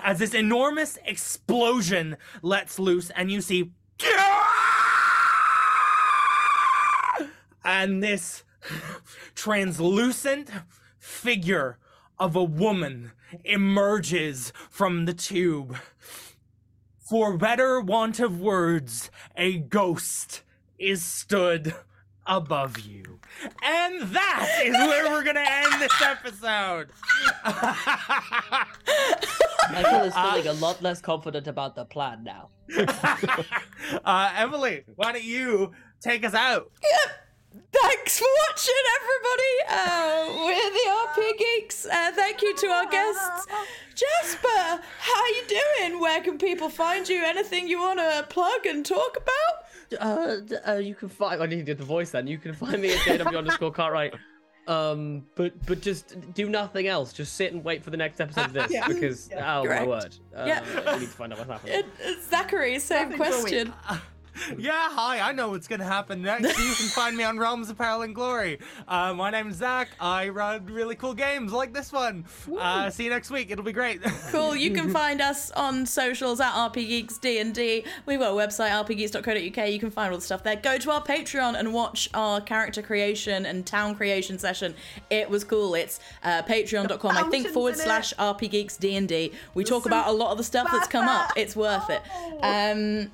as 0.00 0.18
this 0.18 0.34
enormous 0.34 0.98
explosion 1.04 2.16
lets 2.42 2.78
loose, 2.78 3.10
and 3.10 3.30
you 3.30 3.40
see 3.40 3.70
and 7.64 8.02
this 8.02 8.42
translucent 9.34 10.50
figure 10.98 11.78
of 12.20 12.36
a 12.36 12.44
woman 12.44 13.10
emerges 13.44 14.52
from 14.68 15.06
the 15.06 15.14
tube. 15.14 15.76
For 16.98 17.36
better 17.36 17.80
want 17.80 18.20
of 18.20 18.40
words, 18.40 19.10
a 19.34 19.58
ghost 19.58 20.42
is 20.78 21.02
stood 21.02 21.74
above 22.26 22.78
you. 22.78 23.18
And 23.62 24.02
that 24.02 24.60
is 24.62 24.74
where 24.74 25.10
we're 25.10 25.24
gonna 25.24 25.44
end 25.44 25.80
this 25.80 26.02
episode. 26.02 26.90
Michael 29.72 30.02
is 30.02 30.14
feeling 30.14 30.46
a 30.46 30.52
lot 30.52 30.80
less 30.82 31.00
confident 31.00 31.48
about 31.48 31.74
the 31.74 31.86
plan 31.86 32.22
now. 32.22 32.50
uh, 34.04 34.32
Emily, 34.36 34.84
why 34.94 35.12
don't 35.12 35.24
you 35.24 35.72
take 36.00 36.24
us 36.24 36.34
out? 36.34 36.70
Thanks 37.72 38.18
for 38.18 38.26
watching, 38.48 38.74
everybody. 39.00 39.56
Uh, 39.70 40.44
we're 40.44 40.70
the 40.70 41.32
RPGeeks. 41.34 41.86
Uh, 41.86 42.12
thank 42.12 42.42
you 42.42 42.56
to 42.56 42.66
our 42.68 42.86
guests. 42.86 43.46
Jasper, 43.94 44.82
how 44.98 45.26
you 45.26 45.42
doing? 45.48 46.00
Where 46.00 46.20
can 46.20 46.38
people 46.38 46.68
find 46.68 47.08
you? 47.08 47.24
Anything 47.24 47.66
you 47.68 47.78
want 47.80 47.98
to 47.98 48.26
plug 48.28 48.66
and 48.66 48.84
talk 48.86 49.16
about? 49.16 50.00
Uh, 50.00 50.36
uh, 50.68 50.74
you 50.76 50.94
can 50.94 51.08
find. 51.08 51.42
I 51.42 51.46
need 51.46 51.56
to 51.56 51.62
do 51.64 51.74
the 51.74 51.84
voice 51.84 52.10
then. 52.10 52.26
You 52.28 52.38
can 52.38 52.54
find 52.54 52.80
me 52.80 52.92
at 52.92 52.98
JW 52.98 53.36
underscore 53.36 53.72
Cartwright. 53.72 54.14
Um, 54.68 55.26
but 55.34 55.52
but 55.66 55.80
just 55.80 56.32
do 56.34 56.48
nothing 56.48 56.86
else. 56.86 57.12
Just 57.12 57.34
sit 57.34 57.52
and 57.52 57.64
wait 57.64 57.82
for 57.82 57.90
the 57.90 57.96
next 57.96 58.20
episode 58.20 58.46
of 58.46 58.52
this 58.52 58.66
Yeah. 58.70 58.86
because 58.86 59.28
oh 59.36 59.62
Correct. 59.64 59.82
my 59.82 59.88
word, 59.88 60.16
uh, 60.36 60.44
Yeah. 60.46 60.92
we 60.94 61.00
need 61.00 61.06
to 61.06 61.12
find 61.12 61.32
out 61.32 61.38
what's 61.40 61.50
happening. 61.50 61.82
It, 62.00 62.22
Zachary, 62.22 62.78
same 62.78 63.10
Nothing 63.10 63.16
for 63.18 63.24
a 63.24 63.40
question. 63.40 63.72
Yeah, 64.58 64.88
hi, 64.90 65.20
I 65.20 65.32
know 65.32 65.50
what's 65.50 65.68
gonna 65.68 65.84
happen 65.84 66.22
next. 66.22 66.48
You 66.48 66.74
can 66.74 66.86
find 66.88 67.16
me 67.16 67.24
on 67.24 67.38
Realms 67.38 67.70
of 67.70 67.78
Peril 67.78 68.02
and 68.02 68.14
Glory. 68.14 68.58
Uh, 68.88 69.14
my 69.14 69.30
name's 69.30 69.56
Zach. 69.56 69.88
I 70.00 70.28
run 70.28 70.66
really 70.66 70.96
cool 70.96 71.14
games 71.14 71.52
like 71.52 71.72
this 71.72 71.92
one. 71.92 72.24
Uh, 72.58 72.90
see 72.90 73.04
you 73.04 73.10
next 73.10 73.30
week. 73.30 73.50
It'll 73.50 73.64
be 73.64 73.72
great. 73.72 74.00
Cool. 74.30 74.54
You 74.54 74.70
can 74.70 74.90
find 74.90 75.20
us 75.20 75.50
on 75.52 75.84
socials 75.86 76.40
at 76.40 76.52
RP 76.52 76.74
Geeks 76.86 77.18
D&D. 77.18 77.84
We've 78.06 78.18
got 78.20 78.30
a 78.30 78.34
website, 78.34 78.70
rpgeeks.co.uk. 78.70 79.68
You 79.68 79.78
can 79.80 79.90
find 79.90 80.12
all 80.12 80.18
the 80.18 80.24
stuff 80.24 80.44
there. 80.44 80.54
Go 80.56 80.78
to 80.78 80.90
our 80.92 81.02
Patreon 81.02 81.58
and 81.58 81.72
watch 81.72 82.08
our 82.14 82.40
character 82.40 82.80
creation 82.80 83.44
and 83.46 83.66
town 83.66 83.96
creation 83.96 84.38
session. 84.38 84.74
It 85.10 85.28
was 85.28 85.42
cool. 85.42 85.74
It's 85.74 85.98
uh, 86.22 86.42
patreon.com, 86.42 87.16
I 87.16 87.22
think, 87.24 87.48
forward 87.48 87.76
slash 87.76 88.14
RPGeeks 88.14 88.78
D&D. 88.78 89.32
We 89.54 89.64
talk 89.64 89.86
about 89.86 90.06
a 90.06 90.12
lot 90.12 90.30
of 90.30 90.38
the 90.38 90.44
stuff 90.44 90.68
that's 90.70 90.88
come 90.88 91.08
up. 91.08 91.30
It's 91.36 91.56
worth 91.56 91.90
it. 91.90 92.02
Um, 92.42 93.10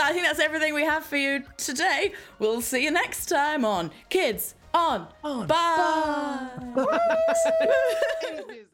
I 0.00 0.12
think 0.12 0.24
that's 0.24 0.38
everything 0.40 0.74
we 0.74 0.84
have 0.84 1.04
for 1.04 1.16
you 1.16 1.42
today. 1.56 2.12
We'll 2.38 2.60
see 2.60 2.82
you 2.84 2.90
next 2.90 3.26
time 3.26 3.64
on 3.64 3.90
Kids 4.08 4.54
on, 4.74 5.06
Bye. 5.22 6.48
It 8.22 8.50
is- 8.50 8.71